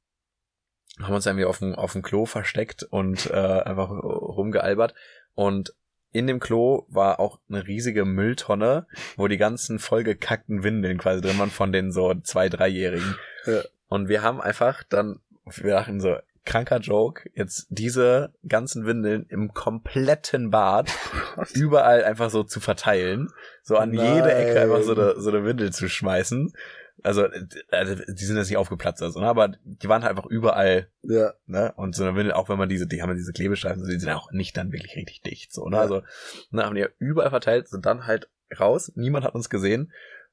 haben 1.01 1.15
uns 1.15 1.25
irgendwie 1.25 1.45
auf 1.45 1.59
dem, 1.59 1.75
auf 1.75 1.93
dem 1.93 2.01
Klo 2.01 2.25
versteckt 2.25 2.83
und 2.83 3.31
äh, 3.31 3.33
einfach 3.33 3.89
rumgealbert. 3.89 4.93
Und 5.33 5.73
in 6.11 6.27
dem 6.27 6.39
Klo 6.39 6.85
war 6.89 7.19
auch 7.19 7.39
eine 7.49 7.67
riesige 7.67 8.05
Mülltonne, 8.05 8.87
wo 9.15 9.27
die 9.27 9.37
ganzen 9.37 9.79
vollgekackten 9.79 10.63
Windeln 10.63 10.97
quasi 10.97 11.21
drin 11.21 11.37
waren 11.39 11.51
von 11.51 11.71
den 11.71 11.91
so 11.91 12.13
zwei, 12.23 12.49
dreijährigen. 12.49 13.15
Ja. 13.45 13.61
Und 13.87 14.09
wir 14.09 14.21
haben 14.21 14.41
einfach 14.41 14.83
dann, 14.83 15.19
wir 15.45 15.71
dachten 15.71 15.99
so, 15.99 16.17
kranker 16.45 16.79
Joke, 16.79 17.29
jetzt 17.35 17.67
diese 17.69 18.33
ganzen 18.47 18.85
Windeln 18.85 19.25
im 19.29 19.53
kompletten 19.53 20.49
Bad 20.49 20.91
überall 21.53 22.03
einfach 22.03 22.31
so 22.31 22.43
zu 22.43 22.59
verteilen, 22.59 23.29
so 23.61 23.77
an 23.77 23.93
jede 23.93 24.33
Ecke 24.33 24.59
einfach 24.61 24.81
so 24.81 24.93
eine, 24.93 25.19
so 25.21 25.29
eine 25.29 25.45
Windel 25.45 25.71
zu 25.71 25.87
schmeißen. 25.87 26.53
Also, 27.03 27.23
äh, 27.23 27.45
also 27.71 27.95
die 27.95 28.25
sind 28.25 28.37
jetzt 28.37 28.49
nicht 28.49 28.57
aufgeplatzt, 28.57 29.01
also, 29.01 29.19
ne? 29.19 29.27
aber 29.27 29.53
die 29.63 29.87
waren 29.87 30.03
halt 30.03 30.11
einfach 30.11 30.29
überall 30.29 30.89
Ja. 31.03 31.33
ne? 31.45 31.73
Und 31.75 31.95
so 31.95 32.05
auch 32.05 32.49
wenn 32.49 32.57
man 32.57 32.69
diese, 32.69 32.87
die 32.87 33.01
haben 33.01 33.09
ja 33.09 33.15
diese 33.15 33.33
Klebestreifen, 33.33 33.83
so, 33.83 33.89
die 33.89 33.99
sind 33.99 34.11
auch 34.11 34.31
nicht 34.31 34.57
dann 34.57 34.71
wirklich 34.71 34.95
richtig 34.95 35.21
dicht, 35.21 35.53
so, 35.53 35.67
ne? 35.67 35.77
Ja. 35.77 35.81
Also, 35.81 36.01
ne, 36.51 36.63
haben 36.63 36.75
die 36.75 36.81
ja 36.81 36.89
überall 36.97 37.29
verteilt, 37.29 37.67
sind 37.67 37.85
dann 37.85 38.05
halt 38.07 38.29
raus, 38.59 38.91
niemand 38.95 39.25
hat 39.25 39.35
uns 39.35 39.49
gesehen. 39.49 39.91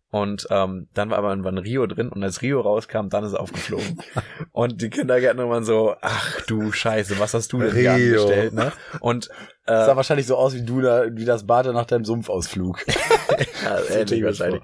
Und 0.09 0.47
ähm, 0.51 0.89
dann 0.95 1.11
war 1.11 1.19
aber 1.19 1.31
irgendwann 1.31 1.59
Rio 1.59 1.85
drin 1.87 2.11
und 2.11 2.23
als 2.23 2.41
Rio 2.41 2.61
rauskam, 2.61 3.09
dann 3.09 3.25
ist 3.25 3.33
er 3.33 3.41
aufgeflogen. 3.41 3.99
und 4.53 4.81
die 4.81 4.89
Kindergärtner 4.89 5.51
waren 5.51 5.64
so, 5.64 5.97
ach 6.01 6.41
du 6.43 6.71
Scheiße, 6.71 7.19
was 7.19 7.35
hast 7.35 7.53
du 7.53 7.59
denn 7.59 7.75
hier 7.75 7.93
angestellt, 7.93 8.55
ne? 8.55 8.73
Und 9.01 9.29
Das 9.67 9.83
äh, 9.83 9.87
sah 9.87 9.97
wahrscheinlich 9.97 10.27
so 10.27 10.37
aus 10.37 10.55
wie 10.55 10.62
du 10.62 10.81
da, 10.81 11.07
wie 11.12 11.25
das 11.25 11.45
Bad 11.45 11.67
nach 11.67 11.87
deinem 11.87 12.05
Sumpfausflug. 12.05 12.87
ja, 13.64 13.81
ähnlich 13.91 14.23
wahrscheinlich. 14.23 14.62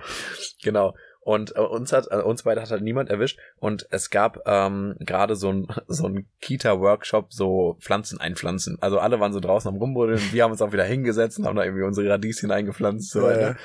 Genau. 0.63 0.95
Und 1.25 1.55
äh, 1.57 1.61
uns 1.61 1.93
hat, 1.93 2.09
äh, 2.11 2.17
uns 2.17 2.43
beide 2.43 2.61
hat 2.61 2.71
halt 2.71 2.83
niemand 2.83 3.09
erwischt. 3.09 3.39
Und 3.61 3.87
es 3.91 4.11
gab 4.11 4.41
ähm, 4.47 4.97
gerade 4.99 5.37
so 5.37 5.51
ein 5.53 5.69
so 5.87 6.07
ein 6.09 6.27
Kita-Workshop, 6.41 7.33
so 7.33 7.77
Pflanzen 7.81 8.21
einpflanzen. 8.21 8.77
Also 8.81 8.99
alle 8.99 9.21
waren 9.21 9.33
so 9.33 9.41
draußen 9.41 9.69
am 9.69 9.77
Rumbuddeln. 9.77 10.21
Wir 10.33 10.45
haben 10.45 10.51
uns 10.53 10.63
auch 10.63 10.73
wieder 10.73 10.85
hingesetzt 10.85 11.39
und 11.39 11.47
haben 11.47 11.57
da 11.57 11.65
irgendwie 11.65 11.85
unsere 11.85 12.09
Radieschen 12.09 12.51
eingepflanzt. 12.51 13.11
So 13.11 13.21
Ja, 13.21 13.27
weiter. 13.27 13.41
ja. 13.41 13.49
Und 13.51 13.57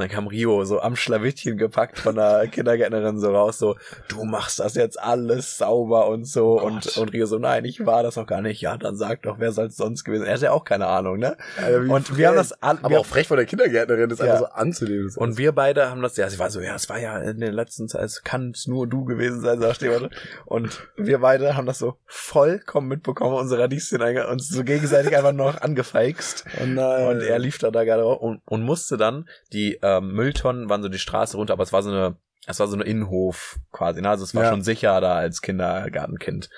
dann 0.00 0.08
kam 0.08 0.26
Rio 0.26 0.64
so 0.64 0.80
am 0.80 0.96
Schlawittchen 0.96 1.56
gepackt 1.56 1.98
von 1.98 2.14
der 2.16 2.46
Kindergärtnerin 2.50 3.18
so 3.18 3.32
raus, 3.34 3.58
so, 3.58 3.76
du 4.08 4.24
machst 4.24 4.60
das 4.60 4.74
jetzt 4.74 5.00
alles 5.00 5.58
sauber 5.58 6.08
und 6.08 6.26
so. 6.26 6.56
Gott. 6.58 6.62
Und, 6.62 6.96
und 6.96 7.12
Rio 7.12 7.26
so, 7.26 7.38
nein, 7.38 7.64
ich 7.64 7.84
war 7.84 8.02
das 8.02 8.18
auch 8.18 8.26
gar 8.26 8.40
nicht. 8.42 8.60
Ja, 8.60 8.76
dann 8.76 8.96
sag 8.96 9.22
doch, 9.22 9.38
wer 9.38 9.52
soll's 9.52 9.76
sonst 9.76 10.04
gewesen? 10.04 10.26
Er 10.26 10.34
hat 10.34 10.40
ja 10.42 10.52
auch 10.52 10.64
keine 10.64 10.86
Ahnung, 10.86 11.18
ne? 11.18 11.36
Wie 11.58 11.90
Und 11.90 12.16
wir 12.16 12.28
haben 12.28 12.34
frech. 12.36 12.48
das 12.50 12.62
all, 12.62 12.78
Aber 12.82 13.00
auch 13.00 13.06
frech 13.06 13.26
von 13.28 13.36
der 13.36 13.46
Kindergärtnerin, 13.46 14.08
das 14.08 14.18
Ja. 14.20 14.26
einfach 14.26 14.38
so 14.40 14.46
anzunehmen. 14.54 15.06
Das 15.06 15.16
und 15.16 15.38
wir 15.38 15.52
beide 15.52 15.90
haben 15.90 16.02
das, 16.02 16.16
ja, 16.16 16.28
sie 16.30 16.38
war 16.38 16.50
so, 16.50 16.60
ja, 16.60 16.74
es 16.74 16.88
war 16.88 16.99
ja 17.00 17.18
in 17.18 17.40
der 17.40 17.52
letzten 17.52 17.88
Zeit, 17.88 18.02
es 18.04 18.22
kann 18.22 18.50
es 18.50 18.66
nur 18.66 18.86
du 18.86 19.04
gewesen 19.04 19.40
sein, 19.40 19.60
sagt 19.60 19.82
jemand. 19.82 20.10
Und 20.46 20.88
wir 20.96 21.18
beide 21.18 21.56
haben 21.56 21.66
das 21.66 21.78
so 21.78 21.96
vollkommen 22.06 22.88
mitbekommen, 22.88 23.34
unsere 23.34 23.62
Radieschen 23.62 24.00
uns 24.30 24.48
so 24.48 24.62
gegenseitig 24.64 25.16
einfach 25.16 25.32
noch 25.32 25.60
angefeixt. 25.60 26.44
oh 26.60 26.66
nein. 26.66 27.06
Und 27.08 27.20
er 27.22 27.38
lief 27.38 27.58
da, 27.58 27.70
da 27.70 27.84
gerade 27.84 28.06
und, 28.06 28.42
und 28.44 28.62
musste 28.62 28.96
dann, 28.96 29.28
die 29.52 29.78
ähm, 29.82 30.12
Mülltonnen 30.12 30.68
waren 30.68 30.82
so 30.82 30.88
die 30.88 30.98
Straße 30.98 31.36
runter, 31.36 31.52
aber 31.54 31.62
es 31.62 31.72
war 31.72 31.82
so 31.82 31.90
eine, 31.90 32.16
es 32.46 32.58
war 32.60 32.68
so 32.68 32.74
eine 32.74 32.84
Innenhof 32.84 33.58
quasi, 33.72 34.00
ne? 34.00 34.08
Also 34.10 34.24
es 34.24 34.34
war 34.34 34.44
Ja. 34.44 34.50
schon 34.50 34.62
sicher, 34.62 35.00
da 35.00 35.14
als 35.14 35.42
Kindergartenkind 35.42 36.48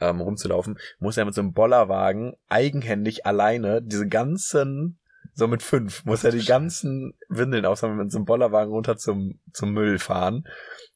ähm, 0.00 0.20
rumzulaufen. 0.20 0.78
Musste 0.98 1.22
er 1.22 1.24
mit 1.24 1.34
so 1.34 1.40
einem 1.40 1.52
Bollerwagen 1.52 2.34
eigenhändig 2.48 3.26
alleine 3.26 3.82
diese 3.82 4.08
ganzen 4.08 4.98
so 5.34 5.48
mit 5.48 5.62
fünf, 5.62 6.04
muss 6.04 6.24
er 6.24 6.30
die 6.30 6.44
ganzen 6.44 7.14
Windeln 7.28 7.64
aussammeln 7.64 7.98
mit 7.98 8.12
so 8.12 8.18
einem 8.18 8.26
Bollerwagen 8.26 8.72
runter 8.72 8.96
zum, 8.96 9.40
zum 9.52 9.72
Müll 9.72 9.98
fahren, 9.98 10.44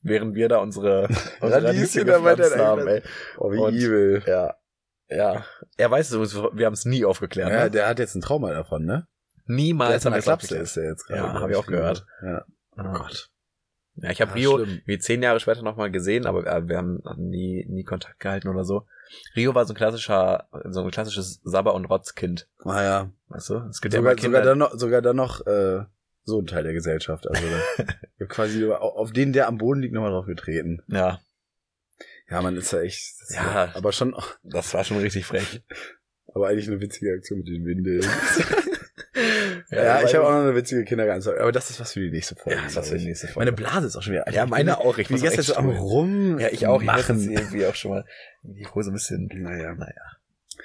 während 0.02 0.34
wir 0.34 0.48
da 0.48 0.58
unsere, 0.58 1.08
unsere 1.40 1.64
Radieschen 1.64 2.04
gepflanzt 2.04 2.56
haben, 2.56 2.86
ey. 2.86 3.02
Oh, 3.38 3.50
wie 3.52 3.58
Und- 3.58 3.74
evil. 3.74 4.22
Ja. 4.26 4.54
Ja. 5.08 5.44
Er 5.76 5.90
weiß 5.90 6.08
es, 6.10 6.12
übrigens, 6.14 6.58
wir 6.58 6.66
haben 6.66 6.72
es 6.72 6.84
nie 6.84 7.04
aufgeklärt. 7.04 7.50
Ja, 7.50 7.64
ne? 7.64 7.70
der 7.70 7.86
hat 7.88 7.98
jetzt 8.00 8.16
ein 8.16 8.20
Trauma 8.22 8.50
davon, 8.52 8.84
ne? 8.84 9.06
Niemals 9.46 9.90
Der 9.90 9.96
ist 9.98 10.06
in 10.06 10.12
der 10.12 10.22
Klapse 10.22 10.56
ist 10.58 10.76
der 10.76 10.84
jetzt 10.90 11.06
gerade. 11.06 11.20
Ja, 11.22 11.30
glaub 11.30 11.42
hab 11.42 11.50
ich 11.50 11.56
auch 11.56 11.66
gehört. 11.66 12.04
Ja. 12.22 12.44
Oh 12.76 12.92
Gott. 12.92 13.30
Ja, 13.96 14.10
ich 14.10 14.20
habe 14.20 14.32
Ah, 14.32 14.34
Rio 14.34 14.58
schlimm. 14.58 14.80
wie 14.84 14.98
zehn 14.98 15.22
Jahre 15.22 15.40
später 15.40 15.62
nochmal 15.62 15.90
gesehen, 15.90 16.26
aber 16.26 16.44
wir, 16.44 16.68
wir 16.68 16.76
haben 16.76 17.02
nie, 17.16 17.64
nie 17.68 17.84
Kontakt 17.84 18.20
gehalten 18.20 18.48
oder 18.48 18.64
so. 18.64 18.86
Rio 19.36 19.54
war 19.54 19.64
so 19.64 19.72
ein 19.72 19.76
klassischer, 19.76 20.48
so 20.68 20.82
ein 20.82 20.90
klassisches 20.90 21.40
Sabber- 21.44 21.74
und 21.74 21.84
Rotzkind. 21.86 22.48
Ah 22.64 22.82
ja. 22.82 23.10
Weißt 23.28 23.50
du? 23.50 23.54
Es 23.70 23.80
gibt 23.80 23.94
ja 23.94 24.00
Sogar, 24.00 24.14
Kinder. 24.14 24.38
sogar 24.38 24.42
dann 24.44 24.58
noch, 24.58 24.72
sogar 24.78 25.02
dann 25.02 25.16
noch 25.16 25.46
äh, 25.46 25.84
so 26.24 26.40
ein 26.40 26.46
Teil 26.46 26.64
der 26.64 26.72
Gesellschaft. 26.72 27.26
Also 27.28 27.42
ich 27.78 28.20
hab 28.20 28.28
quasi 28.28 28.64
auf 28.70 29.12
den, 29.12 29.32
der 29.32 29.48
am 29.48 29.58
Boden 29.58 29.80
liegt, 29.80 29.94
nochmal 29.94 30.10
drauf 30.10 30.26
getreten. 30.26 30.82
ja, 30.88 31.20
Ja, 32.28 32.42
man 32.42 32.56
ist 32.56 32.72
ja 32.72 32.80
echt. 32.80 32.98
ist 33.22 33.34
Ja. 33.34 33.70
Aber 33.74 33.92
schon, 33.92 34.14
das 34.42 34.74
war 34.74 34.84
schon 34.84 34.98
richtig 34.98 35.24
frech. 35.24 35.62
aber 36.34 36.48
eigentlich 36.48 36.68
eine 36.68 36.80
witzige 36.80 37.12
Aktion 37.14 37.38
mit 37.38 37.48
den 37.48 37.64
Windeln. 37.64 38.04
ja, 39.70 40.02
ich 40.02 40.14
habe 40.14 40.26
auch 40.26 40.30
noch 40.30 40.42
eine 40.42 40.54
witzige 40.54 40.84
Kindergartenstory. 40.84 41.38
Aber 41.40 41.52
das 41.52 41.70
ist 41.70 41.80
was 41.80 41.92
für 41.92 42.00
die 42.00 42.10
nächste 42.10 42.36
Folge. 42.36 42.58
Ja, 42.58 42.62
das 42.62 42.72
ist 42.72 42.78
was 42.78 42.88
für 42.88 42.98
die 42.98 43.06
nächste 43.06 43.26
Folge. 43.28 43.50
Meine 43.50 43.52
Blase 43.52 43.86
ist 43.86 43.96
auch 43.96 44.02
schon 44.02 44.12
wieder. 44.14 44.30
Ja, 44.32 44.46
meine 44.46 44.78
auch. 44.78 44.98
Ich 44.98 45.08
bin 45.08 45.22
echt 45.22 45.42
so 45.42 45.56
am. 45.56 45.70
Rum. 45.70 46.38
Ja, 46.38 46.48
ich 46.50 46.66
auch. 46.66 46.80
Ich 46.80 46.86
machen. 46.86 47.18
jetzt 47.18 47.28
irgendwie 47.28 47.66
auch 47.66 47.74
schon 47.74 47.90
mal 47.90 48.04
die 48.42 48.66
Hose 48.66 48.90
ein 48.90 48.94
bisschen. 48.94 49.28
Naja. 49.32 49.74
Naja. 49.74 49.92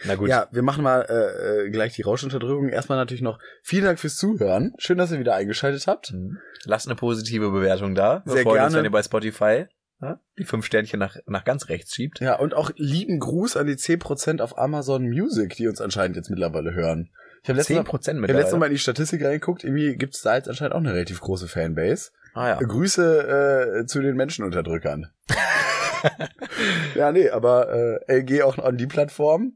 Na 0.05 0.15
gut. 0.15 0.29
Ja, 0.29 0.47
wir 0.51 0.61
machen 0.61 0.83
mal 0.83 1.05
äh, 1.09 1.65
äh, 1.65 1.69
gleich 1.69 1.93
die 1.93 2.01
Rauschunterdrückung. 2.01 2.69
Erstmal 2.69 2.97
natürlich 2.97 3.21
noch 3.21 3.39
vielen 3.61 3.85
Dank 3.85 3.99
fürs 3.99 4.15
Zuhören. 4.15 4.73
Schön, 4.77 4.97
dass 4.97 5.11
ihr 5.11 5.19
wieder 5.19 5.35
eingeschaltet 5.35 5.87
habt. 5.87 6.13
Mhm. 6.13 6.37
Lasst 6.65 6.87
eine 6.87 6.95
positive 6.95 7.51
Bewertung 7.51 7.95
da. 7.95 8.21
Wir 8.25 8.33
Sehr 8.33 8.43
freuen 8.43 8.63
uns, 8.63 8.73
gerne. 8.73 8.77
wenn 8.77 8.85
ihr 8.85 8.91
bei 8.91 9.03
Spotify 9.03 9.65
ja, 10.01 10.19
die 10.37 10.45
fünf 10.45 10.65
Sternchen 10.65 10.99
nach, 10.99 11.17
nach 11.27 11.45
ganz 11.45 11.69
rechts 11.69 11.93
schiebt. 11.93 12.19
Ja, 12.19 12.39
und 12.39 12.53
auch 12.55 12.71
lieben 12.75 13.19
Gruß 13.19 13.55
an 13.55 13.67
die 13.67 13.75
10% 13.75 14.41
auf 14.41 14.57
Amazon 14.57 15.03
Music, 15.03 15.55
die 15.55 15.67
uns 15.67 15.79
anscheinend 15.79 16.17
jetzt 16.17 16.29
mittlerweile 16.29 16.73
hören. 16.73 17.11
Ich 17.43 17.49
habe 17.49 17.57
letztens, 17.57 18.03
Zehn 18.03 18.19
mal- 18.19 18.27
hab 18.29 18.35
letztens 18.35 18.59
Mal 18.59 18.65
in 18.67 18.71
die 18.73 18.77
Statistik 18.79 19.23
reingeguckt. 19.23 19.63
Irgendwie 19.63 19.95
gibt 19.95 20.15
es 20.15 20.21
da 20.21 20.35
jetzt 20.35 20.47
anscheinend 20.47 20.73
auch 20.75 20.79
eine 20.79 20.93
relativ 20.93 21.21
große 21.21 21.47
Fanbase. 21.47 22.11
Ah 22.33 22.49
ja. 22.49 22.59
Grüße 22.59 23.79
äh, 23.81 23.85
zu 23.87 24.01
den 24.01 24.15
Menschenunterdrückern. 24.15 25.07
ja, 26.95 27.11
nee, 27.11 27.29
aber 27.29 27.99
äh, 28.07 28.19
LG 28.19 28.43
auch 28.43 28.57
an 28.59 28.77
die 28.77 28.87
Plattform. 28.87 29.53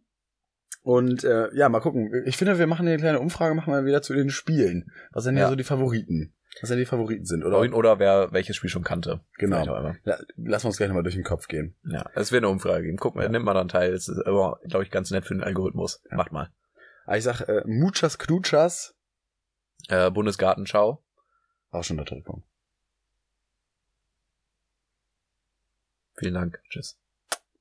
Und 0.82 1.24
äh, 1.24 1.54
ja, 1.56 1.68
mal 1.70 1.80
gucken. 1.80 2.12
Ich 2.26 2.38
finde, 2.38 2.60
wir 2.60 2.68
machen 2.68 2.88
eine 2.88 2.98
kleine 2.98 3.20
Umfrage, 3.20 3.56
machen 3.56 3.74
wir 3.74 3.86
wieder 3.86 4.02
zu 4.04 4.14
den 4.14 4.30
Spielen. 4.30 4.92
Was 5.14 5.24
sind 5.24 5.36
ja, 5.38 5.44
Ja. 5.44 5.50
so 5.50 5.56
die 5.56 5.64
Favoriten? 5.64 6.34
Was 6.62 6.70
denn 6.70 6.78
die 6.78 6.86
Favoriten 6.86 7.26
sind? 7.26 7.44
Oder, 7.44 7.60
Oder, 7.76 8.00
wer 8.00 8.32
welches 8.32 8.56
Spiel 8.56 8.70
schon 8.70 8.84
kannte. 8.84 9.20
Genau. 9.38 9.92
Lass 10.38 10.64
uns 10.64 10.78
gleich 10.78 10.88
nochmal 10.88 11.04
durch 11.04 11.16
den 11.16 11.24
Kopf 11.26 11.48
gehen. 11.48 11.76
Ja, 11.84 12.06
es 12.16 12.32
wird 12.32 12.44
eine 12.44 12.52
Umfrage 12.52 12.84
geben. 12.84 12.98
Guck 12.98 13.16
mal, 13.16 13.24
Ja. 13.24 13.30
nimmt 13.30 13.44
mal 13.46 13.54
dann 13.54 13.68
teil. 13.68 13.92
Das 13.92 14.08
ist 14.08 14.26
aber, 14.26 14.60
glaube 14.70 14.86
ich, 14.86 14.92
ganz 14.92 15.12
nett 15.12 15.26
für 15.26 15.34
den 15.34 15.44
Algorithmus. 15.44 16.02
Ja. 16.10 16.18
Macht 16.18 16.32
mal. 16.32 16.50
Aber 17.06 17.18
ich 17.18 17.24
sag, 17.24 17.42
äh, 17.42 17.64
Muchas 17.66 18.18
Knuchas. 18.18 18.96
Äh, 19.88 20.10
Bundesgartenschau. 20.12 21.04
Auch 21.72 21.84
schon 21.84 21.98
der 21.98 22.06
Punkt. 22.24 22.48
Vielen 26.18 26.34
Dank. 26.34 26.62
Tschüss. 26.70 26.98